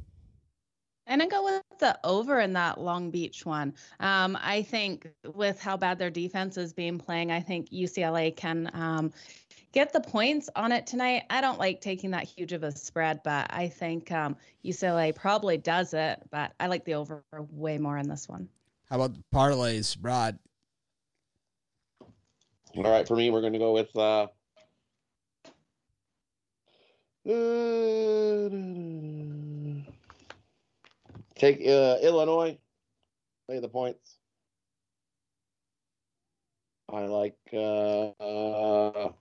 And 1.07 1.23
I'm 1.23 1.29
gonna 1.29 1.43
go 1.43 1.45
with 1.45 1.79
the 1.81 1.99
over 2.05 2.41
in 2.41 2.55
that 2.55 2.81
Long 2.81 3.11
Beach 3.11 3.45
one. 3.45 3.75
Um, 4.01 4.39
I 4.41 4.63
think 4.63 5.09
with 5.35 5.61
how 5.61 5.77
bad 5.77 5.99
their 5.99 6.11
defense 6.11 6.57
is 6.57 6.73
being 6.73 6.99
playing, 6.99 7.31
I 7.31 7.41
think 7.41 7.71
UCLA 7.71 8.35
can 8.35 8.71
um, 8.73 9.13
get 9.73 9.93
the 9.93 10.01
points 10.01 10.49
on 10.57 10.73
it 10.73 10.87
tonight. 10.87 11.25
I 11.29 11.41
don't 11.41 11.59
like 11.59 11.81
taking 11.81 12.11
that 12.13 12.25
huge 12.25 12.53
of 12.53 12.63
a 12.63 12.73
spread, 12.73 13.21
but 13.23 13.47
I 13.51 13.69
think 13.69 14.11
um, 14.13 14.37
UCLA 14.65 15.15
probably 15.15 15.59
does 15.59 15.93
it. 15.93 16.23
But 16.31 16.53
I 16.59 16.69
like 16.69 16.85
the 16.85 16.95
over 16.95 17.23
way 17.51 17.77
more 17.77 17.99
in 17.99 18.09
this 18.09 18.29
one. 18.29 18.49
How 18.89 18.97
about 18.97 19.15
the 19.15 19.23
parlays, 19.35 19.97
Rod? 20.01 20.39
All 22.77 22.83
right, 22.83 23.07
for 23.07 23.17
me, 23.17 23.31
we're 23.31 23.41
going 23.41 23.53
to 23.53 23.59
go 23.59 23.73
with 23.73 23.95
uh, 23.97 24.27
take 31.37 31.61
uh, 31.67 31.97
Illinois, 32.03 32.59
play 33.47 33.61
the 33.61 33.69
points. 33.69 34.19
I 36.93 37.07
like 37.07 37.39
uh, 37.53 38.09
uh, 38.21 39.13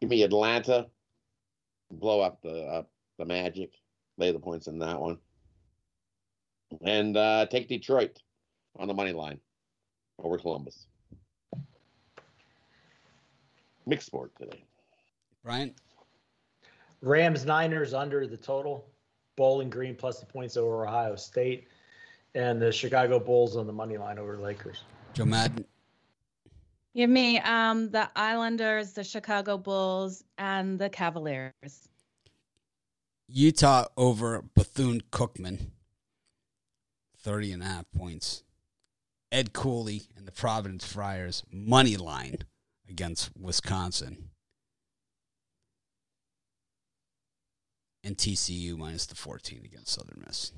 give 0.00 0.10
me 0.10 0.22
Atlanta, 0.22 0.86
blow 1.90 2.20
up 2.20 2.40
the 2.42 2.64
up 2.66 2.90
the 3.18 3.24
Magic, 3.24 3.72
lay 4.16 4.30
the 4.30 4.38
points 4.38 4.68
in 4.68 4.78
that 4.78 5.00
one, 5.00 5.18
and 6.82 7.16
uh, 7.16 7.46
take 7.46 7.68
Detroit 7.68 8.16
on 8.78 8.86
the 8.86 8.94
money 8.94 9.12
line 9.12 9.40
over 10.22 10.38
Columbus. 10.38 10.86
Mixed 13.86 14.06
sport 14.06 14.32
today. 14.38 14.64
Brian? 15.42 15.74
Rams 17.00 17.44
Niners 17.44 17.94
under 17.94 18.26
the 18.26 18.36
total. 18.36 18.86
Bowling 19.36 19.70
Green 19.70 19.94
plus 19.94 20.18
the 20.18 20.26
points 20.26 20.56
over 20.56 20.84
Ohio 20.84 21.14
State, 21.14 21.68
and 22.34 22.60
the 22.60 22.72
Chicago 22.72 23.20
Bulls 23.20 23.56
on 23.56 23.68
the 23.68 23.72
money 23.72 23.96
line 23.96 24.18
over 24.18 24.36
Lakers. 24.36 24.82
Joe 25.14 25.24
Madden? 25.24 25.64
Give 26.94 27.08
me 27.08 27.38
um, 27.38 27.90
the 27.90 28.10
Islanders, 28.16 28.94
the 28.94 29.04
Chicago 29.04 29.56
Bulls, 29.56 30.24
and 30.38 30.78
the 30.78 30.90
Cavaliers. 30.90 31.88
Utah 33.28 33.86
over 33.96 34.42
Bethune 34.56 35.02
Cookman. 35.12 35.70
30 37.20 37.52
and 37.52 37.62
a 37.62 37.66
half 37.66 37.84
points. 37.96 38.42
Ed 39.30 39.52
Cooley 39.52 40.08
and 40.16 40.26
the 40.26 40.32
Providence 40.32 40.90
Friars 40.90 41.44
money 41.52 41.96
line 41.96 42.38
against 42.88 43.30
Wisconsin. 43.38 44.27
And 48.08 48.16
TCU 48.16 48.74
minus 48.78 49.04
the 49.04 49.14
14 49.14 49.60
against 49.66 49.92
Southern 49.92 50.24
Miss. 50.26 50.52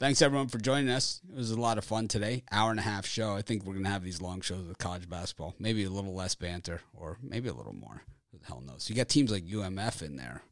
Thanks 0.00 0.20
everyone 0.20 0.48
for 0.48 0.58
joining 0.58 0.88
us. 0.88 1.20
It 1.30 1.36
was 1.36 1.52
a 1.52 1.60
lot 1.60 1.78
of 1.78 1.84
fun 1.84 2.08
today. 2.08 2.42
Hour 2.50 2.72
and 2.72 2.80
a 2.80 2.82
half 2.82 3.06
show. 3.06 3.36
I 3.36 3.42
think 3.42 3.62
we're 3.62 3.74
gonna 3.74 3.90
have 3.90 4.02
these 4.02 4.20
long 4.20 4.40
shows 4.40 4.66
with 4.66 4.78
college 4.78 5.08
basketball. 5.08 5.54
Maybe 5.60 5.84
a 5.84 5.90
little 5.90 6.12
less 6.12 6.34
banter, 6.34 6.80
or 6.92 7.18
maybe 7.22 7.48
a 7.48 7.54
little 7.54 7.72
more. 7.72 8.02
Who 8.32 8.38
the 8.38 8.46
hell 8.46 8.64
knows? 8.66 8.90
You 8.90 8.96
got 8.96 9.08
teams 9.08 9.30
like 9.30 9.44
UMF 9.44 10.02
in 10.02 10.16
there. 10.16 10.42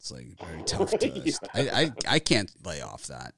It's 0.00 0.10
like 0.10 0.26
very 0.44 0.62
tough 0.66 0.90
to. 0.90 1.32
I, 1.54 1.82
I 1.82 1.92
I 2.08 2.18
can't 2.18 2.50
lay 2.66 2.80
off 2.80 3.06
that. 3.06 3.34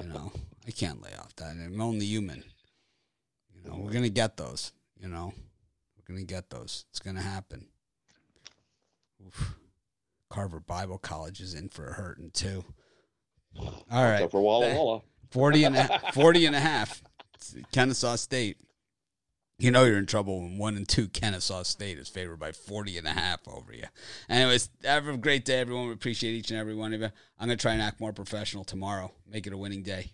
You 0.00 0.08
know, 0.08 0.32
I 0.66 0.70
can't 0.70 1.02
lay 1.02 1.14
off 1.20 1.36
that. 1.36 1.50
I'm 1.50 1.78
only 1.82 2.06
human. 2.06 2.42
You 3.54 3.68
know, 3.68 3.76
we're 3.76 3.92
gonna 3.92 4.08
get 4.08 4.38
those. 4.38 4.72
You 4.98 5.08
know, 5.08 5.34
we're 5.98 6.14
gonna 6.14 6.24
get 6.24 6.48
those. 6.48 6.86
It's 6.88 7.00
gonna 7.00 7.20
happen. 7.20 7.66
Oof. 9.26 9.56
Carver 10.30 10.60
Bible 10.60 10.98
College 10.98 11.40
is 11.40 11.54
in 11.54 11.68
for 11.68 11.88
a 11.88 11.92
hurting 11.92 12.30
too. 12.30 12.64
All 13.58 13.74
right. 13.90 14.20
So 14.20 14.28
for 14.28 14.40
Walla 14.40 14.74
Walla. 14.74 15.02
40 15.30 15.64
and 15.64 15.76
a, 15.76 16.00
40 16.12 16.46
and 16.46 16.56
a 16.56 16.60
half. 16.60 17.02
It's 17.34 17.56
Kennesaw 17.72 18.16
State. 18.16 18.58
You 19.58 19.70
know 19.70 19.84
you're 19.84 19.98
in 19.98 20.06
trouble 20.06 20.40
when 20.40 20.58
one 20.58 20.76
and 20.76 20.88
two 20.88 21.08
Kennesaw 21.08 21.62
State 21.62 21.98
is 21.98 22.08
favored 22.08 22.38
by 22.38 22.52
40 22.52 22.98
and 22.98 23.06
a 23.06 23.12
half 23.12 23.46
over 23.46 23.72
you. 23.72 23.84
Anyways, 24.28 24.70
have 24.84 25.06
a 25.06 25.16
great 25.16 25.44
day, 25.44 25.60
everyone. 25.60 25.86
We 25.86 25.92
appreciate 25.92 26.32
each 26.32 26.50
and 26.50 26.58
every 26.58 26.74
one 26.74 26.92
of 26.92 27.00
you. 27.00 27.10
I'm 27.38 27.46
going 27.46 27.56
to 27.56 27.62
try 27.62 27.72
and 27.72 27.80
act 27.80 28.00
more 28.00 28.12
professional 28.12 28.64
tomorrow. 28.64 29.12
Make 29.26 29.46
it 29.46 29.52
a 29.52 29.56
winning 29.56 29.82
day. 29.82 30.12